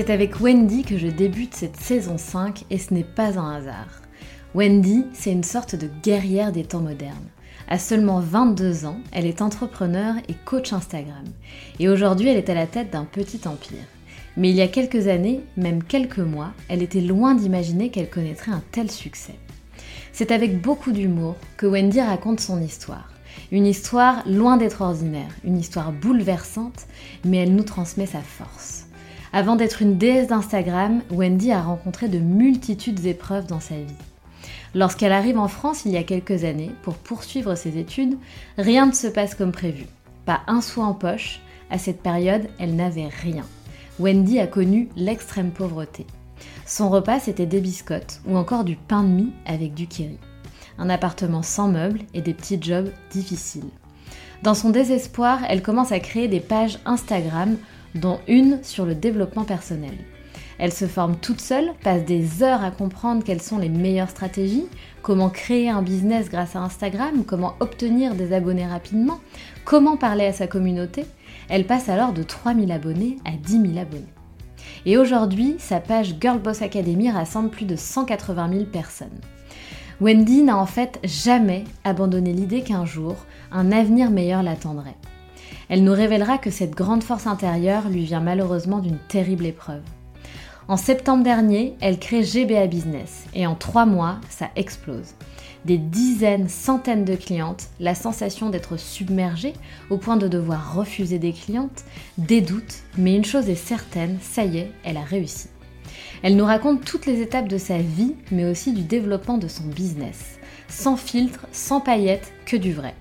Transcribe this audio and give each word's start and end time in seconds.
C'est 0.00 0.14
avec 0.14 0.40
Wendy 0.40 0.82
que 0.82 0.96
je 0.96 1.08
débute 1.08 1.54
cette 1.54 1.76
saison 1.76 2.16
5 2.16 2.64
et 2.70 2.78
ce 2.78 2.94
n'est 2.94 3.04
pas 3.04 3.38
un 3.38 3.56
hasard. 3.56 4.00
Wendy, 4.54 5.04
c'est 5.12 5.30
une 5.30 5.44
sorte 5.44 5.76
de 5.76 5.90
guerrière 6.02 6.52
des 6.52 6.64
temps 6.64 6.80
modernes. 6.80 7.28
À 7.68 7.78
seulement 7.78 8.18
22 8.18 8.86
ans, 8.86 8.96
elle 9.12 9.26
est 9.26 9.42
entrepreneur 9.42 10.14
et 10.30 10.34
coach 10.46 10.72
Instagram. 10.72 11.24
Et 11.80 11.90
aujourd'hui, 11.90 12.30
elle 12.30 12.38
est 12.38 12.48
à 12.48 12.54
la 12.54 12.66
tête 12.66 12.90
d'un 12.90 13.04
petit 13.04 13.46
empire. 13.46 13.84
Mais 14.38 14.48
il 14.48 14.56
y 14.56 14.62
a 14.62 14.68
quelques 14.68 15.06
années, 15.06 15.42
même 15.58 15.84
quelques 15.84 16.18
mois, 16.18 16.52
elle 16.70 16.82
était 16.82 17.02
loin 17.02 17.34
d'imaginer 17.34 17.90
qu'elle 17.90 18.08
connaîtrait 18.08 18.52
un 18.52 18.62
tel 18.72 18.90
succès. 18.90 19.34
C'est 20.14 20.32
avec 20.32 20.62
beaucoup 20.62 20.92
d'humour 20.92 21.36
que 21.58 21.66
Wendy 21.66 22.00
raconte 22.00 22.40
son 22.40 22.62
histoire. 22.62 23.12
Une 23.52 23.66
histoire 23.66 24.26
loin 24.26 24.56
d'être 24.56 24.80
ordinaire, 24.80 25.34
une 25.44 25.58
histoire 25.58 25.92
bouleversante, 25.92 26.86
mais 27.26 27.36
elle 27.36 27.54
nous 27.54 27.64
transmet 27.64 28.06
sa 28.06 28.22
force. 28.22 28.79
Avant 29.32 29.54
d'être 29.54 29.80
une 29.80 29.96
déesse 29.96 30.26
d'Instagram, 30.26 31.02
Wendy 31.10 31.52
a 31.52 31.62
rencontré 31.62 32.08
de 32.08 32.18
multitudes 32.18 33.00
d'épreuves 33.00 33.46
dans 33.46 33.60
sa 33.60 33.76
vie. 33.76 33.94
Lorsqu'elle 34.74 35.12
arrive 35.12 35.38
en 35.38 35.46
France 35.46 35.82
il 35.84 35.92
y 35.92 35.96
a 35.96 36.02
quelques 36.02 36.44
années 36.44 36.72
pour 36.82 36.94
poursuivre 36.94 37.54
ses 37.54 37.78
études, 37.78 38.18
rien 38.58 38.86
ne 38.86 38.92
se 38.92 39.06
passe 39.06 39.36
comme 39.36 39.52
prévu. 39.52 39.86
Pas 40.26 40.40
un 40.48 40.60
sou 40.60 40.80
en 40.80 40.94
poche, 40.94 41.40
à 41.70 41.78
cette 41.78 42.02
période, 42.02 42.48
elle 42.58 42.74
n'avait 42.74 43.08
rien. 43.08 43.44
Wendy 44.00 44.40
a 44.40 44.48
connu 44.48 44.88
l'extrême 44.96 45.52
pauvreté. 45.52 46.06
Son 46.66 46.88
repas, 46.88 47.20
c'était 47.20 47.46
des 47.46 47.60
biscottes 47.60 48.20
ou 48.26 48.36
encore 48.36 48.64
du 48.64 48.76
pain 48.76 49.02
de 49.02 49.08
mie 49.08 49.32
avec 49.46 49.74
du 49.74 49.86
kiri. 49.86 50.18
Un 50.78 50.90
appartement 50.90 51.42
sans 51.42 51.68
meubles 51.68 52.00
et 52.14 52.22
des 52.22 52.34
petits 52.34 52.60
jobs 52.60 52.90
difficiles. 53.10 53.70
Dans 54.42 54.54
son 54.54 54.70
désespoir, 54.70 55.40
elle 55.48 55.62
commence 55.62 55.92
à 55.92 56.00
créer 56.00 56.26
des 56.26 56.40
pages 56.40 56.78
Instagram, 56.86 57.56
dont 57.94 58.20
une 58.28 58.62
sur 58.62 58.86
le 58.86 58.94
développement 58.94 59.44
personnel. 59.44 59.96
Elle 60.58 60.72
se 60.72 60.86
forme 60.86 61.16
toute 61.16 61.40
seule, 61.40 61.72
passe 61.82 62.04
des 62.04 62.42
heures 62.42 62.62
à 62.62 62.70
comprendre 62.70 63.24
quelles 63.24 63.40
sont 63.40 63.56
les 63.56 63.70
meilleures 63.70 64.10
stratégies, 64.10 64.66
comment 65.00 65.30
créer 65.30 65.70
un 65.70 65.80
business 65.80 66.28
grâce 66.28 66.54
à 66.54 66.60
Instagram, 66.60 67.24
comment 67.26 67.54
obtenir 67.60 68.14
des 68.14 68.34
abonnés 68.34 68.66
rapidement, 68.66 69.20
comment 69.64 69.96
parler 69.96 70.26
à 70.26 70.34
sa 70.34 70.46
communauté, 70.46 71.06
elle 71.48 71.66
passe 71.66 71.88
alors 71.88 72.12
de 72.12 72.22
3000 72.22 72.70
abonnés 72.72 73.16
à 73.24 73.32
10 73.32 73.52
000 73.52 73.78
abonnés. 73.78 74.04
Et 74.84 74.98
aujourd'hui, 74.98 75.56
sa 75.58 75.80
page 75.80 76.16
Girl 76.20 76.38
Boss 76.38 76.60
Academy 76.60 77.10
rassemble 77.10 77.48
plus 77.48 77.64
de 77.64 77.76
180 77.76 78.50
000 78.52 78.64
personnes. 78.66 79.08
Wendy 80.00 80.42
n'a 80.42 80.56
en 80.58 80.66
fait 80.66 80.98
jamais 81.04 81.64
abandonné 81.84 82.32
l'idée 82.32 82.62
qu'un 82.62 82.84
jour, 82.84 83.16
un 83.50 83.72
avenir 83.72 84.10
meilleur 84.10 84.42
l'attendrait. 84.42 84.96
Elle 85.70 85.84
nous 85.84 85.94
révélera 85.94 86.36
que 86.36 86.50
cette 86.50 86.74
grande 86.74 87.04
force 87.04 87.26
intérieure 87.26 87.88
lui 87.88 88.04
vient 88.04 88.20
malheureusement 88.20 88.80
d'une 88.80 88.98
terrible 89.08 89.46
épreuve. 89.46 89.82
En 90.68 90.76
septembre 90.76 91.24
dernier, 91.24 91.76
elle 91.80 91.98
crée 91.98 92.22
GBA 92.22 92.66
Business 92.66 93.24
et 93.34 93.46
en 93.46 93.54
trois 93.54 93.86
mois, 93.86 94.18
ça 94.28 94.50
explose 94.56 95.14
des 95.64 95.78
dizaines, 95.78 96.48
centaines 96.48 97.04
de 97.04 97.14
clientes, 97.14 97.68
la 97.80 97.94
sensation 97.94 98.50
d'être 98.50 98.78
submergée 98.78 99.52
au 99.90 99.98
point 99.98 100.16
de 100.16 100.28
devoir 100.28 100.74
refuser 100.74 101.18
des 101.18 101.32
clientes, 101.32 101.84
des 102.18 102.40
doutes, 102.40 102.78
mais 102.96 103.14
une 103.14 103.24
chose 103.24 103.48
est 103.48 103.54
certaine, 103.54 104.18
ça 104.20 104.44
y 104.44 104.58
est, 104.58 104.70
elle 104.84 104.96
a 104.96 105.04
réussi. 105.04 105.48
Elle 106.22 106.36
nous 106.36 106.44
raconte 106.44 106.84
toutes 106.84 107.06
les 107.06 107.20
étapes 107.20 107.48
de 107.48 107.58
sa 107.58 107.78
vie, 107.78 108.14
mais 108.30 108.44
aussi 108.44 108.72
du 108.72 108.82
développement 108.82 109.38
de 109.38 109.48
son 109.48 109.64
business. 109.64 110.38
Sans 110.68 110.96
filtre, 110.96 111.46
sans 111.52 111.80
paillettes, 111.80 112.32
que 112.46 112.56
du 112.56 112.72
vrai. 112.72 112.94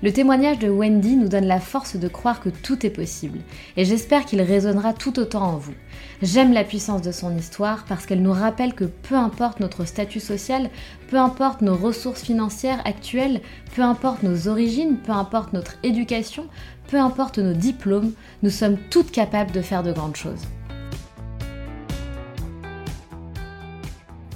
Le 0.00 0.12
témoignage 0.12 0.60
de 0.60 0.68
Wendy 0.68 1.16
nous 1.16 1.28
donne 1.28 1.46
la 1.46 1.58
force 1.58 1.96
de 1.96 2.06
croire 2.06 2.40
que 2.40 2.50
tout 2.50 2.86
est 2.86 2.90
possible, 2.90 3.40
et 3.76 3.84
j'espère 3.84 4.24
qu'il 4.24 4.40
résonnera 4.40 4.92
tout 4.92 5.18
autant 5.18 5.42
en 5.42 5.56
vous. 5.56 5.74
J'aime 6.22 6.52
la 6.52 6.62
puissance 6.62 7.02
de 7.02 7.10
son 7.10 7.36
histoire 7.36 7.84
parce 7.88 8.06
qu'elle 8.06 8.22
nous 8.22 8.32
rappelle 8.32 8.74
que 8.74 8.84
peu 8.84 9.16
importe 9.16 9.58
notre 9.58 9.84
statut 9.84 10.20
social, 10.20 10.70
peu 11.10 11.16
importe 11.16 11.62
nos 11.62 11.74
ressources 11.74 12.22
financières 12.22 12.80
actuelles, 12.84 13.40
peu 13.74 13.82
importe 13.82 14.22
nos 14.22 14.46
origines, 14.46 14.98
peu 14.98 15.10
importe 15.10 15.52
notre 15.52 15.74
éducation, 15.82 16.46
peu 16.86 16.98
importe 16.98 17.38
nos 17.38 17.54
diplômes, 17.54 18.12
nous 18.44 18.50
sommes 18.50 18.78
toutes 18.90 19.10
capables 19.10 19.50
de 19.50 19.62
faire 19.62 19.82
de 19.82 19.92
grandes 19.92 20.16
choses. 20.16 20.42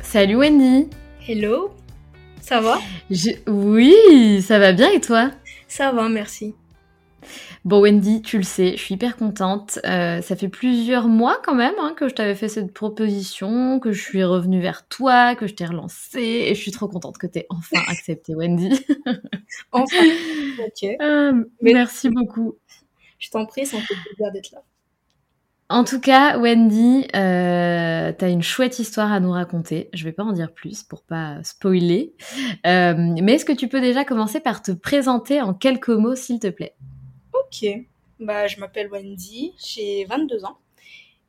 Salut 0.03 0.37
Wendy. 0.37 0.89
Hello. 1.29 1.71
Ça 2.41 2.61
va? 2.61 2.81
Oui, 3.47 4.43
ça 4.43 4.59
va 4.59 4.73
bien 4.73 4.91
et 4.91 5.01
toi? 5.01 5.31
Ça 5.73 5.91
va, 5.91 6.11
merci. 6.11 6.55
Bon 7.65 7.81
Wendy, 7.81 8.21
tu 8.21 8.37
le 8.37 8.43
sais, 8.43 8.73
je 8.73 8.83
suis 8.83 8.97
hyper 8.97 9.17
contente. 9.17 9.79
Euh, 9.87 10.21
ça 10.21 10.37
fait 10.37 10.51
plusieurs 10.51 11.09
mois 11.09 11.41
quand 11.43 11.55
même 11.55 11.75
hein, 11.81 11.95
que 11.97 12.09
je 12.09 12.15
t'avais 12.15 12.35
fait 12.35 12.49
cette 12.49 12.75
proposition, 12.75 13.81
que 13.81 13.91
je 13.91 14.03
suis 14.03 14.23
revenue 14.23 14.61
vers 14.61 14.87
toi, 14.89 15.35
que 15.35 15.47
je 15.47 15.55
t'ai 15.55 15.65
relancée, 15.65 16.45
et 16.47 16.55
je 16.55 16.61
suis 16.61 16.73
trop 16.73 16.89
contente 16.89 17.17
que 17.17 17.27
tu 17.27 17.39
aies 17.39 17.47
enfin 17.49 17.81
accepté 17.89 18.35
Wendy. 18.35 18.85
enfin, 19.71 20.05
ok. 20.67 20.91
Euh, 21.01 21.43
merci 21.63 22.11
beaucoup. 22.11 22.59
Je 23.19 23.31
t'en 23.31 23.47
prie, 23.47 23.65
ça 23.65 23.79
me 23.79 23.83
fait 23.83 23.95
plaisir 23.95 24.31
d'être 24.31 24.51
là. 24.51 24.63
En 25.73 25.85
tout 25.85 26.01
cas, 26.01 26.39
Wendy, 26.39 27.07
euh, 27.17 28.13
tu 28.13 28.25
as 28.27 28.29
une 28.29 28.43
chouette 28.43 28.79
histoire 28.79 29.11
à 29.11 29.21
nous 29.21 29.31
raconter. 29.31 29.89
Je 29.95 30.05
vais 30.05 30.13
pas 30.13 30.23
en 30.23 30.33
dire 30.33 30.53
plus 30.53 30.83
pour 30.83 31.03
pas 31.03 31.43
spoiler. 31.45 32.13
Euh, 32.67 32.95
mais 33.23 33.37
est-ce 33.37 33.47
que 33.47 33.55
tu 33.55 33.69
peux 33.69 33.81
déjà 33.81 34.05
commencer 34.05 34.39
par 34.41 34.61
te 34.61 34.71
présenter 34.73 35.41
en 35.41 35.55
quelques 35.55 35.89
mots, 35.89 36.15
s'il 36.15 36.41
te 36.41 36.49
plaît? 36.49 36.75
Ok. 37.33 37.67
Bah, 38.21 38.49
je 38.49 38.61
m'appelle 38.61 38.89
Wendy, 38.91 39.55
j'ai 39.59 40.05
22 40.05 40.45
ans 40.45 40.59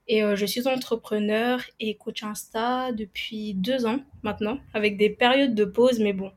et 0.10 0.24
euh, 0.24 0.36
je 0.36 0.46
suis 0.46 0.68
entrepreneur 0.68 1.62
et 1.80 1.96
coach 1.96 2.22
Insta 2.24 2.92
depuis 2.92 3.54
deux 3.54 3.86
ans 3.86 4.00
maintenant, 4.24 4.58
avec 4.74 4.98
des 4.98 5.10
périodes 5.10 5.56
de 5.56 5.64
pause, 5.64 6.00
mais 6.00 6.12
bon, 6.12 6.34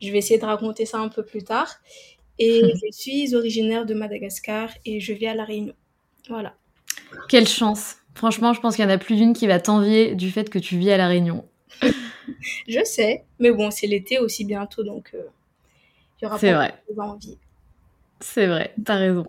je 0.00 0.10
vais 0.10 0.18
essayer 0.18 0.40
de 0.40 0.44
raconter 0.44 0.86
ça 0.86 0.98
un 0.98 1.08
peu 1.08 1.24
plus 1.24 1.44
tard. 1.44 1.76
Et 2.40 2.62
je 2.84 2.90
suis 2.90 3.36
originaire 3.36 3.86
de 3.86 3.94
Madagascar 3.94 4.70
et 4.84 4.98
je 4.98 5.12
vis 5.12 5.28
à 5.28 5.34
La 5.34 5.44
Réunion. 5.44 5.74
Voilà. 6.28 6.56
Quelle 7.28 7.48
chance. 7.48 7.96
Franchement, 8.14 8.52
je 8.52 8.60
pense 8.60 8.76
qu'il 8.76 8.84
y 8.84 8.88
en 8.88 8.90
a 8.90 8.98
plus 8.98 9.16
d'une 9.16 9.32
qui 9.32 9.46
va 9.46 9.58
t'envier 9.58 10.14
du 10.14 10.30
fait 10.30 10.50
que 10.50 10.58
tu 10.58 10.76
vis 10.76 10.90
à 10.90 10.96
La 10.96 11.08
Réunion. 11.08 11.44
Je 12.68 12.84
sais, 12.84 13.24
mais 13.38 13.50
bon, 13.50 13.70
c'est 13.70 13.86
l'été 13.86 14.18
aussi 14.18 14.44
bientôt, 14.44 14.82
donc 14.84 15.10
euh, 15.14 15.22
il 16.20 16.24
y 16.24 16.26
aura 16.26 16.38
pas 16.38 16.52
vrai. 16.52 16.74
envie. 16.98 17.38
C'est 18.20 18.46
vrai, 18.46 18.72
t'as 18.84 18.96
raison. 18.96 19.26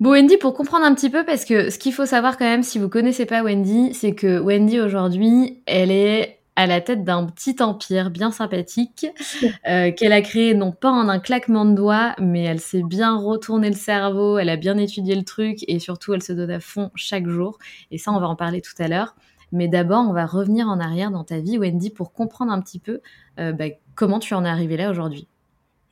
Bon, 0.00 0.10
Wendy, 0.10 0.36
pour 0.36 0.52
comprendre 0.52 0.84
un 0.84 0.94
petit 0.94 1.08
peu, 1.08 1.24
parce 1.24 1.46
que 1.46 1.70
ce 1.70 1.78
qu'il 1.78 1.94
faut 1.94 2.04
savoir 2.04 2.36
quand 2.36 2.44
même, 2.44 2.62
si 2.62 2.78
vous 2.78 2.90
connaissez 2.90 3.24
pas 3.24 3.42
Wendy, 3.42 3.94
c'est 3.94 4.14
que 4.14 4.38
Wendy 4.38 4.80
aujourd'hui, 4.80 5.62
elle 5.64 5.90
est 5.90 6.35
à 6.56 6.66
la 6.66 6.80
tête 6.80 7.04
d'un 7.04 7.26
petit 7.26 7.56
empire 7.60 8.10
bien 8.10 8.30
sympathique 8.30 9.06
euh, 9.68 9.92
qu'elle 9.92 10.12
a 10.12 10.22
créé 10.22 10.54
non 10.54 10.72
pas 10.72 10.90
en 10.90 11.08
un 11.08 11.20
claquement 11.20 11.64
de 11.64 11.74
doigts, 11.74 12.14
mais 12.18 12.44
elle 12.44 12.60
s'est 12.60 12.82
bien 12.82 13.16
retourné 13.16 13.68
le 13.68 13.76
cerveau, 13.76 14.38
elle 14.38 14.48
a 14.48 14.56
bien 14.56 14.78
étudié 14.78 15.14
le 15.14 15.22
truc 15.24 15.58
et 15.68 15.78
surtout 15.78 16.14
elle 16.14 16.22
se 16.22 16.32
donne 16.32 16.50
à 16.50 16.60
fond 16.60 16.90
chaque 16.94 17.28
jour. 17.28 17.58
Et 17.90 17.98
ça, 17.98 18.10
on 18.12 18.18
va 18.18 18.28
en 18.28 18.36
parler 18.36 18.62
tout 18.62 18.74
à 18.78 18.88
l'heure. 18.88 19.14
Mais 19.52 19.68
d'abord, 19.68 20.04
on 20.08 20.12
va 20.12 20.26
revenir 20.26 20.66
en 20.66 20.80
arrière 20.80 21.10
dans 21.10 21.24
ta 21.24 21.38
vie, 21.38 21.56
Wendy, 21.58 21.90
pour 21.90 22.12
comprendre 22.12 22.50
un 22.50 22.60
petit 22.60 22.80
peu 22.80 23.00
euh, 23.38 23.52
bah, 23.52 23.66
comment 23.94 24.18
tu 24.18 24.34
en 24.34 24.44
es 24.44 24.48
arrivée 24.48 24.76
là 24.76 24.90
aujourd'hui. 24.90 25.28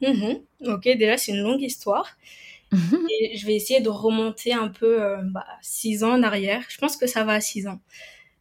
Mhm. 0.01 0.41
Ok, 0.67 0.85
déjà, 0.85 1.17
c'est 1.17 1.33
une 1.33 1.43
longue 1.43 1.63
histoire. 1.63 2.17
Et 2.73 3.37
je 3.37 3.47
vais 3.47 3.55
essayer 3.55 3.81
de 3.81 3.89
remonter 3.89 4.53
un 4.53 4.67
peu 4.67 5.01
euh, 5.01 5.19
bah, 5.23 5.47
six 5.63 6.03
ans 6.03 6.13
en 6.13 6.23
arrière. 6.25 6.63
Je 6.69 6.79
pense 6.79 6.97
que 6.97 7.07
ça 7.07 7.23
va 7.23 7.35
à 7.35 7.41
six 7.41 7.69
ans. 7.69 7.79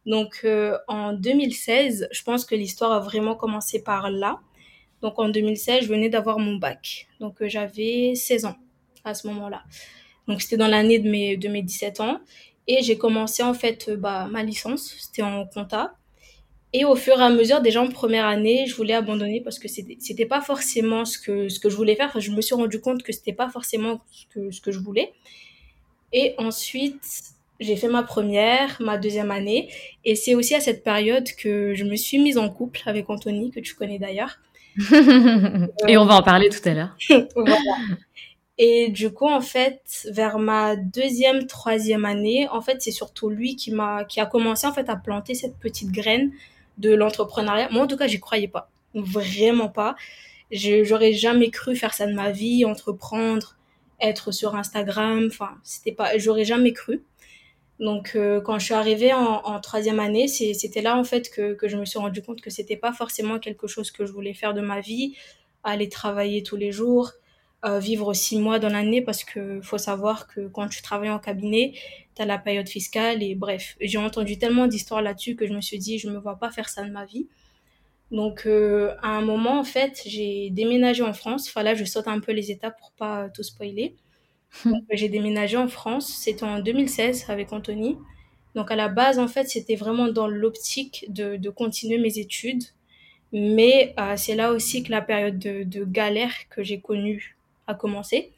Donc 0.06 0.40
euh, 0.44 0.76
en 0.88 1.12
2016, 1.12 2.08
je 2.10 2.22
pense 2.22 2.44
que 2.44 2.54
l'histoire 2.54 2.92
a 2.92 3.00
vraiment 3.00 3.34
commencé 3.34 3.82
par 3.82 4.10
là. 4.10 4.40
Donc 5.02 5.18
en 5.18 5.28
2016, 5.28 5.84
je 5.84 5.88
venais 5.88 6.08
d'avoir 6.08 6.38
mon 6.38 6.56
bac. 6.56 7.08
Donc 7.20 7.40
euh, 7.42 7.48
j'avais 7.48 8.14
16 8.14 8.46
ans 8.46 8.56
à 9.04 9.14
ce 9.14 9.26
moment-là. 9.28 9.62
Donc 10.28 10.42
c'était 10.42 10.56
dans 10.56 10.68
l'année 10.68 10.98
de 10.98 11.08
mes, 11.08 11.36
de 11.36 11.48
mes 11.48 11.62
17 11.62 12.00
ans. 12.00 12.20
Et 12.66 12.82
j'ai 12.82 12.96
commencé 12.96 13.42
en 13.42 13.54
fait 13.54 13.88
euh, 13.88 13.96
bah, 13.96 14.28
ma 14.30 14.42
licence, 14.42 14.94
c'était 14.98 15.22
en 15.22 15.46
compta. 15.46 15.94
Et 16.72 16.84
au 16.84 16.96
fur 16.96 17.20
et 17.20 17.22
à 17.22 17.30
mesure, 17.30 17.60
déjà 17.60 17.80
en 17.80 17.88
première 17.88 18.26
année, 18.26 18.66
je 18.66 18.74
voulais 18.74 18.94
abandonner 18.94 19.40
parce 19.40 19.60
que 19.60 19.68
c'était 19.68 20.26
pas 20.26 20.40
forcément 20.40 21.04
ce 21.04 21.18
que, 21.18 21.48
ce 21.48 21.60
que 21.60 21.70
je 21.70 21.76
voulais 21.76 21.94
faire. 21.94 22.08
Enfin, 22.08 22.18
je 22.18 22.32
me 22.32 22.40
suis 22.40 22.56
rendu 22.56 22.80
compte 22.80 23.04
que 23.04 23.12
c'était 23.12 23.32
pas 23.32 23.48
forcément 23.48 24.00
ce 24.10 24.26
que, 24.26 24.50
ce 24.50 24.60
que 24.60 24.72
je 24.72 24.80
voulais. 24.80 25.12
Et 26.12 26.34
ensuite, 26.38 27.33
j'ai 27.60 27.76
fait 27.76 27.88
ma 27.88 28.02
première, 28.02 28.76
ma 28.80 28.98
deuxième 28.98 29.30
année. 29.30 29.70
Et 30.04 30.14
c'est 30.14 30.34
aussi 30.34 30.54
à 30.54 30.60
cette 30.60 30.82
période 30.82 31.28
que 31.38 31.74
je 31.74 31.84
me 31.84 31.96
suis 31.96 32.18
mise 32.18 32.38
en 32.38 32.48
couple 32.48 32.80
avec 32.86 33.08
Anthony, 33.10 33.50
que 33.50 33.60
tu 33.60 33.74
connais 33.74 33.98
d'ailleurs. 33.98 34.38
et 35.88 35.96
on 35.96 36.04
va 36.04 36.16
en 36.16 36.22
parler 36.22 36.48
tout 36.48 36.68
à 36.68 36.74
l'heure. 36.74 36.96
Voilà. 37.36 37.56
Et 38.56 38.88
du 38.90 39.12
coup, 39.12 39.26
en 39.26 39.40
fait, 39.40 40.06
vers 40.10 40.38
ma 40.38 40.76
deuxième, 40.76 41.46
troisième 41.46 42.04
année, 42.04 42.48
en 42.48 42.60
fait, 42.60 42.80
c'est 42.80 42.92
surtout 42.92 43.28
lui 43.28 43.56
qui 43.56 43.72
m'a, 43.72 44.04
qui 44.04 44.20
a 44.20 44.26
commencé, 44.26 44.66
en 44.66 44.72
fait, 44.72 44.88
à 44.88 44.94
planter 44.94 45.34
cette 45.34 45.58
petite 45.58 45.90
graine 45.90 46.30
de 46.78 46.94
l'entrepreneuriat. 46.94 47.68
Moi, 47.70 47.82
en 47.82 47.86
tout 47.88 47.96
cas, 47.96 48.06
j'y 48.06 48.20
croyais 48.20 48.48
pas. 48.48 48.70
Vraiment 48.94 49.68
pas. 49.68 49.96
J'aurais 50.52 51.12
jamais 51.12 51.50
cru 51.50 51.74
faire 51.74 51.94
ça 51.94 52.06
de 52.06 52.12
ma 52.12 52.30
vie, 52.30 52.64
entreprendre, 52.64 53.56
être 54.00 54.30
sur 54.30 54.54
Instagram. 54.54 55.26
Enfin, 55.26 55.50
c'était 55.64 55.92
pas, 55.92 56.16
j'aurais 56.18 56.44
jamais 56.44 56.72
cru. 56.72 57.02
Donc, 57.80 58.12
euh, 58.14 58.40
quand 58.40 58.58
je 58.58 58.66
suis 58.66 58.74
arrivée 58.74 59.12
en, 59.12 59.42
en 59.44 59.60
troisième 59.60 59.98
année, 60.00 60.28
c'était 60.28 60.80
là, 60.82 60.96
en 60.96 61.04
fait, 61.04 61.30
que, 61.30 61.54
que 61.54 61.68
je 61.68 61.76
me 61.76 61.84
suis 61.84 61.98
rendu 61.98 62.22
compte 62.22 62.40
que 62.40 62.50
c'était 62.50 62.76
pas 62.76 62.92
forcément 62.92 63.38
quelque 63.38 63.66
chose 63.66 63.90
que 63.90 64.06
je 64.06 64.12
voulais 64.12 64.34
faire 64.34 64.54
de 64.54 64.60
ma 64.60 64.80
vie, 64.80 65.16
aller 65.64 65.88
travailler 65.88 66.42
tous 66.42 66.56
les 66.56 66.70
jours, 66.72 67.12
euh, 67.64 67.78
vivre 67.80 68.12
six 68.14 68.38
mois 68.38 68.58
dans 68.60 68.68
l'année, 68.68 69.02
parce 69.02 69.24
que 69.24 69.60
faut 69.62 69.78
savoir 69.78 70.28
que 70.28 70.46
quand 70.48 70.68
tu 70.68 70.82
travailles 70.82 71.10
en 71.10 71.18
cabinet, 71.18 71.72
tu 72.14 72.22
as 72.22 72.26
la 72.26 72.38
période 72.38 72.68
fiscale, 72.68 73.22
et 73.22 73.34
bref, 73.34 73.76
j'ai 73.80 73.98
entendu 73.98 74.38
tellement 74.38 74.66
d'histoires 74.68 75.02
là-dessus 75.02 75.34
que 75.34 75.46
je 75.46 75.52
me 75.52 75.60
suis 75.60 75.78
dit, 75.78 75.98
je 75.98 76.08
me 76.08 76.18
vois 76.18 76.38
pas 76.38 76.50
faire 76.50 76.68
ça 76.68 76.84
de 76.84 76.90
ma 76.90 77.04
vie. 77.06 77.28
Donc, 78.10 78.46
euh, 78.46 78.94
à 79.02 79.08
un 79.08 79.22
moment, 79.22 79.58
en 79.58 79.64
fait, 79.64 80.02
j'ai 80.06 80.50
déménagé 80.50 81.02
en 81.02 81.12
France. 81.12 81.48
Enfin, 81.48 81.62
là, 81.62 81.74
je 81.74 81.84
saute 81.84 82.06
un 82.06 82.20
peu 82.20 82.32
les 82.32 82.50
étapes 82.50 82.78
pour 82.78 82.92
pas 82.92 83.28
tout 83.30 83.42
spoiler. 83.42 83.96
Donc, 84.64 84.84
j'ai 84.90 85.08
déménagé 85.08 85.56
en 85.56 85.68
France. 85.68 86.06
C'était 86.08 86.44
en 86.44 86.60
2016 86.60 87.26
avec 87.28 87.52
Anthony. 87.52 87.98
Donc, 88.54 88.70
à 88.70 88.76
la 88.76 88.88
base, 88.88 89.18
en 89.18 89.28
fait, 89.28 89.48
c'était 89.48 89.76
vraiment 89.76 90.08
dans 90.08 90.28
l'optique 90.28 91.06
de, 91.08 91.50
continuer 91.50 91.98
mes 91.98 92.18
études. 92.18 92.62
Mais 93.32 93.94
euh, 93.98 94.14
c'est 94.16 94.36
là 94.36 94.52
aussi 94.52 94.84
que 94.84 94.92
la 94.92 95.02
période 95.02 95.38
de, 95.38 95.84
galère 95.84 96.32
que 96.50 96.62
j'ai 96.62 96.80
connue 96.80 97.36
a 97.66 97.74
commencé. 97.74 98.30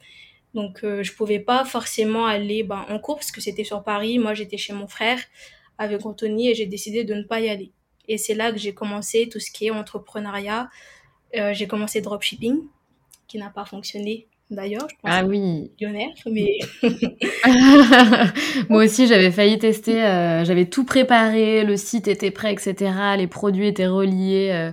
Donc, 0.55 0.85
euh, 0.85 1.03
je 1.03 1.13
pouvais 1.13 1.39
pas 1.39 1.65
forcément 1.65 2.25
aller 2.25 2.63
ben, 2.63 2.87
en 2.89 2.99
cours 2.99 3.17
parce 3.17 3.31
que 3.31 3.43
c'était 3.43 3.65
sur 3.65 3.83
Paris. 3.85 4.19
Moi, 4.19 4.33
j'étais 4.33 4.57
chez 4.57 4.73
mon 4.73 4.89
frère 4.89 5.21
avec 5.77 6.07
Anthony 6.07 6.49
et 6.49 6.55
j'ai 6.55 6.67
décidé 6.67 7.05
de 7.05 7.13
ne 7.13 7.23
pas 7.23 7.41
y 7.41 7.51
aller. 7.51 7.73
Et 8.09 8.17
c'est 8.17 8.35
là 8.35 8.53
que 8.53 8.59
j'ai 8.59 8.73
commencé 8.73 9.29
tout 9.29 9.41
ce 9.41 9.51
qui 9.51 9.67
est 9.67 9.71
entrepreneuriat. 9.71 10.71
Euh, 11.37 11.53
j'ai 11.53 11.67
commencé 11.67 12.01
dropshipping, 12.01 12.63
qui 13.29 13.39
n'a 13.39 13.51
pas 13.51 13.65
fonctionné 13.65 14.27
d'ailleurs. 14.51 14.87
Je 14.91 14.95
pense 15.03 15.11
Ah 15.13 15.23
que 15.23 15.29
oui. 15.29 15.71
c'est 15.79 15.87
millionnaire, 15.87 16.15
mais 16.31 16.59
Moi 18.69 18.85
aussi, 18.85 19.07
j'avais 19.07 19.31
failli 19.31 19.59
tester, 19.59 20.05
euh, 20.05 20.45
j'avais 20.45 20.67
tout 20.67 20.85
préparé, 20.85 21.65
le 21.65 21.77
site 21.77 22.09
était 22.09 22.31
prêt, 22.31 22.53
etc. 22.53 22.93
Les 23.17 23.27
produits 23.27 23.67
étaient 23.67 23.87
reliés 23.87 24.51
euh, 24.53 24.73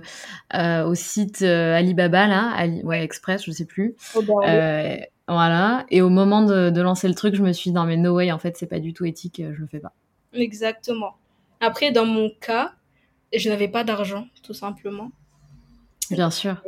euh, 0.58 0.84
au 0.86 0.94
site 0.94 1.42
Alibaba, 1.42 2.26
là, 2.26 2.50
Ali, 2.56 2.82
ouais, 2.82 3.02
Express, 3.02 3.44
je 3.44 3.50
sais 3.52 3.64
plus. 3.66 3.94
au 4.14 4.22
Bordeaux. 4.22 4.46
Euh, 4.48 4.96
voilà. 5.26 5.86
Et 5.90 6.02
au 6.02 6.10
moment 6.10 6.42
de, 6.42 6.70
de 6.70 6.80
lancer 6.82 7.08
le 7.08 7.14
truc, 7.14 7.34
je 7.34 7.42
me 7.42 7.52
suis 7.52 7.70
dit, 7.70 7.74
non, 7.74 7.84
mais 7.84 7.96
no 7.96 8.14
way, 8.14 8.30
en 8.32 8.38
fait, 8.38 8.56
c'est 8.56 8.66
pas 8.66 8.80
du 8.80 8.92
tout 8.92 9.04
éthique, 9.04 9.40
je 9.40 9.60
le 9.60 9.66
fais 9.66 9.80
pas. 9.80 9.92
Exactement. 10.32 11.14
Après, 11.60 11.92
dans 11.92 12.04
mon 12.04 12.30
cas, 12.40 12.72
je 13.34 13.48
n'avais 13.48 13.68
pas 13.68 13.84
d'argent, 13.84 14.26
tout 14.42 14.54
simplement. 14.54 15.10
Bien 16.10 16.30
sûr. 16.30 16.62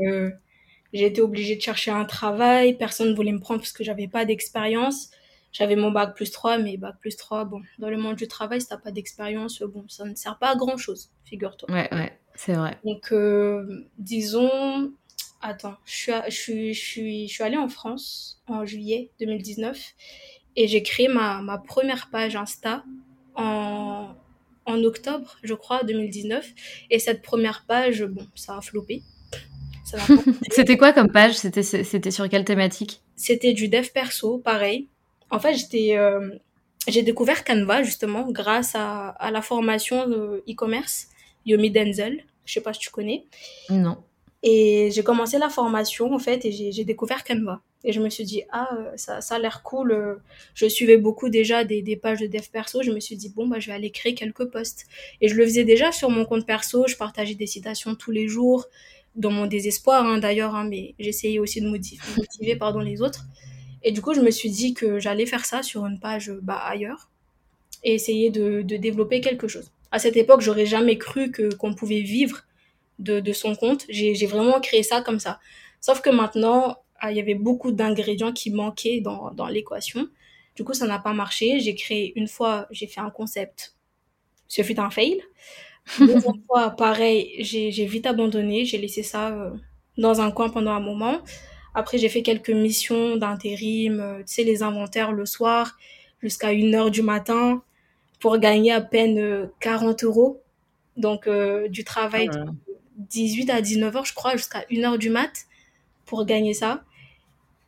J'ai 0.93 1.07
été 1.07 1.21
obligée 1.21 1.57
de 1.57 1.61
chercher 1.63 1.91
un 1.91 2.05
travail, 2.05 2.77
personne 2.77 3.11
ne 3.11 3.15
voulait 3.15 3.33
me 3.33 3.41
prendre 3.41 3.61
parce 3.61 3.73
que 3.73 3.85
j'avais 3.85 4.09
pas 4.09 4.25
d'expérience. 4.25 5.11
J'avais 5.53 5.77
mon 5.77 5.91
bac 5.91 6.15
plus 6.15 6.31
3, 6.31 6.59
mais 6.59 6.77
bac 6.77 6.97
plus 7.01 7.17
3, 7.17 7.45
bon, 7.47 7.63
dans 7.79 7.89
le 7.89 7.97
monde 7.97 8.17
du 8.17 8.29
travail, 8.29 8.61
si 8.61 8.69
t'as 8.69 8.77
pas 8.77 8.91
d'expérience, 8.91 9.63
bon, 9.63 9.85
ça 9.89 10.05
ne 10.05 10.15
sert 10.15 10.37
pas 10.39 10.51
à 10.51 10.55
grand 10.57 10.77
chose, 10.77 11.11
figure-toi. 11.25 11.71
Ouais, 11.73 11.89
ouais, 11.95 12.13
c'est 12.35 12.53
vrai. 12.55 12.79
Donc, 12.85 13.11
euh, 13.13 13.87
disons, 13.99 14.93
attends, 15.41 15.77
je 15.87 15.93
suis, 15.95 16.13
à- 16.13 16.29
je 16.29 16.35
suis, 16.37 16.75
je 16.75 16.81
suis, 16.85 17.29
je 17.29 17.33
suis 17.33 17.43
allée 17.43 17.57
en 17.57 17.69
France 17.69 18.43
en 18.49 18.67
juillet 18.67 19.11
2019 19.19 19.95
et 20.57 20.69
j'ai 20.69 20.83
créé 20.83 21.09
ma, 21.09 21.41
ma 21.43 21.57
première 21.59 22.11
page 22.11 22.37
Insta 22.37 22.85
en, 23.35 24.15
en 24.67 24.85
octobre, 24.85 25.37
je 25.43 25.55
crois, 25.55 25.85
2019. 25.85 26.53
Et 26.91 26.99
cette 26.99 27.23
première 27.23 27.65
page, 27.67 28.05
bon, 28.05 28.27
ça 28.35 28.57
a 28.59 28.61
floppé. 28.61 29.03
C'était 30.51 30.77
quoi 30.77 30.93
comme 30.93 31.11
page? 31.11 31.35
C'était 31.35 32.11
sur 32.11 32.29
quelle 32.29 32.45
thématique? 32.45 33.01
C'était 33.15 33.53
du 33.53 33.69
dev 33.69 33.87
perso, 33.95 34.39
pareil. 34.39 34.89
En 35.31 35.39
fait, 35.39 35.55
j'étais, 35.55 35.97
euh, 35.97 36.31
j'ai 36.89 37.03
découvert 37.03 37.45
Canva 37.45 37.83
justement 37.83 38.31
grâce 38.31 38.75
à, 38.75 39.09
à 39.09 39.31
la 39.31 39.43
formation 39.43 40.07
e-commerce 40.49 41.09
Yomi 41.45 41.71
Denzel. 41.71 42.25
Je 42.45 42.53
sais 42.55 42.61
pas 42.61 42.73
si 42.73 42.81
tu 42.81 42.91
connais. 42.91 43.25
Non. 43.71 43.99
Et 44.43 44.91
j'ai 44.93 45.03
commencé 45.03 45.39
la 45.39 45.49
formation 45.49 46.13
en 46.13 46.19
fait 46.21 46.45
et 46.45 46.53
j'ai 46.53 46.85
découvert 46.85 47.25
Canva. 47.25 47.61
Et 47.85 47.93
je 47.93 48.01
me 48.01 48.09
suis 48.09 48.25
dit, 48.25 48.43
ah, 48.51 48.69
euh, 48.77 48.91
ça, 48.97 49.21
ça 49.21 49.37
a 49.37 49.39
l'air 49.39 49.63
cool. 49.63 49.93
euh, 49.93 50.17
Je 50.55 50.67
suivais 50.67 50.97
beaucoup 50.97 51.29
déjà 51.29 51.63
des, 51.63 51.83
des 51.83 51.95
pages 51.97 52.21
de 52.21 52.27
dev 52.27 52.43
perso. 52.53 52.83
Je 52.83 52.91
me 52.91 52.99
suis 52.99 53.17
dit, 53.17 53.29
bon, 53.29 53.47
bah, 53.47 53.61
je 53.61 53.69
vais 53.69 53.75
aller 53.75 53.91
créer 53.91 54.15
quelques 54.15 54.47
posts. 54.47 54.87
Et 55.21 55.29
je 55.29 55.35
le 55.37 55.45
faisais 55.45 55.63
déjà 55.65 55.93
sur 55.93 56.11
mon 56.11 56.25
compte 56.25 56.47
perso. 56.47 56.87
Je 56.89 56.97
partageais 56.97 57.35
des 57.35 57.47
citations 57.47 57.95
tous 57.95 58.11
les 58.11 58.27
jours, 58.27 58.67
dans 59.17 59.31
mon 59.31 59.47
désespoir 59.47 60.05
hein, 60.05 60.19
d'ailleurs, 60.19 60.55
hein, 60.55 60.65
mais 60.65 60.95
j'essayais 60.99 61.39
aussi 61.39 61.61
de 61.61 61.69
motiver, 61.69 62.03
motiver 62.17 62.59
les 62.85 63.03
autres. 63.03 63.27
Et 63.83 63.93
du 63.93 64.03
coup, 64.03 64.15
je 64.15 64.21
me 64.21 64.31
suis 64.31 64.51
dit 64.51 64.75
que 64.75 64.99
j'allais 64.99 65.27
faire 65.27 65.45
ça 65.45 65.63
sur 65.63 65.87
une 65.87 66.01
page 66.01 66.33
bah, 66.43 66.59
ailleurs 66.59 67.11
et 67.85 67.95
essayer 67.95 68.31
de, 68.31 68.63
développer 68.63 69.21
quelque 69.21 69.49
chose. 69.49 69.71
À 69.93 69.99
cette 69.99 70.17
époque, 70.17 70.41
j'aurais 70.41 70.67
jamais 70.67 70.99
cru 70.99 71.31
que 71.31 71.55
qu'on 71.55 71.75
pouvait 71.75 72.01
vivre 72.01 72.43
de, 72.99 73.33
son 73.33 73.55
compte. 73.55 73.85
J'ai 73.89 74.15
j'ai 74.15 74.27
vraiment 74.27 74.61
créé 74.61 74.83
ça 74.83 75.03
comme 75.03 75.21
ça. 75.21 75.39
Sauf 75.81 76.01
que 76.01 76.11
maintenant, 76.11 76.79
ah, 76.99 77.13
il 77.13 77.17
y 77.17 77.21
avait 77.21 77.35
beaucoup 77.35 77.71
d'ingrédients 77.71 78.33
qui 78.33 78.51
manquaient 78.51 79.01
dans, 79.01 79.31
dans 79.33 79.47
l'équation. 79.47 80.09
Du 80.57 80.65
coup, 80.65 80.75
ça 80.75 80.87
n'a 80.87 80.99
pas 80.99 81.13
marché. 81.13 81.61
J'ai 81.61 81.75
créé 81.75 82.13
une 82.17 82.27
fois, 82.27 82.67
j'ai 82.71 82.87
fait 82.87 83.01
un 83.01 83.11
concept. 83.11 83.77
Ce 84.49 84.63
fut 84.63 84.81
un 84.81 84.91
fail. 84.91 85.21
Deuxième 86.01 86.43
fois, 86.47 86.71
pareil, 86.77 87.37
j'ai 87.41 87.87
vite 87.87 88.07
abandonné. 88.07 88.65
J'ai 88.65 88.79
laissé 88.79 89.03
ça 89.03 89.29
euh, 89.31 89.51
dans 89.99 90.21
un 90.21 90.31
coin 90.31 90.49
pendant 90.51 90.73
un 90.73 90.81
moment. 90.81 91.19
Après, 91.75 91.99
j'ai 91.99 92.09
fait 92.09 92.23
quelques 92.23 92.51
missions 92.51 93.17
d'intérim, 93.17 94.01
euh, 94.01 94.19
tu 94.21 94.35
sais, 94.35 94.45
les 94.45 94.63
inventaires 94.63 95.13
le 95.13 95.27
soir 95.27 95.77
jusqu'à 96.23 96.53
une 96.53 96.75
heure 96.75 96.91
du 96.91 97.03
matin 97.03 97.63
pour 98.21 98.39
gagner 98.39 98.73
à 98.73 98.81
peine 98.81 99.19
euh, 99.19 99.47
40 99.61 100.05
euros. 100.05 100.43
Donc, 100.97 101.27
euh, 101.27 101.69
du 101.69 101.85
travail 101.85 102.29
de 102.29 102.45
18 102.99 103.51
à 103.51 103.61
19 103.61 103.97
heures, 103.97 104.05
je 104.07 104.15
crois, 104.15 104.37
jusqu'à 104.37 104.65
une 104.71 104.85
heure 104.85 104.99
du 104.99 105.11
mat 105.11 105.33
pour 106.07 106.25
gagner 106.27 106.55
ça. 106.55 106.85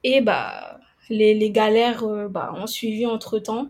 Et 0.05 0.21
bah, 0.21 0.81
les, 1.11 1.35
les 1.35 1.51
galères 1.51 2.05
euh, 2.05 2.29
bah, 2.29 2.53
ont 2.57 2.67
suivi 2.67 3.07
entre 3.07 3.39
temps. 3.39 3.69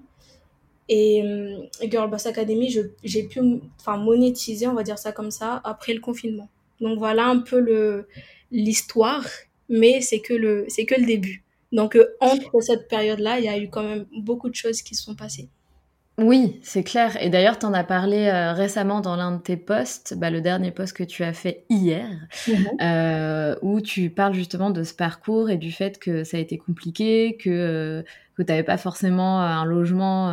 Et 0.88 1.22
euh, 1.22 1.58
Girl 1.82 2.10
Boss 2.10 2.26
Academy, 2.26 2.74
j'ai 3.04 3.22
pu 3.24 3.40
monétiser, 3.86 4.66
on 4.66 4.74
va 4.74 4.82
dire 4.82 4.98
ça 4.98 5.12
comme 5.12 5.30
ça, 5.30 5.60
après 5.64 5.92
le 5.92 6.00
confinement. 6.00 6.48
Donc 6.80 6.98
voilà 6.98 7.26
un 7.26 7.40
peu 7.40 8.06
l'histoire, 8.50 9.26
mais 9.68 10.00
c'est 10.00 10.20
que 10.20 10.34
le 10.34 10.64
c'est 10.68 10.86
que 10.86 10.94
le 10.94 11.06
début. 11.06 11.42
Donc 11.72 11.96
euh, 11.96 12.06
entre 12.20 12.60
cette 12.60 12.88
période-là, 12.88 13.38
il 13.38 13.44
y 13.44 13.48
a 13.48 13.58
eu 13.58 13.68
quand 13.68 13.82
même 13.82 14.06
beaucoup 14.16 14.48
de 14.48 14.54
choses 14.54 14.82
qui 14.82 14.94
se 14.94 15.02
sont 15.02 15.14
passées. 15.14 15.48
Oui, 16.18 16.58
c'est 16.62 16.82
clair. 16.82 17.16
Et 17.22 17.30
d'ailleurs, 17.30 17.60
tu 17.60 17.66
en 17.66 17.72
as 17.72 17.84
parlé 17.84 18.26
euh, 18.26 18.52
récemment 18.52 19.00
dans 19.00 19.14
l'un 19.14 19.32
de 19.32 19.40
tes 19.40 19.56
posts, 19.56 20.14
bah, 20.18 20.30
le 20.30 20.40
dernier 20.40 20.72
post 20.72 20.92
que 20.92 21.04
tu 21.04 21.22
as 21.22 21.32
fait 21.32 21.64
hier, 21.70 22.08
mhm. 22.48 22.66
euh, 22.82 23.54
où 23.62 23.80
tu 23.80 24.10
parles 24.10 24.34
justement 24.34 24.70
de 24.70 24.82
ce 24.82 24.94
parcours 24.94 25.48
et 25.48 25.56
du 25.56 25.70
fait 25.70 25.98
que 26.00 26.24
ça 26.24 26.36
a 26.36 26.40
été 26.40 26.58
compliqué, 26.58 27.36
que, 27.40 27.50
euh, 27.50 28.02
que 28.36 28.42
tu 28.42 28.50
n'avais 28.50 28.64
pas 28.64 28.78
forcément 28.78 29.40
un 29.40 29.64
logement 29.64 30.32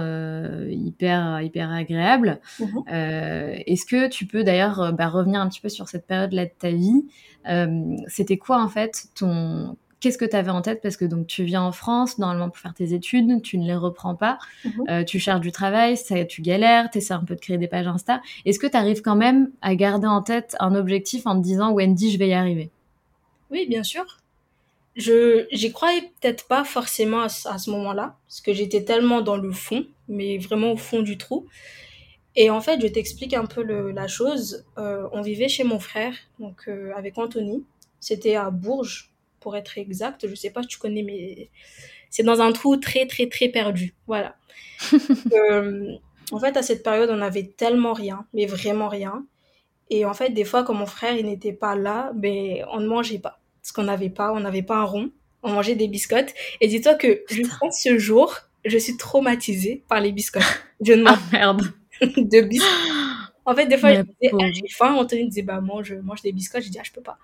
hyper, 0.67 1.41
hyper 1.41 1.71
agréable. 1.71 2.39
Mhm. 2.59 2.83
Est-ce 2.87 3.85
que 3.85 4.07
tu 4.07 4.25
peux 4.25 4.43
d'ailleurs 4.43 4.93
bah, 4.93 5.07
revenir 5.07 5.39
un 5.39 5.49
petit 5.49 5.61
peu 5.61 5.69
sur 5.69 5.87
cette 5.87 6.07
période-là 6.07 6.45
de 6.45 6.51
ta 6.57 6.69
vie? 6.69 7.05
C'était 8.07 8.37
quoi 8.37 8.61
en 8.61 8.69
fait 8.69 9.05
ton 9.15 9.75
qu'est-ce 10.05 10.19
que 10.19 10.25
tu 10.25 10.35
avais 10.35 10.51
en 10.51 10.61
tête? 10.61 10.83
Parce 10.83 10.97
que 10.97 11.05
donc 11.05 11.25
tu 11.25 11.45
viens 11.45 11.63
en 11.63 11.71
France, 11.71 12.19
normalement 12.19 12.51
pour 12.51 12.59
faire 12.59 12.75
tes 12.75 12.93
études, 12.93 13.41
tu 13.41 13.57
ne 13.57 13.65
les 13.65 13.75
reprends 13.75 14.13
pas, 14.13 14.37
mhm. 14.63 14.71
euh, 14.87 15.03
tu 15.03 15.17
cherches 15.17 15.39
du 15.39 15.51
travail, 15.51 15.97
ça, 15.97 16.23
tu 16.25 16.43
galères, 16.43 16.91
tu 16.91 16.99
essaies 16.99 17.15
un 17.15 17.23
peu 17.23 17.33
de 17.33 17.39
créer 17.39 17.57
des 17.57 17.67
pages 17.67 17.87
Insta. 17.87 18.21
Est-ce 18.45 18.59
que 18.59 18.67
tu 18.67 18.77
arrives 18.77 19.01
quand 19.01 19.15
même 19.15 19.49
à 19.63 19.73
garder 19.73 20.05
en 20.05 20.21
tête 20.21 20.55
un 20.59 20.75
objectif 20.75 21.25
en 21.25 21.35
te 21.35 21.43
disant 21.43 21.71
Wendy, 21.71 22.11
je 22.11 22.19
vais 22.19 22.27
y 22.27 22.33
arriver? 22.33 22.69
Oui, 23.49 23.65
bien 23.67 23.81
sûr. 23.81 24.05
Je 24.95 25.47
j'y 25.51 25.71
croyais 25.71 26.01
peut-être 26.21 26.47
pas 26.47 26.63
forcément 26.63 27.21
à, 27.21 27.29
ce 27.29 27.71
moment-là, 27.71 28.15
parce 28.27 28.41
que 28.41 28.53
j'étais 28.53 28.83
tellement 28.83 29.21
dans 29.21 29.37
le 29.37 29.51
fond, 29.51 29.87
mais 30.07 30.37
vraiment 30.37 30.73
au 30.73 30.77
fond 30.77 31.01
du 31.01 31.17
trou. 31.17 31.47
Et 32.35 32.51
en 32.51 32.61
fait, 32.61 32.79
je 32.79 32.85
t'explique 32.85 33.33
un 33.33 33.47
peu 33.47 33.63
la 33.63 34.07
chose. 34.07 34.65
Euh, 34.77 35.07
on 35.13 35.23
vivait 35.23 35.49
chez 35.49 35.63
mon 35.63 35.79
frère, 35.79 36.13
donc 36.39 36.65
euh, 36.67 36.91
avec 36.95 37.17
Anthony. 37.17 37.63
C'était 37.99 38.35
à 38.35 38.51
Bourges, 38.51 39.09
pour 39.45 39.55
être 39.55 39.77
exact. 39.77 40.27
Je 40.27 40.33
sais 40.33 40.49
pas 40.49 40.63
si 40.63 40.69
tu 40.69 40.79
connais, 40.79 41.03
mais 41.03 41.51
c'est 42.09 42.23
dans 42.23 42.41
un 42.41 42.51
trou 42.51 42.77
très, 42.77 43.05
très, 43.05 43.27
très 43.29 43.47
perdu. 43.47 43.93
Voilà. 44.07 44.35
Euh, 45.31 45.91
en 46.31 46.39
fait, 46.39 46.57
à 46.57 46.63
cette 46.63 46.81
période, 46.81 47.11
on 47.11 47.21
avait 47.21 47.53
tellement 47.55 47.93
rien, 47.93 48.25
mais 48.33 48.47
vraiment 48.47 48.87
rien. 48.87 49.23
Et 49.91 50.03
en 50.03 50.15
fait, 50.15 50.31
des 50.31 50.45
fois, 50.45 50.63
quand 50.63 50.73
mon 50.73 50.87
frère 50.87 51.15
il 51.15 51.27
n'était 51.27 51.53
pas 51.53 51.75
là, 51.75 52.11
ben, 52.15 52.65
on 52.71 52.79
ne 52.79 52.87
mangeait 52.87 53.19
pas. 53.19 53.39
Parce 53.61 53.71
qu'on 53.71 53.83
n'avait 53.83 54.09
pas, 54.09 54.33
on 54.33 54.39
n'avait 54.39 54.63
pas 54.63 54.77
un 54.77 54.83
rond. 54.83 55.11
On 55.43 55.51
mangeait 55.51 55.75
des 55.75 55.87
biscottes. 55.87 56.33
Et 56.59 56.67
dis-toi 56.67 56.95
que 56.95 57.21
jusqu'à 57.29 57.69
ce 57.69 57.99
jour, 57.99 58.35
je 58.65 58.79
suis 58.79 58.97
traumatisée 58.97 59.83
par 59.87 60.01
les 60.01 60.11
biscottes. 60.11 60.43
Je 60.81 60.93
ne 60.93 61.03
mange 61.03 61.19
ah, 61.27 61.37
merde. 61.37 61.61
de 62.01 62.41
biscottes. 62.41 62.69
En 63.45 63.53
fait, 63.53 63.67
des 63.67 63.77
fois, 63.77 63.93
je 63.93 64.01
disais, 64.01 64.31
ah, 64.33 64.51
j'ai 64.51 64.67
faim. 64.69 64.95
Anthony 64.95 65.27
disait, 65.27 65.43
bah, 65.43 65.61
mange, 65.61 65.93
mange 65.93 66.23
des 66.23 66.31
biscottes. 66.31 66.63
Je 66.63 66.69
dis, 66.69 66.79
ah, 66.79 66.83
je 66.83 66.91
peux 66.91 67.03
pas. 67.03 67.19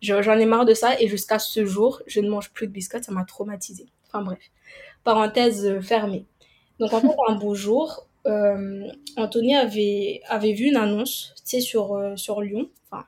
J'en 0.00 0.38
ai 0.38 0.46
marre 0.46 0.64
de 0.64 0.74
ça 0.74 1.00
et 1.00 1.08
jusqu'à 1.08 1.38
ce 1.38 1.64
jour, 1.64 2.02
je 2.06 2.20
ne 2.20 2.28
mange 2.28 2.50
plus 2.52 2.68
de 2.68 2.72
biscottes, 2.72 3.04
ça 3.04 3.12
m'a 3.12 3.24
traumatisée. 3.24 3.88
Enfin 4.06 4.22
bref, 4.22 4.38
parenthèse 5.04 5.66
euh, 5.66 5.80
fermée. 5.80 6.24
Donc 6.78 6.92
en 6.92 7.00
fait, 7.00 7.08
un 7.28 7.34
beau 7.34 7.54
jour, 7.54 8.06
euh, 8.26 8.86
Anthony 9.16 9.56
avait, 9.56 10.20
avait 10.28 10.52
vu 10.52 10.66
une 10.66 10.76
annonce, 10.76 11.34
tu 11.38 11.42
sais, 11.44 11.60
sur, 11.60 11.94
euh, 11.94 12.14
sur 12.14 12.40
Lyon, 12.40 12.70
enfin, 12.90 13.04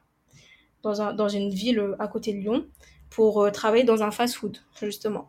dans, 0.83 1.01
un, 1.01 1.13
dans 1.15 1.29
une 1.29 1.51
ville 1.51 1.95
à 2.01 2.09
côté 2.09 2.33
de 2.33 2.39
Lyon, 2.39 2.67
pour 3.09 3.51
travailler 3.53 3.85
dans 3.85 4.03
un 4.03 4.11
fast-food, 4.11 4.59
justement. 4.81 5.29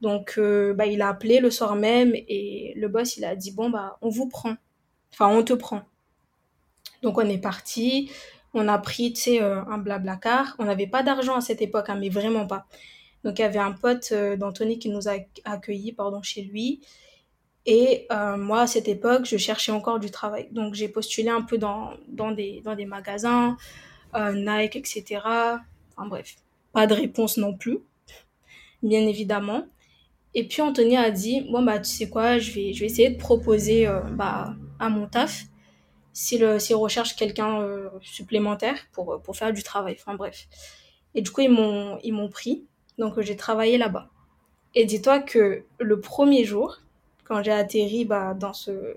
Donc, 0.00 0.38
bah, 0.38 0.86
il 0.86 1.00
a 1.02 1.08
appelé 1.08 1.38
le 1.38 1.50
soir 1.50 1.76
même 1.76 2.12
et 2.14 2.74
le 2.76 2.88
boss, 2.88 3.16
il 3.16 3.24
a 3.24 3.36
dit, 3.36 3.52
bon, 3.52 3.70
bah, 3.70 3.96
on 4.02 4.08
vous 4.08 4.28
prend. 4.28 4.56
Enfin, 5.12 5.28
on 5.28 5.42
te 5.42 5.52
prend. 5.52 5.82
Donc, 7.02 7.16
on 7.16 7.28
est 7.28 7.38
parti 7.38 8.10
on 8.56 8.68
a 8.68 8.78
pris, 8.78 9.12
tu 9.12 9.20
sais, 9.20 9.42
euh, 9.42 9.62
un 9.66 9.76
blabla 9.76 10.16
car. 10.16 10.56
On 10.58 10.64
n'avait 10.64 10.86
pas 10.86 11.02
d'argent 11.02 11.36
à 11.36 11.42
cette 11.42 11.60
époque, 11.60 11.90
hein, 11.90 11.98
mais 12.00 12.08
vraiment 12.08 12.46
pas. 12.46 12.66
Donc, 13.22 13.38
il 13.38 13.42
y 13.42 13.44
avait 13.44 13.58
un 13.58 13.72
pote 13.72 14.08
euh, 14.12 14.36
d'Anthony 14.36 14.78
qui 14.78 14.88
nous 14.88 15.08
a 15.08 15.16
accueillis 15.44 15.92
pardon, 15.92 16.22
chez 16.22 16.42
lui. 16.42 16.80
Et 17.66 18.06
euh, 18.10 18.38
moi, 18.38 18.62
à 18.62 18.66
cette 18.66 18.88
époque, 18.88 19.26
je 19.26 19.36
cherchais 19.36 19.72
encore 19.72 20.00
du 20.00 20.10
travail. 20.10 20.48
Donc, 20.52 20.74
j'ai 20.74 20.88
postulé 20.88 21.28
un 21.28 21.42
peu 21.42 21.58
dans, 21.58 21.90
dans, 22.08 22.30
des, 22.30 22.62
dans 22.64 22.74
des 22.74 22.86
magasins, 22.86 23.56
Nike, 24.14 24.76
etc. 24.76 25.04
Enfin, 25.22 26.08
bref, 26.08 26.36
pas 26.72 26.86
de 26.86 26.94
réponse 26.94 27.36
non 27.36 27.54
plus, 27.54 27.80
bien 28.82 29.06
évidemment. 29.06 29.66
Et 30.32 30.48
puis, 30.48 30.62
Anthony 30.62 30.96
a 30.96 31.10
dit, 31.10 31.42
bon, 31.50 31.62
bah, 31.62 31.78
tu 31.78 31.90
sais 31.90 32.08
quoi, 32.08 32.38
je 32.38 32.52
vais, 32.52 32.72
je 32.72 32.80
vais 32.80 32.86
essayer 32.86 33.10
de 33.10 33.18
proposer 33.18 33.86
bah, 34.12 34.54
à 34.78 34.88
mon 34.88 35.06
taf 35.06 35.44
s'ils 36.16 36.58
si 36.62 36.72
recherchent 36.72 37.14
quelqu'un 37.14 37.60
euh, 37.60 37.90
supplémentaire 38.00 38.78
pour, 38.92 39.20
pour 39.22 39.36
faire 39.36 39.52
du 39.52 39.62
travail. 39.62 39.98
Enfin 40.00 40.14
bref. 40.14 40.48
Et 41.14 41.20
du 41.20 41.30
coup, 41.30 41.42
ils 41.42 41.50
m'ont, 41.50 42.28
pris. 42.30 42.64
Donc 42.96 43.20
j'ai 43.20 43.36
travaillé 43.36 43.76
là-bas. 43.76 44.08
Et 44.74 44.86
dis-toi 44.86 45.18
que 45.18 45.64
le 45.78 46.00
premier 46.00 46.44
jour, 46.44 46.78
quand 47.24 47.42
j'ai 47.42 47.52
atterri 47.52 48.06
bah, 48.06 48.32
dans, 48.32 48.54
ce, 48.54 48.96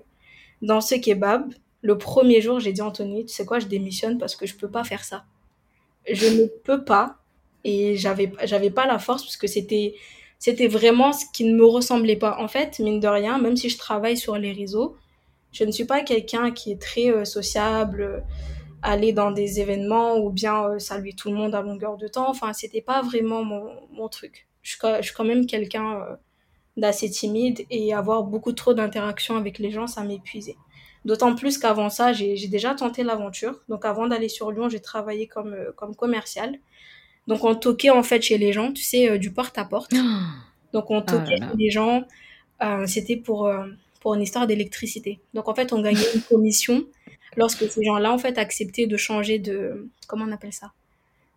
dans 0.62 0.80
ce 0.80 0.94
kebab, 0.94 1.52
le 1.82 1.98
premier 1.98 2.40
jour, 2.40 2.58
j'ai 2.58 2.72
dit 2.72 2.80
Anthony, 2.80 3.26
tu 3.26 3.34
sais 3.34 3.44
quoi, 3.44 3.58
je 3.58 3.66
démissionne 3.66 4.16
parce 4.16 4.34
que 4.34 4.46
je 4.46 4.56
peux 4.56 4.70
pas 4.70 4.84
faire 4.84 5.04
ça. 5.04 5.24
Je 6.10 6.26
ne 6.26 6.46
peux 6.46 6.86
pas. 6.86 7.18
Et 7.64 7.98
j'avais, 7.98 8.32
j'avais 8.44 8.70
pas 8.70 8.86
la 8.86 8.98
force 8.98 9.24
parce 9.24 9.36
que 9.36 9.46
c'était, 9.46 9.94
c'était 10.38 10.68
vraiment 10.68 11.12
ce 11.12 11.26
qui 11.34 11.44
ne 11.44 11.54
me 11.54 11.66
ressemblait 11.66 12.16
pas. 12.16 12.38
En 12.38 12.48
fait, 12.48 12.78
mine 12.78 12.98
de 12.98 13.08
rien, 13.08 13.38
même 13.38 13.58
si 13.58 13.68
je 13.68 13.76
travaille 13.76 14.16
sur 14.16 14.38
les 14.38 14.52
réseaux, 14.52 14.96
je 15.52 15.64
ne 15.64 15.70
suis 15.70 15.84
pas 15.84 16.02
quelqu'un 16.02 16.50
qui 16.52 16.72
est 16.72 16.80
très 16.80 17.08
euh, 17.08 17.24
sociable, 17.24 18.02
euh, 18.02 18.20
aller 18.82 19.12
dans 19.12 19.30
des 19.30 19.60
événements 19.60 20.16
ou 20.18 20.30
bien 20.30 20.64
euh, 20.64 20.78
saluer 20.78 21.12
tout 21.12 21.30
le 21.30 21.36
monde 21.36 21.54
à 21.54 21.62
longueur 21.62 21.96
de 21.96 22.08
temps. 22.08 22.28
Enfin, 22.28 22.52
c'était 22.52 22.80
pas 22.80 23.02
vraiment 23.02 23.44
mon, 23.44 23.70
mon 23.92 24.08
truc. 24.08 24.48
Je, 24.62 24.76
je, 24.98 25.02
suis 25.02 25.14
quand 25.14 25.24
même 25.24 25.46
quelqu'un 25.46 26.18
d'assez 26.76 27.10
timide 27.10 27.66
et 27.70 27.94
avoir 27.94 28.22
beaucoup 28.24 28.52
trop 28.52 28.74
d'interactions 28.74 29.36
avec 29.36 29.58
les 29.58 29.70
gens, 29.70 29.86
ça 29.86 30.04
m'épuisait. 30.04 30.56
D'autant 31.06 31.34
plus 31.34 31.56
qu'avant 31.56 31.88
ça, 31.88 32.12
j'ai 32.12 32.46
déjà 32.46 32.74
tenté 32.74 33.02
l'aventure. 33.02 33.62
Donc 33.70 33.86
avant 33.86 34.06
d'aller 34.06 34.28
sur 34.28 34.52
Lyon, 34.52 34.68
j'ai 34.68 34.80
travaillé 34.80 35.26
comme, 35.26 35.56
comme 35.76 35.96
commercial. 35.96 36.58
Donc 37.26 37.42
on 37.44 37.54
toquait 37.54 37.88
en 37.88 38.02
fait 38.02 38.20
chez 38.20 38.36
les 38.36 38.52
gens, 38.52 38.70
tu 38.72 38.82
sais, 38.82 39.18
du 39.18 39.32
porte-à-porte. 39.32 39.92
Donc 40.74 40.90
on 40.90 40.98
oh 40.98 41.00
toquait 41.00 41.38
chez 41.38 41.56
les 41.56 41.70
gens. 41.70 42.04
C'était 42.86 43.16
pour 43.16 43.50
pour 44.00 44.14
une 44.14 44.22
histoire 44.22 44.46
d'électricité. 44.46 45.20
Donc 45.34 45.48
en 45.48 45.54
fait, 45.54 45.72
on 45.72 45.80
gagnait 45.82 46.14
une 46.14 46.22
commission 46.22 46.84
lorsque 47.36 47.70
ces 47.70 47.84
gens-là 47.84 48.12
en 48.12 48.18
fait 48.18 48.38
acceptaient 48.38 48.86
de 48.86 48.96
changer 48.96 49.38
de 49.38 49.88
comment 50.08 50.24
on 50.26 50.32
appelle 50.32 50.52
ça? 50.52 50.72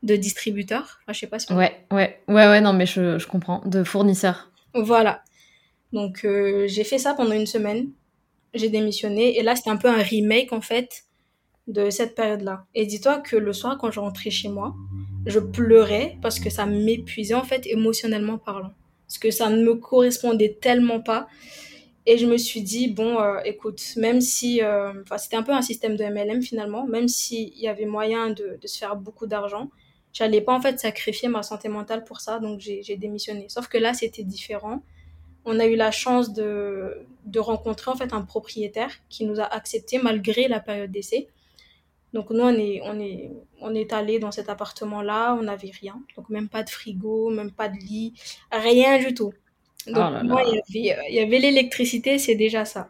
De 0.02 0.16
distributeur. 0.16 1.00
Enfin, 1.04 1.14
je 1.14 1.20
sais 1.20 1.28
pas 1.28 1.40
si 1.40 1.54
ouais 1.54 1.86
ouais 1.92 2.20
ouais 2.28 2.48
ouais 2.48 2.62
non 2.62 2.74
mais 2.74 2.86
je, 2.86 3.18
je 3.20 3.28
comprends 3.28 3.62
de 3.66 3.84
fournisseur. 3.84 4.52
Voilà. 4.74 5.24
Donc 5.94 6.26
euh, 6.26 6.68
j'ai 6.68 6.84
fait 6.84 6.98
ça 6.98 7.14
pendant 7.14 7.34
une 7.34 7.46
semaine. 7.46 7.90
J'ai 8.54 8.70
démissionné 8.70 9.38
et 9.38 9.44
là 9.44 9.56
c'était 9.56 9.70
un 9.70 9.78
peu 9.78 9.88
un 9.90 10.02
remake 10.02 10.52
en 10.52 10.62
fait 10.62 11.06
de 11.68 11.90
cette 11.90 12.16
période-là. 12.16 12.66
Et 12.76 12.86
dis-toi 12.86 13.20
que 13.20 13.36
le 13.36 13.54
soir 13.54 13.78
quand 13.78 13.92
je 13.92 14.00
rentrais 14.00 14.30
chez 14.30 14.50
moi, 14.50 14.76
je 15.26 15.40
pleurais 15.40 16.18
parce 16.22 16.40
que 16.40 16.50
ça 16.50 16.66
m'épuisait 16.66 17.36
en 17.36 17.44
fait 17.44 17.66
émotionnellement 17.68 18.38
parlant. 18.38 18.74
Parce 19.08 19.18
que 19.20 19.32
ça 19.32 19.50
ne 19.50 19.64
me 19.64 19.76
correspondait 19.76 20.58
tellement 20.60 21.00
pas. 21.00 21.28
Et 22.06 22.18
je 22.18 22.26
me 22.26 22.38
suis 22.38 22.62
dit, 22.62 22.90
bon, 22.90 23.20
euh, 23.20 23.40
écoute, 23.46 23.82
même 23.96 24.20
si, 24.20 24.62
euh, 24.62 24.92
enfin, 25.04 25.18
c'était 25.18 25.38
un 25.38 25.44
peu 25.44 25.54
un 25.54 25.62
système 25.62 25.96
de 25.96 26.04
MLM 26.04 26.42
finalement, 26.42 26.86
même 26.86 27.08
s'il 27.08 27.58
y 27.58 27.68
avait 27.68 27.86
moyen 27.86 28.30
de, 28.30 28.58
de 28.62 28.68
se 28.68 28.78
faire 28.78 28.96
beaucoup 28.98 29.26
d'argent, 29.26 29.70
j'allais 30.12 30.42
pas 30.42 30.54
en 30.54 30.62
fait 30.62 30.80
sacrifier 30.80 31.30
ma 31.30 31.44
santé 31.44 31.70
mentale 31.70 32.04
pour 32.04 32.20
ça, 32.20 32.40
donc 32.40 32.60
j'ai 32.60 32.98
démissionné. 32.98 33.46
Sauf 33.50 33.68
que 33.68 33.78
là, 33.78 33.94
c'était 33.94 34.24
différent. 34.24 34.84
On 35.46 35.60
a 35.60 35.66
eu 35.66 35.76
la 35.76 35.92
chance 35.92 36.34
de, 36.34 37.06
de 37.26 37.40
rencontrer 37.40 37.92
en 37.92 37.96
fait 37.96 38.14
un 38.14 38.22
propriétaire 38.22 38.92
qui 39.10 39.26
nous 39.26 39.40
a 39.40 39.46
accepté 39.46 39.98
malgré 40.02 40.48
la 40.48 40.60
période 40.60 40.92
d'essai. 40.92 41.28
Donc 42.14 42.30
nous, 42.30 42.42
on 42.44 42.54
est, 42.54 42.82
on 42.84 43.00
est, 43.00 43.32
on 43.60 43.74
est 43.74 43.92
allé 43.92 44.20
dans 44.20 44.32
cet 44.32 44.48
appartement-là, 44.50 45.36
on 45.40 45.44
n'avait 45.44 45.72
rien. 45.72 46.02
Donc 46.16 46.30
même 46.30 46.48
pas 46.50 46.64
de 46.64 46.70
frigo, 46.70 47.30
même 47.32 47.52
pas 47.52 47.70
de 47.70 47.78
lit, 47.78 48.14
rien 48.52 49.00
du 49.00 49.14
tout. 49.14 49.34
Donc, 49.88 50.14
oh 50.22 50.24
moi, 50.26 50.44
il 50.46 50.62
y 50.84 50.92
avait, 50.92 51.04
il 51.10 51.16
y 51.16 51.20
avait 51.20 51.40
l'électricité, 51.40 52.18
c'est 52.18 52.36
déjà 52.36 52.66
ça. 52.66 52.90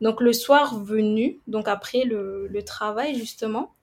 Donc, 0.00 0.20
le 0.20 0.32
soir 0.32 0.82
venu, 0.82 1.38
donc 1.46 1.68
après 1.68 2.04
le, 2.04 2.48
le 2.48 2.62
travail, 2.64 3.14
justement, 3.14 3.74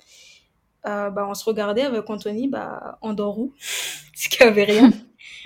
euh, 0.85 1.09
bah, 1.09 1.25
on 1.29 1.33
se 1.33 1.43
regardait 1.45 1.81
avec 1.83 2.09
Anthony 2.09 2.47
bah, 2.47 2.97
en 3.01 3.13
Dorou, 3.13 3.53
parce 4.13 4.27
qu'il 4.27 4.45
n'y 4.45 4.51
avait 4.51 4.63
rien. 4.63 4.91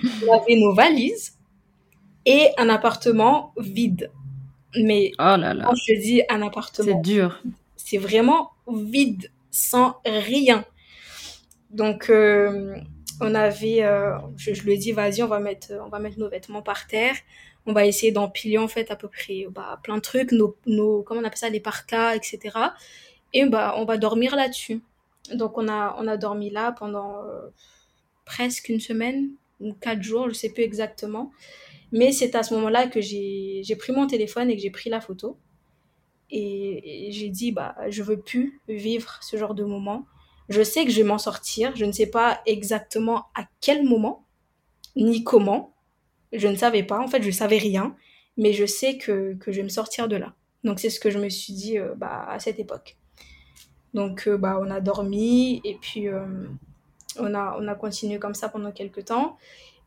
on 0.28 0.32
avait 0.32 0.56
nos 0.56 0.74
valises 0.74 1.38
et 2.26 2.48
un 2.56 2.68
appartement 2.68 3.52
vide. 3.58 4.10
Mais 4.76 5.12
oh 5.18 5.36
là 5.36 5.54
là. 5.54 5.64
quand 5.66 5.76
je 5.76 5.94
dis 6.00 6.22
un 6.28 6.42
appartement, 6.42 6.88
c'est 6.88 7.12
dur. 7.12 7.40
C'est 7.76 7.98
vraiment 7.98 8.50
vide, 8.68 9.30
sans 9.50 9.96
rien. 10.04 10.64
Donc, 11.70 12.10
euh, 12.10 12.76
on 13.20 13.34
avait, 13.34 13.82
euh, 13.82 14.16
je, 14.36 14.54
je, 14.54 14.62
lui 14.62 14.74
ai 14.74 14.76
dit, 14.76 14.92
vas-y, 14.92 15.22
on 15.22 15.28
va 15.28 15.40
mettre, 15.40 15.72
on 15.84 15.88
va 15.88 15.98
mettre 15.98 16.18
nos 16.18 16.28
vêtements 16.28 16.62
par 16.62 16.86
terre. 16.86 17.14
On 17.66 17.72
va 17.72 17.86
essayer 17.86 18.12
d'empiler 18.12 18.58
en 18.58 18.68
fait 18.68 18.90
à 18.90 18.96
peu 18.96 19.08
près 19.08 19.46
bah, 19.50 19.80
plein 19.82 19.96
de 19.96 20.02
trucs, 20.02 20.32
nos, 20.32 20.56
nos, 20.66 21.02
comment 21.02 21.20
on 21.20 21.24
appelle 21.24 21.38
ça, 21.38 21.48
les 21.48 21.60
parkas, 21.60 22.14
etc. 22.14 22.58
Et 23.32 23.46
bah, 23.46 23.74
on 23.78 23.84
va 23.84 23.96
dormir 23.96 24.36
là-dessus. 24.36 24.82
Donc 25.32 25.56
on 25.56 25.68
a, 25.68 25.96
on 25.98 26.06
a 26.06 26.16
dormi 26.16 26.50
là 26.50 26.72
pendant 26.72 27.22
euh, 27.24 27.48
presque 28.26 28.68
une 28.68 28.80
semaine 28.80 29.30
ou 29.60 29.72
quatre 29.72 30.02
jours, 30.02 30.28
je 30.28 30.34
sais 30.34 30.50
plus 30.50 30.62
exactement. 30.62 31.32
Mais 31.92 32.12
c'est 32.12 32.34
à 32.34 32.42
ce 32.42 32.54
moment-là 32.54 32.88
que 32.88 33.00
j'ai 33.00 33.76
pris 33.78 33.92
mon 33.92 34.06
téléphone 34.06 34.50
et 34.50 34.56
que 34.56 34.62
j'ai 34.62 34.70
pris 34.70 34.90
la 34.90 35.00
photo. 35.00 35.38
Et, 36.30 37.08
et 37.08 37.12
j'ai 37.12 37.28
dit, 37.28 37.52
bah, 37.52 37.76
je 37.88 38.02
veux 38.02 38.18
plus 38.18 38.60
vivre 38.68 39.18
ce 39.22 39.36
genre 39.36 39.54
de 39.54 39.64
moment. 39.64 40.04
Je 40.48 40.62
sais 40.62 40.84
que 40.84 40.90
je 40.90 40.98
vais 40.98 41.08
m'en 41.08 41.18
sortir. 41.18 41.74
Je 41.76 41.84
ne 41.84 41.92
sais 41.92 42.06
pas 42.06 42.40
exactement 42.46 43.26
à 43.34 43.46
quel 43.60 43.84
moment, 43.84 44.24
ni 44.96 45.24
comment. 45.24 45.74
Je 46.32 46.48
ne 46.48 46.56
savais 46.56 46.82
pas. 46.82 46.98
En 46.98 47.08
fait, 47.08 47.22
je 47.22 47.28
ne 47.28 47.32
savais 47.32 47.58
rien. 47.58 47.96
Mais 48.36 48.52
je 48.52 48.66
sais 48.66 48.98
que, 48.98 49.34
que 49.34 49.52
je 49.52 49.58
vais 49.58 49.62
me 49.62 49.68
sortir 49.68 50.08
de 50.08 50.16
là. 50.16 50.34
Donc, 50.64 50.80
c'est 50.80 50.90
ce 50.90 50.98
que 50.98 51.10
je 51.10 51.18
me 51.18 51.28
suis 51.28 51.52
dit 51.52 51.78
euh, 51.78 51.94
bah, 51.96 52.26
à 52.28 52.40
cette 52.40 52.58
époque. 52.58 52.96
Donc, 53.92 54.26
euh, 54.26 54.36
bah, 54.36 54.58
on 54.60 54.70
a 54.70 54.80
dormi 54.80 55.60
et 55.62 55.76
puis 55.80 56.08
euh, 56.08 56.24
on, 57.18 57.34
a, 57.34 57.56
on 57.60 57.68
a 57.68 57.74
continué 57.74 58.18
comme 58.18 58.34
ça 58.34 58.48
pendant 58.48 58.72
quelques 58.72 59.04
temps. 59.04 59.36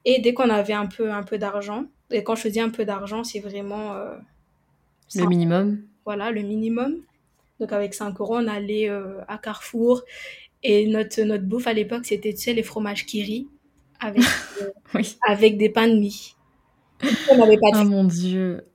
Et 0.06 0.20
dès 0.20 0.34
qu'on 0.34 0.50
avait 0.50 0.74
un 0.74 0.86
peu, 0.86 1.12
un 1.12 1.24
peu 1.24 1.38
d'argent, 1.38 1.86
et 2.12 2.24
quand 2.24 2.36
je 2.36 2.48
dis 2.48 2.62
un 2.62 2.70
peu 2.70 2.86
d'argent, 2.86 3.26
c'est 3.26 3.40
vraiment. 3.42 3.96
Le 5.14 5.26
minimum 5.26 5.82
Voilà, 6.06 6.32
le 6.32 6.42
minimum. 6.42 7.00
Donc, 7.60 7.74
avec 7.74 7.94
5 7.94 8.18
euros, 8.22 8.38
on 8.38 8.48
allait 8.48 8.88
à 9.28 9.38
Carrefour. 9.38 10.04
Et 10.64 10.88
notre, 10.88 11.22
notre 11.24 11.46
bouffe 11.46 11.68
à 11.68 11.74
l'époque, 11.74 12.06
c'était, 12.06 12.34
tu 12.34 12.42
sais, 12.42 12.54
les 12.54 12.64
fromages 12.64 13.06
kiri 13.06 13.48
avec, 14.00 14.24
euh, 14.62 14.72
Oui. 14.96 15.18
avec 15.28 15.58
des 15.58 15.70
pains 15.70 15.88
de 15.88 15.96
mie. 16.00 16.36
On 17.30 17.38
n'avait 17.38 17.58
pas 17.58 17.72
de 17.72 17.78
Oh 17.78 17.78
frigo. 17.78 17.90
mon 17.90 18.04
dieu. 18.06 18.68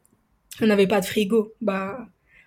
On 0.62 0.66
n'avait 0.66 0.86
pas 0.86 1.00
de 1.00 1.06
frigo. 1.06 1.54
Bah, 1.60 1.98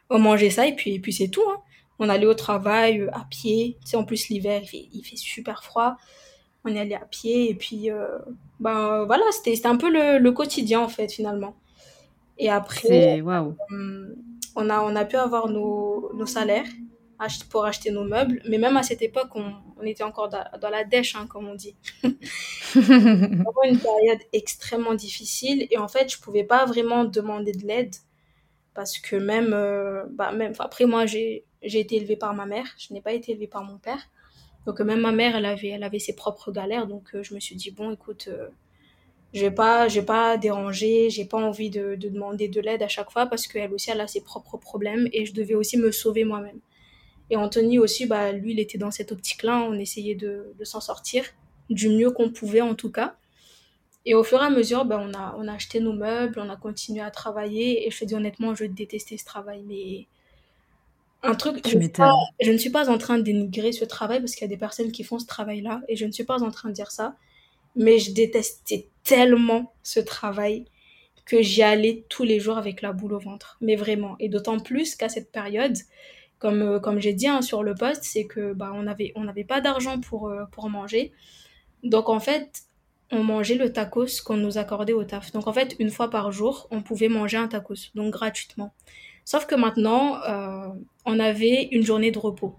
on 0.09 0.19
mangeait 0.19 0.49
ça 0.51 0.67
et 0.67 0.75
puis, 0.75 0.95
et 0.95 0.99
puis 0.99 1.13
c'est 1.13 1.29
tout. 1.29 1.43
hein. 1.49 1.57
On 1.99 2.09
allait 2.09 2.25
au 2.27 2.33
travail 2.35 3.01
euh, 3.01 3.09
à 3.13 3.25
pied. 3.29 3.77
Tu 3.83 3.91
sais, 3.91 3.97
en 3.97 4.05
plus, 4.05 4.29
l'hiver, 4.29 4.61
il 4.63 4.67
fait, 4.69 4.89
il 4.93 5.03
fait 5.03 5.15
super 5.17 5.63
froid. 5.63 5.97
On 6.65 6.73
y 6.73 6.79
allait 6.79 6.95
à 6.95 7.05
pied 7.05 7.49
et 7.51 7.55
puis, 7.55 7.91
euh, 7.91 8.07
ben 8.59 9.05
voilà, 9.05 9.23
c'était 9.31 9.65
un 9.67 9.77
peu 9.77 9.89
le, 9.91 10.19
le 10.19 10.31
quotidien 10.31 10.81
en 10.81 10.89
fait, 10.89 11.11
finalement. 11.11 11.55
Et 12.37 12.49
après, 12.49 13.21
hum, 13.71 14.15
on 14.55 14.69
a, 14.69 14.81
on 14.81 14.95
a 14.95 15.05
pu 15.05 15.15
avoir 15.17 15.49
nos, 15.49 16.11
nos 16.15 16.25
salaires 16.25 16.65
pour 17.49 17.65
acheter 17.65 17.91
nos 17.91 18.03
meubles. 18.03 18.41
Mais 18.47 18.57
même 18.57 18.77
à 18.77 18.83
cette 18.83 19.01
époque, 19.01 19.35
on, 19.35 19.53
on 19.77 19.83
était 19.83 20.03
encore 20.03 20.29
dans, 20.29 20.45
dans 20.61 20.69
la 20.69 20.83
dèche, 20.83 21.15
hein, 21.15 21.27
comme 21.27 21.47
on 21.47 21.55
dit. 21.55 21.75
Vraiment 22.75 23.63
une 23.63 23.79
période 23.79 24.19
extrêmement 24.33 24.93
difficile. 24.93 25.67
Et 25.71 25.77
en 25.77 25.87
fait, 25.87 26.11
je 26.11 26.19
pouvais 26.19 26.43
pas 26.43 26.65
vraiment 26.65 27.05
demander 27.05 27.51
de 27.51 27.65
l'aide 27.65 27.95
parce 28.73 28.99
que 28.99 29.15
même, 29.15 29.53
euh, 29.53 30.03
bah 30.09 30.31
même, 30.31 30.53
après 30.59 30.85
moi, 30.85 31.05
j'ai, 31.05 31.45
été 31.61 31.95
élevée 31.95 32.17
par 32.17 32.33
ma 32.33 32.45
mère. 32.45 32.67
Je 32.77 32.93
n'ai 32.93 33.01
pas 33.01 33.13
été 33.13 33.31
élevée 33.31 33.47
par 33.47 33.63
mon 33.63 33.77
père. 33.77 34.09
Donc 34.65 34.79
même 34.81 35.01
ma 35.01 35.11
mère, 35.11 35.35
elle 35.35 35.45
avait, 35.45 35.69
elle 35.69 35.83
avait 35.83 35.99
ses 35.99 36.15
propres 36.15 36.51
galères. 36.51 36.87
Donc 36.87 37.15
euh, 37.15 37.23
je 37.23 37.33
me 37.33 37.39
suis 37.39 37.55
dit, 37.55 37.71
bon, 37.71 37.91
écoute, 37.91 38.27
euh, 38.27 38.49
je 39.33 39.41
vais 39.41 39.51
pas, 39.51 39.87
je 39.87 39.99
vais 39.99 40.05
pas 40.05 40.37
déranger, 40.37 41.09
j'ai 41.09 41.25
pas 41.25 41.37
envie 41.37 41.69
de, 41.69 41.95
de 41.95 42.09
demander 42.09 42.47
de 42.47 42.61
l'aide 42.61 42.83
à 42.83 42.87
chaque 42.87 43.11
fois 43.11 43.25
parce 43.25 43.47
qu'elle 43.47 43.73
aussi, 43.73 43.91
elle 43.91 44.01
a 44.01 44.07
ses 44.07 44.21
propres 44.21 44.57
problèmes 44.57 45.07
et 45.13 45.25
je 45.25 45.33
devais 45.33 45.55
aussi 45.55 45.77
me 45.77 45.91
sauver 45.91 46.23
moi-même. 46.23 46.59
Et 47.29 47.35
Anthony 47.35 47.79
aussi, 47.79 48.05
bah, 48.05 48.31
lui, 48.31 48.51
il 48.51 48.59
était 48.59 48.77
dans 48.77 48.91
cette 48.91 49.11
optique-là. 49.11 49.61
On 49.69 49.73
essayait 49.73 50.15
de, 50.15 50.53
de 50.57 50.63
s'en 50.63 50.81
sortir 50.81 51.25
du 51.69 51.89
mieux 51.89 52.11
qu'on 52.11 52.29
pouvait 52.29 52.61
en 52.61 52.75
tout 52.75 52.91
cas. 52.91 53.15
Et 54.05 54.13
au 54.13 54.23
fur 54.23 54.41
et 54.41 54.45
à 54.45 54.49
mesure, 54.49 54.85
bah, 54.85 55.01
on 55.01 55.13
a, 55.13 55.35
on 55.39 55.47
a 55.47 55.53
acheté 55.53 55.79
nos 55.79 55.93
meubles, 55.93 56.39
on 56.39 56.49
a 56.49 56.55
continué 56.55 57.01
à 57.01 57.09
travailler. 57.09 57.87
Et 57.87 57.91
je 57.91 57.99
te 57.99 58.05
dis 58.05 58.13
honnêtement, 58.13 58.53
je 58.53 58.65
détestais 58.65 59.17
ce 59.17 59.25
travail. 59.25 59.63
Mais 59.65 60.05
un 61.23 61.33
truc, 61.33 61.55
je 61.57 61.61
Tu 61.61 61.77
ne 61.77 61.81
suis 61.81 61.89
pas, 61.89 62.13
je 62.39 62.51
ne 62.51 62.57
suis 62.57 62.69
pas 62.69 62.89
en 62.89 62.99
train 62.99 63.17
de 63.17 63.23
dénigrer 63.23 63.71
ce 63.71 63.83
travail 63.83 64.19
parce 64.19 64.33
qu'il 64.33 64.43
y 64.43 64.45
a 64.45 64.49
des 64.49 64.57
personnes 64.57 64.91
qui 64.91 65.03
font 65.03 65.17
ce 65.17 65.25
travail-là. 65.25 65.81
Et 65.87 65.95
je 65.95 66.05
ne 66.05 66.11
suis 66.11 66.23
pas 66.23 66.43
en 66.43 66.51
train 66.51 66.69
de 66.69 66.73
dire 66.75 66.91
ça. 66.91 67.15
Mais 67.75 67.97
je 67.97 68.13
détestais 68.13 68.89
tellement 69.03 69.73
ce 69.81 69.99
travail 69.99 70.65
que 71.25 71.41
j'y 71.41 71.63
allais 71.63 72.05
tous 72.07 72.23
les 72.23 72.39
jours 72.39 72.59
avec 72.59 72.83
la 72.83 72.93
boule 72.93 73.13
au 73.13 73.19
ventre. 73.19 73.57
Mais 73.59 73.75
vraiment. 73.75 74.15
Et 74.19 74.29
d'autant 74.29 74.59
plus 74.59 74.95
qu'à 74.95 75.09
cette 75.09 75.31
période, 75.31 75.75
comme, 76.39 76.61
euh, 76.61 76.79
comme 76.79 76.99
j'ai 76.99 77.13
dit 77.13 77.27
hein, 77.27 77.41
sur 77.41 77.63
le 77.63 77.75
poste, 77.75 78.03
c'est 78.03 78.25
que 78.25 78.53
bah, 78.53 78.71
on 78.75 78.83
n'avait 78.83 79.11
on 79.15 79.27
avait 79.27 79.43
pas 79.43 79.61
d'argent 79.61 79.99
pour, 79.99 80.29
euh, 80.29 80.45
pour 80.51 80.69
manger. 80.69 81.11
Donc 81.83 82.09
en 82.09 82.19
fait, 82.19 82.63
on 83.11 83.23
mangeait 83.23 83.55
le 83.55 83.71
tacos 83.73 84.21
qu'on 84.25 84.37
nous 84.37 84.57
accordait 84.57 84.93
au 84.93 85.03
taf. 85.03 85.31
Donc 85.31 85.47
en 85.47 85.53
fait, 85.53 85.75
une 85.79 85.91
fois 85.91 86.09
par 86.09 86.31
jour, 86.31 86.67
on 86.71 86.81
pouvait 86.81 87.09
manger 87.09 87.37
un 87.37 87.47
tacos, 87.47 87.91
donc 87.95 88.13
gratuitement. 88.13 88.73
Sauf 89.25 89.45
que 89.47 89.55
maintenant, 89.55 90.21
euh, 90.23 90.67
on 91.05 91.19
avait 91.19 91.69
une 91.71 91.83
journée 91.83 92.11
de 92.11 92.19
repos. 92.19 92.55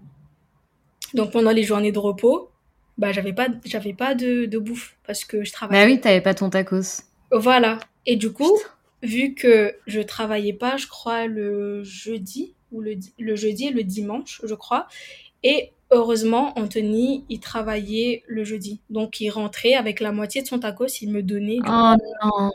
Donc 1.13 1.31
pendant 1.31 1.51
les 1.51 1.63
journées 1.63 1.91
de 1.91 1.99
repos, 1.99 2.51
bah 2.97 3.11
j'avais 3.11 3.33
pas 3.33 3.47
j'avais 3.65 3.93
pas 3.93 4.15
de, 4.15 4.45
de 4.45 4.57
bouffe 4.59 4.97
parce 5.05 5.25
que 5.25 5.43
je 5.43 5.51
Bah 5.69 5.83
travaillais. 5.83 5.85
oui, 5.85 6.01
t'avais 6.01 6.21
pas 6.21 6.33
ton 6.33 6.49
tacos. 6.49 7.03
Voilà. 7.31 7.79
Et 8.05 8.15
du 8.15 8.31
coup, 8.33 8.51
Putain. 8.53 8.69
vu 9.03 9.33
que 9.35 9.75
je 9.87 10.01
travaillais 10.01 10.53
pas, 10.53 10.77
je 10.77 10.87
crois 10.87 11.27
le 11.27 11.83
jeudi 11.83 12.55
ou 12.71 12.81
le, 12.81 12.95
le 13.19 13.35
jeudi 13.35 13.67
et 13.67 13.71
le 13.71 13.83
dimanche, 13.83 14.41
je 14.43 14.55
crois. 14.55 14.87
Et 15.43 15.73
heureusement, 15.91 16.57
Anthony, 16.59 17.25
il 17.29 17.39
travaillait 17.39 18.23
le 18.27 18.43
jeudi. 18.43 18.81
Donc 18.89 19.21
il 19.21 19.29
rentrait 19.29 19.73
avec 19.75 19.99
la 19.99 20.11
moitié 20.11 20.41
de 20.41 20.47
son 20.47 20.59
tacos, 20.59 20.87
il 21.01 21.11
me 21.11 21.23
donnait. 21.23 21.63
Oh 21.67 21.93
non. 22.23 22.51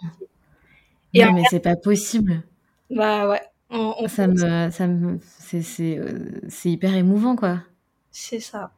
Et 1.14 1.25
Non, 1.25 1.33
mais 1.33 1.44
c'est 1.48 1.61
pas 1.61 1.77
possible. 1.77 2.42
bah 2.90 3.29
ouais, 3.29 3.40
on, 3.70 3.94
on 3.98 4.09
Ça 4.09 4.27
me, 4.29 4.70
ça 4.70 4.87
me, 4.87 5.18
c'est, 5.38 5.62
c'est, 5.62 5.98
euh, 5.98 6.40
c'est 6.48 6.70
hyper 6.70 6.94
émouvant, 6.94 7.37
quoi. 7.37 7.62
c'est 8.11 8.40
ça. 8.40 8.72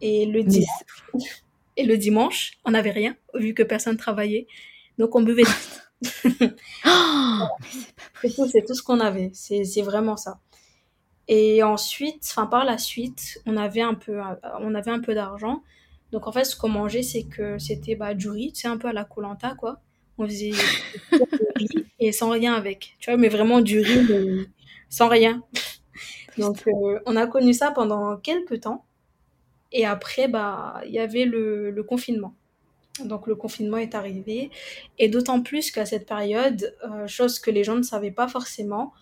Et 0.00 0.26
le 0.26 0.42
dimanche, 0.44 0.66
et 1.76 1.84
le 1.86 1.96
dimanche, 1.96 2.52
on 2.64 2.72
n'avait 2.72 2.90
rien 2.90 3.16
vu 3.34 3.54
que 3.54 3.62
personne 3.62 3.96
travaillait. 3.96 4.46
Donc 4.98 5.14
on 5.16 5.22
buvait. 5.22 5.44
Oh, 6.84 7.46
mais 7.60 7.68
c'est 7.72 7.94
pas 7.94 8.10
possible. 8.22 8.52
c'est 8.52 8.64
tout 8.64 8.74
ce 8.74 8.82
qu'on 8.82 9.00
avait. 9.00 9.30
C'est 9.34 9.64
c'est 9.64 9.82
vraiment 9.82 10.16
ça. 10.16 10.40
Et 11.28 11.62
ensuite, 11.62 12.26
enfin 12.30 12.46
par 12.46 12.64
la 12.64 12.78
suite, 12.78 13.40
on 13.46 13.56
avait 13.56 13.82
un 13.82 13.94
peu, 13.94 14.18
euh, 14.20 14.34
on 14.60 14.74
avait 14.74 14.90
un 14.90 15.00
peu 15.00 15.14
d'argent. 15.14 15.62
Donc 16.10 16.26
en 16.26 16.32
fait, 16.32 16.44
ce 16.44 16.56
qu'on 16.56 16.70
mangeait, 16.70 17.02
c'est 17.02 17.24
que 17.24 17.58
c'était 17.58 17.94
bah, 17.94 18.14
du 18.14 18.30
riz, 18.30 18.52
c'est 18.54 18.68
un 18.68 18.78
peu 18.78 18.88
à 18.88 18.92
la 18.92 19.04
Koh-Lanta, 19.04 19.54
quoi. 19.54 19.80
On 20.16 20.26
faisait 20.26 20.50
du 21.12 21.66
riz 21.66 21.86
et 22.00 22.12
sans 22.12 22.30
rien 22.30 22.54
avec. 22.54 22.96
Tu 22.98 23.10
vois, 23.10 23.18
mais 23.18 23.28
vraiment 23.28 23.60
du 23.60 23.80
riz, 23.80 24.06
mais 24.08 24.46
sans 24.88 25.08
rien. 25.08 25.42
Donc 26.38 26.66
euh, 26.66 27.00
on 27.06 27.16
a 27.16 27.26
connu 27.26 27.52
ça 27.52 27.70
pendant 27.72 28.16
quelques 28.16 28.62
temps. 28.62 28.84
Et 29.70 29.84
après, 29.84 30.28
bah, 30.28 30.80
il 30.86 30.92
y 30.92 30.98
avait 30.98 31.26
le, 31.26 31.70
le 31.70 31.82
confinement. 31.82 32.34
Donc 33.04 33.26
le 33.26 33.34
confinement 33.34 33.76
est 33.76 33.94
arrivé. 33.94 34.50
Et 34.98 35.08
d'autant 35.08 35.42
plus 35.42 35.70
qu'à 35.70 35.86
cette 35.86 36.06
période, 36.06 36.74
euh, 36.84 37.06
chose 37.06 37.38
que 37.38 37.50
les 37.50 37.64
gens 37.64 37.76
ne 37.76 37.82
savaient 37.82 38.10
pas 38.10 38.28
forcément, 38.28 38.92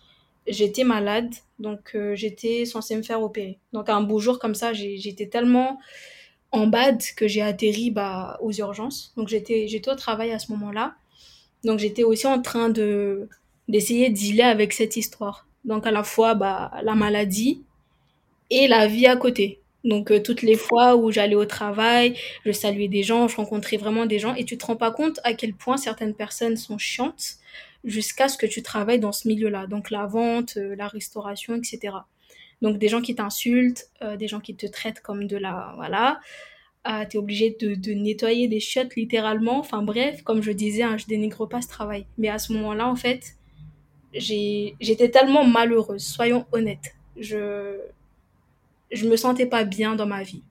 j'étais 0.47 0.83
malade, 0.83 1.33
donc 1.59 1.91
euh, 1.95 2.15
j'étais 2.15 2.65
censée 2.65 2.95
me 2.95 3.03
faire 3.03 3.21
opérer. 3.21 3.59
Donc 3.73 3.89
un 3.89 4.01
beau 4.01 4.19
jour 4.19 4.39
comme 4.39 4.55
ça, 4.55 4.73
j'étais 4.73 5.27
tellement 5.27 5.79
en 6.51 6.67
bad 6.67 7.01
que 7.15 7.27
j'ai 7.27 7.41
atterri 7.41 7.91
bah, 7.91 8.37
aux 8.41 8.51
urgences. 8.51 9.13
Donc 9.17 9.27
j'étais 9.27 9.67
au 9.87 9.95
travail 9.95 10.31
à 10.31 10.39
ce 10.39 10.51
moment-là. 10.51 10.95
Donc 11.63 11.79
j'étais 11.79 12.03
aussi 12.03 12.27
en 12.27 12.41
train 12.41 12.69
de 12.69 13.27
d'essayer 13.67 14.09
de 14.09 14.15
dealer 14.15 14.45
avec 14.45 14.73
cette 14.73 14.95
histoire. 14.95 15.45
Donc 15.65 15.85
à 15.85 15.91
la 15.91 16.03
fois 16.03 16.35
bah, 16.35 16.71
la 16.83 16.95
maladie 16.95 17.63
et 18.49 18.67
la 18.67 18.87
vie 18.87 19.07
à 19.07 19.17
côté. 19.17 19.59
Donc 19.83 20.11
euh, 20.11 20.21
toutes 20.21 20.41
les 20.41 20.55
fois 20.55 20.95
où 20.95 21.11
j'allais 21.11 21.35
au 21.35 21.45
travail, 21.45 22.15
je 22.45 22.51
saluais 22.51 22.87
des 22.87 23.03
gens, 23.03 23.27
je 23.27 23.35
rencontrais 23.35 23.77
vraiment 23.77 24.05
des 24.05 24.19
gens 24.19 24.35
et 24.35 24.45
tu 24.45 24.57
te 24.57 24.65
rends 24.65 24.75
pas 24.75 24.91
compte 24.91 25.19
à 25.23 25.33
quel 25.33 25.53
point 25.53 25.77
certaines 25.77 26.13
personnes 26.13 26.57
sont 26.57 26.77
chiantes 26.77 27.37
jusqu'à 27.87 28.27
ce 28.27 28.37
que 28.37 28.45
tu 28.45 28.61
travailles 28.61 28.99
dans 28.99 29.11
ce 29.11 29.27
milieu-là. 29.27 29.65
Donc 29.65 29.89
la 29.89 30.05
vente, 30.05 30.57
euh, 30.57 30.75
la 30.75 30.87
restauration, 30.87 31.55
etc. 31.55 31.95
Donc 32.61 32.77
des 32.77 32.89
gens 32.89 33.01
qui 33.01 33.15
t'insultent, 33.15 33.89
euh, 34.01 34.17
des 34.17 34.27
gens 34.27 34.39
qui 34.39 34.55
te 34.55 34.67
traitent 34.67 35.01
comme 35.01 35.25
de 35.25 35.37
la... 35.37 35.73
Voilà. 35.77 36.19
Ah, 36.83 37.05
t'es 37.05 37.17
obligé 37.17 37.57
de, 37.59 37.93
nettoyer 37.93 38.47
des 38.47 38.59
chiottes 38.59 38.95
littéralement. 38.95 39.59
Enfin 39.59 39.81
bref, 39.81 40.21
comme 40.23 40.41
je 40.41 40.51
disais, 40.51 40.83
hein, 40.83 40.97
je 40.97 41.05
dénigre 41.05 41.47
pas 41.47 41.61
ce 41.61 41.67
travail. 41.67 42.05
Mais 42.17 42.29
à 42.29 42.39
ce 42.39 42.53
moment-là, 42.53 42.87
en 42.87 42.95
fait, 42.95 43.35
j'étais 44.13 45.09
tellement 45.09 45.45
malheureuse, 45.45 46.05
soyons 46.05 46.45
honnêtes. 46.51 46.95
Je, 47.17 47.77
je 48.91 49.07
me 49.07 49.17
sentais 49.17 49.47
pas 49.47 49.63
bien 49.63 49.95
dans 49.95 50.05
ma 50.05 50.23
vie. 50.23 50.43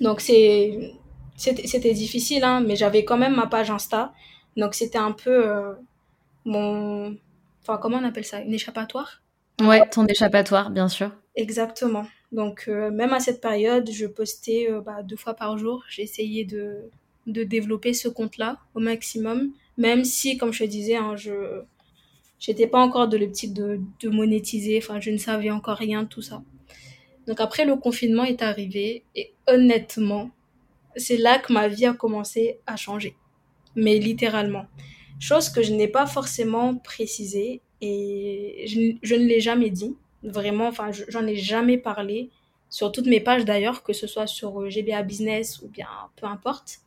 Donc 0.00 0.20
c'est, 0.20 0.92
c'était 1.36 1.94
difficile, 1.94 2.44
hein, 2.44 2.60
mais 2.60 2.76
j'avais 2.76 3.04
quand 3.04 3.18
même 3.18 3.34
ma 3.34 3.46
page 3.46 3.70
Insta. 3.70 4.12
Donc 4.56 4.74
c'était 4.74 4.98
un 4.98 5.12
peu 5.12 5.48
euh, 5.48 5.72
mon... 6.44 7.16
Enfin, 7.62 7.78
comment 7.78 7.98
on 7.98 8.04
appelle 8.04 8.24
ça? 8.24 8.40
Une 8.40 8.54
échappatoire? 8.54 9.22
Ouais, 9.60 9.88
ton 9.88 10.06
échappatoire, 10.06 10.70
bien 10.70 10.88
sûr. 10.88 11.12
Exactement. 11.36 12.06
Donc, 12.32 12.64
euh, 12.68 12.90
même 12.90 13.12
à 13.12 13.20
cette 13.20 13.40
période, 13.40 13.88
je 13.90 14.06
postais 14.06 14.68
euh, 14.70 14.80
bah, 14.80 15.02
deux 15.02 15.16
fois 15.16 15.34
par 15.34 15.58
jour. 15.58 15.84
J'essayais 15.88 16.44
de, 16.44 16.90
de 17.26 17.44
développer 17.44 17.92
ce 17.92 18.08
compte-là 18.08 18.58
au 18.74 18.80
maximum, 18.80 19.52
même 19.76 20.04
si, 20.04 20.36
comme 20.36 20.52
je 20.52 20.64
te 20.64 20.68
disais, 20.68 20.96
hein, 20.96 21.14
je 21.16 21.62
j'étais 22.38 22.66
pas 22.66 22.80
encore 22.80 23.06
de 23.06 23.16
l'optique 23.16 23.52
de, 23.52 23.80
de 24.00 24.08
monétiser, 24.08 24.78
enfin, 24.78 24.98
je 24.98 25.10
ne 25.10 25.16
savais 25.16 25.52
encore 25.52 25.76
rien 25.76 26.02
de 26.02 26.08
tout 26.08 26.22
ça. 26.22 26.42
Donc 27.28 27.40
après, 27.40 27.64
le 27.64 27.76
confinement 27.76 28.24
est 28.24 28.42
arrivé 28.42 29.04
et 29.14 29.32
honnêtement, 29.46 30.30
c'est 30.96 31.18
là 31.18 31.38
que 31.38 31.52
ma 31.52 31.68
vie 31.68 31.86
a 31.86 31.92
commencé 31.92 32.58
à 32.66 32.74
changer. 32.74 33.14
Mais 33.76 33.98
littéralement. 33.98 34.66
Chose 35.28 35.48
que 35.50 35.62
je 35.62 35.72
n'ai 35.72 35.88
pas 35.88 36.06
forcément 36.06 36.74
précisée 36.76 37.60
et 37.80 38.64
je, 38.66 38.96
je 39.02 39.14
ne 39.14 39.24
l'ai 39.24 39.40
jamais 39.40 39.70
dit. 39.70 39.96
Vraiment, 40.24 40.66
enfin, 40.68 40.90
je- 40.92 41.04
j'en 41.08 41.24
ai 41.26 41.36
jamais 41.36 41.78
parlé 41.78 42.30
sur 42.70 42.90
toutes 42.90 43.06
mes 43.06 43.20
pages 43.20 43.44
d'ailleurs, 43.44 43.82
que 43.84 43.92
ce 43.92 44.06
soit 44.06 44.26
sur 44.26 44.60
euh, 44.60 44.68
GBA 44.68 45.02
Business 45.02 45.60
ou 45.62 45.68
bien 45.68 45.88
peu 46.16 46.26
importe. 46.26 46.80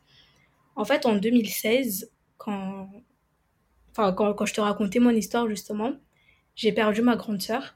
En 0.74 0.84
fait, 0.84 1.06
en 1.06 1.16
2016, 1.16 2.10
quand, 2.36 2.88
enfin, 3.92 4.12
quand, 4.12 4.34
quand 4.34 4.46
je 4.46 4.54
te 4.54 4.60
racontais 4.60 4.98
mon 4.98 5.10
histoire 5.10 5.48
justement, 5.48 5.92
j'ai 6.56 6.72
perdu 6.72 7.00
ma 7.02 7.16
grande 7.16 7.40
sœur. 7.40 7.74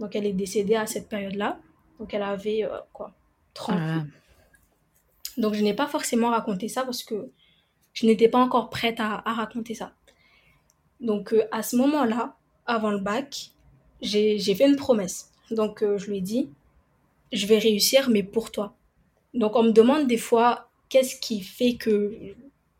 Donc 0.00 0.16
elle 0.16 0.26
est 0.26 0.32
décédée 0.32 0.74
à 0.76 0.86
cette 0.86 1.08
période-là. 1.08 1.60
Donc 2.00 2.12
elle 2.14 2.22
avait 2.22 2.64
euh, 2.64 2.78
quoi 2.92 3.12
Oh 3.14 3.52
30 3.54 3.78
là 3.78 3.86
là. 3.96 4.04
Donc 5.36 5.54
je 5.54 5.62
n'ai 5.62 5.74
pas 5.74 5.86
forcément 5.86 6.30
raconté 6.30 6.68
ça 6.68 6.82
parce 6.84 7.04
que 7.04 7.30
je 7.94 8.06
n'étais 8.06 8.28
pas 8.28 8.38
encore 8.38 8.68
prête 8.68 9.00
à, 9.00 9.22
à 9.24 9.32
raconter 9.32 9.74
ça. 9.74 9.94
Donc 11.00 11.32
euh, 11.32 11.44
à 11.52 11.62
ce 11.62 11.76
moment-là, 11.76 12.36
avant 12.66 12.90
le 12.90 12.98
bac, 12.98 13.50
j'ai 14.02 14.38
fait 14.54 14.68
une 14.68 14.76
promesse. 14.76 15.30
Donc 15.50 15.82
euh, 15.82 15.98
je 15.98 16.10
lui 16.10 16.18
ai 16.18 16.20
dit, 16.20 16.50
je 17.32 17.46
vais 17.46 17.58
réussir, 17.58 18.10
mais 18.10 18.22
pour 18.22 18.50
toi. 18.50 18.74
Donc 19.32 19.56
on 19.56 19.62
me 19.62 19.72
demande 19.72 20.06
des 20.06 20.18
fois, 20.18 20.68
qu'est-ce 20.88 21.16
qui 21.18 21.40
fait 21.40 21.74
que, 21.74 22.16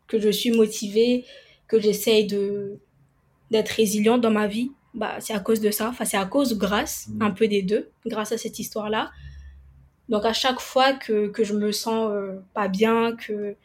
que 0.07 0.19
je 0.19 0.29
suis 0.29 0.51
motivée, 0.51 1.25
que 1.67 1.79
j'essaye 1.79 2.27
d'être 2.27 3.69
résiliente 3.69 4.21
dans 4.21 4.31
ma 4.31 4.47
vie? 4.47 4.71
Bah, 4.93 5.19
c'est 5.19 5.33
à 5.33 5.39
cause 5.39 5.59
de 5.59 5.71
ça. 5.71 5.89
Enfin, 5.89 6.05
c'est 6.05 6.17
à 6.17 6.25
cause, 6.25 6.57
grâce, 6.57 7.09
un 7.19 7.31
peu 7.31 7.47
des 7.47 7.61
deux, 7.61 7.89
grâce 8.05 8.31
à 8.31 8.37
cette 8.37 8.59
histoire-là. 8.59 9.11
Donc 10.07 10.23
à 10.23 10.33
chaque 10.33 10.59
fois 10.59 10.93
que, 10.93 11.27
que 11.27 11.43
je 11.43 11.53
me 11.53 11.71
sens 11.71 12.11
euh, 12.13 12.39
pas 12.53 12.67
bien, 12.67 13.15
que, 13.15 13.55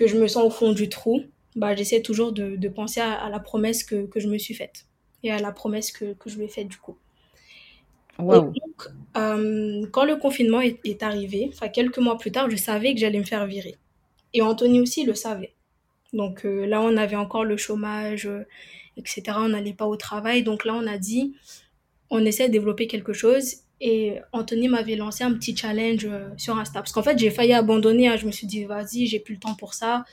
que 0.00 0.06
je 0.06 0.16
me 0.16 0.28
sens 0.28 0.44
au 0.44 0.50
fond 0.50 0.72
du 0.72 0.88
trou, 0.88 1.24
bah, 1.56 1.76
j'essaie 1.76 2.00
toujours 2.00 2.32
de, 2.32 2.56
de 2.56 2.68
penser 2.70 3.00
à, 3.00 3.12
à 3.12 3.28
la 3.28 3.38
promesse 3.38 3.84
que, 3.84 4.06
que 4.06 4.18
je 4.18 4.28
me 4.28 4.38
suis 4.38 4.54
faite 4.54 4.86
et 5.22 5.30
à 5.30 5.38
la 5.38 5.52
promesse 5.52 5.92
que, 5.92 6.14
que 6.14 6.30
je 6.30 6.38
lui 6.38 6.46
ai 6.46 6.48
faite 6.48 6.68
du 6.68 6.78
coup. 6.78 6.96
Et 8.32 8.40
donc, 8.40 8.88
euh, 9.18 9.86
quand 9.92 10.06
le 10.06 10.16
confinement 10.16 10.62
est, 10.62 10.78
est 10.84 11.02
arrivé, 11.02 11.50
quelques 11.74 11.98
mois 11.98 12.16
plus 12.16 12.32
tard, 12.32 12.48
je 12.48 12.56
savais 12.56 12.94
que 12.94 13.00
j'allais 13.00 13.18
me 13.18 13.24
faire 13.24 13.46
virer. 13.46 13.76
Et 14.32 14.40
Anthony 14.40 14.80
aussi 14.80 15.04
le 15.04 15.14
savait. 15.14 15.52
Donc 16.14 16.46
euh, 16.46 16.64
là, 16.64 16.80
on 16.80 16.96
avait 16.96 17.16
encore 17.16 17.44
le 17.44 17.58
chômage, 17.58 18.26
euh, 18.26 18.46
etc. 18.96 19.22
On 19.36 19.50
n'allait 19.50 19.74
pas 19.74 19.86
au 19.86 19.96
travail. 19.96 20.42
Donc 20.42 20.64
là, 20.64 20.72
on 20.74 20.86
a 20.86 20.96
dit, 20.96 21.34
on 22.08 22.24
essaie 22.24 22.48
de 22.48 22.52
développer 22.52 22.86
quelque 22.86 23.12
chose. 23.12 23.56
Et 23.80 24.18
Anthony 24.32 24.68
m'avait 24.68 24.96
lancé 24.96 25.24
un 25.24 25.32
petit 25.32 25.56
challenge 25.56 26.04
euh, 26.04 26.28
sur 26.36 26.58
Insta. 26.58 26.80
Parce 26.80 26.92
qu'en 26.92 27.02
fait, 27.02 27.18
j'ai 27.18 27.30
failli 27.30 27.52
abandonner. 27.54 28.08
hein. 28.08 28.16
Je 28.16 28.26
me 28.26 28.30
suis 28.30 28.46
dit, 28.46 28.64
vas-y, 28.64 29.06
j'ai 29.06 29.18
plus 29.20 29.34
le 29.34 29.40
temps 29.40 29.54
pour 29.54 29.72
ça. 29.74 30.04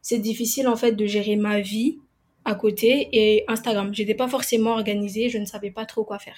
C'est 0.00 0.18
difficile, 0.18 0.66
en 0.66 0.76
fait, 0.76 0.92
de 0.92 1.06
gérer 1.06 1.36
ma 1.36 1.60
vie 1.60 1.98
à 2.44 2.54
côté 2.54 3.08
et 3.12 3.44
Instagram. 3.48 3.94
J'étais 3.94 4.14
pas 4.14 4.28
forcément 4.28 4.70
organisée. 4.72 5.28
Je 5.28 5.38
ne 5.38 5.44
savais 5.44 5.70
pas 5.70 5.84
trop 5.84 6.04
quoi 6.04 6.18
faire. 6.18 6.36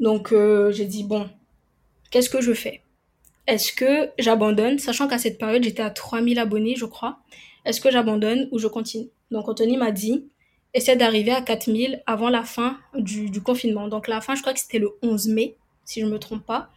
Donc, 0.00 0.32
euh, 0.32 0.72
j'ai 0.72 0.86
dit, 0.86 1.04
bon, 1.04 1.28
qu'est-ce 2.10 2.30
que 2.30 2.40
je 2.40 2.52
fais? 2.52 2.82
Est-ce 3.46 3.72
que 3.72 4.10
j'abandonne? 4.18 4.78
Sachant 4.78 5.08
qu'à 5.08 5.18
cette 5.18 5.38
période, 5.38 5.62
j'étais 5.62 5.82
à 5.82 5.90
3000 5.90 6.38
abonnés, 6.38 6.74
je 6.76 6.86
crois. 6.86 7.18
Est-ce 7.64 7.80
que 7.80 7.90
j'abandonne 7.90 8.48
ou 8.50 8.58
je 8.58 8.66
continue? 8.66 9.08
Donc, 9.30 9.48
Anthony 9.48 9.76
m'a 9.76 9.90
dit, 9.92 10.26
essaie 10.76 10.96
d'arriver 10.96 11.32
à 11.32 11.40
4000 11.40 12.02
avant 12.06 12.28
la 12.28 12.44
fin 12.44 12.78
du, 12.94 13.40
confinement. 13.40 13.88
Donc, 13.88 14.08
la 14.08 14.20
fin, 14.20 14.34
je 14.34 14.42
crois 14.42 14.52
que 14.52 14.60
c'était 14.60 14.78
le 14.78 14.90
11 15.02 15.28
mai, 15.28 15.56
si 15.84 16.00
je 16.00 16.06
me 16.06 16.18
trompe 16.18 16.44
pas. 16.44 16.70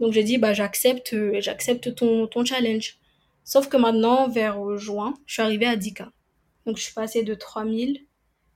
Donc, 0.00 0.12
j'ai 0.12 0.22
dit, 0.22 0.38
bah, 0.38 0.52
j'accepte, 0.52 1.12
euh, 1.12 1.40
j'accepte 1.40 1.94
ton, 1.94 2.26
ton 2.26 2.44
challenge. 2.44 2.98
Sauf 3.44 3.68
que 3.68 3.76
maintenant, 3.76 4.28
vers 4.28 4.64
euh, 4.64 4.76
juin, 4.76 5.14
je 5.26 5.34
suis 5.34 5.42
arrivée 5.42 5.66
à 5.66 5.76
10K. 5.76 6.08
Donc, 6.66 6.76
je 6.76 6.82
suis 6.82 6.94
passée 6.94 7.22
de 7.22 7.34
3000 7.34 8.00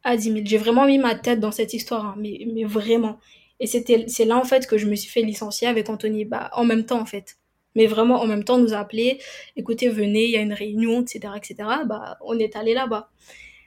à 0.04 0.16
10 0.16 0.32
000. 0.32 0.40
J'ai 0.44 0.58
vraiment 0.58 0.86
mis 0.86 0.98
ma 0.98 1.14
tête 1.14 1.40
dans 1.40 1.52
cette 1.52 1.74
histoire, 1.74 2.04
hein, 2.06 2.14
mais, 2.18 2.46
mais 2.52 2.64
vraiment. 2.64 3.18
Et 3.58 3.66
c'est 3.66 4.24
là, 4.24 4.36
en 4.38 4.44
fait, 4.44 4.66
que 4.66 4.78
je 4.78 4.86
me 4.86 4.94
suis 4.94 5.10
fait 5.10 5.22
licencier 5.22 5.68
avec 5.68 5.88
Anthony. 5.88 6.24
Bah, 6.24 6.50
en 6.54 6.64
même 6.64 6.84
temps, 6.84 7.00
en 7.00 7.06
fait. 7.06 7.36
Mais 7.74 7.86
vraiment, 7.86 8.20
en 8.20 8.26
même 8.26 8.44
temps, 8.44 8.58
nous 8.58 8.72
a 8.72 8.78
appelé. 8.78 9.20
Écoutez, 9.56 9.88
venez, 9.88 10.24
il 10.24 10.30
y 10.30 10.36
a 10.36 10.40
une 10.40 10.52
réunion, 10.52 11.02
etc., 11.02 11.34
etc. 11.36 11.56
Bah, 11.86 12.18
on 12.22 12.38
est 12.38 12.56
allé 12.56 12.74
là-bas. 12.74 13.10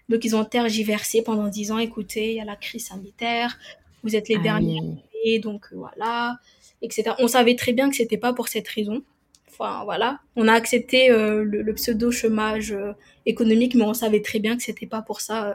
Donc, 0.09 0.25
ils 0.25 0.35
ont 0.35 0.45
tergiversé 0.45 1.21
pendant 1.23 1.47
10 1.47 1.71
ans. 1.71 1.77
Écoutez, 1.79 2.31
il 2.31 2.35
y 2.37 2.41
a 2.41 2.45
la 2.45 2.55
crise 2.55 2.87
sanitaire. 2.87 3.57
Vous 4.03 4.15
êtes 4.15 4.27
les 4.29 4.35
Ah 4.39 4.43
derniers 4.43 4.81
oui. 5.25 5.39
donc 5.39 5.67
euh, 5.71 5.77
voilà, 5.77 6.37
etc. 6.81 7.11
On 7.19 7.27
savait 7.29 7.55
très 7.55 7.71
bien 7.73 7.89
que 7.89 7.95
c'était 7.95 8.17
pas 8.17 8.33
pour 8.33 8.49
cette 8.49 8.67
raison. 8.67 9.01
Enfin 9.49 9.83
voilà, 9.85 10.19
on 10.35 10.47
a 10.47 10.53
accepté 10.53 11.09
euh, 11.11 11.43
le, 11.43 11.61
le 11.61 11.73
pseudo 11.75 12.11
chômage 12.11 12.71
euh, 12.73 12.91
économique, 13.25 13.75
mais 13.75 13.83
on 13.83 13.93
savait 13.93 14.21
très 14.21 14.39
bien 14.39 14.57
que 14.57 14.63
c'était 14.63 14.87
pas 14.87 15.01
pour 15.03 15.21
ça 15.21 15.49
euh, 15.49 15.53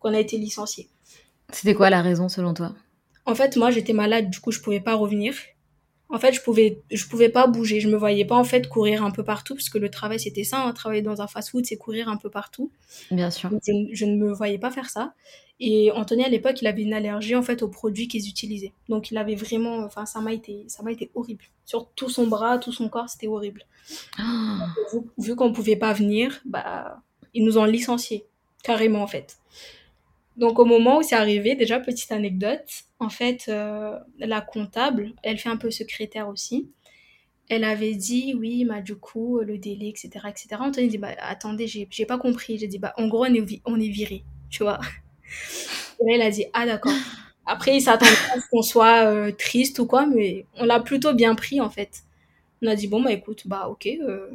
qu'on 0.00 0.14
a 0.14 0.18
été 0.18 0.38
licencié. 0.38 0.88
C'était 1.52 1.74
quoi 1.74 1.90
la 1.90 2.00
raison 2.02 2.28
selon 2.28 2.54
toi? 2.54 2.74
En 3.26 3.34
fait, 3.34 3.56
moi 3.56 3.70
j'étais 3.70 3.92
malade, 3.92 4.30
du 4.30 4.40
coup 4.40 4.50
je 4.52 4.60
pouvais 4.60 4.80
pas 4.80 4.94
revenir. 4.94 5.34
En 6.08 6.18
fait, 6.20 6.32
je 6.32 6.40
pouvais, 6.40 6.80
je 6.92 7.04
pouvais 7.06 7.28
pas 7.28 7.46
bouger. 7.48 7.80
Je 7.80 7.88
me 7.88 7.96
voyais 7.96 8.24
pas 8.24 8.36
en 8.36 8.44
fait 8.44 8.68
courir 8.68 9.04
un 9.04 9.10
peu 9.10 9.24
partout 9.24 9.54
parce 9.54 9.68
que 9.68 9.78
le 9.78 9.90
travail 9.90 10.20
c'était 10.20 10.44
ça. 10.44 10.64
hein, 10.64 10.72
travailler 10.72 11.02
dans 11.02 11.20
un 11.20 11.26
fast-food, 11.26 11.66
c'est 11.66 11.76
courir 11.76 12.08
un 12.08 12.16
peu 12.16 12.30
partout. 12.30 12.70
Bien 13.10 13.30
sûr. 13.30 13.50
Je, 13.66 13.72
je 13.92 14.04
ne 14.04 14.16
me 14.16 14.32
voyais 14.32 14.58
pas 14.58 14.70
faire 14.70 14.88
ça. 14.88 15.14
Et 15.58 15.90
Anthony, 15.92 16.22
à 16.24 16.28
l'époque, 16.28 16.60
il 16.60 16.66
avait 16.68 16.82
une 16.82 16.92
allergie 16.94 17.34
en 17.34 17.42
fait 17.42 17.62
aux 17.62 17.68
produits 17.68 18.08
qu'ils 18.08 18.28
utilisaient. 18.28 18.72
Donc 18.88 19.10
il 19.10 19.16
avait 19.18 19.34
vraiment, 19.34 19.78
enfin 19.78 20.06
ça 20.06 20.20
m'a 20.20 20.32
été, 20.32 20.64
ça 20.68 20.82
m'a 20.82 20.92
été 20.92 21.10
horrible. 21.14 21.44
Sur 21.64 21.88
tout 21.96 22.08
son 22.10 22.26
bras, 22.26 22.58
tout 22.58 22.72
son 22.72 22.88
corps, 22.88 23.08
c'était 23.08 23.26
horrible. 23.26 23.62
Ah, 24.18 24.66
Vu, 24.92 25.00
vu 25.18 25.34
qu'on 25.36 25.52
pouvait 25.52 25.76
pas 25.76 25.92
venir, 25.92 26.40
bah 26.44 27.00
ils 27.34 27.44
nous 27.44 27.58
ont 27.58 27.64
licenciés 27.64 28.26
carrément 28.62 29.02
en 29.02 29.06
fait. 29.06 29.38
Donc 30.36 30.58
au 30.58 30.64
moment 30.64 30.98
où 30.98 31.02
c'est 31.02 31.14
arrivé, 31.16 31.54
déjà 31.54 31.80
petite 31.80 32.12
anecdote, 32.12 32.84
en 32.98 33.08
fait 33.08 33.46
euh, 33.48 33.98
la 34.18 34.40
comptable, 34.40 35.14
elle 35.22 35.38
fait 35.38 35.48
un 35.48 35.56
peu 35.56 35.70
secrétaire 35.70 36.28
aussi. 36.28 36.70
Elle 37.48 37.64
avait 37.64 37.94
dit 37.94 38.34
oui, 38.38 38.64
bah 38.64 38.80
du 38.82 38.96
coup 38.96 39.40
le 39.40 39.58
délai, 39.58 39.88
etc., 39.88 40.10
etc. 40.28 40.48
Anthony 40.60 40.88
dit 40.88 40.98
bah 40.98 41.14
attendez, 41.20 41.66
j'ai 41.66 42.06
pas 42.06 42.18
compris. 42.18 42.58
J'ai 42.58 42.66
dit 42.68 42.78
bah 42.78 42.92
en 42.98 43.08
gros 43.08 43.24
on 43.24 43.34
est, 43.34 43.62
on 43.64 43.80
est 43.80 43.88
viré, 43.88 44.24
tu 44.50 44.62
vois. 44.62 44.80
Et 46.00 46.04
là, 46.06 46.16
il 46.16 46.22
a 46.22 46.30
dit, 46.30 46.44
ah 46.52 46.66
d'accord. 46.66 46.92
Après, 47.46 47.76
il 47.76 47.80
s'attendait 47.80 48.10
à 48.34 48.40
ce 48.40 48.48
qu'on 48.50 48.62
soit 48.62 49.04
euh, 49.06 49.32
triste 49.32 49.78
ou 49.78 49.86
quoi, 49.86 50.06
mais 50.06 50.46
on 50.56 50.64
l'a 50.64 50.80
plutôt 50.80 51.14
bien 51.14 51.34
pris 51.34 51.60
en 51.60 51.70
fait. 51.70 52.02
On 52.62 52.66
a 52.66 52.74
dit, 52.74 52.88
bon, 52.88 53.02
bah 53.02 53.12
écoute, 53.12 53.42
bah 53.46 53.68
ok, 53.68 53.86
euh, 53.86 54.30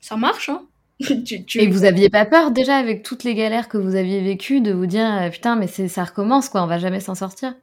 ça 0.00 0.16
marche, 0.16 0.48
hein. 0.48 0.66
tu, 1.24 1.44
tu- 1.44 1.60
Et 1.60 1.68
vous 1.68 1.84
aviez 1.84 2.08
pas 2.10 2.24
peur 2.24 2.50
déjà 2.50 2.76
avec 2.76 3.02
toutes 3.02 3.24
les 3.24 3.34
galères 3.34 3.68
que 3.68 3.78
vous 3.78 3.94
aviez 3.96 4.22
vécues 4.22 4.60
de 4.60 4.72
vous 4.72 4.86
dire 4.86 5.06
euh, 5.22 5.30
putain 5.30 5.56
mais 5.56 5.66
c'est 5.66 5.88
ça 5.88 6.04
recommence 6.04 6.48
quoi, 6.48 6.62
on 6.62 6.66
va 6.66 6.78
jamais 6.78 7.00
s'en 7.00 7.14
sortir? 7.14 7.54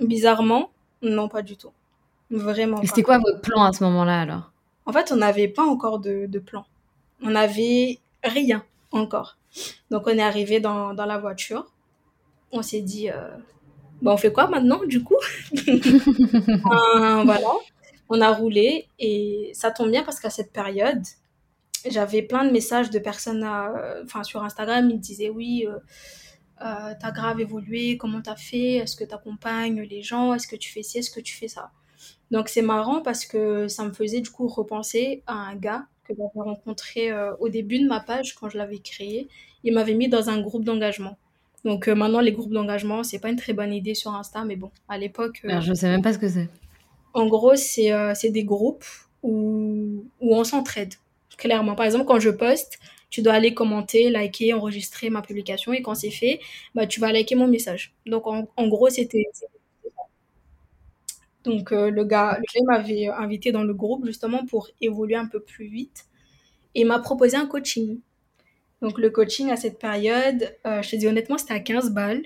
Bizarrement, 0.00 0.70
non, 1.02 1.28
pas 1.28 1.42
du 1.42 1.56
tout. 1.56 1.70
Vraiment 2.30 2.80
Et 2.82 2.86
c'était 2.86 3.02
quoi 3.02 3.18
votre 3.18 3.40
plan 3.40 3.62
à 3.64 3.72
ce 3.72 3.84
moment-là 3.84 4.20
alors? 4.22 4.52
En 4.86 4.92
fait, 4.92 5.12
on 5.12 5.16
n'avait 5.16 5.48
pas 5.48 5.62
encore 5.64 5.98
de, 6.00 6.26
de 6.26 6.38
plan. 6.38 6.64
On 7.22 7.30
n'avait 7.30 7.98
rien 8.24 8.64
encore. 8.90 9.36
Donc, 9.90 10.06
on 10.06 10.10
est 10.10 10.22
arrivé 10.22 10.60
dans, 10.60 10.94
dans 10.94 11.06
la 11.06 11.18
voiture. 11.18 11.66
On 12.52 12.62
s'est 12.62 12.80
dit, 12.82 13.10
euh, 13.10 13.28
bah, 14.02 14.12
on 14.12 14.16
fait 14.18 14.32
quoi 14.32 14.48
maintenant, 14.48 14.80
du 14.86 15.02
coup? 15.04 15.16
Euh, 16.72 17.24
Voilà. 17.24 17.48
On 18.08 18.20
a 18.20 18.30
roulé 18.32 18.88
et 18.98 19.50
ça 19.54 19.70
tombe 19.70 19.90
bien 19.90 20.02
parce 20.04 20.20
qu'à 20.20 20.30
cette 20.30 20.52
période, 20.52 21.02
j'avais 21.90 22.22
plein 22.22 22.44
de 22.44 22.50
messages 22.50 22.90
de 22.90 22.98
personnes 22.98 23.42
à- 23.44 23.72
enfin, 24.04 24.22
sur 24.24 24.42
Instagram. 24.44 24.90
Ils 24.90 25.00
disaient, 25.00 25.30
oui, 25.30 25.66
euh, 25.68 25.78
euh, 26.64 26.94
t'as 27.00 27.10
grave 27.10 27.40
évolué, 27.40 27.96
comment 27.96 28.20
t'as 28.22 28.36
fait, 28.36 28.74
est-ce 28.74 28.94
que 28.96 29.04
t'accompagnes 29.04 29.80
les 29.82 30.02
gens, 30.02 30.34
est-ce 30.34 30.46
que 30.46 30.56
tu 30.56 30.70
fais 30.72 30.82
ci, 30.82 30.98
est-ce 30.98 31.10
que 31.10 31.20
tu 31.20 31.34
fais 31.34 31.48
ça? 31.48 31.70
Donc 32.30 32.48
c'est 32.48 32.62
marrant 32.62 33.02
parce 33.02 33.24
que 33.26 33.68
ça 33.68 33.84
me 33.84 33.92
faisait 33.92 34.20
du 34.20 34.30
coup 34.30 34.46
repenser 34.46 35.22
à 35.26 35.34
un 35.34 35.54
gars 35.56 35.86
que 36.04 36.14
j'avais 36.16 36.30
rencontré 36.50 37.10
euh, 37.10 37.34
au 37.40 37.48
début 37.48 37.78
de 37.80 37.86
ma 37.88 38.00
page 38.00 38.34
quand 38.34 38.48
je 38.48 38.58
l'avais 38.58 38.78
créé. 38.78 39.28
Il 39.64 39.74
m'avait 39.74 39.94
mis 39.94 40.08
dans 40.08 40.30
un 40.30 40.40
groupe 40.40 40.64
d'engagement. 40.64 41.16
Donc 41.64 41.88
euh, 41.88 41.94
maintenant 41.94 42.20
les 42.20 42.32
groupes 42.32 42.52
d'engagement 42.52 43.02
c'est 43.04 43.18
pas 43.20 43.28
une 43.28 43.36
très 43.36 43.52
bonne 43.52 43.72
idée 43.72 43.94
sur 43.94 44.12
Insta 44.14 44.44
mais 44.44 44.56
bon 44.56 44.70
à 44.88 44.98
l'époque 44.98 45.42
euh, 45.44 45.50
Alors 45.50 45.62
je 45.62 45.74
sais 45.74 45.88
même 45.88 46.02
pas 46.02 46.12
ce 46.12 46.18
que 46.18 46.28
c'est. 46.28 46.48
en 47.14 47.26
gros 47.26 47.54
c'est 47.54 47.92
euh, 47.92 48.14
c'est 48.16 48.30
des 48.30 48.42
groupes 48.44 48.84
où, 49.22 50.04
où 50.20 50.34
on 50.34 50.42
s'entraide 50.42 50.94
clairement. 51.36 51.74
Par 51.74 51.86
exemple 51.86 52.04
quand 52.06 52.20
je 52.20 52.30
poste 52.30 52.78
tu 53.10 53.20
dois 53.20 53.34
aller 53.34 53.52
commenter, 53.52 54.08
liker, 54.08 54.54
enregistrer 54.54 55.10
ma 55.10 55.20
publication 55.20 55.72
et 55.74 55.82
quand 55.82 55.94
c'est 55.94 56.10
fait 56.10 56.40
bah 56.74 56.86
tu 56.86 57.00
vas 57.00 57.12
liker 57.12 57.34
mon 57.34 57.48
message. 57.48 57.94
Donc 58.06 58.26
en, 58.26 58.68
gros 58.68 58.88
c'était 58.88 59.24
donc 61.44 61.72
euh, 61.72 61.90
le 61.90 62.04
gars, 62.04 62.38
le 62.38 62.44
gars 62.54 62.64
m'avait 62.78 63.08
invité 63.08 63.52
dans 63.52 63.64
le 63.64 63.74
groupe 63.74 64.06
justement 64.06 64.46
pour 64.46 64.68
évoluer 64.80 65.16
un 65.16 65.26
peu 65.26 65.40
plus 65.40 65.66
vite. 65.66 66.06
et 66.74 66.84
m'a 66.84 67.00
proposé 67.00 67.36
un 67.36 67.46
coaching. 67.46 68.00
Donc 68.82 68.98
le 68.98 69.10
coaching 69.10 69.50
à 69.50 69.56
cette 69.56 69.78
période, 69.78 70.56
euh, 70.66 70.82
je 70.82 70.90
te 70.90 70.96
dis 70.96 71.06
honnêtement, 71.08 71.38
c'était 71.38 71.54
à 71.54 71.60
15 71.60 71.90
balles. 71.92 72.22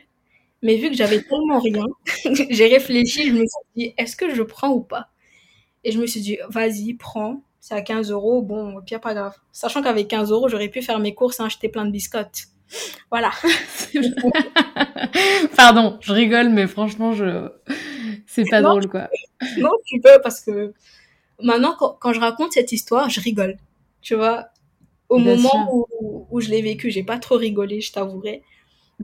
Mais 0.63 0.77
vu 0.77 0.89
que 0.91 0.97
j'avais 0.97 1.23
tellement 1.23 1.61
rien, 1.61 1.85
j'ai 2.51 2.67
réfléchi, 2.67 3.29
je 3.29 3.33
me 3.33 3.39
suis 3.41 3.67
dit, 3.77 3.95
est-ce 3.99 4.17
que 4.17 4.35
je 4.35 4.43
prends 4.43 4.71
ou 4.71 4.81
pas? 4.81 5.11
Et 5.85 5.93
je 5.93 6.01
me 6.01 6.07
suis 6.07 6.21
dit, 6.21 6.39
vas-y, 6.49 6.95
prends. 6.95 7.43
C'est 7.69 7.75
à 7.75 7.83
15 7.83 8.13
euros, 8.13 8.43
bon, 8.43 8.77
au 8.77 8.81
pire, 8.81 9.01
pas 9.01 9.13
grave. 9.13 9.35
Sachant 9.51 9.83
qu'avec 9.83 10.07
15 10.07 10.31
euros, 10.31 10.49
j'aurais 10.49 10.69
pu 10.69 10.83
faire 10.83 11.01
mes 11.01 11.17
courses 11.17 11.41
et 11.41 11.43
acheter 11.43 11.69
plein 11.69 11.85
de 11.85 11.91
biscottes. 11.91 12.43
Voilà. 13.11 13.33
Pardon, 15.57 15.99
je 16.01 16.13
rigole, 16.13 16.51
mais 16.51 16.69
franchement, 16.69 17.13
je... 17.13 17.49
c'est 18.29 18.45
pas 18.49 18.63
drôle, 18.63 18.89
quoi. 18.89 19.09
Non, 19.59 19.73
tu 19.85 20.01
peux, 20.01 20.21
parce 20.23 20.43
que 20.43 20.75
maintenant, 21.43 21.75
quand, 21.77 22.13
je 22.13 22.21
raconte 22.21 22.53
cette 22.53 22.71
histoire, 22.71 23.11
je 23.11 23.21
rigole. 23.21 23.57
Tu 24.01 24.15
vois, 24.15 24.47
au 25.09 25.19
moment 25.19 25.69
où, 25.73 26.29
où, 26.31 26.41
je 26.41 26.51
l'ai 26.51 26.63
vécu, 26.63 26.93
j'ai 26.93 27.03
pas 27.03 27.19
trop 27.19 27.35
rigolé, 27.37 27.81
je 27.81 27.91
t'avouerai. 27.91 28.45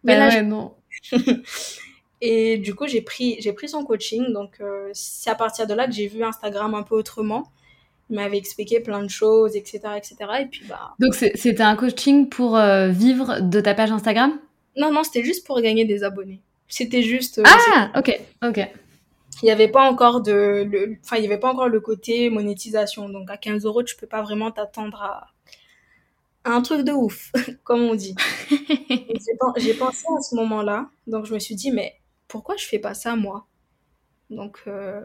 Mais 0.04 0.16
bah 0.16 0.28
là, 0.28 0.42
non. 0.42 0.76
et 2.20 2.58
du 2.58 2.76
coup, 2.76 2.86
j'ai 2.86 3.02
pris, 3.02 3.38
j'ai 3.40 3.54
pris 3.54 3.68
son 3.68 3.82
coaching. 3.82 4.32
Donc, 4.32 4.60
euh, 4.60 4.88
c'est 4.92 5.30
à 5.30 5.34
partir 5.34 5.66
de 5.66 5.74
là 5.74 5.88
que 5.88 5.92
j'ai 5.92 6.06
vu 6.06 6.22
Instagram 6.22 6.76
un 6.76 6.84
peu 6.84 6.94
autrement. 6.94 7.50
Il 8.12 8.16
m'avait 8.16 8.36
expliqué 8.36 8.78
plein 8.80 9.02
de 9.02 9.08
choses, 9.08 9.56
etc. 9.56 9.80
etc. 9.96 10.16
Et 10.42 10.44
puis, 10.44 10.66
bah... 10.68 10.94
Donc, 11.00 11.14
c'était 11.14 11.62
un 11.62 11.76
coaching 11.76 12.28
pour 12.28 12.58
euh, 12.58 12.88
vivre 12.88 13.40
de 13.40 13.58
ta 13.58 13.72
page 13.72 13.90
Instagram? 13.90 14.38
Non, 14.76 14.92
non, 14.92 15.02
c'était 15.02 15.24
juste 15.24 15.46
pour 15.46 15.58
gagner 15.62 15.86
des 15.86 16.04
abonnés. 16.04 16.42
C'était 16.68 17.02
juste... 17.02 17.38
Euh, 17.38 17.44
ah, 17.46 17.90
ok, 17.96 18.20
ok. 18.44 18.68
Il 19.42 19.46
n'y 19.46 19.50
avait 19.50 19.68
pas 19.68 19.90
encore 19.90 20.20
de... 20.20 20.68
Le... 20.70 20.98
Enfin, 21.02 21.16
il 21.16 21.22
y 21.22 21.26
avait 21.26 21.38
pas 21.38 21.50
encore 21.50 21.68
le 21.68 21.80
côté 21.80 22.28
monétisation. 22.28 23.08
Donc, 23.08 23.30
à 23.30 23.38
15 23.38 23.64
euros, 23.64 23.82
tu 23.82 23.96
peux 23.96 24.06
pas 24.06 24.20
vraiment 24.20 24.50
t'attendre 24.50 25.02
à 25.02 25.32
un 26.44 26.60
truc 26.60 26.82
de 26.82 26.92
ouf, 26.92 27.32
comme 27.64 27.80
on 27.80 27.94
dit. 27.94 28.14
j'ai 29.56 29.74
pensé 29.74 30.04
à 30.18 30.20
ce 30.20 30.34
moment-là, 30.34 30.90
donc 31.06 31.24
je 31.24 31.32
me 31.34 31.38
suis 31.38 31.54
dit, 31.54 31.70
mais 31.70 31.94
pourquoi 32.28 32.56
je 32.56 32.66
fais 32.66 32.78
pas 32.78 32.94
ça 32.94 33.16
moi? 33.16 33.46
Donc 34.30 34.60
euh, 34.66 35.02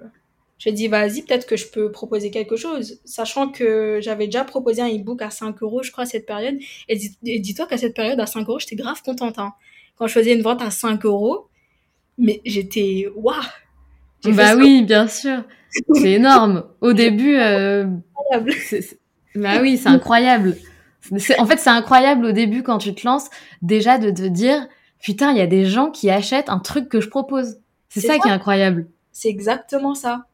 j'ai 0.60 0.72
dit, 0.72 0.88
vas-y, 0.88 1.22
peut-être 1.22 1.46
que 1.46 1.56
je 1.56 1.68
peux 1.68 1.92
proposer 1.92 2.32
quelque 2.32 2.56
chose, 2.56 3.00
sachant 3.06 3.50
que 3.50 4.00
j'avais 4.02 4.26
déjà 4.26 4.44
proposé 4.44 4.82
un 4.82 4.90
e-book 4.90 5.22
à 5.22 5.30
5 5.30 5.62
euros, 5.62 5.84
je 5.84 5.92
crois, 5.92 6.04
à 6.04 6.08
cette 6.08 6.26
période. 6.26 6.58
Et 6.88 7.40
dis-toi 7.40 7.68
qu'à 7.68 7.78
cette 7.78 7.96
période, 7.96 8.20
à 8.20 8.26
5 8.26 8.48
euros, 8.48 8.60
j'étais 8.60 8.76
grave 8.76 9.02
contente. 9.04 9.38
Hein. 9.38 9.54
Quand 9.98 10.08
je 10.08 10.14
faisais 10.14 10.34
une 10.34 10.42
vente 10.42 10.62
à 10.62 10.72
5 10.72 11.06
euros, 11.06 11.48
mais 12.18 12.42
j'étais, 12.46 13.08
waouh 13.16 13.36
Bah 14.26 14.56
oui, 14.56 14.84
bien 14.84 15.08
sûr. 15.08 15.44
C'est 15.94 16.14
énorme. 16.14 16.66
Au 16.82 16.94
début, 16.94 17.36
euh... 17.38 17.86
bah 19.36 19.60
oui, 19.62 19.78
c'est 19.78 19.90
incroyable 19.90 20.58
en 21.12 21.46
fait, 21.46 21.58
c'est 21.58 21.70
incroyable 21.70 22.26
au 22.26 22.32
début 22.32 22.64
quand 22.64 22.78
tu 22.78 22.94
te 22.94 23.06
lances, 23.06 23.30
déjà 23.62 23.98
de 23.98 24.10
te 24.12 24.28
dire, 24.28 24.68
putain, 25.00 25.32
il 25.32 25.38
y 25.38 25.42
a 25.42 25.48
des 25.48 25.66
gens 25.66 25.92
qui 25.92 26.10
achètent 26.10 26.50
un 26.50 26.60
truc 26.60 26.90
que 26.90 27.02
je 27.02 27.10
propose. 27.10 27.58
C'est 27.90 28.02
ça, 28.02 28.20
qui 28.20 28.28
est 28.28 28.32
incroyable. 28.32 28.88
C'est 29.12 29.30
exactement 29.30 29.96
ça. 29.96 30.26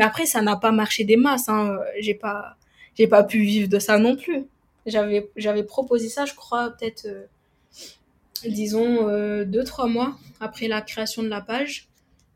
Mais 0.00 0.06
après, 0.06 0.24
ça 0.24 0.40
n'a 0.40 0.56
pas 0.56 0.72
marché 0.72 1.04
des 1.04 1.18
masses. 1.18 1.50
Hein. 1.50 1.78
J'ai 1.98 2.14
pas, 2.14 2.56
j'ai 2.96 3.06
pas 3.06 3.22
pu 3.22 3.40
vivre 3.40 3.68
de 3.68 3.78
ça 3.78 3.98
non 3.98 4.16
plus. 4.16 4.46
J'avais, 4.86 5.28
j'avais 5.36 5.62
proposé 5.62 6.08
ça, 6.08 6.24
je 6.24 6.32
crois, 6.34 6.70
peut-être, 6.70 7.04
euh, 7.04 7.26
disons, 8.48 9.10
euh, 9.10 9.44
deux, 9.44 9.62
trois 9.62 9.88
mois 9.88 10.16
après 10.40 10.68
la 10.68 10.80
création 10.80 11.22
de 11.22 11.28
la 11.28 11.42
page. 11.42 11.86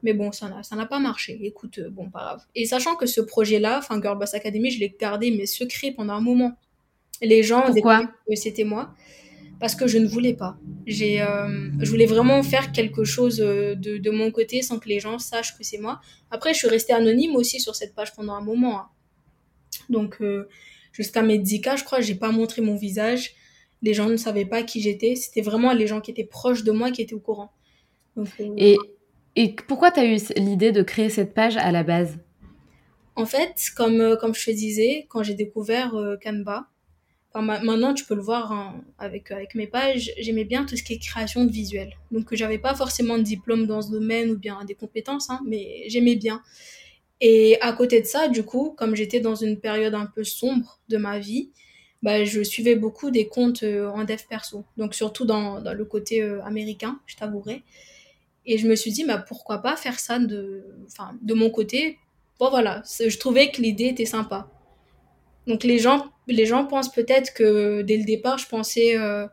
Mais 0.03 0.13
bon, 0.13 0.31
ça 0.31 0.51
n'a, 0.51 0.63
ça 0.63 0.77
n'a 0.77 0.85
pas 0.85 0.99
marché. 0.99 1.39
Écoute, 1.41 1.79
euh, 1.79 1.89
bon, 1.89 2.11
pas 2.11 2.19
grave. 2.19 2.43
Et 2.55 2.67
sachant 2.67 2.97
que 2.97 3.07
ce 3.07 3.23
projet-là, 3.23 3.79
enfin, 3.79 3.99
Girlboss 3.99 4.35
Academy, 4.35 4.71
je 4.71 4.79
l'ai 4.79 4.95
gardé, 5.01 5.31
mais 5.31 5.47
secret 5.47 5.93
pendant 5.93 6.13
un 6.13 6.21
moment. 6.21 6.53
Les 7.23 7.43
gens 7.43 7.63
Pourquoi? 7.63 8.03
que 8.29 8.37
c'était 8.37 8.65
moi 8.65 8.93
parce 9.61 9.75
que 9.75 9.87
je 9.87 9.99
ne 9.99 10.07
voulais 10.07 10.35
pas. 10.35 10.57
J'ai, 10.87 11.21
euh, 11.21 11.71
je 11.81 11.91
voulais 11.91 12.07
vraiment 12.07 12.43
faire 12.43 12.73
quelque 12.73 13.05
chose 13.05 13.41
euh, 13.41 13.75
de, 13.75 13.99
de, 13.99 14.11
mon 14.11 14.31
côté 14.31 14.63
sans 14.63 14.79
que 14.79 14.89
les 14.89 15.01
gens 15.01 15.19
sachent 15.19 15.57
que 15.57 15.65
c'est 15.65 15.79
moi. 15.79 16.01
Après, 16.31 16.53
je 16.53 16.59
suis 16.59 16.69
restée 16.69 16.93
anonyme 16.93 17.37
aussi 17.37 17.61
sur 17.61 17.75
cette 17.75 17.95
page 17.95 18.15
pendant 18.15 18.35
un 18.35 18.41
moment. 18.41 18.79
Hein. 18.79 18.89
Donc, 19.89 20.19
euh, 20.21 20.49
jusqu'à 20.93 21.23
mes 21.23 21.39
10K, 21.39 21.79
je 21.79 21.85
crois, 21.85 22.01
j'ai 22.01 22.15
pas 22.15 22.31
montré 22.31 22.63
mon 22.63 22.77
visage. 22.77 23.35
Les 23.83 23.95
gens 23.95 24.09
ne 24.09 24.17
savaient 24.17 24.45
pas 24.45 24.63
qui 24.63 24.81
j'étais. 24.81 25.15
C'était 25.15 25.43
vraiment 25.43 25.73
les 25.73 25.87
gens 25.87 26.01
qui 26.01 26.11
étaient 26.11 26.25
proches 26.25 26.65
de 26.65 26.73
moi 26.73 26.91
qui 26.91 27.03
étaient 27.03 27.15
au 27.15 27.21
courant. 27.21 27.53
et, 28.57 28.77
et 29.37 29.57
pourquoi 29.67 29.91
tu 29.91 30.01
as 30.01 30.05
eu 30.05 30.19
l'idée 30.37 30.73
de 30.73 30.83
créer 30.83 31.11
cette 31.11 31.35
page 31.35 31.57
à 31.57 31.71
la 31.73 31.83
base? 31.83 32.19
En 33.17 33.27
fait, 33.27 33.55
comme, 33.77 34.17
comme 34.21 34.35
je 34.35 34.47
te 34.47 34.51
disais, 34.51 35.07
quand 35.09 35.23
j'ai 35.23 35.35
découvert 35.35 35.95
Canva, 36.23 36.69
maintenant, 37.43 37.95
tu 37.95 38.05
peux 38.05 38.15
le 38.15 38.23
voir 38.23 38.53
hein, 38.53 38.85
avec, 38.99 39.31
avec 39.31 39.55
mes 39.55 39.67
pages, 39.67 40.13
j'aimais 40.19 40.45
bien 40.45 40.65
tout 40.65 40.77
ce 40.77 40.83
qui 40.83 40.93
est 40.93 40.99
création 40.99 41.45
de 41.45 41.51
visuel. 41.51 41.95
Donc, 42.13 42.33
j'avais 42.33 42.59
pas 42.59 42.75
forcément 42.75 43.19
de 43.19 43.23
diplôme 43.23 43.67
dans 43.67 43.83
ce 43.83 43.91
domaine 43.91 44.31
ou 44.31 44.39
bien 44.39 44.65
des 44.65 44.75
compétences, 44.75 45.31
hein, 45.31 45.41
mais 45.45 45.85
j'aimais 45.89 46.17
bien. 46.17 46.43
Et 47.21 47.61
à 47.61 47.73
côté 47.73 48.01
de 48.01 48.07
ça, 48.07 48.29
du 48.29 48.45
coup, 48.45 48.75
comme 48.77 48.95
j'étais 48.95 49.21
dans 49.21 49.35
une 49.35 49.59
période 49.59 49.95
un 49.95 50.07
peu 50.07 50.25
sombre 50.25 50.81
de 50.89 50.97
ma 50.97 51.19
vie, 51.19 51.51
bah, 52.03 52.25
je 52.25 52.43
suivais 52.43 52.77
beaucoup 52.77 53.11
des 53.11 53.29
comptes 53.29 53.63
euh, 53.63 53.89
en 53.89 54.05
dev 54.05 54.21
perso. 54.29 54.65
Donc, 54.77 54.95
surtout 54.95 55.25
dans, 55.25 55.61
dans 55.61 55.73
le 55.73 55.85
côté 55.85 56.23
euh, 56.23 56.43
américain, 56.45 57.01
je 57.07 57.17
t'avouerai. 57.17 57.63
Et 58.47 58.59
je 58.59 58.69
me 58.69 58.77
suis 58.77 58.93
dit, 58.93 59.05
bah, 59.05 59.19
pourquoi 59.19 59.59
pas 59.59 59.75
faire 59.77 59.99
ça 59.99 60.19
de, 60.19 60.65
enfin, 60.87 61.13
de 61.23 61.35
mon 61.35 61.51
côté? 61.51 61.99
Bon, 62.39 62.51
voilà, 62.51 62.83
je 62.85 63.19
trouvais 63.19 63.51
que 63.51 63.63
l'idée 63.63 63.87
était 63.87 64.05
sympa. 64.05 64.51
Donc 65.47 65.65
les 65.65 65.79
gens, 65.79 66.11
les 66.27 66.47
gens 66.47 66.65
pensent 66.65 66.93
peut-être 66.93 67.35
que 67.35 67.83
dès 67.83 67.97
le 67.97 68.05
départ, 68.05 68.39
je 68.39 68.47
pensais, 68.47 68.97
euh, 68.99 69.27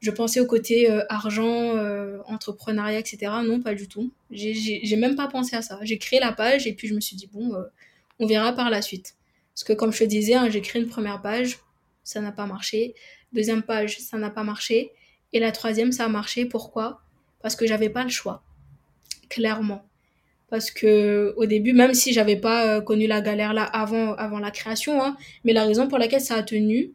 je 0.00 0.10
pensais 0.10 0.40
au 0.40 0.46
côté 0.46 0.90
euh, 0.90 1.04
argent, 1.08 1.76
euh, 1.76 2.18
entrepreneuriat, 2.26 2.98
etc. 2.98 3.32
Non, 3.44 3.60
pas 3.60 3.74
du 3.74 3.88
tout. 3.88 4.12
J'ai 4.30 4.96
même 4.96 5.14
pas 5.14 5.28
pensé 5.28 5.56
à 5.56 5.62
ça. 5.62 5.78
J'ai 5.82 5.98
créé 5.98 6.20
la 6.20 6.32
page 6.32 6.66
et 6.66 6.72
puis 6.72 6.88
je 6.88 6.94
me 6.94 7.00
suis 7.00 7.16
dit, 7.16 7.28
bon, 7.32 7.52
on 8.18 8.26
verra 8.26 8.52
par 8.52 8.70
la 8.70 8.82
suite. 8.82 9.16
Parce 9.54 9.64
que 9.64 9.72
comme 9.74 9.92
je 9.92 9.98
te 9.98 10.04
disais, 10.04 10.34
hein, 10.34 10.48
j'ai 10.48 10.62
créé 10.62 10.80
une 10.80 10.88
première 10.88 11.20
page, 11.20 11.58
ça 12.04 12.20
n'a 12.20 12.32
pas 12.32 12.46
marché. 12.46 12.94
Deuxième 13.32 13.62
page, 13.62 13.98
ça 13.98 14.16
n'a 14.16 14.30
pas 14.30 14.44
marché. 14.44 14.92
Et 15.34 15.40
la 15.40 15.52
troisième, 15.52 15.92
ça 15.92 16.06
a 16.06 16.08
marché. 16.08 16.46
Pourquoi? 16.46 17.02
Parce 17.42 17.56
que 17.56 17.66
j'avais 17.66 17.90
pas 17.90 18.04
le 18.04 18.10
choix. 18.10 18.42
Clairement 19.28 19.86
parce 20.52 20.70
que 20.70 21.32
au 21.38 21.46
début, 21.46 21.72
même 21.72 21.94
si 21.94 22.12
j'avais 22.12 22.36
pas 22.36 22.66
euh, 22.66 22.80
connu 22.82 23.06
la 23.06 23.22
galère 23.22 23.54
là 23.54 23.64
avant, 23.64 24.12
avant 24.16 24.38
la 24.38 24.50
création, 24.50 25.02
hein, 25.02 25.16
mais 25.44 25.54
la 25.54 25.64
raison 25.64 25.88
pour 25.88 25.96
laquelle 25.96 26.20
ça 26.20 26.34
a 26.34 26.42
tenu, 26.42 26.92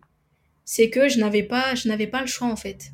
c'est 0.64 0.92
que 0.92 1.10
je 1.10 1.18
n'avais 1.20 1.42
pas, 1.42 1.74
je 1.74 1.88
n'avais 1.88 2.06
pas 2.06 2.22
le 2.22 2.28
choix 2.28 2.48
en 2.48 2.56
fait, 2.56 2.92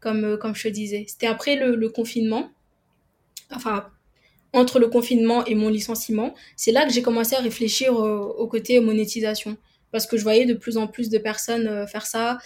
comme, 0.00 0.24
euh, 0.24 0.36
comme 0.36 0.52
je 0.56 0.64
te 0.64 0.68
disais. 0.68 1.04
C'était 1.06 1.28
après 1.28 1.54
le, 1.54 1.88
confinement, 1.90 2.50
enfin 3.54 3.86
entre 4.52 4.80
le 4.80 4.88
confinement 4.88 5.44
et 5.44 5.54
mon 5.54 5.68
licenciement, 5.68 6.34
c'est 6.56 6.72
là 6.72 6.84
que 6.86 6.92
j'ai 6.92 7.02
commencé 7.02 7.36
à 7.36 7.40
réfléchir 7.40 7.94
au, 7.94 8.48
côté 8.48 8.80
monétisation, 8.80 9.56
parce 9.92 10.08
que 10.08 10.16
je 10.16 10.24
voyais 10.24 10.44
de 10.44 10.54
plus 10.54 10.76
en 10.76 10.88
plus 10.88 11.08
de 11.08 11.18
personnes 11.18 11.68
euh, 11.68 11.86
faire 11.86 12.06
ça, 12.06 12.38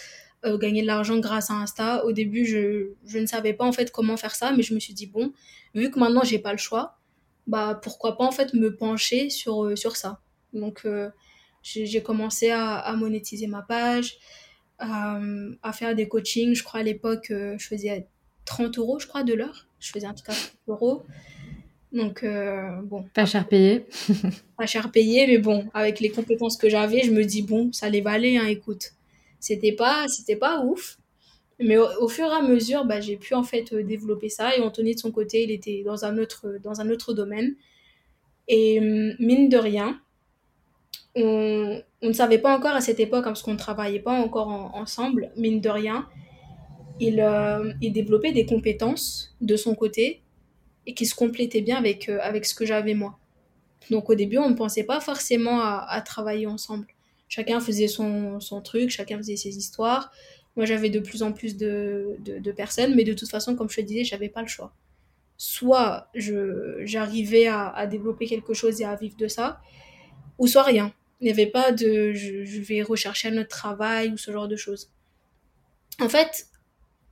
gagner 0.45 0.83
de 0.83 0.87
l'argent 0.87 1.17
grâce 1.17 1.49
à 1.49 1.55
Insta. 1.55 2.05
Au 2.05 2.11
début, 2.11 2.45
je, 2.45 2.91
je 3.07 3.17
ne 3.17 3.25
savais 3.25 3.53
pas 3.53 3.65
en 3.65 3.71
fait 3.71 3.89
comment 3.89 4.17
faire 4.17 4.35
ça, 4.35 4.53
mais 4.55 4.61
je 4.61 4.75
me 4.75 4.79
suis 4.79 4.93
dit 4.93 5.07
bon, 5.07 5.33
vu 5.73 5.89
que 5.89 5.97
maintenant 5.97 6.23
j'ai 6.23 6.37
pas 6.37 6.51
le 6.51 6.59
choix 6.59 6.98
bah 7.49 7.79
pourquoi 7.81 8.15
pas 8.15 8.25
en 8.25 8.31
fait 8.31 8.53
me 8.53 8.75
pencher 8.75 9.29
sur, 9.29 9.65
euh, 9.65 9.75
sur 9.75 9.97
ça. 9.97 10.19
Donc 10.53 10.81
euh, 10.85 11.09
j'ai 11.63 12.01
commencé 12.01 12.51
à, 12.51 12.75
à, 12.77 12.95
monétiser 12.95 13.47
ma 13.47 13.63
page, 13.63 14.17
à, 14.77 15.19
à, 15.63 15.73
faire 15.73 15.95
des 15.95 16.07
coachings. 16.07 16.53
Je 16.53 16.63
crois 16.63 16.79
à 16.79 16.83
l'époque, 16.83 17.31
euh, 17.31 17.55
je 17.57 17.67
faisais 17.67 18.07
30 18.45 18.77
euros, 18.77 18.99
je 18.99 19.07
crois, 19.07 19.23
de 19.23 19.33
l'heure. 19.33 19.67
Je 19.79 19.91
faisais 19.91 20.07
en 20.07 20.13
tout 20.13 20.23
cas 20.23 20.33
30 20.33 20.51
euros. 20.67 21.03
Donc, 21.91 22.23
bon. 22.83 23.05
Pas 23.15 23.25
cher 23.25 23.47
payé. 23.47 23.87
pas 24.57 24.67
cher 24.67 24.91
payé, 24.91 25.25
mais 25.25 25.39
bon, 25.39 25.67
avec 25.73 25.99
les 25.99 26.09
compétences 26.09 26.55
que 26.55 26.69
j'avais, 26.69 27.01
je 27.01 27.11
me 27.11 27.25
dis, 27.25 27.41
bon, 27.41 27.73
ça 27.73 27.89
les 27.89 28.01
valait, 28.01 28.37
hein, 28.37 28.45
écoute. 28.45 28.93
C'était 29.39 29.71
pas, 29.71 30.07
c'était 30.07 30.35
pas 30.35 30.63
ouf, 30.63 30.98
mais 31.59 31.77
au, 31.77 32.07
fur 32.07 32.25
et 32.27 32.35
à 32.35 32.41
mesure, 32.41 32.85
bah, 32.85 33.01
j'ai 33.01 33.17
pu 33.17 33.33
en 33.33 33.43
fait 33.43 33.73
euh, 33.73 33.83
développer 33.83 34.29
ça. 34.29 34.55
Et 34.55 34.61
Anthony, 34.61 34.95
de 34.95 34.99
son 34.99 35.11
côté, 35.11 35.43
il 35.43 35.51
était 35.51 35.83
dans 35.83 36.05
un 36.05 36.17
autre, 36.17 36.57
dans 36.63 36.79
un 36.81 36.89
autre 36.89 37.13
domaine. 37.13 37.55
Et 38.47 38.79
hum, 38.79 39.15
mine 39.19 39.49
de 39.49 39.57
rien, 39.57 39.99
on, 41.15 41.81
on 42.01 42.07
ne 42.07 42.13
savait 42.13 42.37
pas 42.37 42.55
encore 42.55 42.75
à 42.75 42.81
cette 42.81 42.99
époque, 42.99 43.25
hein, 43.25 43.31
parce 43.31 43.41
qu'on 43.41 43.53
ne 43.53 43.57
travaillait 43.57 43.99
pas 43.99 44.13
encore 44.13 44.47
ensemble, 44.73 45.31
mine 45.35 45.59
de 45.59 45.69
rien, 45.69 46.07
il, 46.99 47.19
euh, 47.19 47.73
il 47.81 47.93
développait 47.93 48.31
des 48.31 48.45
compétences 48.45 49.35
de 49.41 49.55
son 49.55 49.75
côté 49.75 50.21
et 50.85 50.93
qui 50.93 51.05
se 51.05 51.15
complétaient 51.15 51.61
bien 51.61 51.77
avec, 51.77 52.09
euh, 52.09 52.19
avec 52.21 52.45
ce 52.45 52.55
que 52.55 52.65
j'avais 52.65 52.93
moi. 52.93 53.17
Donc 53.89 54.09
au 54.09 54.15
début, 54.15 54.37
on 54.37 54.49
ne 54.49 54.55
pensait 54.55 54.83
pas 54.83 54.99
forcément 54.99 55.61
à, 55.61 55.85
à 55.89 56.01
travailler 56.01 56.47
ensemble. 56.47 56.87
Chacun 57.27 57.59
faisait 57.59 57.87
son, 57.87 58.39
son, 58.39 58.61
truc, 58.61 58.89
chacun 58.89 59.17
faisait 59.17 59.35
ses 59.35 59.57
histoires. 59.57 60.11
Moi, 60.55 60.65
j'avais 60.65 60.89
de 60.89 60.99
plus 60.99 61.23
en 61.23 61.31
plus 61.31 61.55
de, 61.57 62.17
de, 62.19 62.51
personnes, 62.51 62.95
mais 62.95 63.03
de 63.03 63.13
toute 63.13 63.29
façon, 63.29 63.55
comme 63.55 63.69
je 63.69 63.77
te 63.77 63.81
disais, 63.81 64.03
j'avais 64.03 64.29
pas 64.29 64.41
le 64.41 64.47
choix. 64.47 64.73
Soit 65.37 66.09
j'arrivais 66.13 67.47
à, 67.47 67.69
à, 67.69 67.87
développer 67.87 68.25
quelque 68.25 68.53
chose 68.53 68.81
et 68.81 68.85
à 68.85 68.95
vivre 68.95 69.15
de 69.15 69.27
ça, 69.27 69.61
ou 70.37 70.47
soit 70.47 70.63
rien. 70.63 70.93
Il 71.21 71.25
n'y 71.25 71.31
avait 71.31 71.47
pas 71.47 71.71
de 71.71 72.13
je, 72.13 72.61
vais 72.61 72.81
rechercher 72.81 73.29
un 73.29 73.37
autre 73.37 73.49
travail 73.49 74.09
ou 74.11 74.17
ce 74.17 74.31
genre 74.31 74.47
de 74.47 74.55
choses. 74.55 74.89
En 75.99 76.07
fait, 76.07 76.47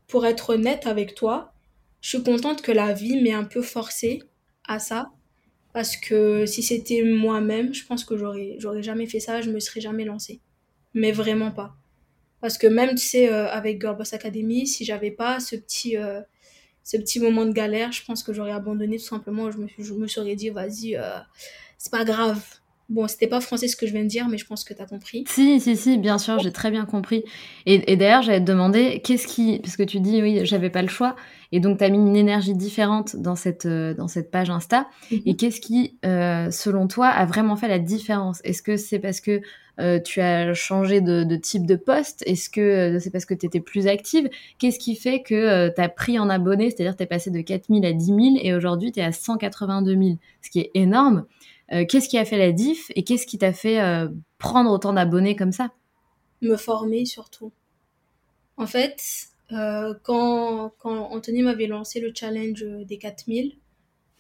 pour 0.08 0.26
être 0.26 0.52
honnête 0.52 0.88
avec 0.88 1.14
toi, 1.14 1.54
je 2.02 2.10
suis 2.10 2.24
contente 2.24 2.62
que 2.62 2.72
la 2.72 2.94
vie 2.94 3.22
m'ait 3.22 3.34
un 3.34 3.44
peu 3.44 3.62
forcée 3.62 4.24
à 4.66 4.80
ça. 4.80 5.12
Parce 5.74 5.98
que 5.98 6.46
si 6.46 6.64
c'était 6.64 7.04
moi-même, 7.04 7.74
je 7.74 7.86
pense 7.86 8.06
que 8.06 8.18
j'aurais, 8.18 8.56
j'aurais 8.60 8.82
jamais 8.82 9.08
fait 9.08 9.20
ça, 9.20 9.42
je 9.42 9.52
me 9.52 9.60
serais 9.60 9.82
jamais 9.82 10.06
lancée. 10.06 10.40
Mais 10.94 11.12
vraiment 11.12 11.52
pas. 11.52 11.76
Parce 12.42 12.58
que 12.58 12.68
même, 12.68 12.92
tu 12.92 13.06
sais, 13.06 13.32
euh, 13.32 13.50
avec 13.50 13.82
Girl 13.82 13.98
Boss 13.98 14.14
Academy, 14.14 14.68
si 14.68 14.86
j'avais 14.86 15.12
pas 15.12 15.40
ce 15.40 15.56
petit, 15.56 15.98
euh, 15.98 16.22
ce 16.84 16.98
petit 16.98 17.20
moment 17.20 17.46
de 17.46 17.52
galère, 17.52 17.92
je 17.92 18.04
pense 18.06 18.24
que 18.24 18.34
j'aurais 18.34 18.52
abandonné 18.52 18.98
tout 18.98 19.06
simplement. 19.06 19.52
Je 19.52 19.58
me, 19.60 19.68
je 19.80 19.94
me 19.94 20.08
serais 20.08 20.36
dit, 20.36 20.50
vas-y, 20.50 20.96
euh, 20.96 21.20
c'est 21.78 21.92
pas 21.92 22.06
grave. 22.06 22.44
Bon, 22.90 23.06
c'était 23.08 23.28
pas 23.28 23.42
français 23.42 23.68
ce 23.68 23.76
que 23.76 23.86
je 23.86 23.92
viens 23.92 24.04
de 24.04 24.08
dire, 24.08 24.30
mais 24.30 24.38
je 24.38 24.46
pense 24.46 24.64
que 24.64 24.74
tu 24.74 24.82
as 24.82 24.86
compris. 24.86 25.26
Si, 25.28 25.60
si, 25.60 25.76
si, 25.76 25.98
bien 25.98 26.18
sûr, 26.18 26.40
j'ai 26.40 26.54
très 26.54 26.72
bien 26.72 26.86
compris. 26.86 27.24
Et, 27.66 27.92
et 27.92 27.98
d'ailleurs, 27.98 28.22
j'allais 28.22 28.40
te 28.40 28.46
demander, 28.46 29.02
qu'est-ce 29.04 29.28
qui. 29.28 29.60
Parce 29.60 29.76
que 29.76 29.84
tu 29.84 30.00
dis, 30.00 30.22
oui, 30.22 30.46
j'avais 30.46 30.70
pas 30.70 30.82
le 30.82 30.88
choix. 30.88 31.18
Et 31.52 31.60
donc, 31.60 31.80
tu 31.80 31.84
as 31.84 31.90
mis 31.90 31.98
une 31.98 32.16
énergie 32.16 32.54
différente 32.54 33.18
dans 33.18 33.36
cette, 33.36 33.66
euh, 33.66 33.94
dans 33.94 34.08
cette 34.08 34.32
page 34.32 34.50
Insta. 34.50 34.88
Mhm. 35.12 35.22
Et 35.26 35.36
qu'est-ce 35.36 35.60
qui, 35.60 35.98
euh, 36.06 36.50
selon 36.50 36.88
toi, 36.88 37.08
a 37.08 37.26
vraiment 37.26 37.58
fait 37.58 37.68
la 37.68 37.80
différence? 37.80 38.40
Est-ce 38.46 38.62
que 38.62 38.78
c'est 38.78 39.00
parce 39.00 39.20
que 39.20 39.42
euh, 39.80 40.00
tu 40.00 40.22
as 40.22 40.54
changé 40.54 41.02
de, 41.02 41.26
de 41.26 41.36
type 41.36 41.66
de 41.66 41.76
poste? 41.76 42.24
Est-ce 42.26 42.50
que 42.50 43.00
c'est 43.00 43.12
parce 43.12 43.26
que 43.26 43.34
tu 43.34 43.46
étais 43.46 43.60
plus 43.60 43.88
active? 43.88 44.30
Qu'est-ce 44.60 44.80
qui 44.80 44.96
fait 44.96 45.22
que 45.22 45.70
tu 45.76 45.82
as 45.82 45.90
pris 45.90 46.20
en 46.20 46.30
abonnés 46.30 46.72
C'est-à-dire, 46.72 46.96
tu 46.96 47.04
es 47.04 47.08
passé 47.08 47.32
de 47.32 47.42
4000 47.42 47.86
à 47.86 47.92
10 47.92 48.06
000 48.06 48.20
et 48.42 48.54
aujourd'hui, 48.54 48.94
tu 48.94 49.02
es 49.02 49.04
à 49.04 49.12
182 49.12 49.92
000, 49.92 50.18
ce 50.42 50.50
qui 50.50 50.60
est 50.62 50.72
énorme. 50.74 51.26
Euh, 51.74 51.86
qu'est-ce 51.86 52.08
qui 52.08 52.18
a 52.18 52.26
fait 52.26 52.38
la 52.38 52.52
diff 52.52 52.92
et 52.96 53.04
qu'est-ce 53.04 53.28
qui 53.28 53.38
t'a 53.38 53.54
fait 53.54 53.80
euh, 53.82 54.08
prendre 54.38 54.72
autant 54.72 54.94
d'abonnés 54.94 55.36
comme 55.36 55.52
ça? 55.52 55.72
Me 56.42 56.56
former 56.56 57.06
surtout. 57.06 57.52
En 58.56 58.68
fait, 58.68 59.02
euh, 59.52 59.94
quand, 60.04 60.72
quand 60.80 61.12
Anthony 61.12 61.42
m'avait 61.42 61.68
lancé 61.68 62.00
le 62.00 62.12
challenge 62.16 62.64
des 62.86 62.98
4000, 62.98 63.56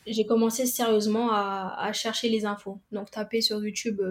j'ai 0.06 0.26
commencé 0.26 0.66
sérieusement 0.66 1.32
à, 1.32 1.76
à, 1.80 1.94
chercher 1.94 2.30
les 2.30 2.46
infos. 2.46 2.80
Donc 2.92 3.12
taper 3.12 3.42
sur 3.42 3.64
YouTube 3.64 4.02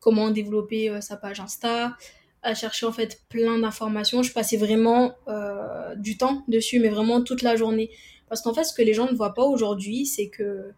comment 0.00 0.30
développer 0.30 1.00
sa 1.00 1.16
page 1.16 1.40
Insta, 1.40 1.96
à 2.42 2.54
chercher 2.54 2.86
en 2.86 2.92
fait 2.92 3.20
plein 3.28 3.58
d'informations. 3.58 4.22
Je 4.22 4.32
passais 4.32 4.56
vraiment 4.56 5.14
du 5.96 6.16
temps 6.16 6.42
dessus, 6.48 6.80
mais 6.80 6.88
vraiment 6.88 7.22
toute 7.22 7.42
la 7.42 7.54
journée. 7.54 7.90
Parce 8.28 8.42
qu'en 8.42 8.54
fait, 8.54 8.64
ce 8.64 8.72
que 8.72 8.82
les 8.82 8.94
gens 8.94 9.10
ne 9.10 9.14
voient 9.16 9.34
pas 9.34 9.44
aujourd'hui, 9.44 10.06
c'est 10.06 10.28
que 10.28 10.72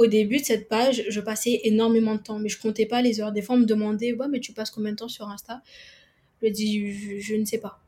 au 0.00 0.06
début 0.06 0.38
de 0.38 0.44
cette 0.44 0.66
page, 0.66 1.04
je 1.10 1.20
passais 1.20 1.60
énormément 1.64 2.14
de 2.14 2.22
temps, 2.22 2.38
mais 2.38 2.48
je 2.48 2.58
comptais 2.58 2.86
pas 2.86 3.02
les 3.02 3.20
heures. 3.20 3.32
Des 3.32 3.42
fois, 3.42 3.56
on 3.56 3.58
me 3.58 3.66
demandait, 3.66 4.14
ouais, 4.14 4.28
mais 4.28 4.40
tu 4.40 4.54
passes 4.54 4.70
combien 4.70 4.92
de 4.92 4.96
temps 4.96 5.08
sur 5.08 5.28
Insta? 5.28 5.60
Je 6.42 6.48
dis, 6.48 7.20
je, 7.20 7.34
ne 7.34 7.44
sais 7.44 7.58
pas. 7.58 7.80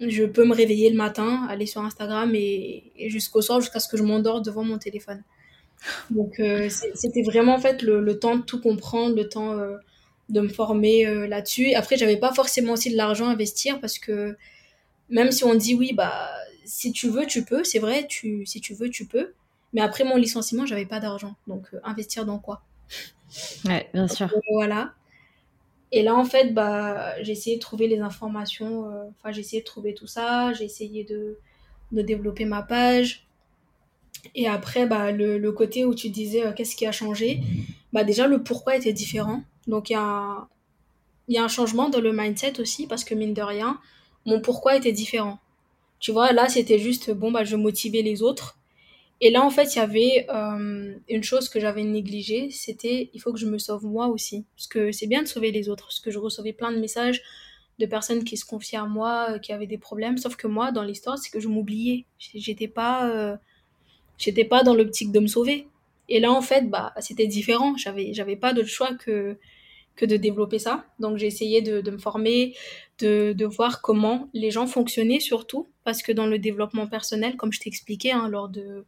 Je 0.00 0.24
peux 0.24 0.46
me 0.46 0.54
réveiller 0.54 0.88
le 0.88 0.96
matin, 0.96 1.46
aller 1.50 1.66
sur 1.66 1.82
Instagram 1.82 2.34
et, 2.34 2.90
jusqu'au 3.08 3.42
soir, 3.42 3.60
jusqu'à 3.60 3.78
ce 3.78 3.90
que 3.90 3.98
je 3.98 4.02
m'endors 4.02 4.40
devant 4.40 4.64
mon 4.64 4.78
téléphone. 4.78 5.22
Donc, 6.08 6.40
euh, 6.40 6.70
c'était 6.94 7.22
vraiment 7.22 7.56
en 7.56 7.60
fait 7.60 7.82
le, 7.82 8.18
temps 8.18 8.36
de 8.36 8.42
tout 8.42 8.62
comprendre, 8.62 9.14
le 9.14 9.28
temps 9.28 9.52
euh, 9.52 9.76
de 10.30 10.40
me 10.40 10.48
former 10.48 11.06
euh, 11.06 11.26
là-dessus. 11.26 11.74
Après, 11.74 11.98
j'avais 11.98 12.16
pas 12.16 12.32
forcément 12.32 12.72
aussi 12.72 12.90
de 12.90 12.96
l'argent 12.96 13.26
à 13.26 13.32
investir 13.32 13.80
parce 13.82 13.98
que 13.98 14.34
même 15.10 15.30
si 15.30 15.44
on 15.44 15.54
dit 15.54 15.74
oui, 15.74 15.92
bah 15.92 16.30
si 16.64 16.92
tu 16.92 17.10
veux, 17.10 17.26
tu 17.26 17.44
peux, 17.44 17.64
c'est 17.64 17.80
vrai, 17.80 18.06
tu, 18.06 18.46
si 18.46 18.62
tu 18.62 18.72
veux, 18.72 18.88
tu 18.88 19.04
peux. 19.04 19.34
Mais 19.72 19.80
après 19.80 20.04
mon 20.04 20.16
licenciement, 20.16 20.66
j'avais 20.66 20.86
pas 20.86 21.00
d'argent. 21.00 21.36
Donc, 21.46 21.68
euh, 21.72 21.80
investir 21.84 22.24
dans 22.26 22.38
quoi? 22.38 22.62
Ouais, 23.64 23.88
bien 23.94 24.08
sûr. 24.08 24.26
Euh, 24.34 24.40
voilà. 24.52 24.94
Et 25.92 26.02
là, 26.02 26.14
en 26.14 26.24
fait, 26.24 26.52
bah, 26.52 27.20
j'ai 27.22 27.32
essayé 27.32 27.56
de 27.56 27.60
trouver 27.60 27.86
les 27.86 28.00
informations. 28.00 28.90
Euh, 28.90 29.04
enfin, 29.18 29.32
j'ai 29.32 29.40
essayé 29.40 29.62
de 29.62 29.66
trouver 29.66 29.94
tout 29.94 30.06
ça. 30.06 30.52
J'ai 30.52 30.64
essayé 30.64 31.04
de, 31.04 31.38
de, 31.92 32.02
développer 32.02 32.44
ma 32.44 32.62
page. 32.62 33.26
Et 34.34 34.48
après, 34.48 34.86
bah, 34.86 35.12
le, 35.12 35.38
le 35.38 35.52
côté 35.52 35.84
où 35.84 35.94
tu 35.94 36.10
disais 36.10 36.52
qu'est-ce 36.54 36.76
qui 36.76 36.86
a 36.86 36.92
changé, 36.92 37.40
bah, 37.92 38.04
déjà, 38.04 38.26
le 38.26 38.42
pourquoi 38.42 38.76
était 38.76 38.92
différent. 38.92 39.42
Donc, 39.66 39.90
il 39.90 39.94
y 39.94 39.96
a, 39.96 40.48
y 41.28 41.38
a 41.38 41.44
un 41.44 41.48
changement 41.48 41.88
dans 41.88 42.00
le 42.00 42.12
mindset 42.12 42.60
aussi, 42.60 42.86
parce 42.86 43.04
que 43.04 43.14
mine 43.14 43.34
de 43.34 43.42
rien, 43.42 43.80
mon 44.26 44.40
pourquoi 44.40 44.76
était 44.76 44.92
différent. 44.92 45.38
Tu 46.00 46.12
vois, 46.12 46.32
là, 46.32 46.48
c'était 46.48 46.78
juste, 46.78 47.10
bon, 47.12 47.30
bah, 47.30 47.44
je 47.44 47.56
motivais 47.56 48.02
les 48.02 48.22
autres 48.22 48.59
et 49.20 49.30
là, 49.30 49.42
en 49.44 49.50
fait, 49.50 49.74
il 49.74 49.78
y 49.78 49.82
avait 49.82 50.26
euh, 50.30 50.94
une 51.08 51.22
chose 51.22 51.48
que 51.50 51.60
j'avais 51.60 51.84
négligée, 51.84 52.50
c'était 52.50 53.10
il 53.12 53.20
faut 53.20 53.32
que 53.32 53.38
je 53.38 53.46
me 53.46 53.58
sauve 53.58 53.84
moi 53.84 54.08
aussi. 54.08 54.46
Parce 54.56 54.66
que 54.66 54.92
c'est 54.92 55.06
bien 55.06 55.22
de 55.22 55.28
sauver 55.28 55.52
les 55.52 55.68
autres, 55.68 55.84
parce 55.84 56.00
que 56.00 56.10
je 56.10 56.18
recevais 56.18 56.54
plein 56.54 56.72
de 56.72 56.78
messages 56.78 57.22
de 57.78 57.86
personnes 57.86 58.24
qui 58.24 58.36
se 58.38 58.46
confiaient 58.46 58.78
à 58.78 58.86
moi, 58.86 59.32
euh, 59.32 59.38
qui 59.38 59.52
avaient 59.52 59.66
des 59.66 59.78
problèmes. 59.78 60.16
Sauf 60.16 60.36
que 60.36 60.46
moi, 60.46 60.72
dans 60.72 60.82
l'histoire, 60.82 61.18
c'est 61.18 61.30
que 61.30 61.40
je 61.40 61.48
m'oubliais. 61.48 62.06
J'étais 62.18 62.68
pas, 62.68 63.10
euh, 63.10 63.36
j'étais 64.18 64.44
pas 64.44 64.62
dans 64.62 64.74
l'optique 64.74 65.12
de 65.12 65.20
me 65.20 65.26
sauver. 65.26 65.68
Et 66.08 66.18
là, 66.18 66.32
en 66.32 66.42
fait, 66.42 66.70
bah, 66.70 66.94
c'était 67.00 67.26
différent. 67.26 67.76
J'avais, 67.76 68.14
j'avais 68.14 68.36
pas 68.36 68.54
d'autre 68.54 68.68
choix 68.68 68.94
que 68.94 69.36
que 69.96 70.06
de 70.06 70.16
développer 70.16 70.58
ça. 70.58 70.84
Donc 70.98 71.18
j'ai 71.18 71.26
essayé 71.26 71.62
de, 71.62 71.80
de, 71.80 71.90
me 71.90 71.98
former, 71.98 72.54
de, 72.98 73.34
de, 73.36 73.44
voir 73.44 73.82
comment 73.82 74.28
les 74.32 74.50
gens 74.50 74.66
fonctionnaient 74.66 75.20
surtout, 75.20 75.68
parce 75.84 76.02
que 76.02 76.12
dans 76.12 76.26
le 76.26 76.38
développement 76.38 76.86
personnel, 76.86 77.36
comme 77.36 77.52
je 77.52 77.60
t'expliquais 77.60 78.12
hein, 78.12 78.28
lors 78.28 78.48
de 78.48 78.84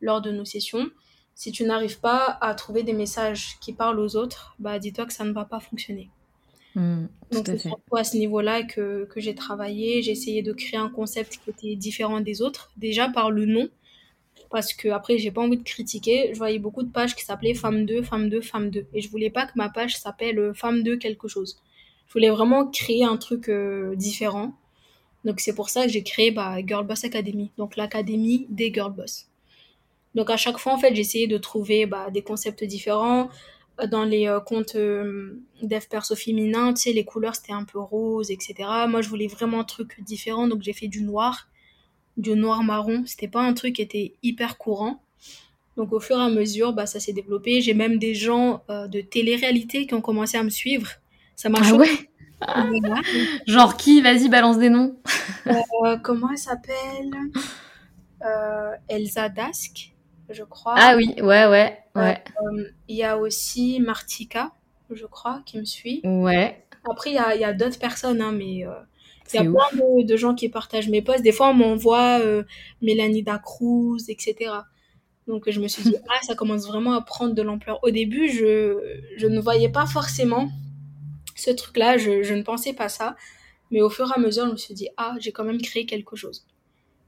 lors 0.00 0.20
de 0.20 0.30
nos 0.30 0.44
sessions. 0.44 0.88
Si 1.34 1.52
tu 1.52 1.64
n'arrives 1.64 2.00
pas 2.00 2.38
à 2.40 2.54
trouver 2.54 2.82
des 2.82 2.92
messages 2.92 3.58
qui 3.60 3.72
parlent 3.72 3.98
aux 3.98 4.16
autres, 4.16 4.54
bah 4.58 4.78
dis-toi 4.78 5.06
que 5.06 5.12
ça 5.12 5.24
ne 5.24 5.32
va 5.32 5.44
pas 5.44 5.60
fonctionner. 5.60 6.10
Mmh, 6.74 7.06
Donc 7.32 7.46
c'est 7.46 7.58
surtout 7.58 7.96
à 7.96 8.04
ce 8.04 8.16
niveau-là 8.16 8.62
que, 8.62 9.06
que 9.06 9.20
j'ai 9.20 9.34
travaillé. 9.34 10.02
J'ai 10.02 10.12
essayé 10.12 10.42
de 10.42 10.52
créer 10.52 10.78
un 10.78 10.88
concept 10.88 11.38
qui 11.42 11.50
était 11.50 11.76
différent 11.76 12.20
des 12.20 12.42
autres, 12.42 12.70
déjà 12.76 13.08
par 13.08 13.30
le 13.30 13.46
nom, 13.46 13.68
parce 14.50 14.72
que 14.72 14.88
après 14.88 15.18
j'ai 15.18 15.30
pas 15.30 15.40
envie 15.42 15.58
de 15.58 15.62
critiquer. 15.64 16.30
Je 16.32 16.38
voyais 16.38 16.58
beaucoup 16.58 16.82
de 16.82 16.90
pages 16.90 17.14
qui 17.14 17.24
s'appelaient 17.24 17.54
Femme 17.54 17.86
2, 17.86 18.02
Femme 18.02 18.28
2, 18.28 18.40
Femme 18.40 18.70
2, 18.70 18.86
et 18.92 19.00
je 19.00 19.10
voulais 19.10 19.30
pas 19.30 19.46
que 19.46 19.52
ma 19.56 19.68
page 19.68 19.96
s'appelle 19.96 20.38
euh, 20.38 20.54
Femme 20.54 20.82
2 20.82 20.96
quelque 20.96 21.28
chose. 21.28 21.60
Je 22.08 22.12
voulais 22.12 22.30
vraiment 22.30 22.66
créer 22.66 23.04
un 23.04 23.16
truc 23.16 23.48
euh, 23.48 23.94
différent. 23.94 24.52
Donc 25.24 25.40
c'est 25.40 25.54
pour 25.54 25.68
ça 25.70 25.84
que 25.86 25.92
j'ai 25.92 26.02
créé 26.02 26.30
bah, 26.30 26.56
Girl 26.66 26.86
Boss 26.86 27.04
Academy, 27.04 27.50
donc 27.58 27.76
l'académie 27.76 28.46
des 28.48 28.72
Girl 28.72 28.92
Boss. 28.92 29.30
Donc 30.14 30.30
à 30.30 30.36
chaque 30.36 30.58
fois, 30.58 30.72
en 30.72 30.78
fait, 30.78 30.94
j'essayais 30.94 31.26
de 31.26 31.38
trouver 31.38 31.86
bah, 31.86 32.10
des 32.10 32.22
concepts 32.22 32.64
différents. 32.64 33.28
Dans 33.90 34.04
les 34.04 34.26
euh, 34.26 34.40
comptes 34.40 34.74
euh, 34.74 35.40
dev 35.62 35.82
perso 35.88 36.14
féminin, 36.14 36.74
tu 36.74 36.82
sais, 36.82 36.92
les 36.92 37.04
couleurs, 37.04 37.34
c'était 37.34 37.52
un 37.52 37.64
peu 37.64 37.78
rose, 37.78 38.30
etc. 38.30 38.54
Moi, 38.88 39.00
je 39.00 39.08
voulais 39.08 39.26
vraiment 39.26 39.60
un 39.60 39.64
truc 39.64 40.02
différent, 40.02 40.48
donc 40.48 40.60
j'ai 40.62 40.74
fait 40.74 40.88
du 40.88 41.02
noir, 41.02 41.48
du 42.20 42.34
noir 42.34 42.62
marron. 42.62 43.04
C'était 43.06 43.28
pas 43.28 43.40
un 43.40 43.52
truc 43.54 43.76
qui 43.76 43.82
était 43.82 44.14
hyper 44.22 44.58
courant. 44.58 45.02
Donc 45.76 45.92
au 45.92 46.00
fur 46.00 46.18
et 46.18 46.22
à 46.22 46.28
mesure, 46.28 46.72
bah, 46.72 46.86
ça 46.86 47.00
s'est 47.00 47.12
développé. 47.12 47.60
J'ai 47.60 47.74
même 47.74 47.98
des 47.98 48.14
gens 48.14 48.62
de 48.68 49.00
télé-réalité 49.00 49.86
qui 49.86 49.94
ont 49.94 50.00
commencé 50.00 50.36
à 50.36 50.42
me 50.42 50.50
suivre. 50.50 50.90
Ça 51.36 51.48
m'a 51.48 51.58
ah 51.62 51.74
ouais? 51.74 52.10
Genre 53.46 53.76
qui? 53.76 54.00
Vas-y, 54.02 54.28
balance 54.28 54.58
des 54.58 54.70
noms. 54.70 54.96
comment 56.02 56.30
elle 56.30 56.38
s'appelle? 56.38 57.10
Elsa 58.88 59.28
Dask 59.28 59.94
je 60.30 60.44
crois. 60.44 60.74
Ah 60.76 60.94
oui, 60.96 61.14
ouais, 61.18 61.46
ouais, 61.46 61.78
ouais. 61.96 62.24
Euh, 62.42 62.64
il 62.88 62.96
y 62.96 63.04
a 63.04 63.18
aussi 63.18 63.80
Martika, 63.80 64.52
je 64.90 65.06
crois, 65.06 65.42
qui 65.44 65.58
me 65.58 65.64
suit. 65.64 66.00
Ouais. 66.04 66.64
Après, 66.90 67.10
il 67.10 67.14
y 67.14 67.18
a, 67.18 67.48
a 67.48 67.52
d'autres 67.52 67.78
personnes, 67.78 68.20
hein, 68.22 68.32
mais 68.32 68.64
euh, 68.64 68.72
il 69.34 69.36
y 69.36 69.46
a 69.46 69.50
plein 69.50 70.02
de, 70.02 70.16
gens 70.16 70.34
qui 70.34 70.48
partagent 70.48 70.88
mes 70.88 71.02
posts. 71.02 71.22
Des 71.22 71.32
fois, 71.32 71.50
on 71.50 71.54
m'envoie 71.54 72.20
euh, 72.20 72.44
Mélanie 72.82 73.22
Dacruz, 73.22 74.08
etc. 74.08 74.52
Donc, 75.26 75.48
je 75.48 75.60
me 75.60 75.68
suis 75.68 75.82
dit, 75.82 75.96
ah, 76.08 76.18
ça 76.22 76.34
commence 76.34 76.66
vraiment 76.66 76.92
à 76.92 77.00
prendre 77.00 77.34
de 77.34 77.42
l'ampleur. 77.42 77.78
Au 77.82 77.90
début, 77.90 78.28
je, 78.28 78.78
je 79.16 79.26
ne 79.26 79.40
voyais 79.40 79.68
pas 79.68 79.86
forcément 79.86 80.48
ce 81.36 81.50
truc-là, 81.50 81.96
je, 81.96 82.22
je 82.22 82.34
ne 82.34 82.42
pensais 82.42 82.72
pas 82.72 82.88
ça. 82.88 83.16
Mais 83.70 83.82
au 83.82 83.90
fur 83.90 84.06
et 84.10 84.18
à 84.18 84.20
mesure, 84.20 84.46
je 84.46 84.52
me 84.52 84.56
suis 84.56 84.74
dit, 84.74 84.88
ah, 84.96 85.14
j'ai 85.20 85.32
quand 85.32 85.44
même 85.44 85.60
créé 85.60 85.86
quelque 85.86 86.16
chose. 86.16 86.44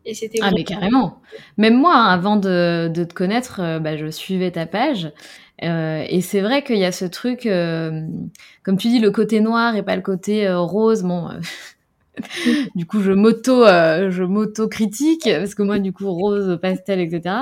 Et 0.05 0.15
c'était 0.15 0.39
ah 0.43 0.51
mais 0.53 0.65
carrément. 0.65 1.21
Même 1.59 1.77
moi, 1.77 1.95
hein, 1.95 2.07
avant 2.07 2.37
de, 2.37 2.91
de, 2.93 3.05
te 3.05 3.15
connaître, 3.15 3.61
euh, 3.61 3.79
bah, 3.79 3.97
je 3.97 4.11
suivais 4.11 4.51
ta 4.51 4.67
page. 4.67 5.13
Euh, 5.63 6.05
et 6.09 6.21
c'est 6.21 6.41
vrai 6.41 6.65
qu'il 6.65 6.79
y 6.79 6.85
a 6.85 6.91
ce 6.91 7.05
truc, 7.05 7.47
euh, 7.47 8.03
comme 8.65 8.77
tu 8.77 8.89
dis, 8.89 8.99
le 8.99 9.13
côté 9.13 9.41
noir 9.41 9.77
et 9.77 9.85
pas 9.85 9.95
le 9.95 10.03
côté 10.03 10.53
rose. 10.53 11.03
Bon, 11.03 11.29
du 12.75 12.87
coup, 12.87 13.01
je 13.01 13.13
m'auto, 13.13 13.65
je 13.65 14.23
m'auto 14.23 14.69
critique 14.69 15.25
parce 15.25 15.55
que 15.55 15.63
moi, 15.63 15.79
du 15.79 15.93
coup, 15.93 16.11
rose, 16.13 16.59
pastel, 16.61 17.01
etc. 17.01 17.37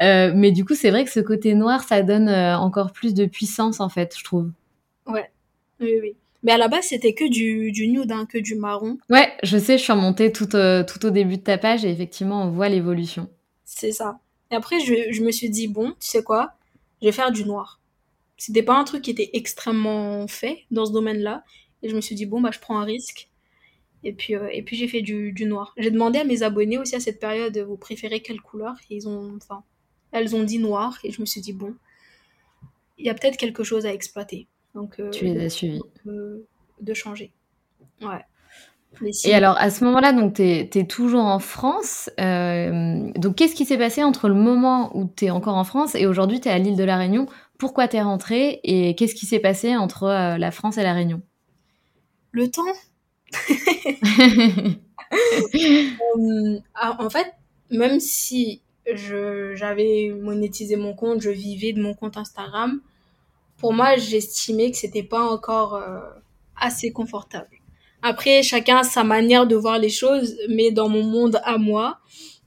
mais 0.00 0.52
du 0.52 0.64
coup, 0.64 0.74
c'est 0.74 0.90
vrai 0.90 1.04
que 1.04 1.10
ce 1.10 1.20
côté 1.20 1.54
noir, 1.54 1.82
ça 1.84 2.02
donne 2.02 2.28
encore 2.28 2.92
plus 2.92 3.14
de 3.14 3.26
puissance 3.26 3.80
en 3.80 3.88
fait, 3.88 4.14
je 4.16 4.24
trouve. 4.24 4.50
Ouais. 5.06 5.30
Oui, 5.80 5.94
oui. 6.00 6.16
Mais 6.44 6.52
à 6.52 6.58
la 6.58 6.68
base, 6.68 6.84
c'était 6.84 7.14
que 7.14 7.26
du, 7.28 7.72
du 7.72 7.88
nude, 7.88 8.12
hein, 8.12 8.26
que 8.26 8.36
du 8.36 8.54
marron. 8.54 8.98
Ouais, 9.08 9.32
je 9.42 9.56
sais, 9.56 9.78
je 9.78 9.82
suis 9.82 9.92
remontée 9.92 10.30
tout, 10.30 10.54
euh, 10.54 10.84
tout 10.84 11.04
au 11.06 11.10
début 11.10 11.38
de 11.38 11.42
ta 11.42 11.56
page 11.56 11.86
et 11.86 11.90
effectivement, 11.90 12.44
on 12.44 12.50
voit 12.50 12.68
l'évolution. 12.68 13.30
C'est 13.64 13.92
ça. 13.92 14.20
Et 14.50 14.54
après, 14.54 14.78
je, 14.78 15.10
je, 15.10 15.22
me 15.22 15.30
suis 15.30 15.48
dit, 15.48 15.68
bon, 15.68 15.92
tu 15.92 16.06
sais 16.06 16.22
quoi, 16.22 16.52
je 17.00 17.08
vais 17.08 17.12
faire 17.12 17.32
du 17.32 17.46
noir. 17.46 17.80
c'était 18.36 18.62
pas 18.62 18.78
un 18.78 18.84
truc 18.84 19.02
qui 19.02 19.10
était 19.10 19.30
extrêmement 19.32 20.26
fait 20.28 20.64
dans 20.70 20.84
ce 20.84 20.92
domaine-là. 20.92 21.44
Et 21.82 21.88
je 21.88 21.96
me 21.96 22.02
suis 22.02 22.14
dit, 22.14 22.26
bon, 22.26 22.42
bah, 22.42 22.50
je 22.52 22.60
prends 22.60 22.78
un 22.78 22.84
risque. 22.84 23.30
Et 24.04 24.12
puis, 24.12 24.36
euh, 24.36 24.48
et 24.52 24.62
puis 24.62 24.76
j'ai 24.76 24.86
fait 24.86 25.02
du, 25.02 25.32
du 25.32 25.46
noir. 25.46 25.74
J'ai 25.76 25.90
demandé 25.90 26.18
à 26.18 26.24
mes 26.24 26.42
abonnés 26.42 26.78
aussi 26.78 26.94
à 26.94 27.00
cette 27.00 27.18
période, 27.18 27.56
vous 27.58 27.76
préférez 27.76 28.20
quelle 28.20 28.40
couleur? 28.40 28.74
Et 28.90 28.96
ils 28.96 29.08
ont, 29.08 29.36
enfin, 29.36 29.64
elles 30.12 30.36
ont 30.36 30.44
dit 30.44 30.58
noir. 30.58 30.98
Et 31.04 31.10
je 31.10 31.20
me 31.20 31.26
suis 31.26 31.40
dit, 31.40 31.52
bon, 31.52 31.74
il 32.98 33.06
y 33.06 33.10
a 33.10 33.14
peut-être 33.14 33.36
quelque 33.36 33.64
chose 33.64 33.86
à 33.86 33.92
exploiter. 33.92 34.46
Donc, 34.74 35.00
euh, 35.00 35.10
tu 35.10 35.24
les 35.24 35.44
as 35.44 35.50
suivis. 35.50 35.80
Euh, 36.06 36.46
de 36.80 36.94
changer. 36.94 37.32
Ouais. 38.02 38.24
Et 39.24 39.34
alors, 39.34 39.56
à 39.58 39.70
ce 39.70 39.84
moment-là, 39.84 40.12
donc, 40.12 40.34
tu 40.34 40.42
es, 40.42 40.86
toujours 40.86 41.24
en 41.24 41.38
France. 41.38 42.10
Euh, 42.20 43.10
donc, 43.16 43.36
qu'est-ce 43.36 43.54
qui 43.54 43.64
s'est 43.64 43.78
passé 43.78 44.04
entre 44.04 44.28
le 44.28 44.34
moment 44.34 44.96
où 44.96 45.10
tu 45.16 45.26
es 45.26 45.30
encore 45.30 45.56
en 45.56 45.64
France 45.64 45.94
et 45.94 46.06
aujourd'hui, 46.06 46.40
tu 46.40 46.48
es 46.48 46.52
à 46.52 46.58
l'île 46.58 46.76
de 46.76 46.84
la 46.84 46.96
Réunion? 46.96 47.26
Pourquoi 47.58 47.88
tu 47.88 47.96
es 47.96 48.02
rentrée 48.02 48.60
et 48.62 48.94
qu'est-ce 48.94 49.14
qui 49.14 49.26
s'est 49.26 49.40
passé 49.40 49.76
entre 49.76 50.04
euh, 50.04 50.38
la 50.38 50.50
France 50.50 50.78
et 50.78 50.82
la 50.82 50.92
Réunion? 50.92 51.22
Le 52.32 52.50
temps 52.50 52.62
euh, 56.16 56.58
ah, 56.74 56.96
En 56.98 57.10
fait, 57.10 57.32
même 57.70 58.00
si 58.00 58.62
j'avais 58.86 60.10
monétisé 60.20 60.76
mon 60.76 60.94
compte, 60.94 61.20
je 61.20 61.30
vivais 61.30 61.72
de 61.72 61.82
mon 61.82 61.94
compte 61.94 62.16
Instagram, 62.16 62.80
pour 63.58 63.72
moi, 63.72 63.96
j'estimais 63.96 64.70
que 64.70 64.76
c'était 64.76 65.02
pas 65.02 65.22
encore 65.22 65.82
assez 66.56 66.92
confortable. 66.92 67.48
Après, 68.02 68.42
chacun 68.42 68.78
a 68.78 68.82
sa 68.82 69.02
manière 69.02 69.46
de 69.46 69.56
voir 69.56 69.78
les 69.78 69.88
choses, 69.88 70.36
mais 70.50 70.70
dans 70.70 70.90
mon 70.90 71.02
monde 71.02 71.40
à 71.42 71.56
moi, 71.56 72.00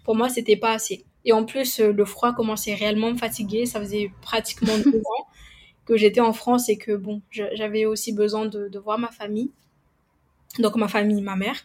pour 0.04 0.16
moi, 0.16 0.30
c'était 0.30 0.56
pas 0.56 0.74
assez. 0.74 1.04
Et 1.26 1.34
en 1.34 1.44
plus, 1.46 1.80
euh, 1.80 1.92
le 1.92 2.06
froid 2.06 2.34
commençait 2.34 2.76
réellement 2.76 3.08
à 3.08 3.12
me 3.12 3.18
fatiguer. 3.18 3.66
Ça 3.66 3.80
faisait 3.80 4.12
pratiquement 4.22 4.78
deux 4.86 5.00
ans 5.00 5.28
que 5.86 5.98
j'étais 5.98 6.22
en 6.22 6.32
France 6.32 6.70
et 6.70 6.78
que 6.78 6.96
bon, 6.96 7.22
j'avais 7.32 7.86
aussi 7.86 8.14
besoin 8.14 8.46
de, 8.46 8.68
de, 8.70 8.80
voir 8.80 9.00
ma 9.00 9.10
famille. 9.10 9.52
Donc 10.60 10.76
ma 10.76 10.88
famille, 10.88 11.22
ma 11.22 11.36
mère, 11.36 11.56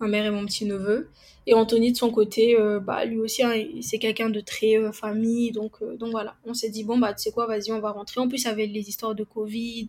ma 0.00 0.08
mère 0.08 0.26
et 0.26 0.30
mon 0.30 0.44
petit 0.46 0.64
neveu. 0.64 1.08
Et 1.46 1.54
Anthony 1.54 1.92
de 1.92 1.96
son 1.96 2.10
côté, 2.10 2.56
euh, 2.58 2.78
bah 2.78 3.04
lui 3.04 3.18
aussi, 3.18 3.42
hein, 3.42 3.52
c'est 3.80 3.98
quelqu'un 3.98 4.30
de 4.30 4.40
très 4.40 4.76
euh, 4.76 4.92
famille. 4.92 5.50
Donc 5.50 5.82
donc 5.98 6.10
voilà, 6.10 6.36
on 6.44 6.54
s'est 6.54 6.70
dit 6.70 6.84
bon 6.84 6.98
bah 6.98 7.14
tu 7.14 7.22
sais 7.24 7.32
quoi, 7.32 7.46
vas-y, 7.46 7.72
on 7.72 7.80
va 7.80 7.90
rentrer. 7.90 8.20
En 8.20 8.28
plus 8.28 8.46
avec 8.46 8.70
les 8.70 8.88
histoires 8.88 9.14
de 9.14 9.24
Covid, 9.24 9.88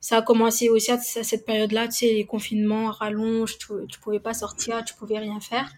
ça 0.00 0.18
a 0.18 0.22
commencé 0.22 0.68
aussi 0.68 0.92
à, 0.92 0.98
cette 0.98 1.44
période-là, 1.44 1.88
tu 1.88 1.94
sais, 1.94 2.12
les 2.12 2.24
confinements, 2.24 2.90
rallonge, 2.90 3.58
tu, 3.58 3.66
tu 3.88 3.98
pouvais 4.00 4.20
pas 4.20 4.34
sortir, 4.34 4.84
tu 4.84 4.94
pouvais 4.94 5.18
rien 5.18 5.40
faire. 5.40 5.68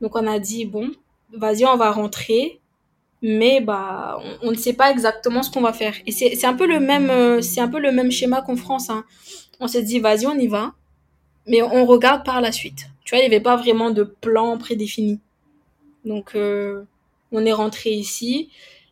Donc 0.00 0.16
on 0.16 0.26
a 0.26 0.38
dit, 0.38 0.66
bon, 0.66 0.90
vas-y, 1.32 1.64
on 1.64 1.76
va 1.76 1.90
rentrer, 1.90 2.60
mais 3.22 3.60
bah, 3.60 4.18
on, 4.42 4.50
ne 4.50 4.56
sait 4.56 4.74
pas 4.74 4.90
exactement 4.90 5.42
ce 5.42 5.50
qu'on 5.50 5.62
va 5.62 5.72
faire. 5.72 5.94
Et 6.06 6.12
c'est 6.12 6.44
un 6.44 6.54
peu 6.54 6.66
le 6.66 6.80
même, 6.80 7.10
euh, 7.10 7.40
c'est 7.40 7.60
un 7.60 7.68
peu 7.68 7.78
le 7.78 7.90
même 7.90 8.10
schéma 8.10 8.42
qu'en 8.42 8.56
France. 8.56 8.90
Hein. 8.90 9.04
On 9.60 9.68
s'est 9.68 9.82
dit, 9.82 9.98
vas-y, 9.98 10.26
on 10.26 10.34
y 10.34 10.46
va, 10.46 10.74
mais 11.46 11.62
on 11.62 11.86
regarde 11.86 12.24
par 12.24 12.40
la 12.40 12.52
suite. 12.52 12.86
Tu 13.04 13.14
vois, 13.14 13.22
il 13.22 13.28
n'y 13.28 13.34
avait 13.34 13.42
pas 13.42 13.56
vraiment 13.56 13.90
de 13.90 14.02
plan 14.02 14.56
prédéfini. 14.58 15.20
Donc, 16.04 16.34
euh, 16.34 16.84
on 17.32 17.44
est 17.44 17.52
rentré 17.52 17.90
ici. 17.90 18.50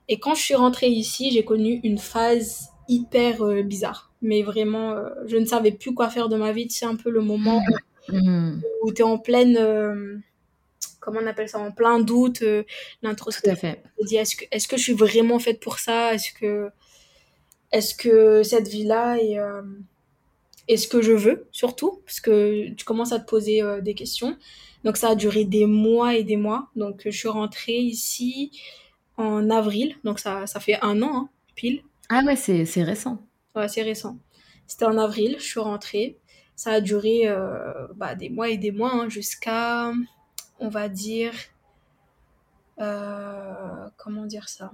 Et 0.08 0.18
quand 0.18 0.34
je 0.34 0.42
suis 0.42 0.54
rentrée 0.54 0.88
ici, 0.88 1.30
j'ai 1.30 1.44
connu 1.44 1.80
une 1.84 1.98
phase 1.98 2.68
hyper 2.88 3.42
euh, 3.42 3.62
bizarre 3.62 4.12
mais 4.22 4.42
vraiment, 4.42 4.92
euh, 4.92 5.10
je 5.26 5.36
ne 5.36 5.44
savais 5.44 5.72
plus 5.72 5.92
quoi 5.92 6.08
faire 6.08 6.28
de 6.28 6.36
ma 6.36 6.52
vie. 6.52 6.68
C'est 6.70 6.86
un 6.86 6.96
peu 6.96 7.10
le 7.10 7.20
moment 7.20 7.60
mm. 8.08 8.60
où, 8.82 8.92
tu 8.92 9.02
es 9.02 9.04
en 9.04 9.18
pleine, 9.18 9.56
euh, 9.58 10.16
comment 11.00 11.20
on 11.22 11.26
appelle 11.26 11.48
ça, 11.48 11.58
en 11.58 11.72
plein 11.72 12.00
doute, 12.00 12.42
euh, 12.42 12.62
l'introspection. 13.02 13.52
Tout 13.52 13.66
à 13.66 13.72
fait. 13.72 13.82
dis, 14.04 14.16
est-ce 14.16 14.36
que, 14.36 14.44
est-ce 14.50 14.68
que 14.68 14.76
je 14.76 14.82
suis 14.82 14.92
vraiment 14.94 15.38
faite 15.40 15.60
pour 15.60 15.80
ça? 15.80 16.14
Est-ce 16.14 16.32
que, 16.32 16.70
est-ce 17.72 17.94
que 17.94 18.42
cette 18.44 18.68
vie-là 18.68 19.16
est, 19.18 19.38
est 20.68 20.76
ce 20.76 20.88
que 20.88 21.02
je 21.02 21.12
veux, 21.12 21.48
surtout 21.52 22.02
Parce 22.04 22.20
que 22.20 22.70
tu 22.74 22.84
commences 22.84 23.12
à 23.12 23.18
te 23.18 23.28
poser 23.28 23.62
des 23.82 23.94
questions. 23.94 24.36
Donc 24.84 24.96
ça 24.96 25.10
a 25.10 25.14
duré 25.14 25.44
des 25.44 25.66
mois 25.66 26.14
et 26.14 26.24
des 26.24 26.36
mois. 26.36 26.68
Donc 26.76 27.02
je 27.04 27.10
suis 27.10 27.28
rentrée 27.28 27.78
ici 27.78 28.52
en 29.16 29.50
avril, 29.50 29.96
donc 30.04 30.18
ça, 30.18 30.46
ça 30.46 30.60
fait 30.60 30.78
un 30.82 31.02
an, 31.02 31.12
hein, 31.14 31.28
pile. 31.54 31.82
Ah 32.08 32.22
ouais, 32.24 32.36
c'est, 32.36 32.64
c'est 32.64 32.82
récent 32.82 33.18
assez 33.60 33.82
récent. 33.82 34.18
C'était 34.66 34.84
en 34.84 34.98
avril, 34.98 35.36
je 35.38 35.44
suis 35.44 35.60
rentrée. 35.60 36.18
Ça 36.56 36.72
a 36.72 36.80
duré 36.80 37.22
euh, 37.26 37.86
bah, 37.94 38.14
des 38.14 38.30
mois 38.30 38.48
et 38.48 38.56
des 38.56 38.70
mois, 38.70 38.92
hein, 38.92 39.08
jusqu'à, 39.08 39.92
on 40.58 40.68
va 40.68 40.88
dire, 40.88 41.32
euh, 42.80 43.88
comment 43.96 44.26
dire 44.26 44.48
ça? 44.48 44.72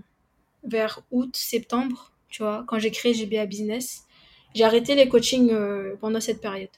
Vers 0.65 1.03
août, 1.11 1.37
septembre, 1.37 2.13
tu 2.29 2.43
vois, 2.43 2.65
quand 2.67 2.79
j'ai 2.79 2.91
créé 2.91 3.15
GBA 3.15 3.47
Business. 3.47 4.05
J'ai 4.55 4.65
arrêté 4.65 4.95
les 4.95 5.09
coachings 5.09 5.51
euh, 5.51 5.97
pendant 6.01 6.21
cette 6.21 6.41
période. 6.41 6.71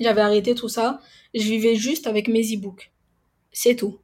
J'avais 0.00 0.20
arrêté 0.20 0.54
tout 0.54 0.68
ça. 0.68 1.00
Je 1.34 1.42
vivais 1.42 1.74
juste 1.74 2.06
avec 2.06 2.28
mes 2.28 2.54
e-books. 2.54 2.90
C'est 3.52 3.76
tout. 3.76 3.98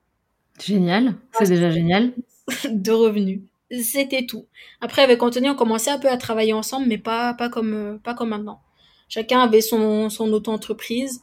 Génial, 0.63 1.15
c'est 1.33 1.49
déjà 1.49 1.71
génial. 1.71 2.13
de 2.71 2.93
revenus 2.93 3.41
c'était 3.71 4.27
tout. 4.27 4.47
Après, 4.81 5.03
avec 5.03 5.23
Anthony, 5.23 5.51
on 5.51 5.55
commençait 5.55 5.91
un 5.91 5.99
peu 5.99 6.09
à 6.09 6.17
travailler 6.17 6.53
ensemble, 6.53 6.87
mais 6.89 6.99
pas, 6.99 7.35
pas, 7.35 7.49
comme, 7.49 7.75
euh, 7.75 7.99
pas 8.03 8.15
comme 8.15 8.31
maintenant. 8.31 8.61
Chacun 9.09 9.41
avait 9.41 9.61
son, 9.61 10.11
son 10.11 10.33
auto-entreprise. 10.33 11.21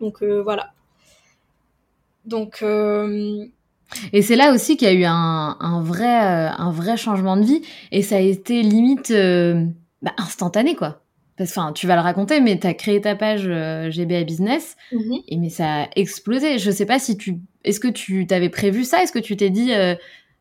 Donc, 0.00 0.22
euh, 0.22 0.42
voilà. 0.42 0.72
Donc. 2.24 2.60
Euh, 2.62 3.44
et 4.12 4.22
c'est 4.22 4.36
là 4.36 4.52
aussi 4.52 4.76
qu'il 4.76 4.88
y 4.88 4.90
a 4.90 4.94
eu 4.94 5.04
un, 5.04 5.56
un, 5.60 5.82
vrai, 5.82 6.06
un 6.08 6.70
vrai 6.70 6.96
changement 6.96 7.36
de 7.36 7.44
vie. 7.44 7.62
Et 7.92 8.02
ça 8.02 8.16
a 8.16 8.20
été 8.20 8.62
limite 8.62 9.12
bah, 10.04 10.14
instantané, 10.18 10.76
quoi. 10.76 11.00
Parce 11.36 11.52
que 11.52 11.72
tu 11.72 11.88
vas 11.88 11.96
le 11.96 12.02
raconter, 12.02 12.40
mais 12.40 12.60
tu 12.60 12.66
as 12.68 12.74
créé 12.74 13.00
ta 13.00 13.16
page 13.16 13.48
GBA 13.90 14.22
Business, 14.22 14.76
mm-hmm. 14.92 15.24
et 15.26 15.36
mais 15.36 15.48
ça 15.48 15.82
a 15.82 15.88
explosé. 15.96 16.58
Je 16.58 16.70
sais 16.70 16.86
pas 16.86 17.00
si 17.00 17.16
tu. 17.16 17.40
Est-ce 17.64 17.80
que 17.80 17.88
tu 17.88 18.24
t'avais 18.28 18.50
prévu 18.50 18.84
ça? 18.84 19.02
Est-ce 19.02 19.10
que 19.10 19.18
tu 19.18 19.36
t'es 19.36 19.50
dit 19.50 19.72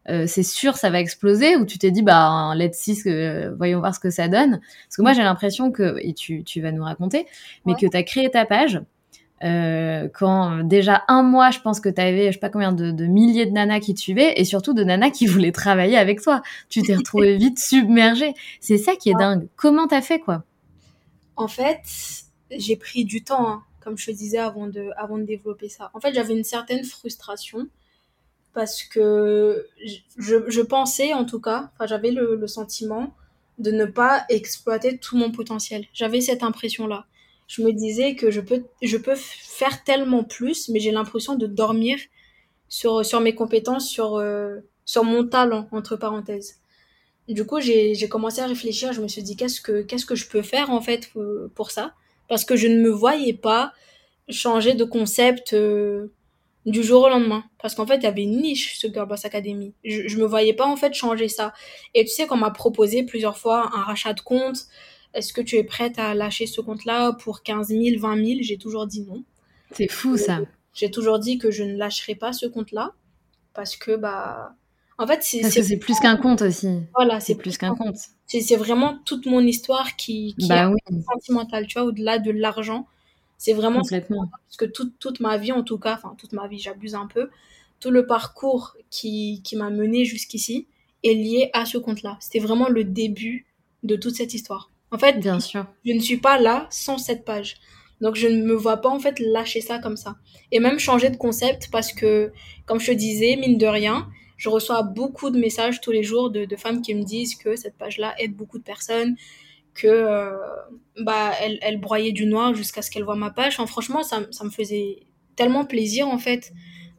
euh, 0.09 0.27
c'est 0.27 0.43
sûr 0.43 0.75
ça 0.75 0.89
va 0.89 0.99
exploser? 0.99 1.55
Ou 1.55 1.65
tu 1.65 1.77
t'es 1.77 1.91
dit 1.91 2.01
bah 2.01 2.53
let's 2.55 2.77
see 2.77 3.01
euh, 3.07 3.53
voyons 3.57 3.79
voir 3.79 3.95
ce 3.95 3.99
que 3.99 4.09
ça 4.09 4.27
donne? 4.27 4.59
Parce 4.59 4.97
que 4.97 5.01
moi 5.01 5.13
j'ai 5.13 5.23
l'impression 5.23 5.71
que 5.71 5.97
et 6.01 6.13
tu, 6.13 6.43
tu 6.43 6.61
vas 6.61 6.71
nous 6.71 6.83
raconter 6.83 7.25
mais 7.65 7.73
que 7.75 7.87
tu 7.87 7.95
as 7.95 8.03
créé 8.03 8.29
ta 8.29 8.45
page 8.45 8.81
euh, 9.43 10.07
quand 10.13 10.63
déjà 10.63 11.03
un 11.07 11.21
mois 11.23 11.51
je 11.51 11.59
pense 11.59 11.79
que 11.79 11.89
tu 11.89 11.99
avais 11.99 12.27
je 12.27 12.33
sais 12.33 12.39
pas 12.39 12.49
combien 12.49 12.71
de, 12.71 12.91
de, 12.91 13.05
milliers 13.05 13.45
de 13.45 13.51
nanas 13.51 13.79
qui 13.79 13.93
te 13.93 13.99
suivaient 13.99 14.33
et 14.39 14.45
surtout 14.45 14.73
de 14.73 14.83
nanas 14.83 15.11
qui 15.11 15.25
voulaient 15.27 15.51
travailler 15.51 15.97
avec 15.97 16.21
toi. 16.21 16.41
Tu 16.69 16.81
t'es 16.81 16.95
retrouvé 16.95 17.35
vite 17.37 17.59
submergée. 17.59 18.33
C'est 18.59 18.77
ça 18.77 18.95
qui 18.95 19.09
est 19.09 19.15
dingue. 19.17 19.47
Comment 19.55 19.87
t'as 19.87 20.01
fait 20.01 20.19
quoi? 20.19 20.43
En 21.35 21.47
fait 21.47 21.81
j'ai 22.51 22.75
pris 22.75 23.05
du 23.05 23.23
temps 23.23 23.47
hein, 23.47 23.63
comme 23.81 23.97
je 23.97 24.05
te 24.07 24.11
disais 24.11 24.37
avant 24.37 24.67
de 24.67 24.89
avant 24.97 25.17
de 25.17 25.23
développer 25.23 25.69
ça. 25.69 25.91
En 25.93 25.99
fait 25.99 26.13
j'avais 26.13 26.35
une 26.35 26.43
certaine 26.43 26.83
frustration 26.83 27.67
parce 28.53 28.83
que 28.83 29.67
je, 30.17 30.35
je 30.47 30.61
pensais 30.61 31.13
en 31.13 31.25
tout 31.25 31.41
cas, 31.41 31.71
j'avais 31.85 32.11
le, 32.11 32.35
le, 32.35 32.47
sentiment 32.47 33.13
de 33.57 33.71
ne 33.71 33.85
pas 33.85 34.25
exploiter 34.29 34.97
tout 34.97 35.17
mon 35.17 35.31
potentiel. 35.31 35.85
J'avais 35.93 36.21
cette 36.21 36.43
impression-là. 36.43 37.05
Je 37.53 37.61
me 37.61 37.71
disais 37.71 38.15
que 38.15 38.31
je 38.31 38.41
peux, 38.41 38.63
je 38.81 38.97
peux 38.97 39.13
faire 39.15 39.83
tellement 39.83 40.23
plus, 40.23 40.69
mais 40.69 40.79
j'ai 40.79 40.89
l'impression 40.89 41.35
de 41.35 41.45
dormir 41.45 41.99
sur, 42.67 43.05
sur 43.05 43.19
mes 43.19 43.35
compétences, 43.35 43.87
sur, 43.87 44.15
euh, 44.15 44.61
sur 44.85 45.03
mon 45.03 45.27
talent, 45.27 45.67
entre 45.71 45.95
parenthèses. 45.95 46.59
Du 47.29 47.45
coup, 47.45 47.59
j'ai 47.61 48.09
commencé 48.09 48.41
à 48.41 48.47
réfléchir, 48.47 48.91
je 48.91 49.01
me 49.01 49.07
suis 49.07 49.21
dit 49.21 49.35
qu'est-ce 49.35 49.61
que, 49.61 49.83
que 49.83 50.15
je 50.15 50.27
peux 50.27 50.41
faire 50.41 50.71
en 50.71 50.81
fait 50.81 51.11
euh, 51.15 51.47
pour 51.53 51.69
ça? 51.69 51.93
Parce 52.27 52.43
que 52.43 52.55
je 52.55 52.67
ne 52.67 52.81
me 52.81 52.89
voyais 52.89 53.33
pas 53.33 53.71
changer 54.29 54.73
de 54.73 54.83
concept. 54.83 55.53
Euh, 55.53 56.07
du 56.65 56.81
jour 56.81 57.03
au 57.03 57.09
lendemain. 57.09 57.43
Parce 57.61 57.75
qu'en 57.75 57.85
fait, 57.85 57.97
il 57.97 58.03
y 58.03 58.07
avait 58.07 58.23
une 58.23 58.41
niche, 58.41 58.79
ce 58.79 58.87
Girl 58.87 59.05
Boss 59.05 59.25
Academy. 59.25 59.73
Je, 59.83 60.07
je 60.07 60.17
me 60.17 60.25
voyais 60.25 60.53
pas, 60.53 60.65
en 60.65 60.77
fait, 60.77 60.93
changer 60.93 61.27
ça. 61.27 61.53
Et 61.93 62.05
tu 62.05 62.11
sais 62.11 62.25
qu'on 62.25 62.37
m'a 62.37 62.51
proposé 62.51 63.03
plusieurs 63.03 63.37
fois 63.37 63.69
un 63.75 63.83
rachat 63.83 64.13
de 64.13 64.21
compte. 64.21 64.67
Est-ce 65.13 65.33
que 65.33 65.41
tu 65.41 65.57
es 65.57 65.63
prête 65.63 65.99
à 65.99 66.13
lâcher 66.13 66.47
ce 66.47 66.61
compte-là 66.61 67.13
pour 67.13 67.43
15 67.43 67.67
000, 67.67 67.99
20 67.99 68.25
000 68.25 68.39
J'ai 68.41 68.57
toujours 68.57 68.87
dit 68.87 69.01
non. 69.01 69.23
C'est 69.71 69.91
fou, 69.91 70.17
ça. 70.17 70.41
J'ai 70.73 70.89
toujours 70.89 71.19
dit 71.19 71.37
que 71.37 71.51
je 71.51 71.63
ne 71.63 71.75
lâcherai 71.75 72.15
pas 72.15 72.33
ce 72.33 72.45
compte-là. 72.45 72.93
Parce 73.53 73.75
que, 73.75 73.95
bah... 73.95 74.55
En 74.97 75.07
fait, 75.07 75.21
c'est... 75.21 75.41
Parce 75.41 75.55
que 75.55 75.63
c'est 75.63 75.77
plus 75.77 75.99
qu'un 75.99 76.17
compte 76.17 76.41
aussi. 76.41 76.81
Voilà, 76.95 77.19
c'est 77.19 77.35
plus 77.35 77.57
qu'un 77.57 77.75
compte. 77.75 77.97
C'est 78.27 78.55
vraiment 78.55 78.99
toute 79.05 79.25
mon 79.25 79.41
histoire 79.41 79.95
qui, 79.95 80.35
qui 80.39 80.47
bah 80.47 80.71
est 80.89 81.03
sentimentale, 81.03 81.67
tu 81.67 81.77
vois, 81.77 81.87
au-delà 81.87 82.19
de 82.19 82.31
l'argent. 82.31 82.87
C'est 83.37 83.53
vraiment 83.53 83.81
parce 83.81 84.57
que 84.57 84.65
toute, 84.65 84.97
toute 84.99 85.19
ma 85.19 85.37
vie, 85.37 85.51
en 85.51 85.63
tout 85.63 85.77
cas, 85.77 85.95
enfin 85.95 86.15
toute 86.17 86.31
ma 86.31 86.47
vie, 86.47 86.59
j'abuse 86.59 86.95
un 86.95 87.07
peu, 87.07 87.29
tout 87.79 87.91
le 87.91 88.07
parcours 88.07 88.77
qui, 88.89 89.41
qui 89.43 89.57
m'a 89.57 89.69
mené 89.69 90.05
jusqu'ici 90.05 90.67
est 91.03 91.13
lié 91.13 91.49
à 91.51 91.65
ce 91.65 91.77
compte-là. 91.77 92.17
C'était 92.21 92.39
vraiment 92.39 92.69
le 92.69 92.85
début 92.85 93.45
de 93.83 93.97
toute 93.97 94.15
cette 94.15 94.33
histoire. 94.33 94.71
En 94.93 94.97
fait, 94.99 95.19
Bien 95.19 95.39
sûr. 95.39 95.65
je 95.85 95.91
ne 95.91 95.99
suis 95.99 96.17
pas 96.17 96.39
là 96.39 96.67
sans 96.69 96.97
cette 96.97 97.25
page. 97.25 97.57
Donc 97.99 98.15
je 98.15 98.27
ne 98.27 98.43
me 98.43 98.53
vois 98.53 98.77
pas 98.77 98.89
en 98.89 98.99
fait 98.99 99.19
lâcher 99.19 99.61
ça 99.61 99.79
comme 99.79 99.97
ça. 99.97 100.15
Et 100.51 100.59
même 100.59 100.79
changer 100.79 101.09
de 101.09 101.17
concept 101.17 101.69
parce 101.71 101.91
que, 101.93 102.31
comme 102.65 102.79
je 102.79 102.87
te 102.87 102.91
disais, 102.91 103.35
mine 103.35 103.57
de 103.57 103.65
rien, 103.67 104.07
je 104.37 104.49
reçois 104.49 104.83
beaucoup 104.83 105.29
de 105.29 105.39
messages 105.39 105.81
tous 105.81 105.91
les 105.91 106.03
jours 106.03 106.29
de, 106.29 106.45
de 106.45 106.55
femmes 106.55 106.81
qui 106.81 106.93
me 106.95 107.03
disent 107.03 107.35
que 107.35 107.55
cette 107.55 107.77
page-là 107.77 108.13
aide 108.19 108.35
beaucoup 108.35 108.57
de 108.59 108.63
personnes, 108.63 109.15
que 109.73 109.87
euh, 109.87 110.31
bah 111.01 111.31
elle, 111.41 111.57
elle 111.61 111.79
broyait 111.79 112.11
du 112.11 112.25
noir 112.25 112.53
jusqu'à 112.53 112.81
ce 112.81 112.91
qu'elle 112.91 113.03
voit 113.03 113.15
ma 113.15 113.31
page. 113.31 113.53
Enfin, 113.53 113.67
franchement, 113.67 114.03
ça, 114.03 114.21
ça 114.31 114.43
me 114.43 114.49
faisait 114.51 115.07
tellement 115.35 115.65
plaisir 115.65 116.07
en 116.07 116.19
fait. 116.19 116.51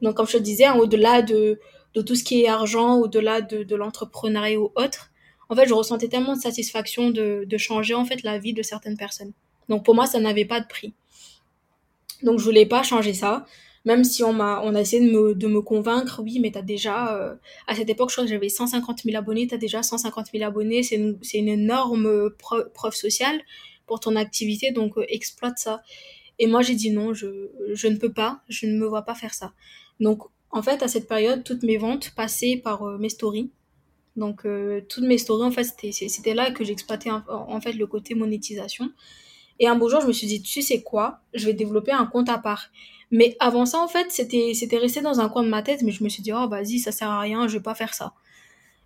Donc 0.03 0.17
comme 0.17 0.27
je 0.27 0.33
te 0.39 0.43
disais, 0.43 0.65
hein, 0.65 0.77
au-delà 0.77 1.23
de, 1.23 1.61
de 1.95 2.03
tout 2.03 2.15
ce 2.17 2.25
qui 2.25 2.43
est 2.43 2.49
argent, 2.49 2.97
au-delà 2.99 3.41
de, 3.43 3.63
de 3.63 3.77
l'entrepreneuriat 3.77 4.59
ou 4.59 4.73
autre, 4.75 5.11
en 5.49 5.57
fait, 5.57 5.67
je 5.67 5.75
ressentais 5.75 6.09
tellement 6.09 6.35
de 6.35 6.41
satisfaction 6.41 7.11
de, 7.11 7.47
changer 7.57 7.95
en 7.95 8.05
fait 8.05 8.23
la 8.23 8.39
vie 8.39 8.53
de 8.53 8.63
certaines 8.63 8.97
personnes. 8.97 9.33
Donc 9.69 9.85
pour 9.85 9.95
moi, 9.95 10.07
ça 10.07 10.21
n'avait 10.21 10.45
pas 10.45 10.61
de 10.61 10.67
prix. 10.67 10.93
Donc 12.23 12.39
je 12.39 12.45
voulais 12.45 12.67
pas 12.67 12.83
changer 12.83 13.15
ça 13.15 13.45
même 13.85 14.03
si 14.03 14.23
on 14.23 14.33
m'a 14.33 14.61
on 14.65 14.75
a 14.75 14.81
essayé 14.81 15.07
de 15.07 15.13
me, 15.13 15.35
de 15.35 15.47
me 15.47 15.61
convaincre 15.61 16.23
oui 16.23 16.39
mais 16.41 16.51
t'as 16.51 16.63
déjà 16.63 17.15
euh, 17.15 17.35
à 17.67 17.75
cette 17.75 17.91
époque 17.91 18.11
je 18.11 18.15
crois 18.15 18.25
que 18.25 18.31
j'avais 18.31 18.49
150 18.49 19.03
000 19.03 19.17
abonnés 19.17 19.47
t'as 19.47 19.59
déjà 19.59 19.83
150 19.83 20.29
000 20.33 20.45
abonnés 20.45 20.83
c'est 20.83 20.97
une, 20.97 21.19
une 21.35 21.49
énorme 21.49 22.31
preuve, 22.31 22.71
preuve 22.73 22.95
sociale 22.95 23.41
pour 23.87 24.01
ton 24.01 24.17
activité 24.17 24.71
donc 24.73 24.97
euh, 24.97 25.05
exploite 25.09 25.59
ça 25.59 25.83
et 26.39 26.47
moi 26.47 26.63
j'ai 26.63 26.75
dit 26.75 26.91
non 26.91 27.13
je, 27.13 27.51
je 27.73 27.87
ne 27.89 27.97
peux 27.97 28.13
pas 28.13 28.41
je 28.49 28.67
ne 28.67 28.73
me 28.79 28.87
vois 28.87 29.03
pas 29.03 29.15
faire 29.15 29.35
ça 29.35 29.53
donc 30.01 30.23
en 30.51 30.63
fait 30.63 30.83
à 30.83 30.89
cette 30.89 31.07
période 31.07 31.45
toutes 31.45 31.63
mes 31.63 31.77
ventes 31.77 32.13
passaient 32.17 32.57
par 32.57 32.85
euh, 32.85 32.99
mes 32.99 33.11
stories 33.11 33.51
donc 34.17 34.47
euh, 34.47 34.81
toutes 34.89 35.05
mes 35.05 35.19
stories 35.19 35.45
en 35.45 35.51
fait 35.51 35.65
c'était 35.65 36.35
là 36.35 36.51
que 36.51 36.65
j'exploitais 36.65 37.11
en, 37.11 37.61
fait 37.61 37.73
le 37.73 37.87
côté 37.87 38.15
monétisation 38.15 38.91
et 39.59 39.67
un 39.67 39.77
beau 39.77 39.89
jour 39.89 40.01
je 40.01 40.07
me 40.07 40.13
suis 40.13 40.27
dit 40.27 40.43
tu 40.43 40.63
sais 40.63 40.83
quoi? 40.83 41.21
Je 41.35 41.47
vais 41.47 41.55
développer 41.55 41.93
un 41.93 42.07
compte 42.07 42.29
à 42.29 42.39
part 42.39 42.71
mais 43.11 43.37
avant 43.39 43.65
ça, 43.65 43.79
en 43.79 43.87
fait, 43.87 44.07
c'était, 44.11 44.53
c'était 44.55 44.77
resté 44.77 45.01
dans 45.01 45.21
un 45.21 45.29
coin 45.29 45.45
de 45.45 45.49
ma 45.49 45.63
tête, 45.63 45.83
mais 45.83 45.93
je 45.93 46.03
me 46.03 46.09
suis 46.09 46.21
dit, 46.21 46.33
oh, 46.33 46.49
vas-y, 46.49 46.81
ça 46.81 46.91
sert 46.91 47.09
à 47.09 47.21
rien, 47.21 47.47
je 47.47 47.59
vais 47.59 47.63
pas 47.63 47.77
faire 47.77 47.95
ça. 47.95 48.13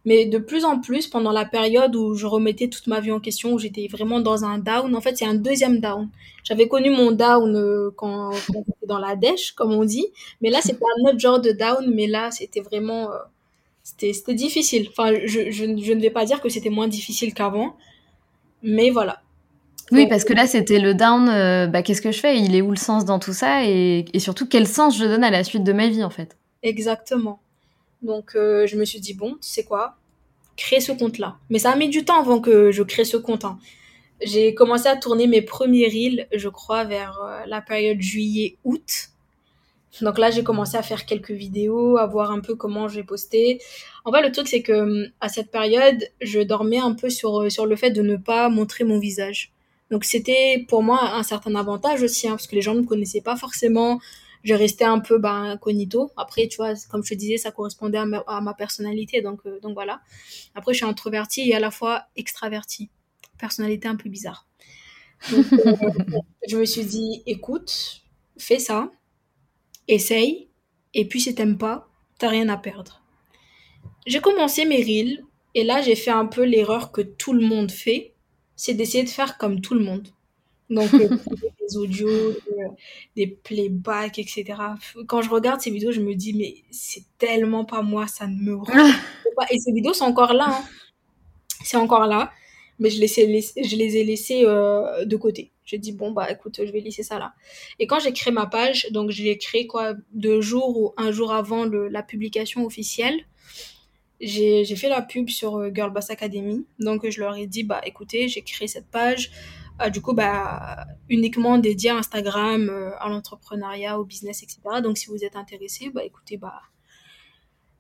Mais 0.05 0.27
de 0.27 0.37
plus 0.37 0.67
en 0.67 0.81
plus, 0.81 1.07
pendant 1.07 1.33
la 1.33 1.47
période 1.47 1.97
où 1.97 2.15
je 2.15 2.27
remettais 2.27 2.69
toute 2.69 2.87
ma 2.89 3.01
vie 3.01 3.11
en 3.11 3.21
question, 3.21 3.55
où 3.55 3.59
j'étais 3.59 3.89
vraiment 3.89 4.21
dans 4.21 4.45
un 4.45 4.59
down, 4.59 4.95
en 4.95 5.01
fait, 5.01 5.17
c'est 5.17 5.25
un 5.25 5.35
deuxième 5.35 5.81
down. 5.81 6.11
J'avais 6.45 6.69
connu 6.69 6.91
mon 6.91 7.11
down 7.11 7.57
euh, 7.57 7.91
quand, 7.97 8.31
quand 8.53 8.65
j'étais 8.67 8.87
dans 8.87 8.99
la 8.99 9.17
dèche, 9.17 9.53
comme 9.53 9.73
on 9.73 9.87
dit, 9.87 10.07
mais 10.43 10.51
là, 10.51 10.61
c'était 10.63 10.85
un 10.99 11.09
autre 11.09 11.19
genre 11.19 11.41
de 11.41 11.53
down, 11.53 11.91
mais 11.95 12.07
là, 12.07 12.31
c'était 12.31 12.61
vraiment, 12.61 13.11
euh, 13.11 13.17
c'était, 13.89 14.13
c'était 14.13 14.35
difficile. 14.35 14.89
Enfin, 14.91 15.15
je, 15.25 15.51
je, 15.51 15.65
je 15.79 15.93
ne 15.93 16.01
vais 16.01 16.11
pas 16.11 16.27
dire 16.27 16.43
que 16.43 16.51
c'était 16.51 16.69
moins 16.69 16.89
difficile 16.89 17.33
qu'avant, 17.33 17.75
mais 18.63 18.91
voilà. 18.91 19.23
Oui, 19.91 20.07
parce 20.07 20.25
que 20.25 20.35
là, 20.35 20.47
c'était 20.47 20.79
le 20.79 20.93
down. 20.93 21.27
Euh, 21.31 21.67
bah, 21.67 21.83
qu'est-ce 21.83 22.03
que 22.03 22.13
je 22.13 22.21
fais? 22.21 22.39
Il 22.39 22.55
est 22.55 22.61
où 22.61 22.71
le 22.71 22.77
sens 22.77 23.07
dans 23.07 23.19
tout 23.19 23.33
ça? 23.33 23.65
Et, 23.65 24.05
et, 24.13 24.19
surtout, 24.19 24.47
quel 24.47 24.69
sens 24.69 24.99
je 24.99 25.05
donne 25.07 25.25
à 25.25 25.31
la 25.31 25.43
suite 25.43 25.65
de 25.65 25.73
ma 25.73 25.89
vie, 25.89 26.05
en 26.05 26.11
fait? 26.11 26.37
Exactement. 26.63 27.41
Donc, 28.03 28.37
euh, 28.37 28.67
je 28.67 28.77
me 28.77 28.85
suis 28.85 29.01
dit, 29.01 29.15
bon, 29.15 29.33
tu 29.41 29.49
sais 29.49 29.65
quoi? 29.65 29.97
Créer 30.59 30.81
ce 30.81 30.93
compte-là. 30.93 31.39
Mais 31.49 31.59
ça 31.59 31.71
a 31.71 31.77
mis 31.77 31.89
du 31.89 32.05
temps 32.05 32.21
avant 32.21 32.41
que 32.41 32.71
je 32.71 32.83
crée 32.83 33.07
ce 33.07 33.17
compte. 33.17 33.47
Hein. 33.47 33.59
J'ai 34.21 34.53
commencé 34.55 34.89
à 34.89 34.97
tourner 34.97 35.27
mes 35.27 35.41
premiers 35.41 35.87
reels, 35.87 36.29
je 36.35 36.51
crois, 36.51 36.85
vers 36.85 37.19
euh, 37.23 37.47
la 37.47 37.63
période 37.63 38.03
juillet-août. 38.03 39.09
Donc 40.03 40.19
là, 40.19 40.31
j'ai 40.31 40.45
commencé 40.45 40.77
à 40.77 40.83
faire 40.83 41.07
quelques 41.07 41.31
vidéos, 41.33 41.97
à 41.97 42.07
voir 42.07 42.31
un 42.31 42.41
peu 42.41 42.55
comment 42.55 42.89
j'ai 42.89 43.03
posté. 43.03 43.61
En 44.05 44.13
fait, 44.13 44.23
le 44.23 44.31
truc, 44.31 44.49
c'est 44.49 44.63
que 44.63 45.09
à 45.21 45.29
cette 45.29 45.51
période, 45.51 46.05
je 46.21 46.41
dormais 46.41 46.79
un 46.79 46.95
peu 46.95 47.11
sur, 47.11 47.51
sur 47.51 47.67
le 47.67 47.77
fait 47.77 47.91
de 47.91 48.03
ne 48.03 48.17
pas 48.17 48.49
montrer 48.49 48.85
mon 48.85 48.99
visage. 48.99 49.53
Donc 49.91 50.05
c'était 50.05 50.65
pour 50.69 50.83
moi 50.83 51.15
un 51.15 51.23
certain 51.23 51.55
avantage 51.55 52.03
aussi, 52.03 52.29
hein, 52.29 52.33
parce 52.33 52.47
que 52.47 52.55
les 52.55 52.63
gens 52.63 52.75
ne 52.75 52.81
me 52.81 52.87
connaissaient 52.87 53.23
pas 53.23 53.37
forcément. 53.37 54.01
Je 54.45 54.55
restais 54.55 54.85
un 54.85 55.01
peu 55.01 55.19
bah, 55.19 55.33
incognito. 55.33 56.13
Après, 56.17 56.47
tu 56.47 56.59
vois, 56.59 56.75
comme 56.91 57.03
je 57.03 57.11
te 57.11 57.19
disais, 57.19 57.39
ça 57.39 57.51
correspondait 57.51 57.99
à 57.99 58.41
ma, 58.41 58.55
personnalité. 58.55 59.21
Donc, 59.21 59.41
euh, 59.47 59.59
donc 59.61 59.75
voilà. 59.75 60.01
Après, 60.55 60.73
je 60.73 60.79
suis 60.79 60.87
introvertie 60.87 61.49
et 61.49 61.55
à 61.55 61.61
la 61.61 61.71
fois 61.71 62.05
extravertie. 62.17 62.89
Personnalité 63.39 63.89
un 63.89 63.97
peu 63.97 64.09
bizarre. 64.09 64.47
Euh, 65.33 65.43
je 66.49 66.57
me 66.57 66.65
suis 66.65 66.85
dit, 66.85 67.23
écoute, 67.27 68.03
fais 68.39 68.61
ça, 68.61 68.91
essaye, 69.89 70.49
et 70.95 71.07
puis 71.07 71.21
si 71.21 71.35
t'aimes 71.35 71.59
pas, 71.59 71.89
t'as 72.19 72.29
rien 72.29 72.49
à 72.49 72.57
perdre. 72.57 73.03
J'ai 74.07 74.21
commencé 74.21 74.65
mes 74.65 74.83
reels, 74.83 75.25
et 75.55 75.65
là, 75.65 75.83
j'ai 75.83 75.97
fait 75.97 76.11
un 76.11 76.27
peu 76.27 76.45
l'erreur 76.45 76.93
que 76.93 77.01
tout 77.01 77.33
le 77.33 77.47
monde 77.47 77.71
fait 77.71 78.15
c'est 78.59 78.75
d'essayer 78.75 79.05
de 79.05 79.09
faire 79.09 79.39
comme 79.39 79.63
tout 79.63 79.73
le 79.73 79.85
monde. 79.85 80.09
Donc, 80.69 80.93
euh, 80.93 81.09
des 81.61 81.77
audios, 81.79 82.09
euh, 82.09 82.69
des 83.17 83.29
playbacks, 83.29 84.19
etc. 84.19 84.45
Quand 85.07 85.23
je 85.23 85.31
regarde 85.31 85.61
ces 85.61 85.71
vidéos, 85.71 85.93
je 85.93 86.01
me 86.01 86.15
dis, 86.15 86.35
mais 86.35 86.57
c'est 86.71 87.05
tellement 87.17 87.65
pas 87.65 87.81
moi, 87.83 88.09
ça 88.09 88.27
ne 88.27 88.37
me 88.37 88.57
rend 88.57 88.65
pas. 89.37 89.47
Et 89.51 89.59
ces 89.61 89.73
vidéos 89.73 89.95
sont 89.95 90.05
encore 90.05 90.35
là. 90.35 90.49
Hein. 90.49 90.65
C'est 91.65 91.77
encore 91.77 92.07
là. 92.07 92.33
Mais 92.81 92.91
je, 92.91 93.01
laissais, 93.01 93.27
je 93.27 93.77
les 93.77 93.97
ai 93.97 94.05
laissées 94.05 94.43
euh, 94.45 95.05
de 95.05 95.17
côté. 95.17 95.53
J'ai 95.69 95.77
dit, 95.77 95.93
bon, 95.93 96.13
bah 96.13 96.31
écoute, 96.31 96.63
je 96.65 96.73
vais 96.73 96.81
laisser 96.81 97.03
ça 97.03 97.19
là. 97.19 97.35
Et 97.79 97.87
quand 97.87 98.01
j'ai 98.01 98.15
créé 98.15 98.33
ma 98.33 98.47
page, 98.47 98.87
donc 98.91 99.11
je 99.11 99.23
l'ai 99.23 99.67
quoi, 99.67 99.93
deux 100.13 100.41
jours 100.41 100.79
ou 100.79 100.95
un 100.97 101.13
jour 101.13 101.31
avant 101.31 101.67
le, 101.67 101.89
la 101.89 102.03
publication 102.03 102.65
officielle, 102.65 103.27
j'ai 104.19 104.65
fait 104.77 104.89
la 104.89 105.03
pub 105.03 105.29
sur 105.29 105.59
euh, 105.59 105.71
Girl 105.73 105.93
Boss 105.93 106.09
Academy. 106.09 106.67
Donc, 106.79 107.07
je 107.07 107.21
leur 107.21 107.37
ai 107.37 107.47
dit, 107.47 107.65
bah, 107.65 107.83
écoutez, 107.85 108.29
j'ai 108.29 108.41
créé 108.41 108.67
cette 108.67 108.91
page. 108.91 109.31
Euh, 109.83 109.91
du 109.91 110.01
coup, 110.01 110.15
bah, 110.15 110.87
uniquement 111.11 111.59
dédiée 111.59 111.91
à 111.91 111.97
Instagram, 111.97 112.71
euh, 112.71 112.91
à 112.99 113.11
l'entrepreneuriat, 113.11 114.01
au 114.01 114.05
business, 114.05 114.43
etc. 114.43 114.61
Donc, 114.83 114.97
si 114.97 115.09
vous 115.09 115.23
êtes 115.23 115.37
intéressé, 115.37 115.91
bah, 115.91 116.03
écoutez, 116.03 116.39
bah, 116.39 116.63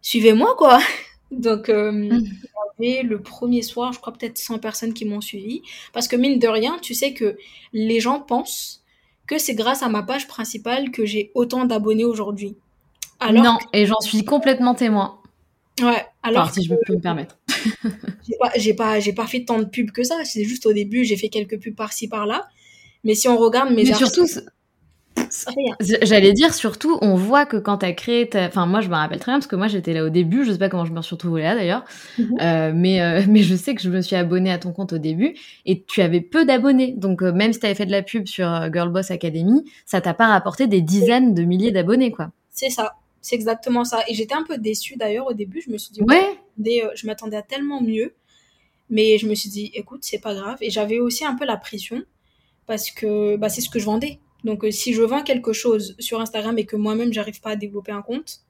suivez-moi, 0.02 0.54
quoi. 0.58 0.78
Donc, 1.30 1.68
euh, 1.68 1.92
mmh. 1.92 2.22
le 2.78 3.20
premier 3.20 3.62
soir, 3.62 3.92
je 3.92 4.00
crois 4.00 4.12
peut-être 4.12 4.38
100 4.38 4.58
personnes 4.58 4.94
qui 4.94 5.04
m'ont 5.04 5.20
suivi. 5.20 5.62
Parce 5.92 6.08
que 6.08 6.16
mine 6.16 6.38
de 6.38 6.48
rien, 6.48 6.78
tu 6.80 6.94
sais 6.94 7.12
que 7.12 7.36
les 7.72 8.00
gens 8.00 8.20
pensent 8.20 8.82
que 9.26 9.38
c'est 9.38 9.54
grâce 9.54 9.82
à 9.82 9.88
ma 9.88 10.02
page 10.02 10.26
principale 10.26 10.90
que 10.90 11.04
j'ai 11.04 11.30
autant 11.34 11.64
d'abonnés 11.64 12.04
aujourd'hui. 12.04 12.56
Alors 13.20 13.42
non, 13.42 13.58
et 13.72 13.84
j'en 13.84 14.00
suis 14.00 14.24
complètement 14.24 14.74
témoin. 14.74 15.18
Ouais, 15.80 16.06
alors. 16.22 16.44
Enfin, 16.44 16.52
si 16.52 16.64
je 16.64 16.74
peux 16.74 16.94
me 16.94 17.00
permettre. 17.00 17.38
j'ai 18.26 18.36
pas, 18.38 18.52
j'ai 18.56 19.12
pas, 19.12 19.22
pas 19.22 19.26
fait 19.26 19.44
tant 19.44 19.58
de 19.58 19.64
pubs 19.64 19.90
que 19.90 20.02
ça. 20.02 20.16
C'est 20.24 20.44
juste 20.44 20.66
au 20.66 20.72
début, 20.72 21.04
j'ai 21.04 21.16
fait 21.16 21.28
quelques 21.28 21.60
pubs 21.60 21.74
par-ci 21.74 22.08
par-là. 22.08 22.48
Mais 23.04 23.14
si 23.14 23.28
on 23.28 23.36
regarde 23.36 23.70
mes 23.70 23.84
Mais 23.84 23.94
surtout, 23.94 24.26
J'allais 25.80 26.32
dire 26.32 26.54
surtout, 26.54 26.98
on 27.00 27.14
voit 27.14 27.46
que 27.46 27.56
quand 27.56 27.78
t'as 27.78 27.92
créé, 27.92 28.28
ta... 28.28 28.46
enfin 28.46 28.66
moi 28.66 28.80
je 28.80 28.88
me 28.88 28.94
rappelle 28.94 29.18
très 29.18 29.32
bien 29.32 29.38
parce 29.38 29.46
que 29.46 29.56
moi 29.56 29.68
j'étais 29.68 29.92
là 29.92 30.04
au 30.04 30.08
début, 30.08 30.44
je 30.44 30.52
sais 30.52 30.58
pas 30.58 30.68
comment 30.68 30.84
je 30.84 30.92
me 30.92 31.02
suis 31.02 31.14
retrouvée 31.14 31.42
là 31.42 31.54
d'ailleurs, 31.54 31.84
mm 32.18 32.22
-hmm. 32.22 32.42
euh, 32.42 32.72
mais 32.74 33.00
euh, 33.02 33.22
mais 33.28 33.42
je 33.42 33.56
sais 33.56 33.74
que 33.74 33.82
je 33.82 33.90
me 33.90 34.00
suis 34.00 34.16
abonnée 34.16 34.52
à 34.52 34.58
ton 34.58 34.72
compte 34.72 34.92
au 34.92 34.98
début 34.98 35.34
et 35.66 35.82
tu 35.82 36.02
avais 36.02 36.20
peu 36.20 36.44
d'abonnés, 36.44 36.92
donc 36.96 37.22
euh, 37.22 37.32
même 37.32 37.52
si 37.52 37.60
t'avais 37.60 37.74
fait 37.74 37.86
de 37.86 37.92
la 37.92 38.02
pub 38.02 38.26
sur 38.26 38.48
Girl 38.72 38.90
Boss 38.90 39.10
Academy, 39.10 39.64
ça 39.86 40.00
t'a 40.00 40.14
pas 40.14 40.28
rapporté 40.28 40.66
des 40.66 40.82
dizaines 40.82 41.34
de 41.34 41.42
milliers 41.44 41.72
d'abonnés 41.72 42.10
quoi. 42.10 42.30
C'est 42.50 42.70
ça, 42.70 42.94
c'est 43.20 43.36
exactement 43.36 43.84
ça. 43.84 43.98
Et 44.08 44.14
j'étais 44.14 44.34
un 44.34 44.42
peu 44.42 44.58
déçue 44.58 44.96
d'ailleurs 44.96 45.26
au 45.26 45.34
début. 45.34 45.60
Je 45.60 45.70
me 45.70 45.78
suis 45.78 45.92
dit, 45.92 46.02
ouais. 46.02 46.36
ouais 46.58 46.90
je 46.94 47.06
m'attendais 47.06 47.36
à 47.36 47.42
tellement 47.42 47.80
mieux. 47.80 48.14
Mais 48.90 49.18
je 49.18 49.26
me 49.28 49.34
suis 49.34 49.50
dit, 49.50 49.70
écoute, 49.74 50.00
c'est 50.02 50.18
pas 50.18 50.34
grave. 50.34 50.56
Et 50.60 50.70
j'avais 50.70 50.98
aussi 50.98 51.24
un 51.24 51.34
peu 51.34 51.44
la 51.44 51.56
pression 51.56 52.02
parce 52.66 52.90
que 52.90 53.36
bah, 53.36 53.48
c'est 53.48 53.60
ce 53.60 53.70
que 53.70 53.78
je 53.78 53.84
vendais. 53.84 54.18
Donc 54.44 54.64
euh, 54.64 54.70
si 54.70 54.94
je 54.94 55.02
vends 55.02 55.22
quelque 55.22 55.52
chose 55.52 55.96
sur 55.98 56.20
Instagram 56.20 56.58
et 56.58 56.64
que 56.64 56.76
moi-même 56.76 57.12
j'arrive 57.12 57.40
pas 57.40 57.50
à 57.50 57.56
développer 57.56 57.92
un 57.92 58.02
compte, 58.02 58.40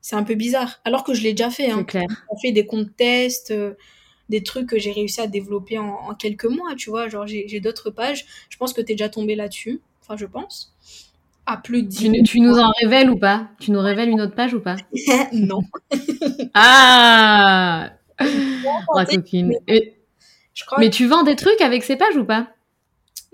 c'est 0.00 0.16
un 0.16 0.24
peu 0.24 0.34
bizarre. 0.34 0.80
Alors 0.84 1.04
que 1.04 1.14
je 1.14 1.22
l'ai 1.22 1.32
déjà 1.32 1.50
fait. 1.50 1.70
Hein. 1.70 1.84
Clair. 1.84 2.06
Fait 2.42 2.52
des 2.52 2.66
comptes 2.66 2.96
tests, 2.96 3.50
euh, 3.50 3.74
des 4.28 4.42
trucs 4.42 4.68
que 4.68 4.78
j'ai 4.78 4.92
réussi 4.92 5.20
à 5.20 5.26
développer 5.26 5.78
en, 5.78 5.88
en, 5.88 6.14
quelques 6.14 6.44
mois, 6.44 6.74
tu 6.76 6.90
vois. 6.90 7.08
Genre 7.08 7.26
j'ai 7.26 7.60
d'autres 7.60 7.90
pages. 7.90 8.26
Je 8.48 8.56
pense 8.56 8.72
que 8.72 8.80
tu 8.80 8.92
es 8.92 8.94
déjà 8.94 9.08
tombé 9.08 9.34
là-dessus. 9.34 9.80
Enfin, 10.02 10.16
je 10.16 10.26
pense 10.26 10.74
à 11.48 11.56
plus 11.56 11.82
de 11.82 11.88
10 11.88 12.12
tu, 12.12 12.22
tu, 12.24 12.40
nous 12.40 12.58
en 12.58 12.70
révèles 12.82 13.10
ou 13.10 13.16
pas? 13.16 13.48
Tu 13.58 13.70
nous 13.70 13.80
révèles 13.80 14.10
une 14.10 14.20
autre 14.20 14.34
page 14.34 14.54
ou 14.54 14.60
pas? 14.60 14.76
Non. 15.32 15.62
ah 16.54 17.90
La 18.94 19.06
coquine. 19.06 19.54
Mais, 19.66 19.94
mais 20.78 20.90
tu 20.90 21.06
vends 21.06 21.22
des 21.22 21.36
trucs 21.36 21.60
avec 21.62 21.84
ces 21.84 21.96
pages 21.96 22.16
ou 22.16 22.24
pas? 22.24 22.48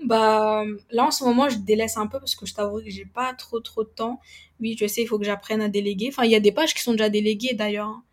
Bah 0.03 0.63
là 0.91 1.05
en 1.05 1.11
ce 1.11 1.23
moment 1.23 1.47
je 1.47 1.57
délaisse 1.57 1.97
un 1.97 2.07
peu 2.07 2.19
parce 2.19 2.35
que 2.35 2.45
je 2.45 2.53
t'avoue 2.53 2.81
que 2.81 2.89
j'ai 2.89 3.05
pas 3.05 3.33
trop 3.33 3.59
trop 3.59 3.83
de 3.83 3.89
temps. 3.89 4.19
Oui, 4.59 4.75
je 4.79 4.87
sais, 4.87 5.01
il 5.01 5.07
faut 5.07 5.17
que 5.17 5.25
j'apprenne 5.25 5.61
à 5.61 5.69
déléguer. 5.69 6.09
Enfin, 6.09 6.23
il 6.23 6.31
y 6.31 6.35
a 6.35 6.39
des 6.39 6.51
pages 6.51 6.73
qui 6.73 6.81
sont 6.81 6.91
déjà 6.91 7.09
déléguées 7.09 7.53
d'ailleurs. 7.53 7.87
Hein. 7.87 8.03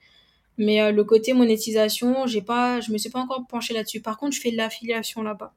Mais 0.58 0.80
euh, 0.82 0.92
le 0.92 1.04
côté 1.04 1.32
monétisation, 1.32 2.26
j'ai 2.26 2.42
pas, 2.42 2.80
je 2.80 2.92
me 2.92 2.98
suis 2.98 3.10
pas 3.10 3.20
encore 3.20 3.46
penchée 3.48 3.74
là-dessus. 3.74 4.00
Par 4.00 4.16
contre, 4.18 4.36
je 4.36 4.40
fais 4.40 4.50
de 4.52 4.56
l'affiliation 4.56 5.22
là-bas. 5.22 5.54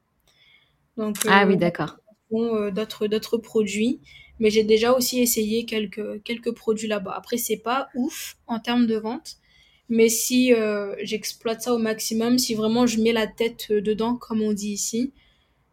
Donc 0.96 1.16
euh, 1.26 1.28
ah 1.30 1.46
oui, 1.46 1.56
d'accord. 1.56 1.96
Euh, 2.32 2.70
d'autres 2.70 3.06
d'autres 3.06 3.38
produits 3.38 4.00
mais 4.38 4.50
j'ai 4.50 4.64
déjà 4.64 4.92
aussi 4.92 5.20
essayé 5.20 5.64
quelques, 5.64 6.22
quelques 6.22 6.52
produits 6.52 6.88
là-bas. 6.88 7.14
Après, 7.16 7.36
c'est 7.36 7.56
pas 7.56 7.88
ouf 7.94 8.36
en 8.46 8.60
termes 8.60 8.86
de 8.86 8.96
vente, 8.96 9.36
mais 9.88 10.08
si 10.08 10.52
euh, 10.52 10.94
j'exploite 11.02 11.62
ça 11.62 11.72
au 11.72 11.78
maximum, 11.78 12.38
si 12.38 12.54
vraiment 12.54 12.86
je 12.86 13.00
mets 13.00 13.12
la 13.12 13.26
tête 13.26 13.72
dedans, 13.72 14.16
comme 14.16 14.42
on 14.42 14.52
dit 14.52 14.72
ici, 14.72 15.12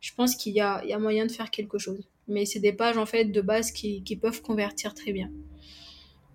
je 0.04 0.14
pense 0.14 0.36
qu'il 0.36 0.54
y 0.54 0.60
a, 0.60 0.82
il 0.84 0.90
y 0.90 0.94
a 0.94 1.00
moyen 1.00 1.26
de 1.26 1.32
faire 1.32 1.50
quelque 1.50 1.78
chose. 1.78 2.06
Mais 2.28 2.46
c'est 2.46 2.60
des 2.60 2.74
pages 2.74 2.98
en 2.98 3.06
fait 3.06 3.24
de 3.24 3.40
base 3.40 3.72
qui, 3.72 4.04
qui 4.04 4.18
peuvent 4.18 4.42
convertir 4.42 4.94
très 4.94 5.14
bien. 5.14 5.32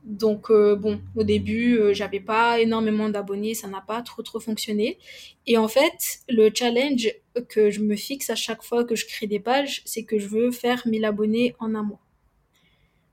Donc 0.04 0.50
euh, 0.50 0.74
bon, 0.74 1.02
au 1.16 1.22
début, 1.22 1.76
euh, 1.78 1.92
j'avais 1.92 2.20
pas 2.20 2.60
énormément 2.60 3.10
d'abonnés, 3.10 3.52
ça 3.52 3.68
n'a 3.68 3.82
pas 3.82 4.00
trop 4.00 4.22
trop 4.22 4.40
fonctionné. 4.40 4.98
Et 5.46 5.58
en 5.58 5.68
fait, 5.68 6.20
le 6.30 6.50
challenge 6.54 7.12
que 7.50 7.70
je 7.70 7.80
me 7.80 7.94
fixe 7.94 8.30
à 8.30 8.34
chaque 8.34 8.62
fois 8.62 8.84
que 8.84 8.96
je 8.96 9.06
crée 9.06 9.26
des 9.26 9.38
pages, 9.38 9.82
c'est 9.84 10.04
que 10.04 10.18
je 10.18 10.28
veux 10.28 10.50
faire 10.50 10.86
1000 10.86 11.04
abonnés 11.04 11.54
en 11.58 11.74
un 11.74 11.82
mois. 11.82 12.00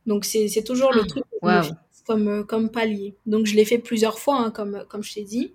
Donc 0.05 0.23
c'est 0.23 0.47
c'est 0.47 0.63
toujours 0.63 0.93
le 0.93 1.05
truc 1.05 1.25
que 1.25 1.37
je 1.41 1.47
me 1.47 1.51
Waouh. 1.51 1.63
fixe 1.63 2.03
comme 2.07 2.27
euh, 2.29 2.43
comme 2.43 2.71
palier. 2.71 3.15
Donc 3.25 3.45
je 3.45 3.55
l'ai 3.55 3.65
fait 3.65 3.79
plusieurs 3.79 4.19
fois, 4.19 4.37
hein, 4.37 4.51
comme 4.51 4.85
comme 4.87 5.03
je 5.03 5.15
t'ai 5.15 5.23
dit. 5.25 5.53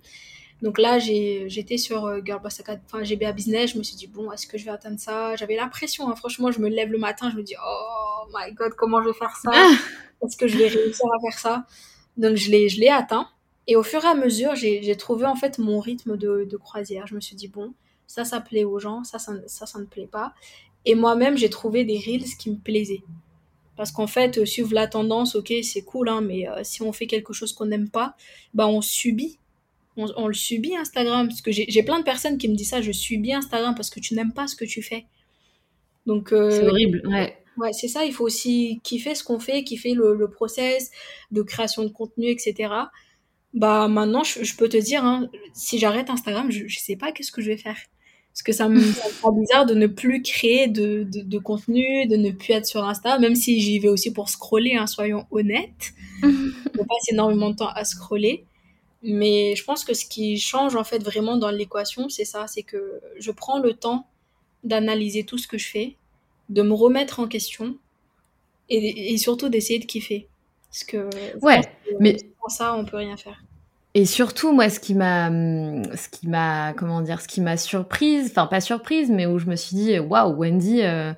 Donc 0.61 0.77
là, 0.77 0.99
j'étais 0.99 1.77
sur 1.77 2.05
euh, 2.05 2.19
Girlboss 2.23 2.59
Academy, 2.59 2.83
enfin 2.85 3.03
GBA 3.03 3.31
Business, 3.31 3.71
je 3.73 3.77
me 3.77 3.83
suis 3.83 3.95
dit 3.95 4.07
bon, 4.07 4.31
est-ce 4.31 4.45
que 4.45 4.57
je 4.57 4.65
vais 4.65 4.71
atteindre 4.71 4.99
ça? 4.99 5.35
J'avais 5.35 5.55
la 5.55 5.67
pression, 5.67 6.09
hein. 6.09 6.15
Franchement, 6.15 6.51
je 6.51 6.59
me 6.59 6.69
lève 6.69 6.91
le 6.91 6.99
matin, 6.99 7.31
je 7.31 7.37
me 7.37 7.43
dis 7.43 7.55
oh 7.63 8.27
my 8.33 8.53
God, 8.53 8.73
comment 8.75 9.01
je 9.01 9.07
vais 9.07 9.13
faire 9.13 9.35
ça? 9.41 9.51
Ah, 9.53 9.71
Est-ce 10.23 10.37
que 10.37 10.47
je 10.47 10.57
vais 10.57 10.67
réussir 10.67 11.05
à 11.07 11.19
faire 11.19 11.39
ça? 11.39 11.65
Donc 12.17 12.35
je 12.35 12.51
l'ai, 12.51 12.89
atteint. 12.89 13.27
Et 13.67 13.75
au 13.75 13.83
fur 13.83 14.03
et 14.03 14.07
à 14.07 14.13
mesure, 14.15 14.55
j'ai, 14.55 14.83
j'ai 14.83 14.95
trouvé 14.95 15.25
en 15.25 15.35
fait 15.35 15.57
mon 15.57 15.79
rythme 15.79 16.17
de, 16.17 16.47
de 16.49 16.57
croisière. 16.57 17.07
Je 17.07 17.15
me 17.15 17.21
suis 17.21 17.35
dit, 17.35 17.47
bon, 17.47 17.73
ça, 18.05 18.25
ça 18.25 18.41
plaît 18.41 18.63
aux 18.63 18.79
gens, 18.79 19.03
ça, 19.03 19.19
ça, 19.19 19.33
ça, 19.47 19.65
ça 19.65 19.79
ne 19.79 19.85
plaît 19.85 20.07
pas. 20.07 20.33
Et 20.85 20.95
moi-même, 20.95 21.37
j'ai 21.37 21.49
trouvé 21.49 21.85
des 21.85 21.97
reels 21.97 22.35
qui 22.37 22.51
me 22.51 22.57
plaisaient. 22.57 23.03
Parce 23.77 23.91
qu'en 23.91 24.07
fait, 24.07 24.37
euh, 24.37 24.45
suivre 24.45 24.73
la 24.73 24.87
tendance, 24.87 25.35
ok, 25.35 25.53
c'est 25.63 25.83
cool, 25.83 26.09
hein, 26.09 26.21
mais 26.21 26.47
euh, 26.47 26.59
si 26.63 26.81
on 26.81 26.91
fait 26.91 27.07
quelque 27.07 27.33
chose 27.33 27.53
qu'on 27.53 27.65
n'aime 27.65 27.89
pas, 27.89 28.15
bah 28.53 28.67
on 28.67 28.81
subit. 28.81 29.39
On, 30.03 30.23
on 30.23 30.27
le 30.27 30.33
subit 30.33 30.75
Instagram. 30.75 31.27
Parce 31.27 31.41
que 31.41 31.51
j'ai, 31.51 31.83
plein 31.83 31.99
de 31.99 32.03
personnes 32.03 32.37
qui 32.37 32.47
me 32.47 32.55
disent 32.55 32.69
ça, 32.69 32.81
je 32.81 32.91
subis 32.91 33.33
Instagram 33.33 33.75
parce 33.75 33.89
que 33.89 33.99
tu 33.99 34.15
n'aimes 34.15 34.33
pas 34.33 34.47
ce 34.47 34.55
que 34.55 34.65
tu 34.65 34.81
fais. 34.81 35.05
Donc, 36.05 36.29
c'est 36.29 36.35
euh, 36.35 36.69
horrible, 36.69 37.01
ouais. 37.07 37.37
Ouais, 37.57 37.73
c'est 37.73 37.87
ça, 37.87 38.05
il 38.05 38.13
faut 38.13 38.23
aussi 38.23 38.79
kiffer 38.83 39.13
ce 39.13 39.23
qu'on 39.23 39.39
fait, 39.39 39.63
kiffer 39.63 39.93
le, 39.93 40.15
le 40.15 40.29
process 40.29 40.89
de 41.31 41.41
création 41.41 41.83
de 41.83 41.89
contenu, 41.89 42.27
etc. 42.27 42.73
Bah 43.53 43.87
maintenant, 43.89 44.23
je, 44.23 44.43
je 44.43 44.55
peux 44.55 44.69
te 44.69 44.77
dire, 44.77 45.03
hein, 45.03 45.29
si 45.53 45.77
j'arrête 45.77 46.09
Instagram, 46.09 46.49
je, 46.49 46.67
je 46.67 46.79
sais 46.79 46.95
pas 46.95 47.11
qu'est-ce 47.11 47.31
que 47.31 47.41
je 47.41 47.51
vais 47.51 47.57
faire. 47.57 47.77
Parce 48.31 48.43
que 48.43 48.53
ça 48.53 48.69
me, 48.69 48.79
fera 48.79 49.31
bizarre 49.33 49.65
de 49.65 49.73
ne 49.73 49.87
plus 49.87 50.21
créer 50.21 50.67
de, 50.69 51.03
de, 51.03 51.21
de 51.21 51.37
contenu, 51.37 52.07
de 52.07 52.15
ne 52.15 52.31
plus 52.31 52.53
être 52.53 52.65
sur 52.65 52.85
Insta, 52.85 53.19
même 53.19 53.35
si 53.35 53.59
j'y 53.59 53.77
vais 53.79 53.89
aussi 53.89 54.13
pour 54.13 54.29
scroller, 54.29 54.75
hein, 54.75 54.87
soyons 54.87 55.25
honnêtes. 55.31 55.91
Je 56.23 56.77
passe 56.77 57.11
énormément 57.11 57.49
de 57.49 57.57
temps 57.57 57.69
à 57.69 57.83
scroller. 57.83 58.45
Mais 59.03 59.55
je 59.55 59.63
pense 59.63 59.83
que 59.83 59.93
ce 59.93 60.05
qui 60.05 60.39
change 60.39 60.75
en 60.75 60.83
fait 60.83 61.03
vraiment 61.03 61.37
dans 61.37 61.49
l'équation, 61.49 62.09
c'est 62.09 62.25
ça, 62.25 62.45
c'est 62.47 62.63
que 62.63 63.01
je 63.19 63.31
prends 63.31 63.59
le 63.59 63.73
temps 63.73 64.07
d'analyser 64.63 65.23
tout 65.23 65.37
ce 65.37 65.47
que 65.47 65.57
je 65.57 65.67
fais, 65.67 65.95
de 66.49 66.61
me 66.61 66.73
remettre 66.73 67.19
en 67.19 67.27
question 67.27 67.77
et, 68.69 69.13
et 69.13 69.17
surtout 69.17 69.49
d'essayer 69.49 69.79
de 69.79 69.85
kiffer. 69.85 70.27
Parce 70.69 70.83
que 70.83 71.09
Ouais, 71.41 71.61
que 71.61 71.95
mais 71.99 72.17
sans 72.41 72.49
ça, 72.49 72.75
on 72.75 72.85
peut 72.85 72.97
rien 72.97 73.17
faire. 73.17 73.43
Et 73.93 74.05
surtout, 74.05 74.53
moi, 74.53 74.69
ce 74.69 74.79
qui 74.79 74.95
m'a, 74.95 75.29
ce 75.29 76.07
qui 76.07 76.29
m'a, 76.29 76.73
comment 76.73 77.01
dire, 77.01 77.19
ce 77.19 77.27
qui 77.27 77.41
m'a 77.41 77.57
surprise, 77.57 78.29
enfin 78.31 78.47
pas 78.47 78.61
surprise, 78.61 79.09
mais 79.09 79.25
où 79.25 79.37
je 79.37 79.47
me 79.47 79.57
suis 79.57 79.75
dit, 79.75 79.99
waouh, 79.99 80.33
Wendy, 80.37 80.81
euh, 80.83 81.11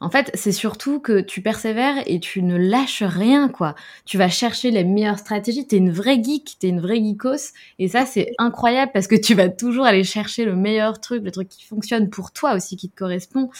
en 0.00 0.10
fait, 0.10 0.30
c'est 0.34 0.52
surtout 0.52 1.00
que 1.00 1.20
tu 1.20 1.42
persévères 1.42 2.02
et 2.06 2.20
tu 2.20 2.42
ne 2.42 2.56
lâches 2.56 3.02
rien, 3.02 3.48
quoi. 3.48 3.74
Tu 4.04 4.16
vas 4.18 4.28
chercher 4.28 4.70
les 4.70 4.84
meilleures 4.84 5.18
stratégies. 5.18 5.66
T'es 5.66 5.78
une 5.78 5.90
vraie 5.90 6.22
geek, 6.22 6.56
t'es 6.60 6.68
une 6.68 6.80
vraie 6.80 6.98
geekos, 7.02 7.52
et 7.78 7.88
ça, 7.88 8.06
c'est 8.06 8.32
incroyable 8.38 8.92
parce 8.94 9.06
que 9.08 9.16
tu 9.16 9.34
vas 9.34 9.48
toujours 9.48 9.84
aller 9.86 10.04
chercher 10.04 10.44
le 10.44 10.54
meilleur 10.56 11.00
truc, 11.00 11.22
le 11.24 11.30
truc 11.32 11.48
qui 11.48 11.64
fonctionne 11.64 12.10
pour 12.10 12.32
toi 12.32 12.54
aussi, 12.54 12.76
qui 12.76 12.88
te 12.90 12.96
correspond. 12.96 13.50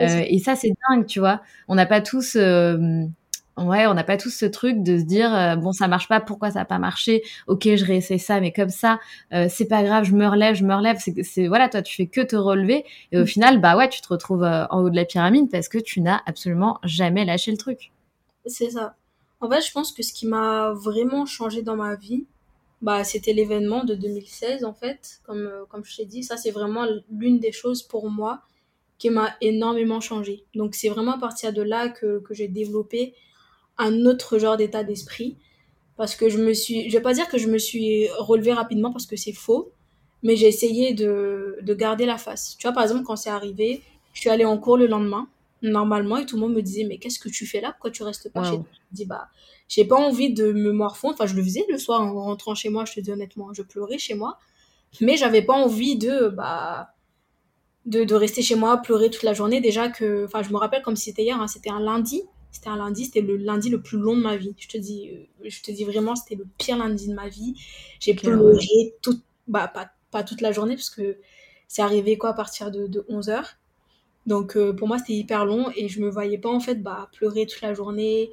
Euh, 0.00 0.22
et 0.28 0.38
ça, 0.38 0.56
c'est 0.56 0.72
dingue, 0.90 1.06
tu 1.06 1.20
vois. 1.20 1.42
On 1.68 1.74
n'a 1.74 1.86
pas 1.86 2.00
tous. 2.00 2.36
euh, 2.36 3.04
Ouais, 3.58 3.86
on 3.86 3.94
n'a 3.94 4.04
pas 4.04 4.16
tous 4.16 4.30
ce 4.30 4.46
truc 4.46 4.84
de 4.84 4.98
se 4.98 5.02
dire 5.02 5.34
euh, 5.34 5.56
bon 5.56 5.72
ça 5.72 5.88
marche 5.88 6.06
pas, 6.06 6.20
pourquoi 6.20 6.52
ça 6.52 6.60
a 6.60 6.64
pas 6.64 6.78
marché? 6.78 7.24
Ok, 7.48 7.64
je 7.64 7.84
réessaye 7.84 8.20
ça, 8.20 8.40
mais 8.40 8.52
comme 8.52 8.68
ça, 8.68 9.00
euh, 9.32 9.46
c'est 9.50 9.66
pas 9.66 9.82
grave, 9.82 10.04
je 10.04 10.12
me 10.12 10.28
relève, 10.28 10.54
je 10.54 10.64
me 10.64 10.74
relève. 10.74 10.98
C'est, 10.98 11.48
voilà, 11.48 11.68
toi 11.68 11.82
tu 11.82 11.96
fais 11.96 12.06
que 12.06 12.20
te 12.20 12.36
relever 12.36 12.84
et 13.10 13.18
au 13.18 13.26
final 13.26 13.60
bah 13.60 13.76
ouais, 13.76 13.88
tu 13.88 14.00
te 14.00 14.08
retrouves 14.08 14.44
euh, 14.44 14.66
en 14.70 14.82
haut 14.82 14.90
de 14.90 14.96
la 14.96 15.04
pyramide 15.04 15.50
parce 15.50 15.68
que 15.68 15.78
tu 15.78 16.00
n'as 16.00 16.20
absolument 16.26 16.78
jamais 16.84 17.24
lâché 17.24 17.50
le 17.50 17.56
truc. 17.56 17.90
C'est 18.46 18.70
ça. 18.70 18.94
En 19.40 19.50
fait, 19.50 19.60
je 19.60 19.72
pense 19.72 19.92
que 19.92 20.02
ce 20.02 20.12
qui 20.12 20.26
m'a 20.26 20.72
vraiment 20.72 21.26
changé 21.26 21.62
dans 21.62 21.76
ma 21.76 21.96
vie, 21.96 22.26
bah, 22.80 23.02
c'était 23.02 23.32
l'événement 23.32 23.84
de 23.84 23.94
2016, 23.94 24.64
en 24.64 24.72
fait. 24.72 25.20
Comme, 25.24 25.50
comme 25.68 25.84
je 25.84 25.96
t'ai 25.96 26.04
dit, 26.04 26.22
ça, 26.22 26.36
c'est 26.36 26.50
vraiment 26.50 26.86
l'une 27.10 27.38
des 27.38 27.52
choses 27.52 27.82
pour 27.82 28.10
moi 28.10 28.42
qui 28.98 29.10
m'a 29.10 29.34
énormément 29.40 30.00
changé. 30.00 30.44
Donc, 30.54 30.74
c'est 30.74 30.88
vraiment 30.88 31.12
à 31.14 31.18
partir 31.18 31.52
de 31.52 31.62
là 31.62 31.88
que, 31.88 32.20
que 32.20 32.34
j'ai 32.34 32.48
développé 32.48 33.14
un 33.78 34.06
autre 34.06 34.38
genre 34.38 34.56
d'état 34.56 34.84
d'esprit. 34.84 35.36
Parce 35.96 36.14
que 36.14 36.28
je 36.28 36.38
me 36.38 36.52
suis, 36.54 36.88
je 36.88 36.96
vais 36.96 37.02
pas 37.02 37.12
dire 37.12 37.28
que 37.28 37.38
je 37.38 37.48
me 37.48 37.58
suis 37.58 38.06
relevée 38.18 38.52
rapidement 38.52 38.92
parce 38.92 39.06
que 39.06 39.16
c'est 39.16 39.32
faux, 39.32 39.72
mais 40.22 40.36
j'ai 40.36 40.46
essayé 40.46 40.94
de, 40.94 41.58
de 41.60 41.74
garder 41.74 42.06
la 42.06 42.18
face. 42.18 42.56
Tu 42.56 42.66
vois, 42.68 42.72
par 42.72 42.84
exemple, 42.84 43.02
quand 43.02 43.16
c'est 43.16 43.30
arrivé, 43.30 43.82
je 44.12 44.20
suis 44.20 44.30
allée 44.30 44.44
en 44.44 44.58
cours 44.58 44.76
le 44.76 44.86
lendemain, 44.86 45.26
normalement, 45.60 46.16
et 46.16 46.24
tout 46.24 46.36
le 46.36 46.42
monde 46.42 46.54
me 46.54 46.62
disait, 46.62 46.84
mais 46.84 46.98
qu'est-ce 46.98 47.18
que 47.18 47.28
tu 47.28 47.46
fais 47.46 47.60
là? 47.60 47.72
Pourquoi 47.72 47.90
tu 47.90 48.04
restes 48.04 48.32
pas 48.32 48.44
chez 48.44 48.56
toi? 48.58 48.66
Je 48.92 48.96
dis, 48.96 49.06
bah, 49.06 49.28
j'ai 49.66 49.84
pas 49.84 49.96
envie 49.96 50.32
de 50.32 50.52
me 50.52 50.70
morfondre. 50.70 51.14
Enfin, 51.14 51.26
je 51.26 51.34
le 51.34 51.42
faisais 51.42 51.64
le 51.68 51.78
soir 51.78 52.00
en 52.00 52.12
rentrant 52.14 52.54
chez 52.54 52.68
moi, 52.68 52.84
je 52.84 52.92
te 52.92 53.00
dis 53.00 53.10
honnêtement, 53.10 53.52
je 53.52 53.62
pleurais 53.62 53.98
chez 53.98 54.14
moi, 54.14 54.38
mais 55.00 55.16
j'avais 55.16 55.42
pas 55.42 55.54
envie 55.54 55.96
de, 55.96 56.28
bah, 56.28 56.94
de, 57.86 58.04
de 58.04 58.14
rester 58.14 58.42
chez 58.42 58.54
moi, 58.54 58.76
pleurer 58.76 59.10
toute 59.10 59.24
la 59.24 59.34
journée. 59.34 59.60
Déjà 59.60 59.88
que, 59.88 60.26
enfin, 60.26 60.44
je 60.44 60.50
me 60.50 60.58
rappelle 60.58 60.82
comme 60.82 60.94
si 60.94 61.06
c'était 61.06 61.24
hier, 61.24 61.40
hein, 61.40 61.48
c'était 61.48 61.70
un 61.70 61.80
lundi. 61.80 62.22
C'était 62.50 62.68
un 62.68 62.76
lundi, 62.76 63.04
c'était 63.04 63.20
le 63.20 63.36
lundi 63.36 63.68
le 63.70 63.80
plus 63.80 63.98
long 63.98 64.16
de 64.16 64.22
ma 64.22 64.36
vie. 64.36 64.54
Je 64.58 64.68
te 64.68 64.78
dis, 64.78 65.10
euh, 65.10 65.48
je 65.48 65.62
te 65.62 65.70
dis 65.70 65.84
vraiment, 65.84 66.16
c'était 66.16 66.34
le 66.34 66.46
pire 66.58 66.78
lundi 66.78 67.08
de 67.08 67.14
ma 67.14 67.28
vie. 67.28 67.54
J'ai 68.00 68.14
pleuré 68.14 68.94
toute, 69.02 69.22
bah, 69.46 69.68
pas, 69.68 69.90
pas 70.10 70.24
toute 70.24 70.40
la 70.40 70.52
journée, 70.52 70.74
parce 70.74 70.90
que 70.90 71.18
c'est 71.68 71.82
arrivé 71.82 72.16
quoi 72.18 72.30
à 72.30 72.34
partir 72.34 72.70
de, 72.70 72.86
de 72.86 73.04
11 73.08 73.28
heures. 73.30 73.56
Donc 74.26 74.56
euh, 74.56 74.72
pour 74.74 74.88
moi, 74.88 74.98
c'était 74.98 75.14
hyper 75.14 75.46
long 75.46 75.70
et 75.76 75.88
je 75.88 76.00
me 76.00 76.10
voyais 76.10 76.38
pas 76.38 76.50
en 76.50 76.60
fait 76.60 76.82
bah, 76.82 77.08
pleurer 77.12 77.46
toute 77.46 77.62
la 77.62 77.74
journée, 77.74 78.30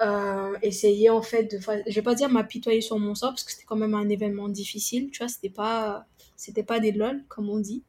euh, 0.00 0.56
essayer 0.62 1.10
en 1.10 1.22
fait 1.22 1.44
de, 1.44 1.58
je 1.58 1.94
vais 1.94 2.02
pas 2.02 2.14
dire 2.14 2.30
m'apitoyer 2.30 2.80
sur 2.80 2.98
mon 2.98 3.14
sort 3.14 3.30
parce 3.30 3.44
que 3.44 3.52
c'était 3.52 3.64
quand 3.66 3.76
même 3.76 3.94
un 3.94 4.08
événement 4.08 4.48
difficile, 4.48 5.10
tu 5.10 5.18
vois, 5.18 5.28
c'était 5.28 5.50
pas, 5.50 6.06
c'était 6.36 6.62
pas 6.62 6.80
des 6.80 6.92
lol 6.92 7.24
comme 7.28 7.50
on 7.50 7.58
dit. 7.58 7.84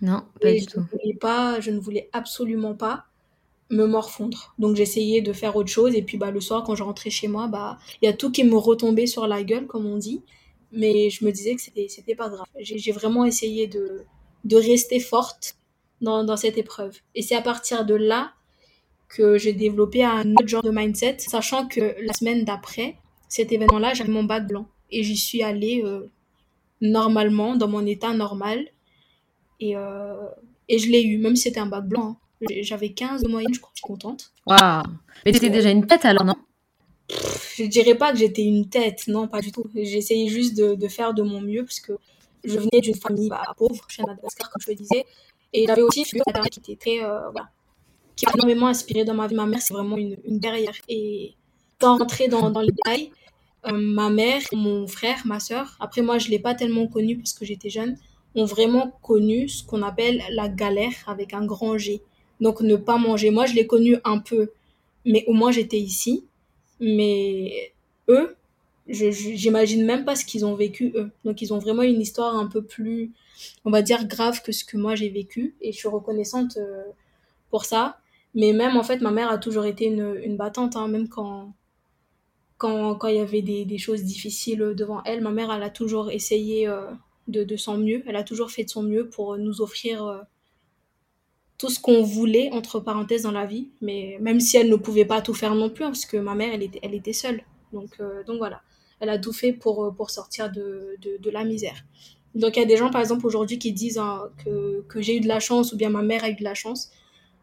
Non, 0.00 0.26
pas 0.40 0.50
Et 0.50 0.60
du 0.60 0.66
tout. 0.66 0.86
voulais 0.92 1.14
pas, 1.14 1.60
je 1.60 1.70
ne 1.70 1.78
voulais 1.78 2.08
absolument 2.12 2.74
pas 2.74 3.06
me 3.70 3.86
morfondre. 3.86 4.54
Donc 4.58 4.76
j'essayais 4.76 5.20
de 5.20 5.32
faire 5.32 5.56
autre 5.56 5.70
chose 5.70 5.94
et 5.94 6.02
puis 6.02 6.18
bah 6.18 6.30
le 6.30 6.40
soir 6.40 6.64
quand 6.64 6.74
je 6.74 6.82
rentrais 6.82 7.10
chez 7.10 7.28
moi, 7.28 7.46
bah 7.48 7.78
il 8.02 8.06
y 8.06 8.08
a 8.08 8.12
tout 8.12 8.30
qui 8.30 8.44
me 8.44 8.56
retombait 8.56 9.06
sur 9.06 9.26
la 9.26 9.42
gueule 9.42 9.66
comme 9.66 9.86
on 9.86 9.96
dit, 9.96 10.22
mais 10.72 11.10
je 11.10 11.24
me 11.24 11.32
disais 11.32 11.54
que 11.54 11.62
c'était 11.62 11.88
c'était 11.88 12.14
pas 12.14 12.28
grave. 12.28 12.46
J'ai 12.58 12.92
vraiment 12.92 13.24
essayé 13.24 13.66
de 13.66 14.04
de 14.44 14.56
rester 14.56 15.00
forte 15.00 15.56
dans 16.00 16.24
dans 16.24 16.36
cette 16.36 16.58
épreuve. 16.58 16.98
Et 17.14 17.22
c'est 17.22 17.36
à 17.36 17.42
partir 17.42 17.84
de 17.84 17.94
là 17.94 18.32
que 19.08 19.38
j'ai 19.38 19.52
développé 19.52 20.04
un 20.04 20.32
autre 20.34 20.48
genre 20.48 20.62
de 20.62 20.70
mindset, 20.70 21.18
sachant 21.18 21.66
que 21.66 21.80
la 21.80 22.12
semaine 22.12 22.44
d'après 22.44 22.96
cet 23.28 23.52
événement-là, 23.52 23.94
j'avais 23.94 24.12
mon 24.12 24.24
bac 24.24 24.46
blanc 24.46 24.66
et 24.90 25.02
j'y 25.02 25.16
suis 25.16 25.42
allée 25.42 25.82
euh, 25.84 26.10
normalement 26.80 27.56
dans 27.56 27.68
mon 27.68 27.86
état 27.86 28.12
normal 28.12 28.68
et, 29.60 29.76
euh, 29.76 30.28
et 30.68 30.78
je 30.78 30.88
l'ai 30.88 31.02
eu, 31.02 31.18
même 31.18 31.36
si 31.36 31.44
c'était 31.44 31.60
un 31.60 31.66
bac 31.66 31.86
blanc. 31.86 32.16
J'avais 32.62 32.90
15 32.90 33.22
de 33.22 33.28
moyenne, 33.28 33.52
je 33.52 33.60
crois, 33.60 33.72
je 33.74 33.78
suis 33.80 33.86
contente. 33.86 34.32
Waouh. 34.46 34.82
Mais 35.24 35.32
t'étais 35.32 35.50
déjà 35.50 35.70
une 35.70 35.86
tête 35.86 36.04
alors, 36.04 36.24
non? 36.24 36.36
Je 37.56 37.64
dirais 37.64 37.94
pas 37.94 38.12
que 38.12 38.18
j'étais 38.18 38.42
une 38.42 38.68
tête, 38.68 39.06
non, 39.08 39.28
pas 39.28 39.40
du 39.40 39.52
tout. 39.52 39.64
J'essayais 39.74 40.28
juste 40.28 40.56
de, 40.56 40.74
de 40.74 40.88
faire 40.88 41.12
de 41.12 41.22
mon 41.22 41.40
mieux 41.40 41.64
parce 41.64 41.80
que 41.80 41.92
je 42.44 42.58
venais 42.58 42.80
d'une 42.80 42.94
famille 42.94 43.28
bah, 43.28 43.42
pauvre, 43.56 43.84
chez 43.88 44.02
Madagascar, 44.02 44.50
comme 44.50 44.62
je 44.62 44.70
le 44.70 44.76
disais. 44.76 45.04
Et 45.52 45.66
j'avais 45.66 45.82
aussi 45.82 46.00
une 46.00 46.06
figure 46.06 46.24
qui 46.50 46.60
était 46.60 46.76
très, 46.76 47.04
euh, 47.04 47.30
voilà, 47.30 47.50
qui 48.16 48.26
m'a 48.26 48.32
énormément 48.34 48.68
inspirée 48.68 49.04
dans 49.04 49.14
ma 49.14 49.26
vie. 49.26 49.34
Ma 49.34 49.46
mère, 49.46 49.60
c'est 49.60 49.74
vraiment 49.74 49.96
une, 49.96 50.16
une 50.24 50.38
guerrière. 50.38 50.74
Et 50.88 51.34
sans 51.80 51.98
rentrer 51.98 52.28
dans, 52.28 52.50
dans 52.50 52.60
les 52.60 52.72
détails, 52.72 53.10
euh, 53.66 53.72
ma 53.72 54.08
mère, 54.10 54.40
mon 54.52 54.86
frère, 54.86 55.18
ma 55.26 55.40
sœur, 55.40 55.76
après 55.80 56.02
moi, 56.02 56.18
je 56.18 56.28
l'ai 56.28 56.38
pas 56.38 56.54
tellement 56.54 56.86
connue 56.86 57.16
parce 57.18 57.32
que 57.32 57.44
j'étais 57.44 57.70
jeune, 57.70 57.98
ont 58.34 58.44
vraiment 58.44 58.92
connu 59.02 59.48
ce 59.48 59.64
qu'on 59.64 59.82
appelle 59.82 60.22
la 60.30 60.48
galère 60.48 60.94
avec 61.06 61.34
un 61.34 61.44
grand 61.44 61.76
G. 61.76 62.02
Donc 62.40 62.60
ne 62.62 62.76
pas 62.76 62.98
manger. 62.98 63.30
Moi, 63.30 63.46
je 63.46 63.54
l'ai 63.54 63.66
connu 63.66 63.96
un 64.04 64.18
peu, 64.18 64.50
mais 65.04 65.24
au 65.26 65.32
moins 65.32 65.50
j'étais 65.52 65.78
ici. 65.78 66.24
Mais 66.80 67.72
eux, 68.08 68.34
j'imagine 68.88 69.84
même 69.84 70.04
pas 70.04 70.16
ce 70.16 70.24
qu'ils 70.24 70.44
ont 70.46 70.54
vécu 70.54 70.92
eux. 70.96 71.10
Donc 71.24 71.42
ils 71.42 71.52
ont 71.52 71.58
vraiment 71.58 71.82
une 71.82 72.00
histoire 72.00 72.36
un 72.36 72.46
peu 72.46 72.62
plus, 72.62 73.12
on 73.64 73.70
va 73.70 73.82
dire, 73.82 74.06
grave 74.06 74.42
que 74.42 74.52
ce 74.52 74.64
que 74.64 74.76
moi 74.76 74.94
j'ai 74.94 75.10
vécu. 75.10 75.54
Et 75.60 75.72
je 75.72 75.78
suis 75.78 75.88
reconnaissante 75.88 76.56
euh, 76.56 76.82
pour 77.50 77.64
ça. 77.64 77.98
Mais 78.34 78.52
même 78.52 78.76
en 78.76 78.82
fait, 78.82 79.00
ma 79.00 79.10
mère 79.10 79.30
a 79.30 79.38
toujours 79.38 79.64
été 79.64 79.86
une, 79.86 80.18
une 80.24 80.36
battante, 80.36 80.76
hein, 80.76 80.88
même 80.88 81.08
quand 81.08 81.52
quand 82.58 83.06
il 83.08 83.16
y 83.16 83.20
avait 83.20 83.40
des, 83.40 83.64
des 83.64 83.78
choses 83.78 84.02
difficiles 84.02 84.74
devant 84.76 85.02
elle, 85.04 85.22
ma 85.22 85.30
mère 85.30 85.50
elle 85.50 85.62
a 85.62 85.70
toujours 85.70 86.10
essayé 86.10 86.68
euh, 86.68 86.90
de, 87.26 87.42
de 87.42 87.56
son 87.56 87.78
mieux. 87.78 88.02
Elle 88.06 88.16
a 88.16 88.22
toujours 88.22 88.50
fait 88.50 88.64
de 88.64 88.68
son 88.70 88.82
mieux 88.82 89.08
pour 89.08 89.38
nous 89.38 89.62
offrir 89.62 90.04
euh, 90.04 90.18
tout 91.60 91.68
ce 91.68 91.78
qu'on 91.78 92.02
voulait 92.02 92.48
entre 92.52 92.80
parenthèses 92.80 93.24
dans 93.24 93.32
la 93.32 93.44
vie. 93.44 93.68
Mais 93.82 94.16
même 94.18 94.40
si 94.40 94.56
elle 94.56 94.70
ne 94.70 94.76
pouvait 94.76 95.04
pas 95.04 95.20
tout 95.20 95.34
faire 95.34 95.54
non 95.54 95.68
plus, 95.68 95.84
hein, 95.84 95.88
parce 95.88 96.06
que 96.06 96.16
ma 96.16 96.34
mère 96.34 96.54
elle 96.54 96.62
était 96.62 96.80
elle 96.82 96.94
était 96.94 97.12
seule. 97.12 97.42
Donc, 97.70 97.98
donc 98.26 98.38
voilà, 98.38 98.62
elle 98.98 99.10
a 99.10 99.18
tout 99.18 99.34
fait 99.34 99.52
pour, 99.52 99.94
pour 99.94 100.08
sortir 100.10 100.50
de, 100.50 100.96
de, 101.02 101.18
de 101.18 101.30
la 101.30 101.44
misère. 101.44 101.84
Donc 102.34 102.56
il 102.56 102.60
y 102.60 102.62
a 102.62 102.66
des 102.66 102.78
gens, 102.78 102.90
par 102.90 103.02
exemple, 103.02 103.26
aujourd'hui 103.26 103.58
qui 103.58 103.72
disent 103.72 103.98
hein, 103.98 104.30
que, 104.42 104.82
que 104.88 105.02
j'ai 105.02 105.16
eu 105.18 105.20
de 105.20 105.28
la 105.28 105.38
chance 105.38 105.72
ou 105.74 105.76
bien 105.76 105.90
ma 105.90 106.02
mère 106.02 106.24
a 106.24 106.30
eu 106.30 106.34
de 106.34 106.44
la 106.44 106.54
chance. 106.54 106.90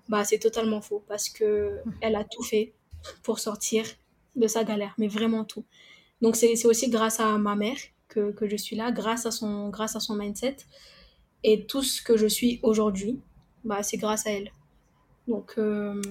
Bah, 0.10 0.24
c'est 0.24 0.40
totalement 0.40 0.82
faux 0.82 1.04
parce 1.08 1.30
que 1.30 1.78
elle 2.02 2.16
a 2.16 2.24
tout 2.24 2.44
fait 2.44 2.74
pour 3.22 3.38
sortir 3.40 3.86
de 4.36 4.48
sa 4.48 4.64
galère, 4.64 4.96
mais 4.98 5.08
vraiment 5.08 5.44
tout. 5.44 5.66
Donc 6.22 6.36
c'est 6.36 6.66
aussi 6.66 6.90
grâce 6.90 7.20
à 7.20 7.38
ma 7.38 7.56
mère 7.56 7.78
que, 8.08 8.32
que, 8.32 8.48
je 8.48 8.56
suis 8.56 8.76
là, 8.76 8.92
grâce 8.92 9.26
à 9.26 9.32
son, 9.32 9.70
grâce 9.70 9.96
à 9.96 10.00
son 10.00 10.16
mindset. 10.16 10.58
Et 11.44 11.66
tout 11.66 11.84
ce 11.84 12.02
que 12.02 12.18
je 12.18 12.28
suis 12.28 12.60
aujourd'hui, 12.64 13.20
bah, 13.68 13.84
c'est 13.84 13.98
grâce 13.98 14.26
à 14.26 14.32
elle. 14.32 14.52
Donc, 15.28 15.54
euh, 15.58 16.02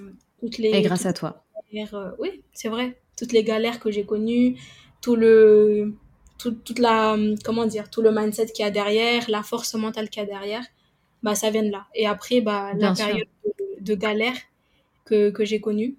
toutes 0.40 0.59
les. 0.59 0.70
Et 0.70 0.82
grâce 0.82 1.07
à 1.07 1.12
toi. 1.12 1.42
Euh, 1.74 2.11
oui, 2.18 2.42
c'est 2.52 2.68
vrai. 2.68 2.98
Toutes 3.18 3.32
les 3.32 3.42
galères 3.42 3.80
que 3.80 3.90
j'ai 3.90 4.04
connues, 4.04 4.57
tout 5.00 5.16
le. 5.16 5.94
Tout, 6.38 6.52
toute 6.52 6.78
la. 6.78 7.16
Comment 7.44 7.66
dire 7.66 7.90
Tout 7.90 8.02
le 8.02 8.12
mindset 8.12 8.46
qu'il 8.46 8.64
y 8.64 8.68
a 8.68 8.70
derrière, 8.70 9.24
la 9.28 9.42
force 9.42 9.74
mentale 9.74 10.11
qu'il 10.11 10.22
y 10.22 10.26
a 10.26 10.28
derrière, 10.28 10.64
bah, 11.22 11.34
ça 11.34 11.50
vient 11.50 11.62
de 11.62 11.70
là. 11.70 11.86
Et 11.94 12.07
après, 12.07 12.40
bah, 12.40 12.72
la 12.74 12.92
période 12.92 13.26
de, 13.44 13.84
de, 13.84 13.94
galère 13.94 14.36
que, 15.07 15.30
que 15.30 15.44
j'ai 15.44 15.61
connue, 15.61 15.96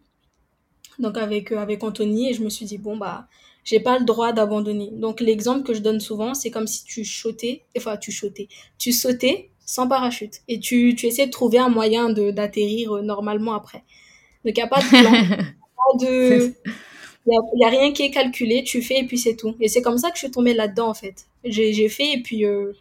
donc 1.00 1.18
avec, 1.18 1.52
euh, 1.52 1.58
avec 1.58 1.84
Anthony, 1.84 2.30
et 2.30 2.34
je 2.34 2.44
me 2.44 2.50
suis 2.50 2.66
dit, 2.66 2.78
bon, 2.78 2.98
bah 2.98 3.28
j'ai 3.64 3.82
pas 3.82 4.00
le 4.00 4.06
droit 4.06 4.32
d'abandonner. 4.32 4.92
Donc 4.94 5.20
l'exemple 5.20 5.64
que 5.64 5.74
je 5.74 5.82
donne 5.82 6.00
souvent, 6.00 6.34
c'est 6.34 6.52
comme 6.52 6.68
si 6.68 6.86
tu 6.86 7.04
sautais, 7.04 7.64
enfin 7.78 7.98
tu 7.98 8.14
sautais, 8.14 8.48
tu 8.78 8.94
sautais 8.94 9.50
sans 9.68 9.88
parachute 9.88 10.42
et 10.48 10.60
tu, 10.60 10.96
tu 10.96 11.06
essaies 11.06 11.28
de 11.28 11.32
trouver 11.32 11.60
un 11.60 11.70
moyen 11.70 12.10
d'atterrir 12.10 12.96
euh, 12.96 13.02
normalement 13.04 13.54
après. 13.54 13.84
Donc 14.44 14.56
il 14.58 14.60
n'y 14.60 14.62
a 14.62 14.68
pas 14.68 14.80
de 14.80 14.88
plan, 14.88 15.46
de 16.00 16.54
il 17.30 17.60
y, 17.60 17.66
a, 17.66 17.70
rien 17.70 17.92
qui 17.92 18.04
est 18.04 18.12
calculé, 18.12 18.64
tu 18.64 18.82
fais 18.82 19.00
et 19.00 19.04
puis 19.06 19.18
c'est 19.18 19.36
tout. 19.36 19.54
Et 19.60 19.68
c'est 19.68 19.82
comme 19.82 19.98
ça 19.98 20.10
que 20.10 20.16
je 20.16 20.20
suis 20.24 20.32
tombée 20.32 20.54
là-dedans 20.54 20.88
en 20.88 20.94
fait. 20.94 21.28
J'ai 21.44 21.90
fait 21.90 22.14
et 22.14 22.22
puis 22.22 22.46
euh, 22.46 22.72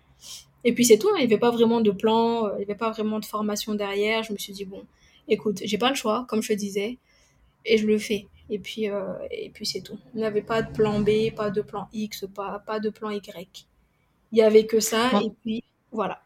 et 0.62 0.72
puis 0.72 0.84
c'est 0.84 0.98
tout. 0.98 1.08
Il 1.16 1.18
n'y 1.18 1.24
avait 1.24 1.38
pas 1.38 1.50
vraiment 1.50 1.80
de 1.80 1.90
plan, 1.90 2.46
euh, 2.46 2.50
il 2.54 2.58
n'y 2.58 2.64
avait 2.64 2.76
pas 2.76 2.90
vraiment 2.92 3.18
de 3.18 3.24
formation 3.24 3.74
derrière. 3.74 4.22
Je 4.22 4.32
me 4.32 4.38
suis 4.38 4.52
dit 4.52 4.64
bon, 4.64 4.84
écoute, 5.26 5.60
j'ai 5.64 5.78
pas 5.78 5.88
le 5.88 5.96
choix, 5.96 6.24
comme 6.28 6.42
je 6.42 6.48
te 6.48 6.52
disais, 6.52 6.98
et 7.64 7.76
je 7.76 7.86
le 7.88 7.98
fais. 7.98 8.28
Et 8.48 8.60
puis, 8.60 8.88
euh, 8.88 9.14
et 9.32 9.50
puis 9.50 9.66
c'est 9.66 9.80
tout. 9.80 9.98
Il 10.14 10.18
n'y 10.18 10.26
avait 10.26 10.42
pas 10.42 10.62
de 10.62 10.72
plan 10.72 11.00
B, 11.00 11.34
pas 11.34 11.50
de 11.50 11.62
plan 11.62 11.88
X, 11.92 12.26
pas, 12.32 12.62
pas 12.64 12.78
de 12.78 12.90
plan 12.90 13.10
Y. 13.10 13.66
Il 14.30 14.36
n'y 14.36 14.42
avait 14.42 14.66
que 14.66 14.78
ça, 14.78 15.10
et 15.24 15.30
puis 15.42 15.64
voilà. 15.90 16.22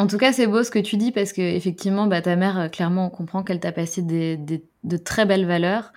En 0.00 0.06
tout 0.06 0.16
cas, 0.16 0.32
c'est 0.32 0.46
beau 0.46 0.62
ce 0.62 0.70
que 0.70 0.78
tu 0.78 0.96
dis 0.96 1.12
parce 1.12 1.34
que 1.34 1.42
effectivement, 1.42 2.06
bah, 2.06 2.22
ta 2.22 2.34
mère, 2.34 2.58
euh, 2.58 2.68
clairement, 2.68 3.08
on 3.08 3.10
comprend 3.10 3.42
qu'elle 3.42 3.60
t'a 3.60 3.70
passé 3.70 4.00
des, 4.00 4.38
des, 4.38 4.64
de 4.82 4.96
très 4.96 5.26
belles 5.26 5.44
valeurs. 5.44 5.92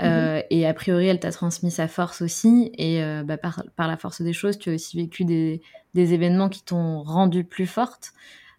Euh, 0.00 0.36
mhm. 0.36 0.42
et 0.50 0.64
a 0.64 0.72
priori, 0.72 1.08
elle 1.08 1.18
t'a 1.18 1.32
transmis 1.32 1.72
sa 1.72 1.88
force 1.88 2.22
aussi. 2.22 2.70
Et 2.78 3.02
bah, 3.24 3.36
par, 3.36 3.64
par, 3.74 3.88
la 3.88 3.96
force 3.96 4.22
des 4.22 4.32
choses, 4.32 4.56
tu 4.56 4.70
as 4.70 4.74
aussi 4.74 4.96
vécu 4.96 5.24
des, 5.24 5.60
des 5.94 6.14
événements 6.14 6.48
qui 6.48 6.62
t'ont 6.62 7.02
rendu 7.02 7.42
plus 7.42 7.66
forte. 7.66 8.12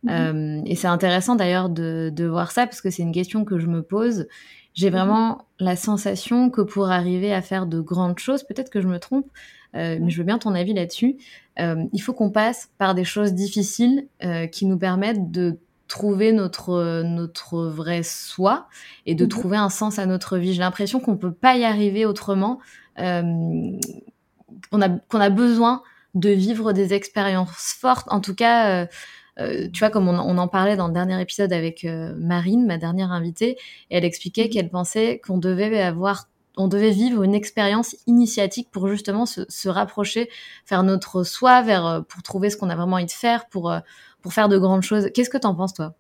Mhm. 0.04 0.64
et 0.66 0.76
c'est 0.76 0.88
intéressant 0.88 1.36
d'ailleurs 1.36 1.70
de, 1.70 2.10
de, 2.14 2.26
voir 2.26 2.52
ça 2.52 2.66
parce 2.66 2.80
que 2.80 2.90
c'est 2.90 3.04
une 3.04 3.12
question 3.14 3.46
que 3.46 3.58
je 3.58 3.68
me 3.68 3.82
pose. 3.82 4.28
J'ai 4.74 4.90
mhm. 4.90 4.98
vraiment 4.98 5.46
la 5.60 5.78
sensation 5.78 6.50
que 6.50 6.62
pour 6.62 6.92
arriver 6.92 7.34
à 7.34 7.42
faire 7.42 7.68
de 7.68 7.80
grandes 7.80 8.20
choses, 8.20 8.44
peut-être 8.44 8.70
que 8.70 8.82
je 8.82 8.88
me 8.88 9.00
trompe, 9.00 9.28
euh, 9.28 9.38
mais 9.74 10.10
je 10.10 10.18
veux 10.18 10.24
bien 10.24 10.40
ton 10.40 10.56
avis 10.56 10.74
là-dessus, 10.74 11.18
euh, 11.60 11.84
il 11.94 12.00
faut 12.00 12.14
qu'on 12.14 12.32
passe 12.32 12.70
par 12.78 12.96
des 12.96 13.04
choses 13.04 13.34
difficiles 13.34 14.08
euh, 14.24 14.48
qui 14.48 14.66
nous 14.66 14.78
permettent 14.78 15.32
de 15.32 15.58
trouver 15.88 16.32
notre, 16.32 17.02
notre 17.04 17.66
vrai 17.66 18.04
soi 18.04 18.68
et 19.06 19.16
de 19.16 19.24
mhm. 19.24 19.30
trouver 19.30 19.58
un 19.58 19.70
sens 19.70 20.00
à 20.00 20.06
notre 20.06 20.38
vie. 20.38 20.54
J'ai 20.54 20.60
l'impression 20.60 21.00
qu'on 21.00 21.14
ne 21.14 21.18
peut 21.18 21.34
pas 21.34 21.58
y 21.58 21.64
arriver 21.66 22.06
autrement, 22.06 22.60
qu'on 22.98 23.80
a, 24.74 24.90
qu'on 25.08 25.20
a 25.20 25.30
besoin 25.30 25.82
de 26.14 26.30
vivre 26.30 26.74
des 26.74 26.94
expériences 26.94 27.76
fortes, 27.80 28.08
en 28.12 28.20
tout 28.20 28.36
cas 28.36 28.88
euh, 29.40 29.68
tu 29.72 29.80
vois, 29.80 29.90
comme 29.90 30.08
on, 30.08 30.38
en 30.38 30.48
parlait 30.48 30.76
dans 30.76 30.88
le 30.88 30.94
dernier 30.94 31.20
épisode 31.22 31.54
avec 31.54 31.86
euh, 31.86 32.14
Marine, 32.18 32.66
ma 32.66 32.78
dernière 32.78 33.12
invitée, 33.12 33.52
et 33.90 33.98
elle 33.98 34.06
expliquait 34.06 34.46
mhm. 34.46 34.50
qu'elle 34.50 34.70
pensait 34.70 35.22
qu'on 35.26 35.38
devait 35.38 35.82
avoir 35.82 36.29
on 36.60 36.68
devait 36.68 36.92
vivre 36.92 37.24
une 37.24 37.34
expérience 37.34 37.96
initiatique 38.06 38.70
pour 38.70 38.88
justement 38.90 39.26
se, 39.26 39.70
rapprocher, 39.70 40.30
faire 40.66 40.84
notre 40.84 41.24
soi, 41.24 41.62
vers, 41.62 41.86
euh, 41.86 42.02
pour 42.02 42.22
trouver 42.22 42.50
ce 42.50 42.58
qu'on 42.58 42.70
a 42.70 42.76
vraiment 42.76 42.98
envie 42.98 43.06
de 43.06 43.12
faire, 43.12 43.48
pour, 43.48 43.74
pour 44.22 44.34
faire 44.34 44.50
de 44.50 44.58
grandes 44.58 44.84
choses. 44.84 45.10
Qu'est-ce 45.14 45.30
que 45.30 45.38
tu 45.38 45.48
en 45.48 45.56
penses, 45.56 45.74
toi? 45.74 45.96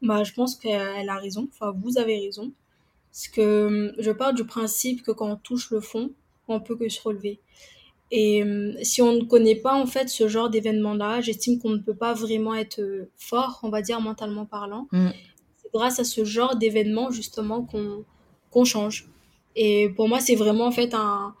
Bah, 0.00 0.22
Je 0.22 0.32
pense 0.32 0.54
qu'elle 0.54 1.08
a 1.08 1.16
raison, 1.16 1.48
enfin, 1.52 1.74
vous 1.82 1.98
avez 1.98 2.20
raison. 2.20 2.52
Parce 3.10 3.28
que 3.28 3.66
hum, 3.66 3.92
je 3.98 4.10
pars 4.10 4.32
du 4.32 4.44
principe 4.44 5.02
que 5.02 5.10
quand 5.10 5.28
on 5.28 5.36
touche 5.36 5.70
le 5.70 5.80
fond, 5.80 6.12
on 6.48 6.60
peut 6.60 6.76
que 6.76 6.88
se 6.88 7.02
relever. 7.02 7.40
Et 8.10 8.44
euh, 8.44 8.74
si 8.82 9.02
on 9.02 9.12
ne 9.12 9.24
connaît 9.24 9.56
pas 9.56 9.74
en 9.74 9.86
fait 9.86 10.08
ce 10.08 10.28
genre 10.28 10.50
d'événement-là, 10.50 11.20
j'estime 11.20 11.58
qu'on 11.58 11.70
ne 11.70 11.78
peut 11.78 11.94
pas 11.94 12.12
vraiment 12.12 12.54
être 12.54 12.80
euh, 12.80 13.10
fort, 13.16 13.60
on 13.62 13.70
va 13.70 13.82
dire 13.82 14.00
mentalement 14.00 14.44
parlant. 14.44 14.86
Mm. 14.92 15.08
C'est 15.56 15.72
grâce 15.72 15.98
à 15.98 16.04
ce 16.04 16.24
genre 16.24 16.56
d'événement 16.56 17.10
justement 17.10 17.62
qu'on 17.64 18.04
qu'on 18.50 18.64
change. 18.64 19.08
Et 19.56 19.90
pour 19.90 20.08
moi, 20.08 20.20
c'est 20.20 20.34
vraiment 20.34 20.66
en 20.66 20.70
fait 20.70 20.94
un, 20.94 21.34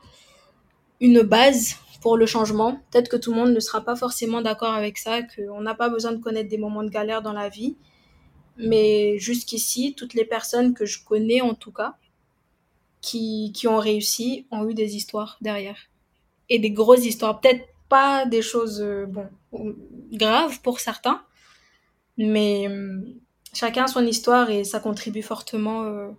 une 1.00 1.22
base 1.22 1.76
pour 2.00 2.16
le 2.16 2.26
changement. 2.26 2.80
Peut-être 2.90 3.08
que 3.08 3.16
tout 3.16 3.32
le 3.32 3.38
monde 3.38 3.54
ne 3.54 3.60
sera 3.60 3.80
pas 3.80 3.96
forcément 3.96 4.42
d'accord 4.42 4.72
avec 4.72 4.98
ça, 4.98 5.22
qu'on 5.22 5.60
n'a 5.60 5.74
pas 5.74 5.88
besoin 5.88 6.12
de 6.12 6.18
connaître 6.18 6.48
des 6.48 6.58
moments 6.58 6.82
de 6.82 6.90
galère 6.90 7.22
dans 7.22 7.32
la 7.32 7.48
vie. 7.48 7.76
Mais 8.58 9.18
jusqu'ici, 9.18 9.94
toutes 9.96 10.14
les 10.14 10.24
personnes 10.24 10.74
que 10.74 10.84
je 10.84 11.04
connais 11.04 11.40
en 11.40 11.54
tout 11.54 11.72
cas, 11.72 11.94
qui, 13.00 13.52
qui 13.54 13.66
ont 13.66 13.78
réussi, 13.78 14.46
ont 14.50 14.68
eu 14.68 14.74
des 14.74 14.96
histoires 14.96 15.38
derrière 15.40 15.88
et 16.48 16.58
des 16.58 16.70
grosses 16.70 17.04
histoires. 17.04 17.40
Peut-être 17.40 17.66
pas 17.88 18.26
des 18.26 18.42
choses 18.42 18.80
euh, 18.80 19.06
bon, 19.06 19.28
graves 20.12 20.60
pour 20.60 20.80
certains, 20.80 21.22
mais 22.18 22.68
euh, 22.68 23.00
chacun 23.52 23.84
a 23.84 23.86
son 23.86 24.06
histoire 24.06 24.50
et 24.50 24.64
ça 24.64 24.80
contribue 24.80 25.22
fortement 25.22 25.84
euh, 25.84 26.10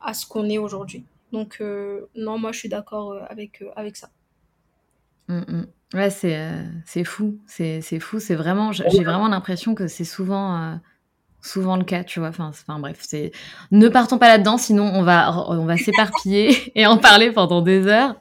à 0.00 0.14
ce 0.14 0.26
qu'on 0.26 0.48
est 0.48 0.58
aujourd'hui. 0.58 1.04
Donc 1.34 1.60
non, 2.16 2.38
moi 2.38 2.52
je 2.52 2.58
suis 2.58 2.68
d'accord 2.68 3.16
avec, 3.28 3.62
avec 3.76 3.96
ça. 3.96 4.08
Mm, 5.28 5.38
mm. 5.38 5.66
Ouais, 5.94 6.10
c'est 6.10 6.50
c'est 6.86 7.04
fou, 7.04 7.38
c'est 7.46 8.00
fou, 8.00 8.18
c'est 8.18 8.34
vraiment, 8.34 8.72
j'ai 8.72 9.04
vraiment 9.04 9.28
l'impression 9.28 9.74
que 9.74 9.86
c'est 9.86 10.04
souvent 10.04 10.78
souvent 11.44 11.76
le 11.76 11.84
cas, 11.84 12.02
tu 12.02 12.18
vois. 12.20 12.28
Enfin, 12.28 12.48
enfin 12.48 12.78
bref, 12.78 12.98
c'est 13.00 13.30
ne 13.70 13.88
partons 13.88 14.18
pas 14.18 14.28
là-dedans, 14.28 14.56
sinon 14.56 14.90
on 14.94 15.02
va 15.02 15.32
on 15.48 15.64
va 15.64 15.76
s'éparpiller 15.76 16.72
et 16.74 16.86
en 16.86 16.96
parler 16.96 17.30
pendant 17.30 17.62
des 17.62 17.86
heures. 17.86 18.16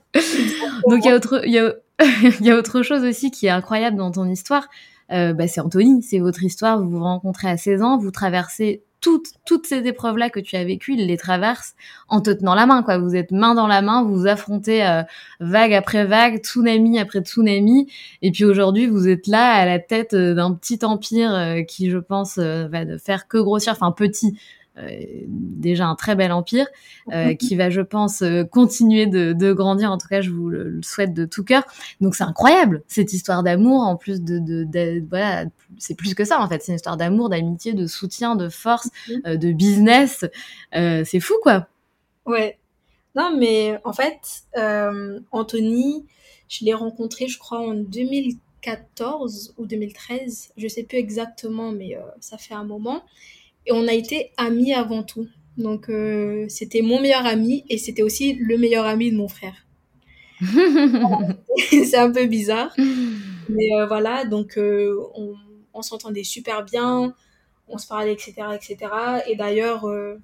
Donc 0.88 1.04
il 1.04 1.08
y 1.08 1.10
a 1.10 1.16
autre 1.16 1.42
il 1.46 1.54
y 1.54 1.60
a 1.60 1.74
y 2.42 2.52
a 2.52 2.58
autre 2.58 2.82
chose 2.82 3.04
aussi 3.04 3.32
qui 3.32 3.48
est 3.48 3.52
incroyable 3.52 3.98
dans 3.98 4.12
ton 4.12 4.26
histoire. 4.30 4.68
Euh, 5.12 5.34
bah, 5.34 5.48
c'est 5.48 5.62
Anthony, 5.62 6.02
c'est 6.02 6.20
votre 6.20 6.44
histoire. 6.44 6.80
Vous 6.80 6.90
vous 6.90 7.04
rencontrez 7.04 7.50
à 7.50 7.58
16 7.58 7.82
ans, 7.82 7.98
vous 7.98 8.12
traversez 8.12 8.84
toutes, 9.04 9.34
toutes 9.46 9.68
ces 9.68 9.86
épreuves-là 9.86 10.30
que 10.30 10.40
tu 10.40 10.56
as 10.56 10.64
vécues, 10.64 10.94
il 10.94 11.06
les 11.06 11.18
traverse 11.18 11.76
en 12.08 12.22
te 12.22 12.32
tenant 12.32 12.56
la 12.56 12.66
main, 12.66 12.84
quoi. 12.84 12.98
Vous 12.98 13.16
êtes 13.16 13.32
main 13.32 13.54
dans 13.54 13.68
la 13.68 13.82
main, 13.82 14.02
vous 14.02 14.16
vous 14.16 14.28
affrontez 14.28 14.84
euh, 14.88 15.04
vague 15.42 15.74
après 15.74 16.06
vague, 16.06 16.38
tsunami 16.38 16.98
après 16.98 17.20
tsunami, 17.20 17.92
et 18.22 18.32
puis 18.32 18.46
aujourd'hui 18.46 18.88
vous 18.88 19.10
êtes 19.10 19.28
là 19.28 19.52
à 19.52 19.66
la 19.66 19.78
tête 19.78 20.14
euh, 20.14 20.34
d'un 20.34 20.54
petit 20.54 20.80
empire 20.84 21.36
euh, 21.36 21.62
qui, 21.64 21.90
je 21.90 21.98
pense, 21.98 22.40
va 22.40 22.98
faire 22.98 23.28
que 23.28 23.38
grossir, 23.38 23.74
enfin 23.74 23.92
petit. 23.92 24.40
Déjà 24.76 25.86
un 25.86 25.96
très 25.96 26.16
bel 26.16 26.32
empire 26.32 26.68
qui 27.40 27.56
va, 27.56 27.70
je 27.70 27.82
pense, 27.82 28.24
continuer 28.52 29.06
de, 29.06 29.34
de, 29.34 29.54
grandir. 29.54 29.92
En 29.92 29.98
tout 29.98 30.08
cas, 30.08 30.22
je 30.22 30.32
vous 30.32 30.50
le, 30.50 30.80
souhaite 30.82 31.14
de 31.14 31.26
tout 31.26 31.44
cœur. 31.44 31.64
Donc 32.02 32.16
c'est 32.16 32.24
incroyable 32.24 32.84
cette 32.88 33.14
histoire 33.14 33.44
d'amour. 33.44 33.82
En 33.82 33.96
plus 33.96 34.22
de, 34.22 34.40
de, 34.40 34.64
de 34.64 35.04
voilà, 35.10 35.46
c'est 35.78 35.96
plus 35.96 36.14
que 36.14 36.26
ça 36.26 36.40
en 36.40 36.48
fait. 36.48 36.62
C'est 36.62 36.72
une 36.72 36.76
histoire 36.76 36.98
d'amour, 36.98 37.30
d'amitié, 37.30 37.74
de 37.74 37.88
soutien, 37.88 38.36
de 38.36 38.50
force, 38.50 38.90
mhm. 39.10 39.22
euh, 39.28 39.38
de 39.38 39.52
business. 39.52 40.26
Euh, 40.76 41.04
c'est 41.06 41.20
fou 41.20 41.34
quoi. 41.42 41.68
Ouais. 42.26 42.58
Non 43.16 43.36
mais 43.38 43.80
en 43.84 43.94
fait, 43.94 44.44
euh, 44.58 45.20
Anthony, 45.32 46.06
je 46.50 46.66
l'ai 46.66 46.74
rencontré, 46.74 47.28
je 47.28 47.38
crois 47.38 47.60
en 47.60 47.74
2014 47.74 49.54
ou 49.58 49.66
2013, 49.66 50.54
je 50.58 50.68
sais 50.68 50.84
plus 50.84 50.98
exactement, 50.98 51.72
mais 51.72 51.98
ça 52.20 52.38
fait 52.38 52.56
un 52.56 52.64
moment. 52.64 53.04
Et 53.66 53.72
on 53.72 53.88
a 53.88 53.94
été 53.94 54.32
amis 54.38 54.74
avant 54.74 55.04
tout. 55.04 55.28
Donc 55.58 55.90
c'était 56.50 56.82
mon 56.82 57.00
meilleur 57.00 57.26
ami 57.26 57.64
et 57.70 57.78
c'était 57.78 58.02
aussi 58.02 58.34
le 58.34 58.58
meilleur 58.58 58.86
ami 58.86 59.12
de 59.12 59.18
mon 59.18 59.28
frère. 59.28 59.66
c'est 61.70 61.96
un 61.96 62.12
peu 62.12 62.26
bizarre. 62.26 62.76
Mais 63.50 63.70
voilà, 63.88 64.26
donc 64.26 64.58
on, 64.58 65.36
on 65.74 65.82
s'entendait 65.82 66.24
super 66.24 66.64
bien, 66.64 67.14
on 67.68 67.78
se 67.78 67.88
parlait, 67.88 68.14
etc. 68.14 68.34
etc. 68.54 68.92
Et 69.28 69.36
d'ailleurs, 69.36 69.86
euh, 69.86 70.16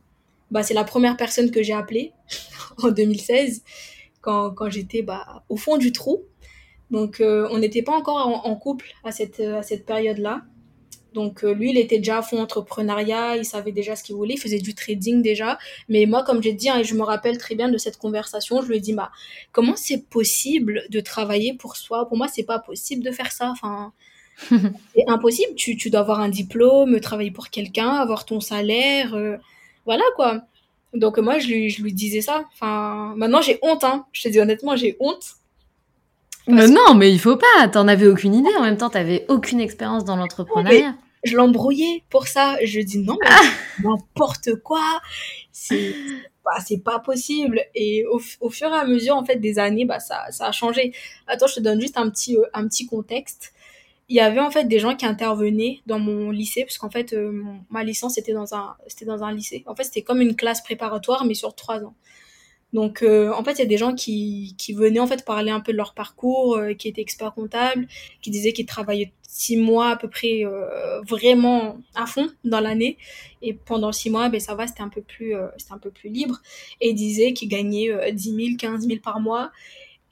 bah, 0.52 0.64
c'est 0.64 0.74
la 0.74 0.84
première 0.84 1.18
personne 1.18 1.52
que 1.52 1.64
j'ai 1.64 1.74
appelée 1.74 2.14
en 2.84 2.92
2016, 2.92 3.64
quand, 4.22 4.52
quand 4.52 4.70
j'étais 4.70 5.02
bah, 5.02 5.44
au 5.50 5.58
fond 5.58 5.78
du 5.78 5.92
trou. 5.92 6.24
Donc, 6.92 7.22
euh, 7.22 7.48
on 7.52 7.60
n'était 7.60 7.84
pas 7.84 7.92
encore 7.92 8.46
en, 8.46 8.56
couple 8.56 8.88
à 9.04 9.12
cette, 9.12 9.40
à 9.40 9.62
cette 9.62 9.86
période-là. 9.86 10.42
Donc 11.14 11.44
euh, 11.44 11.54
lui, 11.54 11.72
il 11.72 11.78
était 11.78 11.98
déjà 11.98 12.20
à 12.20 12.22
fond 12.22 12.40
entrepreneuriat, 12.42 13.38
il 13.38 13.46
savait 13.46 13.72
déjà 13.72 13.96
ce 13.96 14.04
qu'il 14.04 14.16
voulait, 14.16 14.36
il 14.36 14.40
faisait 14.40 14.60
du 14.60 14.76
trading 14.76 15.22
déjà. 15.22 15.58
Mais 15.90 16.06
moi, 16.06 16.24
comme 16.24 16.42
j'ai 16.44 16.54
dit, 16.54 16.70
hein, 16.70 16.80
et 16.80 16.84
je 16.84 16.96
me 16.96 17.04
rappelle 17.04 17.38
très 17.38 17.56
bien 17.56 17.70
de 17.70 17.78
cette 17.78 17.98
conversation, 17.98 18.62
je 18.62 18.68
lui 18.68 18.78
ai 18.78 18.80
dit, 18.80 18.94
bah, 18.94 19.12
comment 19.52 19.76
c'est 19.76 20.08
possible 20.10 20.84
de 20.90 21.00
travailler 21.00 21.54
pour 21.56 21.76
soi? 21.78 22.08
Pour 22.08 22.18
moi, 22.18 22.28
c'est 22.28 22.44
pas 22.44 22.60
possible 22.60 23.04
de 23.04 23.12
faire 23.12 23.32
ça. 23.32 23.50
Enfin, 23.52 23.94
c'est 24.96 25.04
impossible. 25.08 25.56
Tu, 25.56 25.78
tu 25.78 25.90
dois 25.90 26.02
avoir 26.02 26.20
un 26.20 26.30
diplôme, 26.30 27.00
travailler 27.00 27.32
pour 27.32 27.50
quelqu'un, 27.50 27.90
avoir 27.92 28.26
ton 28.26 28.40
salaire. 28.40 29.14
euh, 29.16 29.38
voilà 29.86 30.04
quoi. 30.16 30.42
Donc 30.94 31.18
moi, 31.20 31.40
je 31.40 31.48
lui, 31.48 31.70
je 31.70 31.84
lui 31.84 31.94
disais 31.94 32.22
ça. 32.22 32.46
Enfin, 32.54 33.14
maintenant, 33.18 33.42
j'ai 33.42 33.60
honte. 33.62 33.84
Hein. 33.84 34.06
Je 34.12 34.24
te 34.24 34.30
dis 34.30 34.40
honnêtement, 34.40 34.76
j'ai 34.76 34.98
honte. 35.00 35.36
Mais 36.48 36.68
non, 36.68 36.96
mais 36.96 37.12
il 37.12 37.20
faut 37.20 37.38
pas. 37.38 37.68
T'en 37.72 37.88
avais 37.88 38.08
aucune 38.08 38.34
idée. 38.34 38.50
En 38.58 38.64
même 38.64 38.78
temps, 38.78 38.90
t'avais 38.90 39.26
aucune 39.28 39.60
expérience 39.60 40.04
dans 40.06 40.16
l'entrepreneuriat. 40.16 40.96
Je 41.24 41.36
l'embrouillais 41.36 42.04
pour 42.10 42.28
ça. 42.28 42.58
Je 42.64 42.80
dis 42.80 43.00
non, 43.00 43.18
mais 43.22 43.28
Ah. 43.30 43.42
n'importe 43.84 44.56
quoi. 44.64 45.02
C'est 45.52 45.94
bah, 46.46 46.58
c'est 46.66 46.82
pas 46.84 47.00
possible. 47.00 47.62
Et 47.76 48.06
au, 48.06 48.18
fur 48.50 48.70
et 48.70 48.74
à 48.80 48.86
mesure, 48.86 49.16
en 49.16 49.24
fait, 49.26 49.36
des 49.36 49.60
années, 49.60 49.86
bah, 49.86 50.00
ça, 50.00 50.24
ça 50.32 50.48
a 50.48 50.52
changé. 50.52 50.94
Attends, 51.28 51.46
je 51.48 51.56
te 51.56 51.60
donne 51.60 51.80
juste 51.80 51.98
un 51.98 52.10
petit, 52.10 52.38
euh, 52.38 52.46
un 52.54 52.68
petit 52.68 52.88
contexte. 52.88 53.54
Il 54.08 54.16
y 54.16 54.20
avait 54.22 54.40
en 54.40 54.50
fait 54.50 54.64
des 54.64 54.80
gens 54.80 54.96
qui 54.96 55.06
intervenaient 55.06 55.82
dans 55.86 56.00
mon 56.00 56.32
lycée, 56.32 56.64
parce 56.64 56.80
qu'en 56.80 56.90
fait, 56.90 57.14
euh, 57.14 57.32
mon- 57.32 57.60
ma 57.70 57.84
licence 57.84 58.18
était 58.18 58.34
dans 58.34 58.56
un, 58.56 58.74
c'était 58.88 59.06
dans 59.06 59.22
un 59.24 59.32
lycée. 59.32 59.64
En 59.68 59.76
fait, 59.76 59.84
c'était 59.84 60.02
comme 60.02 60.22
une 60.22 60.36
classe 60.36 60.62
préparatoire, 60.64 61.26
mais 61.26 61.36
sur 61.36 61.54
trois 61.54 61.84
ans. 61.84 61.94
Donc, 62.74 63.02
euh, 63.02 63.32
en 63.34 63.44
fait, 63.44 63.54
il 63.54 63.60
y 63.60 63.64
a 63.64 63.66
des 63.66 63.78
gens 63.78 63.96
qui, 63.96 64.56
qui 64.58 64.74
venaient 64.74 65.00
en 65.00 65.08
fait 65.08 65.26
parler 65.26 65.52
un 65.52 65.60
peu 65.60 65.72
de 65.72 65.78
leur 65.78 65.94
parcours, 65.94 66.58
euh, 66.58 66.74
qui 66.74 66.88
étaient 66.88 67.02
experts 67.02 67.34
comptables, 67.34 67.88
qui 68.22 68.30
disaient 68.30 68.54
qu'ils 68.54 68.68
travaillaient 68.68 69.12
six 69.40 69.58
mois 69.58 69.92
à 69.92 69.96
peu 69.96 70.10
près 70.10 70.44
euh, 70.44 71.02
vraiment 71.02 71.78
à 71.96 72.06
fond 72.06 72.30
dans 72.44 72.60
l'année. 72.60 72.98
Et 73.42 73.54
pendant 73.54 73.92
six 73.92 74.10
mois, 74.10 74.28
ben, 74.30 74.40
ça 74.40 74.56
va, 74.56 74.68
c'était 74.68 74.82
un 74.82 74.90
peu 74.90 75.02
plus, 75.02 75.36
euh, 75.36 75.48
c'était 75.58 75.74
un 75.74 75.78
peu 75.78 75.92
plus 75.92 76.10
libre. 76.10 76.42
Et 76.82 76.90
ils 76.90 76.96
disaient 76.96 77.34
qu'ils 77.34 77.48
gagnaient 77.48 77.90
euh, 77.92 78.12
10 78.12 78.36
000, 78.36 78.58
15 78.58 78.86
000 78.86 79.00
par 79.02 79.20
mois. 79.20 79.52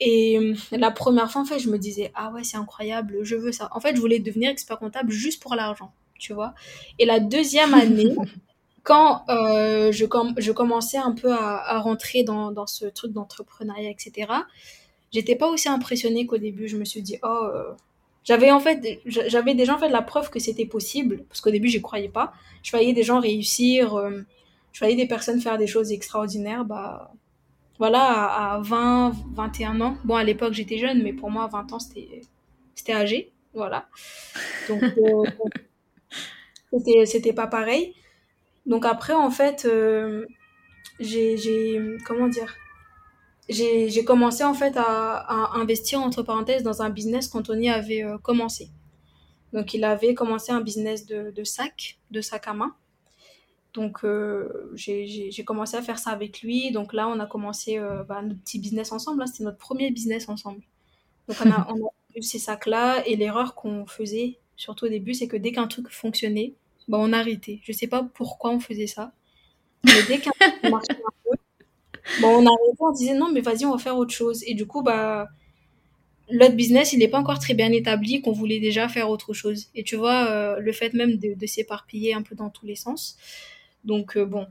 Et 0.00 0.38
euh, 0.38 0.54
la 0.72 0.90
première 0.90 1.30
fois, 1.30 1.42
en 1.42 1.44
fait, 1.44 1.58
je 1.58 1.68
me 1.68 1.78
disais, 1.78 2.10
ah 2.14 2.30
ouais, 2.32 2.44
c'est 2.44 2.56
incroyable, 2.56 3.18
je 3.22 3.34
veux 3.36 3.52
ça. 3.52 3.68
En 3.72 3.80
fait, 3.80 3.96
je 3.96 4.00
voulais 4.00 4.20
devenir 4.20 4.50
expert 4.50 4.78
comptable 4.78 5.10
juste 5.10 5.42
pour 5.42 5.54
l'argent, 5.54 5.92
tu 6.18 6.32
vois. 6.32 6.54
Et 6.98 7.04
la 7.04 7.20
deuxième 7.20 7.74
année, 7.74 8.14
quand 8.88 9.24
euh, 9.28 9.92
je, 9.92 10.06
com 10.06 10.32
je 10.38 10.50
commençais 10.50 10.96
un 10.96 11.12
peu 11.12 11.30
à, 11.30 11.78
rentrer 11.78 12.22
dans, 12.22 12.66
ce 12.66 12.86
truc 12.86 13.12
d'entrepreneuriat, 13.12 13.90
etc., 13.90 14.32
j'étais 15.12 15.36
pas 15.36 15.46
aussi 15.50 15.68
impressionnée 15.68 16.24
qu'au 16.24 16.38
début. 16.38 16.68
Je 16.68 16.78
me 16.78 16.86
suis 16.86 17.02
dit, 17.02 17.18
oh, 17.22 17.26
euh, 17.26 17.74
j'avais 18.24 18.50
en 18.50 18.60
fait, 18.60 19.02
j'avais 19.04 19.54
déjà 19.54 19.74
en 19.74 19.78
fait 19.78 19.90
la 19.90 20.00
preuve 20.00 20.30
que 20.30 20.38
c'était 20.38 20.64
possible, 20.64 21.24
parce 21.28 21.42
qu'au 21.42 21.50
début, 21.50 21.68
j'y 21.68 21.82
croyais 21.82 22.08
pas. 22.08 22.32
Je 22.62 22.70
voyais 22.70 22.94
des 22.94 23.02
gens 23.02 23.20
réussir, 23.20 23.94
euh, 23.94 24.22
je 24.72 24.78
voyais 24.78 24.96
des 24.96 25.06
personnes 25.06 25.42
faire 25.42 25.58
des 25.58 25.66
choses 25.66 25.92
extraordinaires, 25.92 26.64
bah 26.64 27.12
voilà, 27.78 28.00
à, 28.00 28.54
à 28.54 28.60
20, 28.62 29.12
21 29.34 29.82
ans. 29.82 29.98
Bon, 30.04 30.14
à 30.14 30.24
l'époque, 30.24 30.54
j'étais 30.54 30.78
jeune, 30.78 31.02
mais 31.02 31.12
pour 31.12 31.30
moi, 31.30 31.46
20 31.46 31.74
ans, 31.74 31.78
c'était 31.78 32.94
âgé, 32.94 33.32
voilà. 33.52 33.86
Donc, 34.66 34.82
c'était 37.04 37.34
pas 37.34 37.48
pareil. 37.48 37.94
Donc 38.68 38.84
après, 38.84 39.14
en 39.14 39.30
fait, 39.30 39.64
euh, 39.64 40.26
j'ai, 41.00 41.80
comment 42.06 42.28
dire, 42.28 42.54
j'ai, 43.48 44.04
commencé 44.04 44.44
en 44.44 44.52
fait 44.52 44.76
à, 44.76 44.84
à 44.84 45.58
investir 45.58 46.00
entre 46.00 46.22
parenthèses 46.22 46.62
dans 46.62 46.82
un 46.82 46.90
business 46.90 47.28
qu'Anthony 47.28 47.70
avait 47.70 48.04
euh, 48.04 48.18
commencé. 48.18 48.68
Donc 49.54 49.72
il 49.72 49.84
avait 49.84 50.12
commencé 50.12 50.52
un 50.52 50.60
business 50.60 51.06
de, 51.06 51.30
de 51.30 51.44
sacs, 51.44 51.98
de 52.10 52.20
sacs 52.20 52.46
à 52.46 52.52
main. 52.52 52.74
Donc 53.72 54.04
euh, 54.04 54.70
j'ai, 54.74 55.30
commencé 55.46 55.74
à 55.78 55.80
faire 55.80 55.98
ça 55.98 56.10
avec 56.10 56.42
lui. 56.42 56.70
Donc 56.70 56.92
là, 56.92 57.08
on 57.08 57.18
a 57.20 57.26
commencé 57.26 57.80
bah, 58.06 58.20
notre 58.20 58.40
petit 58.40 58.58
business 58.58 58.92
ensemble. 58.92 59.20
Là, 59.20 59.26
c'était 59.26 59.44
notre 59.44 59.56
premier 59.56 59.90
business 59.90 60.28
ensemble. 60.28 60.60
Donc 61.26 61.38
on 61.42 61.50
a, 61.50 61.66
on 61.72 61.86
a 61.86 61.90
eu 62.16 62.22
ces 62.22 62.38
sacs-là 62.38 63.02
et 63.06 63.16
l'erreur 63.16 63.54
qu'on 63.54 63.86
faisait, 63.86 64.36
surtout 64.56 64.84
au 64.84 64.90
début, 64.90 65.14
c'est 65.14 65.26
que 65.26 65.38
dès 65.38 65.52
qu'un 65.52 65.68
truc 65.68 65.88
fonctionnait, 65.88 66.52
bah, 66.88 66.98
on 67.00 67.12
arrêtait. 67.12 67.60
Je 67.62 67.72
sais 67.72 67.86
pas 67.86 68.08
pourquoi 68.14 68.50
on 68.50 68.60
faisait 68.60 68.86
ça. 68.86 69.12
Mais 69.84 70.02
dès 70.08 70.18
qu'un 70.18 70.32
marchait 70.70 70.92
un 70.92 71.12
peu, 71.24 71.36
bah, 72.20 72.28
on 72.28 72.46
arrêtait, 72.46 72.80
on 72.80 72.92
disait 72.92 73.14
non, 73.14 73.30
mais 73.32 73.40
vas-y, 73.40 73.64
on 73.64 73.72
va 73.72 73.78
faire 73.78 73.96
autre 73.96 74.14
chose. 74.14 74.42
Et 74.46 74.54
du 74.54 74.66
coup, 74.66 74.82
bah, 74.82 75.28
l'autre 76.30 76.54
business, 76.54 76.92
il 76.92 76.98
n'est 76.98 77.08
pas 77.08 77.18
encore 77.18 77.38
très 77.38 77.54
bien 77.54 77.70
établi, 77.72 78.22
qu'on 78.22 78.32
voulait 78.32 78.60
déjà 78.60 78.88
faire 78.88 79.10
autre 79.10 79.32
chose. 79.32 79.66
Et 79.74 79.84
tu 79.84 79.96
vois, 79.96 80.26
euh, 80.30 80.58
le 80.60 80.72
fait 80.72 80.94
même 80.94 81.16
de, 81.16 81.46
s'éparpiller 81.46 82.14
un 82.14 82.22
peu 82.22 82.34
dans 82.34 82.50
tous 82.50 82.66
les 82.66 82.76
sens. 82.76 83.16
Donc, 83.84 84.16
euh, 84.16 84.24
bon, 84.24 84.46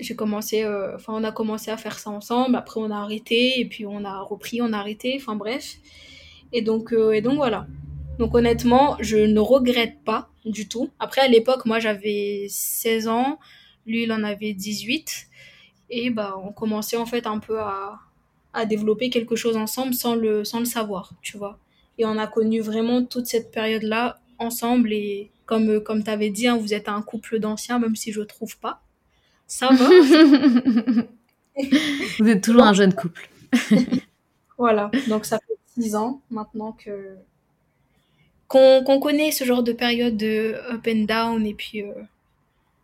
j'ai 0.00 0.14
commencé, 0.14 0.64
euh, 0.64 0.96
enfin, 0.96 1.14
on 1.16 1.24
a 1.24 1.32
commencé 1.32 1.70
à 1.70 1.76
faire 1.76 1.98
ça 1.98 2.10
ensemble. 2.10 2.56
Après, 2.56 2.80
on 2.80 2.90
a 2.90 2.96
arrêté, 2.96 3.60
et 3.60 3.64
puis 3.64 3.86
on 3.86 4.04
a 4.04 4.20
repris, 4.20 4.62
on 4.62 4.72
a 4.72 4.78
arrêté. 4.78 5.16
Enfin, 5.20 5.36
bref. 5.36 5.76
Et 6.52 6.62
donc, 6.62 6.94
et 7.12 7.20
donc 7.20 7.36
voilà. 7.36 7.66
Donc 8.18 8.34
honnêtement, 8.34 8.96
je 9.00 9.16
ne 9.16 9.40
regrette 9.40 10.02
pas 10.04 10.30
du 10.44 10.68
tout. 10.68 10.90
Après, 10.98 11.20
à 11.20 11.28
l'époque, 11.28 11.66
moi, 11.66 11.78
j'avais 11.78 12.46
16 12.48 13.08
ans. 13.08 13.38
Lui, 13.86 14.02
il 14.04 14.12
en 14.12 14.24
avait 14.24 14.52
18. 14.52 15.26
Et 15.90 16.10
bah, 16.10 16.36
on 16.42 16.52
commençait 16.52 16.96
en 16.96 17.06
fait 17.06 17.26
un 17.26 17.38
peu 17.38 17.60
à, 17.60 18.00
à 18.52 18.66
développer 18.66 19.08
quelque 19.08 19.36
chose 19.36 19.56
ensemble 19.56 19.94
sans 19.94 20.14
le, 20.14 20.44
sans 20.44 20.58
le 20.58 20.64
savoir, 20.64 21.12
tu 21.22 21.38
vois. 21.38 21.58
Et 21.96 22.04
on 22.04 22.18
a 22.18 22.26
connu 22.26 22.60
vraiment 22.60 23.04
toute 23.04 23.26
cette 23.26 23.50
période-là 23.50 24.20
ensemble. 24.38 24.92
Et 24.92 25.30
comme, 25.46 25.80
comme 25.80 26.02
tu 26.02 26.10
avais 26.10 26.30
dit, 26.30 26.48
hein, 26.48 26.56
vous 26.56 26.74
êtes 26.74 26.88
un 26.88 27.02
couple 27.02 27.38
d'anciens, 27.38 27.78
même 27.78 27.96
si 27.96 28.12
je 28.12 28.20
trouve 28.20 28.58
pas. 28.58 28.82
Ça 29.46 29.68
va. 29.68 29.88
Vous 32.20 32.28
êtes 32.28 32.44
toujours 32.44 32.62
un 32.62 32.72
jeune 32.72 32.94
couple. 32.94 33.28
voilà. 34.58 34.90
Donc 35.08 35.24
ça 35.24 35.38
fait 35.38 35.82
6 35.82 35.96
ans 35.96 36.20
maintenant 36.30 36.70
que 36.70 37.16
qu'on 38.48 38.98
connaît 39.00 39.30
ce 39.30 39.44
genre 39.44 39.62
de 39.62 39.72
période 39.72 40.16
de 40.16 40.54
up 40.72 40.86
and 40.88 41.04
down. 41.04 41.46
Et 41.46 41.54
puis, 41.54 41.82
euh, 41.82 41.92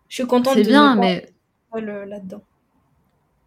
je 0.09 0.17
suis 0.17 0.27
contente 0.27 0.59
de 0.59 0.63
bien, 0.63 0.95
mais 0.97 1.27
là-dedans. 2.07 2.43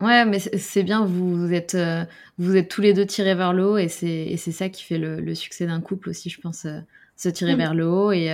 ouais, 0.02 0.26
mais 0.26 0.40
c'est 0.40 0.84
bien. 0.84 1.06
Vous, 1.06 1.54
êtes, 1.54 1.76
euh, 1.76 2.04
vous 2.38 2.56
êtes 2.58 2.68
tous 2.70 2.82
les 2.82 2.94
deux 2.94 3.06
tirés 3.06 3.36
vers 3.36 3.54
le 3.54 3.66
haut, 3.66 3.78
et 3.78 3.88
c'est 3.88 4.36
ça 4.38 4.70
qui 4.70 4.84
fait 4.84 4.98
le, 4.98 5.22
le 5.22 5.36
succès 5.36 5.66
d'un 5.66 5.80
couple 5.82 6.10
aussi, 6.10 6.30
je 6.30 6.42
pense, 6.42 6.66
euh, 6.66 6.80
se 7.16 7.30
tirer 7.30 7.54
Mm. 7.56 7.58
vers 7.58 7.74
le 7.74 7.88
haut 7.88 8.12
et 8.12 8.30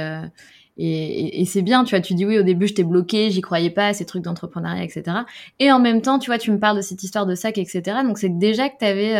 et, 0.76 0.88
et- 0.88 1.42
et 1.42 1.46
c'est 1.46 1.62
bien. 1.62 1.84
Tu 1.84 1.92
vois, 1.92 2.02
tu 2.02 2.16
dis 2.16 2.26
oui 2.26 2.40
au 2.40 2.44
début, 2.44 2.68
j'étais 2.68 2.84
bloquée, 2.84 3.30
j'y 3.30 3.42
croyais 3.42 3.70
pas, 3.70 3.90
à 3.90 3.94
ces 3.94 4.06
trucs 4.06 4.24
d'entrepreneuriat, 4.24 4.84
etc. 4.84 5.18
Et 5.60 5.72
en 5.72 5.80
même 5.80 6.02
temps, 6.02 6.18
tu 6.18 6.32
vois, 6.32 6.40
tu 6.40 6.50
me 6.52 6.58
parles 6.58 6.78
de 6.78 6.82
cette 6.82 7.04
histoire 7.04 7.28
de 7.28 7.36
sac, 7.36 7.60
etc. 7.60 8.04
Donc 8.04 8.18
c'est 8.18 8.36
déjà 8.40 8.70
que 8.70 8.78
tu 8.80 8.86
avais 8.86 9.16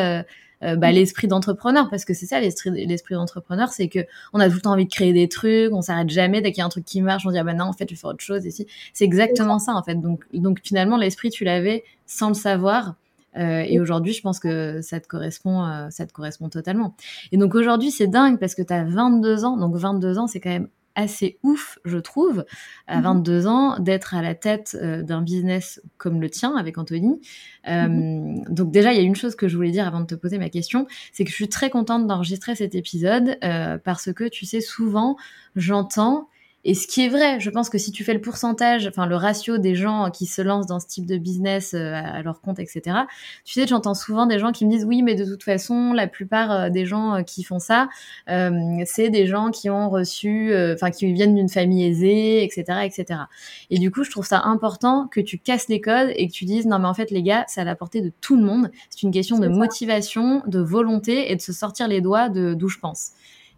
bah, 0.78 0.92
Mm. 0.92 0.96
l'esprit 0.96 1.28
d'entrepreneur, 1.28 1.90
parce 1.90 2.06
que 2.06 2.14
c'est 2.14 2.26
ça 2.26 2.40
l'esprit 2.40 2.72
l'esprit 2.86 3.16
d'entrepreneur, 3.16 3.70
c'est 3.70 3.88
que 3.88 4.00
on 4.34 4.40
a 4.40 4.50
tout 4.50 4.56
le 4.56 4.62
temps 4.62 4.72
envie 4.72 4.86
de 4.86 4.92
créer 4.92 5.14
des 5.14 5.28
trucs, 5.28 5.74
on 5.74 5.82
s'arrête 5.82 6.10
jamais 6.10 6.42
dès 6.42 6.52
qu'il 6.52 6.60
y 6.60 6.62
a 6.62 6.66
un 6.66 6.70
truc 6.70 6.86
qui 6.86 7.02
marche, 7.02 7.26
on 7.26 7.32
dit 7.32 7.38
ah 7.38 7.44
bah 7.44 7.54
non 7.54 7.66
en 7.66 7.74
fait 7.74 7.86
je 7.90 7.96
vais 7.96 8.00
faire 8.00 8.12
autre 8.12 8.24
chose. 8.24 8.46
Et 8.46 8.52
si 8.52 8.68
c'est 8.94 9.06
exactement 9.06 9.60
ça 9.60 9.74
en 9.74 9.84
fait. 9.84 9.96
Donc 9.96 10.24
donc 10.34 10.60
finalement 10.64 10.98
l'esprit 10.98 11.30
tu 11.30 11.44
l'avais 11.44 11.84
sans 12.06 12.30
le 12.30 12.34
savoir. 12.36 12.96
Euh, 13.38 13.64
et 13.68 13.80
aujourd'hui, 13.80 14.14
je 14.14 14.22
pense 14.22 14.40
que 14.40 14.82
ça 14.82 15.00
te 15.00 15.08
correspond, 15.08 15.66
euh, 15.66 15.90
ça 15.90 16.06
te 16.06 16.14
correspond 16.14 16.50
totalement. 16.50 16.96
Et 17.32 17.38
donc 17.38 17.56
aujourd'hui, 17.56 17.92
c'est 17.92 18.08
dingue 18.08 18.38
parce 18.40 18.54
que 18.56 18.62
tu 18.62 18.74
as 18.74 18.84
22 18.84 19.44
ans. 19.46 19.58
Donc 19.58 19.76
22 19.76 20.20
ans, 20.20 20.28
c'est 20.28 20.40
quand 20.40 20.52
même 20.52 20.68
assez 20.96 21.40
ouf, 21.44 21.80
je 21.86 21.98
trouve, 21.98 22.46
à 22.88 22.98
Mhm. 22.98 23.04
22 23.04 23.48
ans, 23.48 23.80
d'être 23.80 24.14
à 24.16 24.22
la 24.22 24.36
tête 24.36 24.78
euh, 24.82 25.02
d'un 25.04 25.22
business 25.22 25.82
comme 25.98 26.22
le 26.22 26.30
tien 26.30 26.56
avec 26.56 26.78
Anthony. 26.78 27.20
Euh, 27.68 27.88
Mhm. 27.88 28.44
Donc 28.50 28.72
déjà, 28.72 28.94
il 28.94 28.98
y 28.98 29.00
a 29.00 29.04
une 29.04 29.16
chose 29.16 29.36
que 29.36 29.48
je 29.48 29.56
voulais 29.56 29.72
dire 29.72 29.88
avant 29.88 30.02
de 30.02 30.06
te 30.06 30.16
poser 30.16 30.38
ma 30.38 30.50
question, 30.50 30.86
c'est 31.12 31.24
que 31.24 31.30
je 31.32 31.36
suis 31.36 31.50
très 31.50 31.70
contente 31.70 32.08
d'enregistrer 32.08 32.56
cet 32.56 32.76
épisode 32.76 33.38
euh, 33.44 33.78
parce 33.84 34.14
que, 34.14 34.26
tu 34.28 34.46
sais, 34.46 34.62
souvent, 34.62 35.18
j'entends 35.56 36.30
et 36.66 36.76
ce 36.76 36.88
qui 36.88 37.06
est 37.06 37.10
vrai, 37.10 37.40
je 37.40 37.50
pense 37.50 37.70
que 37.70 37.78
si 37.78 37.92
tu 37.92 38.04
fais 38.04 38.14
le 38.14 38.22
pourcentage, 38.22 38.88
enfin 38.88 39.06
le 39.06 39.16
ratio 39.16 39.58
des 39.58 39.76
gens 39.76 40.10
qui 40.12 40.26
se 40.26 40.42
lancent 40.42 40.66
dans 40.66 40.80
ce 40.80 40.88
type 40.88 41.06
de 41.06 41.18
business 41.18 41.74
euh, 41.74 41.94
à 41.94 42.22
leur 42.22 42.42
compte, 42.42 42.60
etc., 42.60 43.00
tu 43.44 43.54
sais, 43.54 43.68
j'entends 43.68 43.94
souvent 43.94 44.26
des 44.26 44.40
gens 44.40 44.52
qui 44.52 44.66
me 44.66 44.72
disent 44.72 44.86
oui, 44.86 45.02
mais 45.02 45.16
de 45.16 45.26
toute 45.26 45.44
façon, 45.44 45.94
la 45.94 46.08
plupart 46.08 46.52
euh, 46.52 46.70
des 46.70 46.86
gens 46.86 47.16
euh, 47.16 47.22
qui 47.22 47.44
font 47.44 47.60
ça, 47.60 47.90
euh, 48.30 48.52
c'est 48.86 49.10
des 49.10 49.28
gens 49.28 49.52
qui 49.52 49.70
ont 49.70 49.90
reçu, 49.90 50.54
euh, 50.54 50.74
enfin 50.74 50.90
qui 50.92 51.12
viennent 51.12 51.36
d'une 51.36 51.50
famille 51.50 51.86
aisée, 51.86 52.44
etc., 52.44 52.64
etc. 52.86 53.22
Et 53.70 53.80
du 53.80 53.92
coup, 53.92 54.04
je 54.04 54.12
trouve 54.12 54.26
ça 54.26 54.42
important 54.44 55.08
que 55.08 55.20
tu 55.20 55.38
casses 55.38 55.68
les 55.68 55.82
codes 55.82 56.12
et 56.16 56.28
que 56.28 56.34
tu 56.34 56.46
dises 56.46 56.66
non, 56.66 56.80
mais 56.80 56.88
en 56.88 56.94
fait, 56.94 57.12
les 57.12 57.24
gars, 57.24 57.44
c'est 57.48 57.62
à 57.62 57.66
la 57.66 57.76
portée 57.76 58.02
de 58.02 58.12
tout 58.22 58.38
le 58.38 58.44
monde. 58.44 58.72
C'est 58.90 59.04
une 59.04 59.12
question 59.12 59.38
de 59.38 59.50
ça. 59.50 59.50
motivation, 59.50 60.42
de 60.48 60.60
volonté 60.60 61.32
et 61.32 61.36
de 61.36 61.42
se 61.42 61.52
sortir 61.52 61.88
les 61.88 62.02
doigts 62.02 62.30
de 62.30 62.54
d'où 62.54 62.70
je 62.70 62.80
pense. 62.80 63.12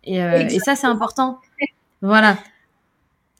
Et, 0.03 0.22
euh, 0.22 0.47
et 0.47 0.60
ça, 0.60 0.76
c'est 0.76 0.88
important. 0.88 1.39
Voilà. 2.01 2.38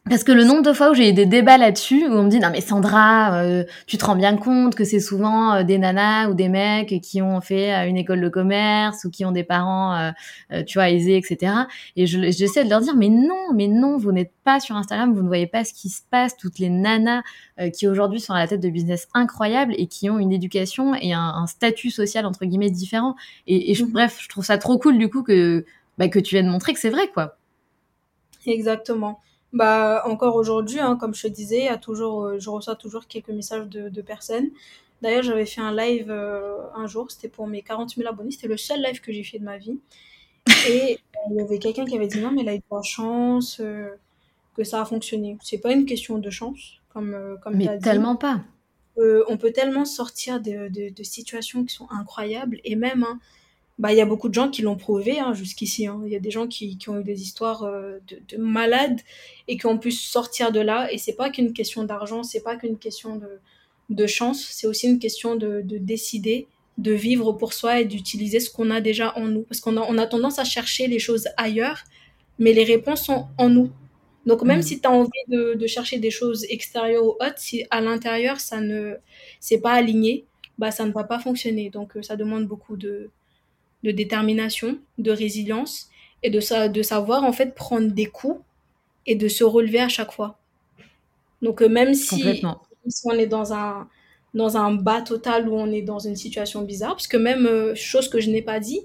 Parce 0.08 0.24
que 0.24 0.32
le 0.32 0.44
nombre 0.44 0.62
de 0.62 0.72
fois 0.72 0.92
où 0.92 0.94
j'ai 0.94 1.10
eu 1.10 1.14
des 1.14 1.26
débats 1.26 1.58
là-dessus, 1.58 2.06
où 2.06 2.12
on 2.12 2.24
me 2.24 2.30
dit 2.30 2.40
non 2.40 2.50
mais 2.52 2.62
Sandra, 2.62 3.42
euh, 3.42 3.64
tu 3.88 3.98
te 3.98 4.06
rends 4.06 4.16
bien 4.16 4.38
compte 4.38 4.76
que 4.76 4.84
c'est 4.84 5.00
souvent 5.00 5.56
euh, 5.56 5.64
des 5.64 5.80
nanas 5.80 6.30
ou 6.30 6.36
des 6.36 6.48
mecs 6.48 7.02
qui 7.02 7.24
ont 7.24 7.42
fait 7.42 7.74
euh, 7.74 7.90
une 7.90 7.98
école 7.98 8.22
de 8.22 8.30
commerce 8.30 9.04
ou 9.06 9.10
qui 9.10 9.26
ont 9.26 9.32
des 9.32 9.44
parents, 9.44 10.14
tu 10.68 10.78
vois, 10.78 10.92
aisés, 10.92 11.18
etc. 11.18 11.54
Et 11.96 12.06
j'essaie 12.06 12.64
de 12.64 12.70
leur 12.70 12.82
dire 12.82 12.96
mais 12.96 13.10
non, 13.10 13.52
mais 13.56 13.68
non, 13.68 13.98
vous 13.98 14.12
n'êtes 14.12 14.32
pas 14.44 14.60
sur 14.60 14.76
Instagram, 14.76 15.12
vous 15.12 15.24
ne 15.24 15.28
voyez 15.28 15.48
pas 15.48 15.64
ce 15.64 15.74
qui 15.74 15.90
se 15.90 16.04
passe, 16.12 16.38
toutes 16.38 16.60
les 16.60 16.70
nanas 16.70 17.24
qui 17.74 17.88
aujourd'hui 17.88 18.20
sont 18.20 18.34
à 18.34 18.40
la 18.40 18.48
tête 18.48 18.62
de 18.62 18.70
business 18.70 19.08
incroyables 19.16 19.74
et 19.78 19.88
qui 19.88 20.10
ont 20.12 20.20
une 20.20 20.32
éducation 20.32 20.94
et 20.94 21.14
un, 21.14 21.48
statut 21.48 21.90
social 21.90 22.28
entre 22.28 22.46
guillemets 22.46 22.70
différent. 22.70 23.16
Et, 23.48 23.72
et 23.72 23.84
mmh. 23.84 23.92
bref, 23.92 24.20
je 24.22 24.30
trouve 24.30 24.46
ça 24.46 24.60
trop 24.60 24.78
cool 24.78 25.00
du 25.00 25.10
coup 25.10 25.24
que 25.24 25.66
bah, 25.98 26.10
que 26.10 26.20
tu 26.20 26.36
viennes 26.36 26.48
montrer 26.48 26.74
que 26.74 26.80
c'est 26.80 26.90
vrai 26.90 27.08
quoi. 27.12 27.38
Exactement. 28.46 29.20
Bah, 29.56 30.04
encore 30.06 30.36
aujourd'hui, 30.36 30.82
hein, 30.82 30.98
comme 30.98 31.16
je 31.16 31.22
te 31.22 31.28
disais, 31.30 31.64
y 31.64 31.68
a 31.70 31.78
toujours, 31.78 32.26
euh, 32.26 32.40
je 32.40 32.50
reçois 32.50 32.76
toujours 32.76 33.08
quelques 33.08 33.30
messages 33.30 33.68
de, 33.68 33.88
de 33.88 34.02
personnes. 34.02 34.50
D'ailleurs, 35.02 35.24
j'avais 35.24 35.46
fait 35.46 35.62
un 35.62 35.74
live 35.74 36.12
euh, 36.12 36.58
un 36.76 36.88
jour, 36.88 37.10
c'était 37.10 37.30
pour 37.30 37.48
mes 37.48 37.62
40 37.62 37.96
000 37.96 38.06
abonnés, 38.06 38.32
c'était 38.32 38.50
le 38.50 38.58
seul 38.58 38.84
live 38.84 39.00
que 39.00 39.14
j'ai 39.14 39.24
fait 39.24 39.40
de 39.40 39.46
ma 39.46 39.58
vie. 39.58 39.80
Et 40.68 40.96
euh, 41.00 41.30
il 41.30 41.38
y 41.38 41.42
avait 41.42 41.58
quelqu'un 41.58 41.86
qui 41.86 41.96
avait 41.96 42.08
dit 42.08 42.20
non, 42.20 42.32
mais 42.32 42.44
là, 42.44 42.52
il 42.52 42.56
a 42.56 42.58
eu 42.58 42.80
de 42.80 42.84
chance, 42.84 43.62
que 44.58 44.64
ça 44.66 44.82
a 44.82 44.86
fonctionné. 44.86 45.38
C'est 45.42 45.60
pas 45.60 45.72
une 45.72 45.86
question 45.86 46.18
de 46.18 46.30
chance, 46.30 46.82
comme, 46.90 47.38
comme 47.42 47.56
Mais 47.56 47.80
tellement 47.80 48.18
pas. 48.18 48.42
on 48.98 49.38
peut 49.38 49.54
tellement 49.54 49.86
sortir 49.86 50.42
de, 50.42 50.68
de, 50.68 50.94
de, 50.94 51.04
situations 51.04 51.64
qui 51.64 51.74
sont 51.74 51.88
incroyables, 51.92 52.60
et 52.66 52.76
même, 52.76 53.04
hein, 53.04 53.20
bah, 53.78 53.92
il 53.92 53.98
y 53.98 54.02
a 54.02 54.06
beaucoup 54.06 54.30
de 54.30 54.34
gens 54.34 54.50
qui 54.50 54.62
l'ont 54.62 54.78
prouvé 54.78 55.20
hein, 55.20 55.34
jusqu'ici. 55.34 55.86
Hein. 55.86 56.02
Il 56.06 56.12
y 56.12 56.16
a 56.16 56.20
des 56.20 56.32
gens 56.32 56.48
qui, 56.48 56.78
qui 56.78 56.90
ont 56.90 57.00
eu 57.00 57.04
des 57.04 57.22
histoires 57.22 57.64
euh, 57.64 57.98
de, 58.08 58.20
de, 58.30 58.42
malades 58.42 59.02
et 59.48 59.58
qui 59.58 59.66
ont 59.66 59.78
pu 59.78 59.92
sortir 59.92 60.52
de 60.52 60.62
là. 60.62 60.92
Et 60.94 60.98
c'est 60.98 61.16
pas 61.16 61.30
qu'une 61.30 61.52
question 61.52 61.84
d'argent, 61.84 62.24
c'est 62.24 62.42
pas 62.42 62.56
qu'une 62.56 62.78
question 62.78 63.18
de, 63.18 63.28
de 63.90 64.08
chance, 64.08 64.48
c'est 64.50 64.68
aussi 64.68 64.88
une 64.88 65.00
question 65.00 65.36
de, 65.36 65.62
de, 65.62 65.78
décider 65.78 66.48
de 66.78 66.92
vivre 66.92 67.34
pour 67.34 67.54
soi 67.54 67.82
et 67.82 67.86
d'utiliser 67.86 68.40
ce 68.40 68.50
qu'on 68.50 68.72
a 68.72 68.80
déjà 68.82 69.18
en 69.18 69.28
nous. 69.28 69.42
Parce 69.42 69.60
qu'on 69.60 69.78
a, 69.78 69.82
on 69.82 69.98
a 69.98 70.08
tendance 70.08 70.40
à 70.40 70.46
chercher 70.46 70.88
les 70.88 71.00
choses 71.00 71.28
ailleurs, 71.36 71.84
mais 72.40 72.54
les 72.54 72.64
réponses 72.64 73.04
sont 73.04 73.28
en 73.38 73.50
nous. 73.50 73.72
Donc 74.26 74.42
même 74.42 74.60
mmh. 74.60 74.64
si 74.64 74.82
tu 74.82 74.88
as 74.88 74.92
envie 74.92 75.10
de, 75.28 75.54
de, 75.54 75.68
chercher 75.68 76.00
des 76.00 76.10
choses 76.12 76.46
extérieures 76.50 77.06
ou 77.06 77.10
autres, 77.12 77.38
si 77.38 77.64
à 77.70 77.80
l'intérieur 77.80 78.40
ça 78.40 78.60
ne 78.60 78.96
c'est 79.40 79.60
pas 79.60 79.74
aligné, 79.74 80.26
bah 80.58 80.72
ça 80.72 80.86
ne 80.86 80.92
va 80.92 81.04
pas 81.04 81.20
fonctionner. 81.20 81.70
Donc 81.70 81.96
euh, 81.96 82.02
ça 82.02 82.16
demande 82.16 82.48
beaucoup 82.48 82.76
de 82.76 83.12
de 83.86 83.92
détermination, 83.92 84.80
de 84.98 85.12
résilience 85.12 85.90
et 86.24 86.30
de, 86.32 86.68
de 86.68 86.82
savoir 86.82 87.24
en 87.24 87.32
fait 87.32 87.54
prendre 87.54 87.92
des 87.92 88.08
coups 88.08 88.42
et 89.06 89.16
de 89.16 89.28
se 89.28 89.44
relever 89.44 89.80
à 89.80 89.90
chaque 89.90 90.12
fois. 90.12 90.40
Donc 91.42 91.62
euh, 91.62 91.70
même 91.70 91.94
si, 91.94 92.44
on 93.06 93.12
est 93.12 93.28
dans 93.28 93.54
un, 93.54 93.88
dans 94.34 94.58
un 94.58 94.74
bas 94.74 95.02
total 95.02 95.48
où 95.48 95.56
on 95.56 95.72
est 95.72 95.84
dans 95.84 96.00
une 96.00 96.16
situation 96.16 96.64
bizarre, 96.64 96.94
parce 96.94 97.08
que 97.08 97.18
même, 97.18 97.46
euh, 97.46 97.76
chose 97.76 98.10
que 98.10 98.20
je 98.20 98.32
n'ai 98.32 98.42
pas 98.42 98.60
dit, 98.60 98.82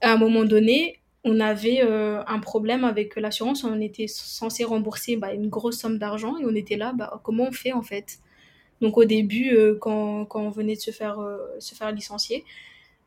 à 0.00 0.12
un 0.12 0.16
moment 0.16 0.44
donné, 0.44 0.98
on 1.22 1.38
avait 1.38 1.82
euh, 1.84 2.20
un 2.26 2.40
problème 2.40 2.82
avec 2.84 3.14
l'assurance, 3.14 3.62
on 3.62 3.80
était 3.80 4.08
censé 4.08 4.64
rembourser 4.64 5.14
bah, 5.14 5.32
une 5.32 5.48
grosse 5.48 5.78
somme 5.78 5.98
d'argent 5.98 6.36
et 6.38 6.44
on 6.44 6.54
était 6.56 6.76
là, 6.76 6.92
bah, 6.92 7.20
comment 7.22 7.44
on 7.44 7.52
fait 7.52 7.72
en 7.72 7.82
fait? 7.82 8.18
Donc 8.80 8.98
au 8.98 9.04
début, 9.04 9.56
quand, 9.80 10.24
quand, 10.24 10.40
on 10.40 10.50
venait 10.50 10.74
de 10.74 10.80
se 10.80 10.90
faire, 10.90 11.16
se 11.60 11.72
faire 11.76 11.92
licencier, 11.92 12.44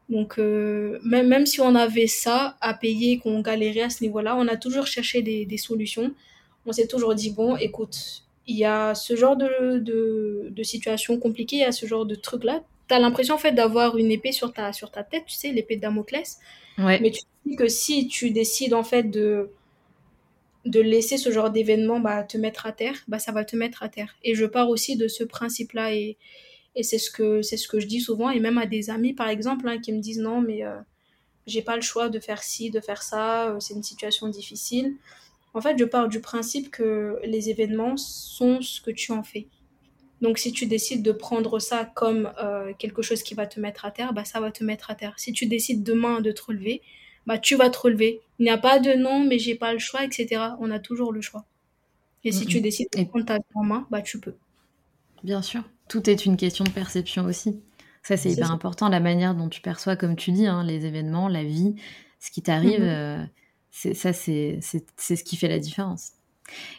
donc, 0.09 0.37
euh, 0.37 0.99
même, 1.03 1.27
même 1.27 1.45
si 1.45 1.61
on 1.61 1.73
avait 1.73 2.07
ça 2.07 2.57
à 2.61 2.73
payer, 2.73 3.17
qu'on 3.17 3.41
galérait 3.41 3.81
à 3.81 3.89
ce 3.89 4.03
niveau-là, 4.03 4.35
on 4.37 4.47
a 4.47 4.55
toujours 4.55 4.85
cherché 4.85 5.21
des, 5.21 5.45
des 5.45 5.57
solutions. 5.57 6.13
On 6.65 6.71
s'est 6.71 6.87
toujours 6.87 7.15
dit, 7.15 7.31
bon, 7.31 7.55
écoute, 7.57 8.23
il 8.47 8.55
y 8.57 8.65
a 8.65 8.93
ce 8.93 9.15
genre 9.15 9.35
de, 9.35 9.79
de, 9.79 10.49
de 10.49 10.63
situation 10.63 11.19
compliquée, 11.19 11.57
il 11.57 11.61
y 11.61 11.65
a 11.65 11.71
ce 11.71 11.87
genre 11.87 12.05
de 12.05 12.15
truc-là. 12.15 12.63
Tu 12.87 12.93
as 12.93 12.99
l'impression, 12.99 13.33
en 13.33 13.39
fait, 13.39 13.53
d'avoir 13.53 13.97
une 13.97 14.11
épée 14.11 14.31
sur 14.31 14.53
ta, 14.53 14.73
sur 14.73 14.91
ta 14.91 15.03
tête, 15.03 15.23
tu 15.25 15.35
sais, 15.35 15.51
l'épée 15.51 15.75
de 15.75 15.81
Damoclès. 15.81 16.37
Ouais. 16.77 16.99
Mais 16.99 17.09
tu 17.09 17.21
te 17.21 17.27
dis 17.49 17.55
que 17.55 17.67
si 17.67 18.07
tu 18.07 18.29
décides, 18.29 18.75
en 18.75 18.83
fait, 18.83 19.09
de, 19.09 19.49
de 20.65 20.81
laisser 20.81 21.17
ce 21.17 21.31
genre 21.31 21.49
d'événement 21.49 21.99
bah, 21.99 22.23
te 22.23 22.37
mettre 22.37 22.67
à 22.67 22.71
terre, 22.71 22.95
bah, 23.07 23.17
ça 23.17 23.31
va 23.31 23.43
te 23.43 23.55
mettre 23.55 23.81
à 23.81 23.89
terre. 23.89 24.15
Et 24.23 24.35
je 24.35 24.45
pars 24.45 24.69
aussi 24.69 24.97
de 24.97 25.07
ce 25.07 25.23
principe-là. 25.23 25.95
Et, 25.95 26.17
et 26.75 26.83
c'est 26.83 26.97
ce 26.97 27.09
que 27.09 27.41
c'est 27.41 27.57
ce 27.57 27.67
que 27.67 27.79
je 27.79 27.87
dis 27.87 28.01
souvent 28.01 28.29
et 28.29 28.39
même 28.39 28.57
à 28.57 28.65
des 28.65 28.89
amis 28.89 29.13
par 29.13 29.29
exemple 29.29 29.67
hein, 29.67 29.79
qui 29.79 29.91
me 29.93 29.99
disent 29.99 30.19
non 30.19 30.41
mais 30.41 30.63
euh, 30.63 30.75
j'ai 31.47 31.61
pas 31.61 31.75
le 31.75 31.81
choix 31.81 32.09
de 32.09 32.19
faire 32.19 32.43
ci, 32.43 32.71
de 32.71 32.79
faire 32.79 33.03
ça, 33.03 33.49
euh, 33.49 33.59
c'est 33.59 33.73
une 33.73 33.83
situation 33.83 34.27
difficile. 34.29 34.95
En 35.53 35.61
fait, 35.61 35.77
je 35.77 35.85
pars 35.85 36.09
du 36.09 36.19
principe 36.19 36.69
que 36.69 37.19
les 37.23 37.49
événements 37.49 37.97
sont 37.97 38.61
ce 38.61 38.81
que 38.81 38.91
tu 38.91 39.11
en 39.11 39.23
fais. 39.23 39.47
Donc 40.21 40.37
si 40.37 40.51
tu 40.51 40.65
décides 40.65 41.03
de 41.03 41.11
prendre 41.11 41.59
ça 41.59 41.85
comme 41.85 42.31
euh, 42.41 42.73
quelque 42.77 43.01
chose 43.01 43.21
qui 43.21 43.35
va 43.35 43.47
te 43.47 43.59
mettre 43.59 43.85
à 43.85 43.91
terre, 43.91 44.13
bah 44.13 44.25
ça 44.25 44.39
va 44.39 44.51
te 44.51 44.63
mettre 44.63 44.89
à 44.89 44.95
terre. 44.95 45.13
Si 45.17 45.33
tu 45.33 45.45
décides 45.45 45.83
demain 45.83 46.21
de 46.21 46.31
te 46.31 46.41
relever, 46.41 46.81
bah 47.25 47.37
tu 47.37 47.55
vas 47.55 47.69
te 47.69 47.77
relever. 47.77 48.21
Il 48.39 48.43
n'y 48.43 48.49
a 48.49 48.57
pas 48.57 48.79
de 48.79 48.93
non 48.93 49.23
mais 49.23 49.39
j'ai 49.39 49.55
pas 49.55 49.73
le 49.73 49.79
choix, 49.79 50.03
etc. 50.03 50.41
On 50.59 50.71
a 50.71 50.79
toujours 50.79 51.13
le 51.13 51.21
choix. 51.21 51.45
Et 52.23 52.31
si 52.31 52.47
tu 52.47 52.59
décides 52.59 52.87
de 52.97 53.03
prendre 53.03 53.25
ta 53.25 53.37
vie 53.37 53.43
en 53.53 53.63
main, 53.63 53.87
bah 53.91 54.01
tu 54.01 54.19
peux. 54.19 54.33
Bien 55.23 55.43
sûr 55.43 55.63
tout 55.87 56.09
est 56.09 56.25
une 56.25 56.37
question 56.37 56.63
de 56.63 56.69
perception 56.69 57.25
aussi. 57.25 57.59
Ça, 58.03 58.17
c'est 58.17 58.29
hyper 58.29 58.51
important, 58.51 58.87
la 58.87 58.99
manière 58.99 59.33
dont 59.33 59.49
tu 59.49 59.61
perçois, 59.61 59.95
comme 59.95 60.15
tu 60.15 60.31
dis, 60.31 60.45
hein, 60.45 60.63
les 60.63 60.85
événements, 60.85 61.27
la 61.27 61.43
vie, 61.43 61.75
ce 62.19 62.29
qui 62.29 62.43
t'arrive, 62.43 62.81
mhm. 62.81 62.87
euh, 62.87 63.23
c'est 63.71 63.95
ça, 63.95 64.13
c'est 64.13 64.59
ce 64.61 65.23
qui 65.23 65.35
fait 65.35 65.47
la 65.47 65.57
différence. 65.57 66.11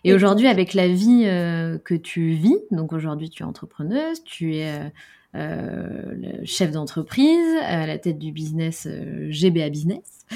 Et 0.04 0.14
aujourd'hui, 0.14 0.46
avec 0.46 0.72
la 0.72 0.86
vie 0.86 1.24
euh, 1.24 1.78
que 1.78 1.94
tu 1.94 2.30
vis, 2.30 2.56
donc 2.70 2.92
aujourd'hui, 2.92 3.28
tu 3.28 3.42
es 3.42 3.46
entrepreneuse, 3.46 4.22
tu 4.22 4.54
es 4.54 4.88
euh, 5.34 6.44
chef 6.44 6.70
d'entreprise 6.70 7.56
à 7.62 7.88
la 7.88 7.98
tête 7.98 8.20
du 8.20 8.30
business 8.30 8.86
GBA 8.86 9.70
Business, 9.70 10.26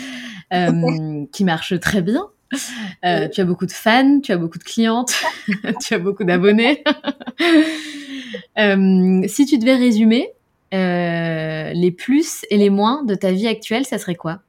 qui 1.32 1.44
marche 1.44 1.78
très 1.78 2.02
bien. 2.02 2.26
Tu 2.52 3.40
as 3.40 3.44
beaucoup 3.44 3.66
de 3.66 3.72
fans, 3.72 4.20
tu 4.20 4.32
as 4.32 4.36
beaucoup 4.36 4.58
de 4.58 4.64
clientes, 4.64 5.14
tu 5.80 5.94
as 5.94 5.98
beaucoup 5.98 6.24
d'abonnés. 6.24 6.82
Euh, 8.58 9.22
si 9.26 9.46
tu 9.46 9.58
devais 9.58 9.76
résumer 9.76 10.32
euh, 10.74 11.72
les 11.72 11.90
plus 11.90 12.44
et 12.50 12.56
les 12.56 12.70
moins 12.70 13.02
de 13.04 13.14
ta 13.14 13.32
vie 13.32 13.48
actuelle, 13.48 13.84
ça 13.84 13.98
serait 13.98 14.14
quoi? 14.14 14.40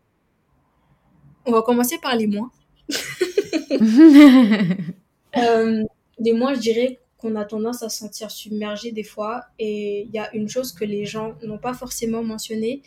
On 1.46 1.52
va 1.52 1.62
commencer 1.62 1.98
par 2.00 2.16
les 2.16 2.28
moins. 2.28 2.52
euh, 5.38 5.84
les 6.20 6.34
moins, 6.34 6.54
je 6.54 6.60
dirais 6.60 7.00
qu'on 7.18 7.36
a 7.36 7.46
tendance 7.46 7.82
à 7.84 7.90
se 7.90 8.00
sentir 8.00 8.30
submergé 8.30 8.92
des 8.92 9.04
fois. 9.04 9.46
Et 9.58 10.02
il 10.02 10.12
y 10.12 10.20
a 10.20 10.34
une 10.36 10.48
chose 10.50 10.72
que 10.74 10.86
les 10.86 11.06
gens 11.06 11.34
n'ont 11.44 11.58
pas 11.58 11.74
forcément 11.74 12.24
mentionnée. 12.24 12.84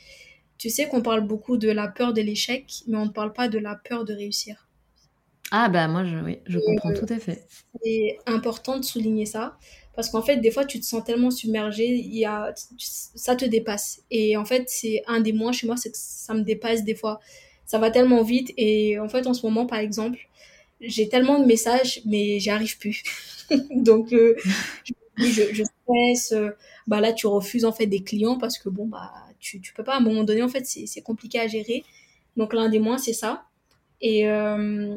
Tu 0.58 0.70
sais 0.70 0.88
qu'on 0.88 1.02
parle 1.02 1.26
beaucoup 1.26 1.56
de 1.56 1.70
la 1.70 1.88
peur 1.88 2.12
de 2.12 2.20
l'échec, 2.20 2.72
mais 2.86 2.96
on 2.96 3.06
ne 3.06 3.10
parle 3.10 3.32
pas 3.32 3.48
de 3.48 3.58
la 3.58 3.74
peur 3.74 4.04
de 4.04 4.14
réussir. 4.14 4.63
Ah 5.50 5.68
bah 5.68 5.86
moi, 5.88 6.04
je, 6.04 6.16
oui, 6.18 6.38
je 6.46 6.58
comprends 6.58 6.92
tout 6.92 7.06
à 7.08 7.18
fait. 7.18 7.46
C'est 7.82 8.18
important 8.26 8.78
de 8.78 8.84
souligner 8.84 9.26
ça. 9.26 9.56
Parce 9.94 10.10
qu'en 10.10 10.22
fait, 10.22 10.38
des 10.38 10.50
fois, 10.50 10.64
tu 10.64 10.80
te 10.80 10.84
sens 10.84 11.04
tellement 11.04 11.30
submergé, 11.30 11.86
il 11.86 12.16
y 12.16 12.24
a, 12.24 12.52
ça 12.78 13.36
te 13.36 13.44
dépasse. 13.44 14.02
Et 14.10 14.36
en 14.36 14.44
fait, 14.44 14.64
c'est 14.68 15.02
un 15.06 15.20
des 15.20 15.32
moins 15.32 15.52
chez 15.52 15.66
moi, 15.68 15.76
c'est 15.76 15.90
que 15.92 15.96
ça 15.98 16.34
me 16.34 16.42
dépasse 16.42 16.82
des 16.84 16.96
fois. 16.96 17.20
Ça 17.66 17.78
va 17.78 17.90
tellement 17.90 18.22
vite. 18.22 18.52
Et 18.56 18.98
en 18.98 19.08
fait, 19.08 19.26
en 19.28 19.34
ce 19.34 19.46
moment, 19.46 19.66
par 19.66 19.78
exemple, 19.78 20.18
j'ai 20.80 21.08
tellement 21.08 21.38
de 21.40 21.46
messages, 21.46 22.00
mais 22.06 22.40
j'y 22.40 22.50
arrive 22.50 22.78
plus. 22.78 23.02
Donc, 23.70 24.12
euh, 24.12 24.36
je, 25.16 25.42
je 25.54 25.62
stresse. 25.64 26.32
Euh, 26.32 26.50
bah 26.86 27.00
là, 27.00 27.12
tu 27.12 27.26
refuses 27.26 27.64
en 27.64 27.72
fait 27.72 27.86
des 27.86 28.02
clients 28.02 28.38
parce 28.38 28.58
que 28.58 28.68
bon, 28.68 28.86
bah, 28.86 29.12
tu, 29.40 29.60
tu 29.60 29.72
peux 29.74 29.84
pas. 29.84 29.94
À 29.94 29.98
un 29.98 30.00
moment 30.00 30.24
donné, 30.24 30.42
en 30.42 30.48
fait, 30.48 30.66
c'est 30.66 31.02
compliqué 31.02 31.38
à 31.40 31.46
gérer. 31.46 31.84
Donc, 32.36 32.52
l'un 32.54 32.68
des 32.68 32.78
moins, 32.80 32.98
c'est 32.98 33.12
ça. 33.12 33.44
Et 34.00 34.28
euh, 34.28 34.96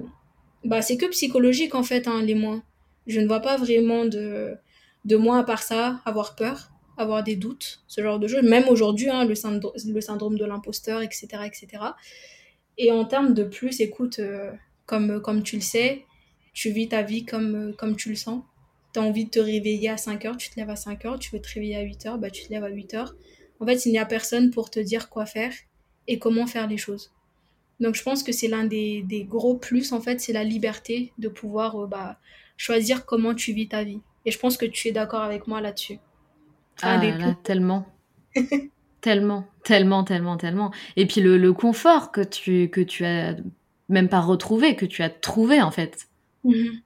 bah, 0.68 0.82
c'est 0.82 0.98
que 0.98 1.06
psychologique, 1.08 1.76
en 1.76 1.84
fait, 1.84 2.08
hein, 2.08 2.22
les 2.22 2.36
moins. 2.36 2.64
Je 3.08 3.20
ne 3.20 3.28
vois 3.28 3.40
pas 3.40 3.58
vraiment 3.58 4.06
de 4.06 4.58
de 5.06 5.16
moi 5.16 5.40
à 5.40 5.44
part 5.44 5.64
ça, 5.64 6.02
avoir 6.06 6.36
peur, 6.36 6.70
avoir 6.98 7.24
des 7.24 7.38
doutes, 7.38 7.82
ce 7.88 8.02
genre 8.02 8.20
de 8.20 8.28
choses. 8.28 8.44
Même 8.44 8.68
aujourd'hui, 8.68 9.10
hein, 9.10 9.24
le, 9.24 9.36
le, 9.94 10.02
syndrome 10.02 10.38
de 10.38 10.46
l'imposteur, 10.46 11.02
etc., 11.02 11.28
etc. 11.46 11.68
Et 12.78 12.92
en 12.92 13.06
termes 13.06 13.34
de 13.34 13.44
plus, 13.44 13.80
écoute, 13.80 14.20
euh, 14.20 14.52
comme, 14.86 15.22
comme 15.22 15.44
tu 15.44 15.56
le 15.56 15.62
sais, 15.62 16.04
tu 16.54 16.72
vis 16.72 16.90
ta 16.90 17.04
vie 17.04 17.24
comme, 17.24 17.70
euh, 17.70 17.74
comme 17.74 17.96
tu 17.96 18.10
le 18.10 18.16
sens. 18.16 18.44
Tu 18.94 19.00
as 19.00 19.04
envie 19.04 19.26
de 19.26 19.30
te 19.30 19.40
réveiller 19.40 19.90
à 19.90 19.98
5 19.98 20.26
heures, 20.26 20.38
tu 20.38 20.50
te 20.50 20.60
lèves 20.60 20.70
à 20.70 20.76
5 20.76 21.06
heures. 21.06 21.20
Tu 21.20 21.30
veux 21.32 21.42
te 21.42 21.54
réveiller 21.54 21.78
à 21.78 21.82
8 21.82 22.06
heures, 22.06 22.18
bah, 22.18 22.30
tu 22.30 22.46
te 22.46 22.50
lèves 22.52 22.64
à 22.64 22.70
8 22.70 22.94
heures. 22.96 23.16
En 23.60 23.66
fait, 23.66 23.86
il 23.86 23.92
n'y 23.92 24.00
a 24.00 24.06
personne 24.06 24.52
pour 24.52 24.70
te 24.70 24.80
dire 24.80 25.10
quoi 25.10 25.26
faire 25.26 25.54
et 26.08 26.20
comment 26.20 26.48
faire 26.48 26.68
les 26.68 26.78
choses. 26.78 27.12
Donc, 27.80 27.96
je 27.96 28.04
pense 28.04 28.24
que 28.24 28.32
c'est 28.32 28.48
l'un 28.48 28.64
des, 28.64 29.04
des, 29.04 29.24
gros 29.24 29.56
plus, 29.56 29.92
en 29.92 30.02
fait, 30.02 30.20
c'est 30.20 30.34
la 30.34 30.44
liberté 30.44 31.14
de 31.18 31.28
pouvoir 31.28 31.84
euh, 31.84 31.88
bah, 31.88 32.18
choisir 32.58 33.06
comment 33.06 33.36
tu 33.36 33.54
vis 33.54 33.68
ta 33.68 33.84
vie. 33.84 34.02
Et 34.26 34.32
je 34.32 34.40
pense 34.40 34.58
que 34.58 34.66
tu 34.66 34.88
es 34.88 34.92
d'accord 34.92 35.22
avec 35.22 35.48
moi 35.48 35.62
là-dessus. 35.62 36.00
Ah 36.82 36.98
là, 37.04 37.36
tellement. 37.44 37.88
tellement, 39.02 39.48
tellement, 39.64 40.04
tellement, 40.04 40.38
tellement. 40.38 40.72
Et 40.96 41.06
puis 41.06 41.22
le, 41.22 41.38
le, 41.38 41.54
confort 41.54 42.12
que 42.12 42.22
tu, 42.22 42.70
que 42.70 42.82
tu 42.82 43.06
as 43.06 43.36
même 43.90 44.10
pas 44.10 44.20
retrouvé, 44.20 44.76
que 44.76 44.86
tu 44.86 45.02
as 45.02 45.10
trouvé 45.10 45.62
en 45.62 45.72
fait. 45.72 46.08
Mhm. 46.44 46.82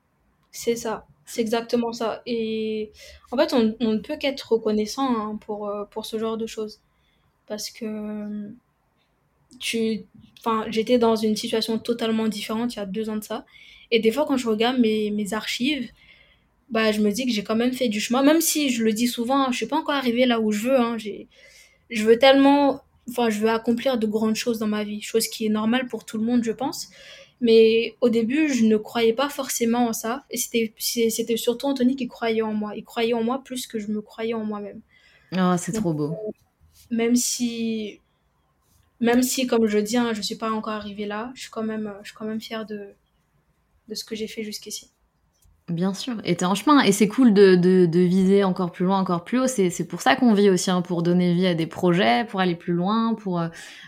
C'est 0.52 0.76
ça. 0.76 1.08
C'est 1.26 1.42
exactement 1.42 1.94
ça. 1.94 2.22
Et 2.26 2.92
en 3.32 3.38
fait, 3.38 3.54
on, 3.54 3.76
on 3.80 3.94
ne 3.94 4.00
peut 4.00 4.18
qu'être 4.18 4.52
reconnaissant 4.52 5.08
hein, 5.10 5.38
pour, 5.38 5.68
euh, 5.68 5.86
pour 5.86 6.06
ce 6.06 6.20
genre 6.20 6.38
de 6.38 6.46
choses. 6.46 6.82
Parce 7.48 7.70
que 7.70 8.52
tu, 9.60 10.06
enfin, 10.40 10.66
j'étais 10.70 10.98
dans 10.98 11.16
une 11.16 11.36
situation 11.36 11.78
totalement 11.78 12.28
différente 12.28 12.76
il 12.76 12.78
y 12.78 12.82
a 12.82 12.86
deux 12.86 13.10
ans 13.10 13.18
de 13.18 13.24
ça. 13.24 13.46
Et 13.92 14.00
des 14.00 14.12
fois, 14.12 14.26
quand 14.26 14.38
je 14.38 14.48
regarde 14.48 14.80
mes, 14.80 15.12
mes 15.12 15.34
archives, 15.34 15.90
bah, 16.70 16.92
je 16.92 17.02
me 17.02 17.12
dis 17.12 17.26
que 17.26 17.32
j'ai 17.32 17.44
quand 17.44 17.56
même 17.56 17.74
fait 17.74 17.90
du 17.90 18.00
chemin. 18.00 18.24
Même 18.24 18.42
si 18.42 18.70
je 18.70 18.84
le 18.84 18.94
dis 18.94 19.08
souvent, 19.08 19.44
hein, 19.44 19.48
je 19.52 19.58
suis 19.58 19.66
pas 19.66 19.78
encore 19.78 19.96
arrivée 19.96 20.26
là 20.26 20.40
où 20.40 20.52
je 20.52 20.70
veux. 20.70 20.80
Hein. 20.80 20.98
J'ai, 20.98 21.28
je 21.90 22.04
veux 22.04 22.18
tellement, 22.18 22.82
enfin, 23.10 23.30
je 23.30 23.40
veux 23.40 23.50
accomplir 23.50 23.98
de 23.98 24.08
grandes 24.08 24.36
choses 24.36 24.60
dans 24.60 24.68
ma 24.68 24.84
vie, 24.84 25.02
chose 25.02 25.28
qui 25.28 25.46
est 25.46 25.50
normale 25.50 25.88
pour 25.88 26.06
tout 26.06 26.18
le 26.18 26.24
monde, 26.24 26.44
je 26.44 26.54
pense. 26.54 26.90
Mais 27.42 27.96
au 28.02 28.10
début, 28.10 28.54
je 28.54 28.66
ne 28.66 28.78
croyais 28.78 29.14
pas 29.14 29.28
forcément 29.28 29.88
en 29.88 29.94
ça. 29.94 30.24
Et 30.30 30.38
c'était, 30.38 30.74
c'était 30.78 31.38
surtout 31.38 31.66
Anthony 31.66 31.96
qui 31.96 32.08
croyait 32.08 32.44
en 32.44 32.54
moi. 32.54 32.74
Il 32.76 32.84
croyait 32.84 33.14
en 33.14 33.24
moi 33.24 33.42
plus 33.44 33.68
que 33.68 33.80
je 33.80 33.88
me 33.88 34.02
croyais 34.02 34.36
en 34.36 34.46
moi-même. 34.46 34.82
Oh, 35.36 35.56
c'est 35.58 35.72
trop 35.72 35.94
beau. 35.94 36.16
Même 36.92 37.16
si, 37.16 38.00
même 39.02 39.24
si, 39.24 39.48
comme 39.48 39.68
je 39.68 39.78
dis, 39.80 39.98
hein, 39.98 40.14
je 40.14 40.22
suis 40.22 40.36
pas 40.36 40.52
encore 40.52 40.74
arrivée 40.74 41.06
là, 41.06 41.32
je 41.36 41.42
suis 41.42 41.52
quand 41.52 41.64
même, 41.64 41.94
je 42.04 42.10
suis 42.10 42.18
quand 42.18 42.26
même 42.26 42.40
fière 42.40 42.66
de, 42.66 42.88
de 43.90 43.96
ce 43.96 44.06
que 44.06 44.16
j'ai 44.16 44.28
fait 44.28 44.44
jusqu'ici. 44.44 44.92
Bien 45.68 45.94
sûr, 45.94 46.16
et 46.26 46.36
t'es 46.36 46.46
en 46.46 46.56
chemin, 46.56 46.82
et 46.82 46.92
c'est 46.92 47.08
cool 47.08 47.34
de, 47.34 47.56
de, 47.56 47.86
de, 47.86 48.00
viser 48.00 48.44
encore 48.44 48.72
plus 48.72 48.84
loin, 48.84 49.00
encore 49.00 49.24
plus 49.24 49.40
haut. 49.40 49.48
C'est 49.48 49.88
pour 49.88 50.02
ça 50.02 50.16
qu'on 50.16 50.34
vit 50.34 50.50
aussi, 50.50 50.70
hein, 50.70 50.82
pour 50.82 51.02
donner 51.02 51.34
vie 51.34 51.48
à 51.48 51.54
des 51.54 51.68
projets, 51.68 52.26
pour 52.26 52.42
aller 52.42 52.56
plus 52.56 52.74
loin, 52.74 53.14
pour 53.14 53.40
euh, 53.40 53.48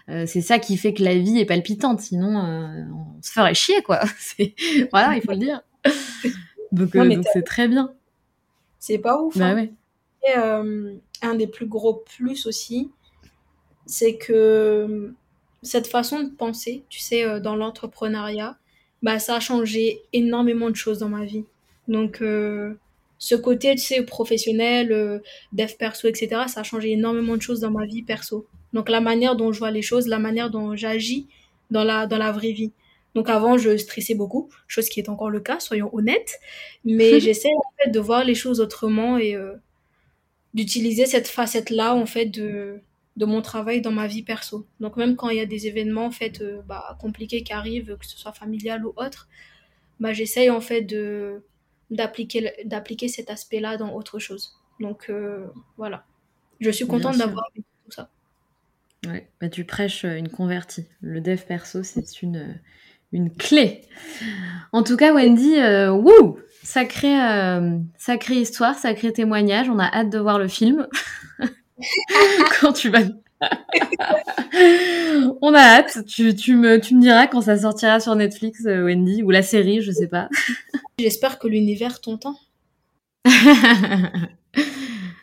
euh 0.09 0.25
c'est 0.25 0.41
ça 0.41 0.59
qui 0.59 0.77
fait 0.77 0.93
que 0.93 1.03
la 1.03 1.15
vie 1.15 1.39
est 1.39 1.45
palpitante. 1.45 1.99
Sinon, 1.99 2.39
euh, 2.39 2.83
on 2.93 3.21
se 3.21 3.31
ferait 3.31 3.53
chier, 3.53 3.81
quoi. 3.83 4.01
Voilà, 4.91 5.15
il 5.15 5.21
faut 5.23 5.31
le 5.31 5.37
dire. 5.37 5.61
Donc 6.71 6.95
euh, 6.95 7.21
c'est 7.33 7.43
très 7.43 7.67
bien. 7.67 7.93
C'est 8.79 8.97
pas 8.97 9.21
ouf. 9.21 9.37
Bah 9.37 9.47
hein. 9.47 9.55
ouais. 9.55 9.73
Et, 10.27 10.37
euh, 10.37 10.93
un 11.21 11.35
des 11.35 11.47
plus 11.47 11.67
gros 11.67 12.03
plus 12.17 12.45
aussi, 12.47 12.91
c'est 13.85 14.15
que 14.15 15.13
cette 15.61 15.87
façon 15.87 16.23
de 16.23 16.29
penser, 16.29 16.83
tu 16.89 16.99
sais, 16.99 17.39
dans 17.39 17.55
l'entrepreneuriat, 17.55 18.57
bah 19.01 19.19
ça 19.19 19.35
a 19.35 19.39
changé 19.39 20.01
énormément 20.13 20.69
de 20.69 20.75
choses 20.75 20.99
dans 20.99 21.09
ma 21.09 21.25
vie. 21.25 21.45
Donc, 21.87 22.21
euh, 22.21 22.73
ce 23.19 23.35
côté, 23.35 23.75
tu 23.75 23.81
sais, 23.81 24.03
professionnel, 24.03 24.91
euh, 24.91 25.19
dev 25.51 25.71
perso, 25.77 26.07
etc., 26.07 26.43
ça 26.47 26.61
a 26.61 26.63
changé 26.63 26.91
énormément 26.91 27.37
de 27.37 27.41
choses 27.41 27.59
dans 27.59 27.71
ma 27.71 27.85
vie 27.85 28.01
perso. 28.01 28.47
Donc, 28.71 28.89
la 28.89 29.01
manière 29.01 29.35
dont 29.35 29.51
je 29.51 29.59
vois 29.59 29.71
les 29.71 29.81
choses, 29.81 30.07
la 30.07 30.19
manière 30.19 30.49
dont 30.49 30.75
j'agis 30.75 31.27
dans 31.69 31.83
la, 31.83 32.07
dans 32.07 32.17
la 32.17 32.31
vraie 32.31 32.51
vie. 32.51 32.71
Donc, 33.13 33.29
avant, 33.29 33.57
je 33.57 33.77
stressais 33.77 34.15
beaucoup, 34.15 34.49
chose 34.67 34.89
qui 34.89 34.99
est 34.99 35.09
encore 35.09 35.29
le 35.29 35.39
cas, 35.39 35.59
soyons 35.59 35.89
honnêtes. 35.93 36.39
Mais 36.85 37.19
j'essaie, 37.21 37.49
en 37.49 37.83
fait, 37.83 37.91
de 37.91 37.99
voir 37.99 38.23
les 38.23 38.35
choses 38.35 38.59
autrement 38.59 39.17
et 39.17 39.35
euh, 39.35 39.53
d'utiliser 40.53 41.05
cette 41.05 41.27
facette-là, 41.27 41.93
en 41.93 42.05
fait, 42.05 42.25
de, 42.25 42.79
de 43.15 43.25
mon 43.25 43.41
travail 43.41 43.81
dans 43.81 43.91
ma 43.91 44.07
vie 44.07 44.23
perso. 44.23 44.67
Donc, 44.79 44.97
même 44.97 45.15
quand 45.15 45.29
il 45.29 45.37
y 45.37 45.41
a 45.41 45.45
des 45.45 45.67
événements, 45.67 46.05
en 46.05 46.11
fait, 46.11 46.41
euh, 46.41 46.61
bah, 46.65 46.97
compliqués 46.99 47.43
qui 47.43 47.53
arrivent, 47.53 47.97
que 47.97 48.05
ce 48.05 48.17
soit 48.17 48.33
familial 48.33 48.85
ou 48.85 48.93
autre, 48.95 49.27
bah, 49.99 50.13
j'essaye, 50.13 50.49
en 50.49 50.61
fait, 50.61 50.81
de 50.81 51.43
d'appliquer 51.93 52.51
d'appliquer 52.65 53.07
cet 53.07 53.29
aspect-là 53.29 53.77
dans 53.77 53.93
autre 53.93 54.19
chose. 54.19 54.59
Donc 54.79 55.09
euh, 55.09 55.45
voilà, 55.77 56.05
je 56.59 56.69
suis 56.69 56.87
contente 56.87 57.17
d'avoir 57.17 57.49
tout 57.55 57.91
ça. 57.91 58.09
Ouais, 59.05 59.29
bah, 59.39 59.49
tu 59.49 59.65
prêches 59.65 60.03
une 60.03 60.29
convertie. 60.29 60.87
Le 61.01 61.21
dev 61.21 61.41
perso, 61.45 61.83
c'est 61.83 62.21
une 62.21 62.59
une 63.11 63.31
clé. 63.31 63.81
En 64.71 64.81
tout 64.81 64.97
cas, 64.97 65.13
Wendy, 65.13 65.57
euh, 65.57 65.91
wouh, 65.91 66.39
sacrée, 66.63 67.21
euh, 67.21 67.77
sacrée 67.95 68.37
histoire, 68.37 68.75
sacré 68.75 69.13
témoignage. 69.13 69.69
On 69.69 69.77
a 69.77 69.85
hâte 69.85 70.09
de 70.09 70.17
voir 70.17 70.39
le 70.39 70.47
film 70.47 70.87
quand 72.59 72.73
tu 72.73 72.89
vas. 72.89 73.01
On 75.41 75.53
a 75.53 75.59
hâte. 75.59 76.05
Tu, 76.05 76.35
tu, 76.35 76.55
me, 76.55 76.79
tu 76.79 76.95
me 76.95 77.01
diras 77.01 77.27
quand 77.27 77.41
ça 77.41 77.57
sortira 77.57 77.99
sur 77.99 78.15
Netflix, 78.15 78.65
euh, 78.65 78.85
Wendy, 78.85 79.23
ou 79.23 79.31
la 79.31 79.43
série, 79.43 79.81
je 79.81 79.91
sais 79.91 80.07
pas. 80.07 80.29
J'espère 80.99 81.39
que 81.39 81.47
l'univers 81.47 82.01
t'entend. 82.01 82.37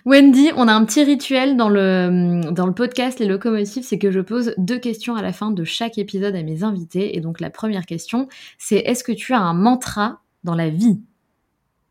Wendy, 0.07 0.51
on 0.57 0.67
a 0.67 0.73
un 0.73 0.85
petit 0.85 1.05
rituel 1.05 1.57
dans 1.57 1.69
le, 1.69 2.41
dans 2.53 2.67
le 2.67 2.73
podcast 2.73 3.19
Les 3.19 3.27
Locomotives, 3.27 3.85
c'est 3.85 3.99
que 3.99 4.11
je 4.11 4.21
pose 4.21 4.55
deux 4.57 4.79
questions 4.79 5.15
à 5.15 5.23
la 5.23 5.33
fin 5.33 5.51
de 5.51 5.65
chaque 5.65 5.99
épisode 5.99 6.35
à 6.35 6.43
mes 6.43 6.65
invités. 6.65 7.17
Et 7.17 7.21
donc 7.21 7.41
la 7.41 7.51
première 7.51 7.85
question, 7.85 8.29
c'est 8.59 8.79
est-ce 8.79 9.05
que 9.05 9.13
tu 9.13 9.35
as 9.35 9.41
un 9.41 9.55
mantra 9.55 10.21
dans 10.43 10.55
la 10.55 10.71
vie? 10.71 11.01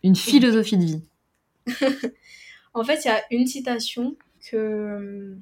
Une 0.04 0.16
philosophie 0.16 0.78
de 0.78 0.86
vie? 0.86 1.02
En 2.74 2.84
fait, 2.84 3.06
il 3.06 3.08
y 3.08 3.12
a 3.12 3.22
une 3.32 3.48
citation 3.48 4.16
que, 4.50 5.36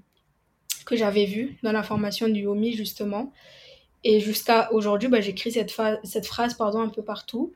que 0.85 0.95
j'avais 0.95 1.25
vue 1.25 1.57
dans 1.63 1.71
la 1.71 1.83
formation 1.83 2.27
du 2.27 2.41
Yomi, 2.41 2.73
justement. 2.73 3.31
Et 4.03 4.19
jusqu'à 4.19 4.71
aujourd'hui, 4.71 5.09
bah, 5.09 5.21
j'écris 5.21 5.51
cette, 5.51 5.73
cette 6.03 6.25
phrase 6.25 6.53
pardon, 6.53 6.79
un 6.81 6.89
peu 6.89 7.03
partout 7.03 7.53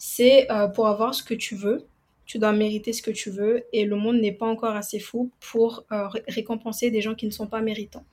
c'est 0.00 0.50
euh, 0.50 0.66
pour 0.66 0.88
avoir 0.88 1.14
ce 1.14 1.22
que 1.22 1.34
tu 1.34 1.54
veux, 1.54 1.86
tu 2.24 2.38
dois 2.38 2.52
mériter 2.52 2.94
ce 2.94 3.02
que 3.02 3.10
tu 3.10 3.30
veux 3.30 3.64
et 3.74 3.84
le 3.84 3.96
monde 3.96 4.16
n'est 4.16 4.32
pas 4.32 4.46
encore 4.46 4.74
assez 4.74 4.98
fou 4.98 5.30
pour 5.40 5.84
euh, 5.92 6.08
récompenser 6.26 6.90
des 6.90 7.02
gens 7.02 7.14
qui 7.14 7.26
ne 7.26 7.30
sont 7.30 7.46
pas 7.46 7.60
méritants. 7.60 8.06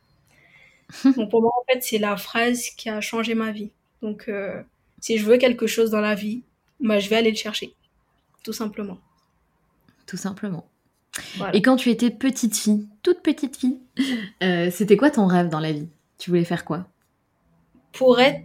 Donc 1.16 1.32
pour 1.32 1.42
moi, 1.42 1.54
en 1.58 1.64
fait, 1.72 1.82
c'est 1.82 1.98
la 1.98 2.18
phrase 2.18 2.70
qui 2.72 2.90
a 2.90 3.00
changé 3.00 3.36
ma 3.36 3.54
vie. 3.54 3.72
Donc 4.02 4.28
euh, 4.28 4.62
si 5.00 5.18
je 5.18 5.26
veux 5.26 5.38
quelque 5.38 5.66
chose 5.66 5.90
dans 5.90 6.02
la 6.02 6.14
vie, 6.14 6.44
bah, 6.82 7.00
je 7.00 7.10
vais 7.10 7.16
aller 7.16 7.32
le 7.32 7.38
chercher, 7.38 7.74
tout 8.44 8.54
simplement. 8.54 9.00
Tout 10.06 10.18
simplement. 10.18 10.68
Et 11.54 11.62
quand 11.62 11.76
tu 11.78 11.90
étais 11.90 12.10
petite 12.10 12.56
fille, 12.56 12.88
toute 13.04 13.22
petite 13.22 13.58
fille, 13.58 13.80
c'était 14.72 14.98
quoi 14.98 15.10
ton 15.10 15.28
rêve 15.28 15.50
dans 15.50 15.60
la 15.60 15.72
vie? 15.72 15.88
Tu 16.18 16.30
voulais 16.30 16.46
faire 16.46 16.66
quoi? 16.66 16.88
Pour 17.94 18.20
être 18.20 18.44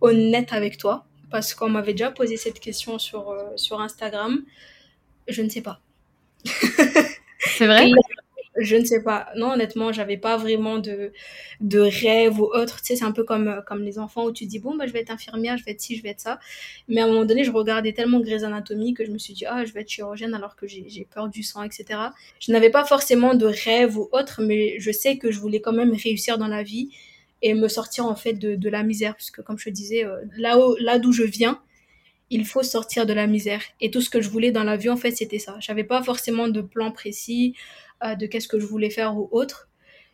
honnête 0.00 0.52
avec 0.52 0.78
toi, 0.78 1.06
parce 1.30 1.54
qu'on 1.54 1.68
m'avait 1.68 1.92
déjà 1.92 2.10
posé 2.10 2.36
cette 2.36 2.60
question 2.60 2.98
sur, 2.98 3.30
euh, 3.30 3.56
sur 3.56 3.80
Instagram. 3.80 4.42
Je 5.28 5.42
ne 5.42 5.48
sais 5.48 5.62
pas. 5.62 5.80
C'est 7.38 7.66
vrai? 7.66 7.90
Je 8.60 8.76
ne 8.76 8.84
sais 8.84 9.02
pas. 9.02 9.28
Non, 9.36 9.52
honnêtement, 9.52 9.90
j'avais 9.90 10.18
pas 10.18 10.36
vraiment 10.36 10.78
de, 10.78 11.12
de 11.60 11.80
rêve 11.80 12.38
ou 12.40 12.44
autre. 12.44 12.80
Tu 12.82 12.88
sais, 12.88 12.96
c'est 12.96 13.04
un 13.04 13.12
peu 13.12 13.24
comme, 13.24 13.48
euh, 13.48 13.62
comme 13.62 13.82
les 13.82 13.98
enfants 13.98 14.26
où 14.26 14.32
tu 14.32 14.44
dis, 14.44 14.58
bon, 14.58 14.76
bah, 14.76 14.86
je 14.86 14.92
vais 14.92 15.00
être 15.00 15.10
infirmière, 15.10 15.56
je 15.56 15.64
vais 15.64 15.70
être 15.72 15.80
ci, 15.80 15.96
je 15.96 16.02
vais 16.02 16.10
être 16.10 16.20
ça. 16.20 16.38
Mais 16.88 17.00
à 17.00 17.04
un 17.04 17.08
moment 17.08 17.24
donné, 17.24 17.42
je 17.42 17.50
regardais 17.50 17.92
tellement 17.94 18.20
Grey's 18.20 18.42
Anatomy 18.42 18.92
que 18.92 19.04
je 19.06 19.10
me 19.10 19.18
suis 19.18 19.32
dit, 19.32 19.46
ah, 19.46 19.64
je 19.64 19.72
vais 19.72 19.80
être 19.80 19.88
chirurgienne 19.88 20.34
alors 20.34 20.56
que 20.56 20.66
j'ai 20.66 21.06
peur 21.12 21.28
du 21.28 21.42
sang, 21.42 21.62
etc. 21.62 22.00
Je 22.38 22.52
n'avais 22.52 22.70
pas 22.70 22.84
forcément 22.84 23.34
de 23.34 23.46
rêve 23.46 23.96
ou 23.96 24.08
autre, 24.12 24.42
mais 24.42 24.78
je 24.78 24.92
sais 24.92 25.16
que 25.16 25.30
je 25.30 25.40
voulais 25.40 25.60
quand 25.60 25.72
même 25.72 25.94
réussir 25.94 26.36
dans 26.36 26.48
la 26.48 26.62
vie 26.62 26.90
et 27.42 27.54
me 27.54 27.68
sortir 27.68 28.04
en 28.04 28.16
fait 28.16 28.34
de, 28.34 28.54
de 28.54 28.68
la 28.68 28.82
misère 28.82 29.14
parce 29.14 29.30
que 29.30 29.40
comme 29.40 29.58
je 29.58 29.64
te 29.64 29.70
disais 29.70 30.04
euh, 30.04 30.20
là 30.36 30.58
où, 30.58 30.76
là 30.76 30.98
d'où 30.98 31.12
je 31.12 31.22
viens 31.22 31.58
il 32.30 32.44
faut 32.46 32.62
sortir 32.62 33.06
de 33.06 33.12
la 33.12 33.26
misère 33.26 33.62
et 33.80 33.90
tout 33.90 34.00
ce 34.00 34.08
que 34.10 34.20
je 34.20 34.30
voulais 34.30 34.52
dans 34.52 34.64
la 34.64 34.76
vie 34.76 34.88
en 34.88 34.96
fait 34.96 35.10
c'était 35.10 35.38
ça 35.38 35.56
j'avais 35.60 35.84
pas 35.84 36.02
forcément 36.02 36.48
de 36.48 36.60
plan 36.60 36.92
précis 36.92 37.54
euh, 38.04 38.14
de 38.14 38.26
qu'est-ce 38.26 38.48
que 38.48 38.58
je 38.58 38.66
voulais 38.66 38.90
faire 38.90 39.16
ou 39.16 39.28
autre 39.32 39.68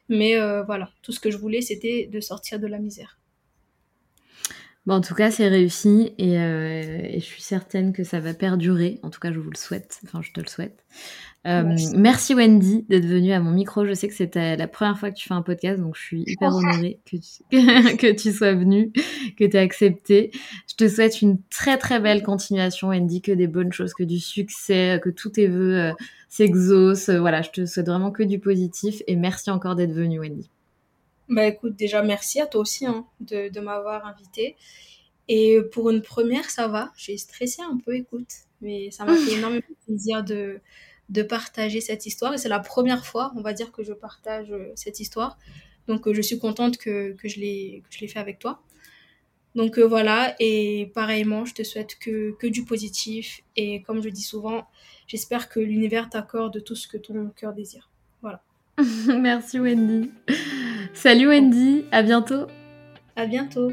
mais 0.09 0.37
euh, 0.37 0.62
voilà 0.62 0.91
tout 1.03 1.12
ce 1.12 1.21
que 1.21 1.31
je 1.31 1.37
voulais 1.37 1.61
c'était 1.61 2.09
de 2.11 2.21
sortir 2.21 2.59
de 2.59 2.67
la 2.67 2.79
misère 2.79 3.19
Bon, 4.87 4.95
en 4.95 5.01
tout 5.01 5.17
cas, 5.17 5.33
c'est 5.33 5.49
réussi 5.49 6.14
et, 6.17 6.39
euh, 6.39 7.01
et, 7.03 7.19
je 7.19 7.25
suis 7.25 7.43
certaine 7.43 7.93
que 7.93 8.05
ça 8.05 8.21
va 8.21 8.35
perdurer. 8.35 9.01
En 9.03 9.11
tout 9.11 9.19
cas, 9.19 9.33
je 9.33 9.41
vous 9.41 9.51
le 9.51 9.57
souhaite. 9.57 10.01
Enfin, 10.05 10.23
je 10.23 10.31
te 10.31 10.39
le 10.39 10.47
souhaite. 10.47 10.85
Euh, 11.47 11.62
merci. 11.64 11.97
merci. 11.97 12.34
Wendy 12.34 12.84
d'être 12.88 13.05
venue 13.05 13.32
à 13.32 13.40
mon 13.40 13.53
micro. 13.53 13.86
Je 13.86 13.92
sais 13.94 14.09
que 14.09 14.14
c'était 14.14 14.57
la 14.57 14.66
première 14.66 14.99
fois 14.99 15.11
que 15.11 15.16
tu 15.16 15.28
fais 15.28 15.34
un 15.34 15.42
podcast, 15.42 15.80
donc 15.80 15.97
je 15.97 16.03
suis 16.03 16.24
hyper 16.27 16.55
honorée 16.55 16.98
que 17.05 17.16
tu, 17.16 17.47
que 17.97 18.12
tu 18.12 18.32
sois 18.32 18.55
venue, 18.55 18.90
que 19.39 19.44
tu 19.44 19.56
aies 19.56 19.60
accepté. 19.60 20.31
Je 20.68 20.74
te 20.74 20.89
souhaite 20.89 21.23
une 21.23 21.39
très 21.51 21.78
très 21.78 22.01
belle 22.01 22.23
continuation, 22.23 22.89
Wendy, 22.89 23.23
que 23.23 23.32
des 23.32 23.47
bonnes 23.47 23.73
choses, 23.73 23.94
que 23.94 24.02
du 24.02 24.18
succès, 24.18 25.01
que 25.02 25.10
tous 25.10 25.31
tes 25.31 25.47
vœux 25.47 25.78
euh, 25.78 25.93
s'exaucent. 26.28 27.16
Voilà, 27.18 27.43
je 27.43 27.51
te 27.51 27.66
souhaite 27.66 27.86
vraiment 27.86 28.10
que 28.10 28.24
du 28.24 28.40
positif 28.40 29.02
et 29.06 29.14
merci 29.14 29.51
encore 29.51 29.77
d'être 29.77 29.93
venue, 29.93 30.18
Wendy. 30.18 30.51
Bah 31.28 31.47
écoute, 31.47 31.77
déjà 31.77 32.02
merci 32.02 32.40
à 32.40 32.47
toi 32.47 32.60
aussi 32.60 32.86
hein, 32.86 33.05
de, 33.20 33.48
de 33.52 33.60
m'avoir 33.60 34.06
invité. 34.06 34.56
Et 35.28 35.59
pour 35.73 35.90
une 35.90 36.02
première, 36.02 36.51
ça 36.51 36.68
va. 36.68 36.93
J'ai 36.97 37.16
stressé 37.16 37.62
un 37.62 37.78
peu, 37.78 37.94
écoute, 37.94 38.31
mais 38.60 38.90
ça 38.90 39.05
m'a 39.05 39.16
fait 39.16 39.32
énormément 39.39 39.62
plaisir 39.86 40.24
de 40.24 40.60
de 41.09 41.23
partager 41.23 41.81
cette 41.81 42.07
histoire. 42.07 42.35
Et 42.35 42.39
c'est 42.39 42.49
la 42.49 42.61
première 42.61 43.07
fois, 43.07 43.33
on 43.37 43.41
va 43.41 43.53
dire, 43.53 43.73
que 43.73 43.83
je 43.83 43.93
partage 43.93 44.51
euh, 44.51 44.73
cette 44.74 45.01
histoire. 45.01 45.39
Donc, 45.89 46.07
euh, 46.07 46.15
je 46.15 46.23
suis 46.23 46.39
contente 46.39 46.78
que, 46.78 47.12
que 47.12 47.28
je 47.28 47.41
l'ai 47.41 47.83
fait 47.91 48.19
avec 48.19 48.39
toi. 48.39 48.62
Donc, 49.55 49.78
euh, 49.78 49.87
voilà. 49.87 50.35
Et 50.41 50.91
pareillement, 50.95 51.45
je 51.45 51.55
te 51.55 51.62
souhaite 51.62 51.99
que, 51.99 52.33
que 52.39 52.47
du 52.47 52.65
positif. 52.65 53.41
Et 53.57 53.83
comme 53.83 54.03
je 54.03 54.09
dis 54.09 54.23
souvent, 54.23 54.66
j'espère 55.07 55.49
que 55.49 55.61
l'univers 55.61 56.11
t'accorde 56.11 56.62
tout 56.62 56.74
ce 56.77 56.89
que 56.89 56.99
ton 56.99 57.31
cœur 57.31 57.53
désire. 57.55 57.91
Voilà. 58.20 58.43
Merci, 59.19 59.59
Wendy. 59.59 60.11
Salut, 60.93 61.28
Wendy. 61.28 61.85
À 61.91 62.03
bientôt. 62.03 62.47
À 63.16 63.27
bientôt. 63.27 63.73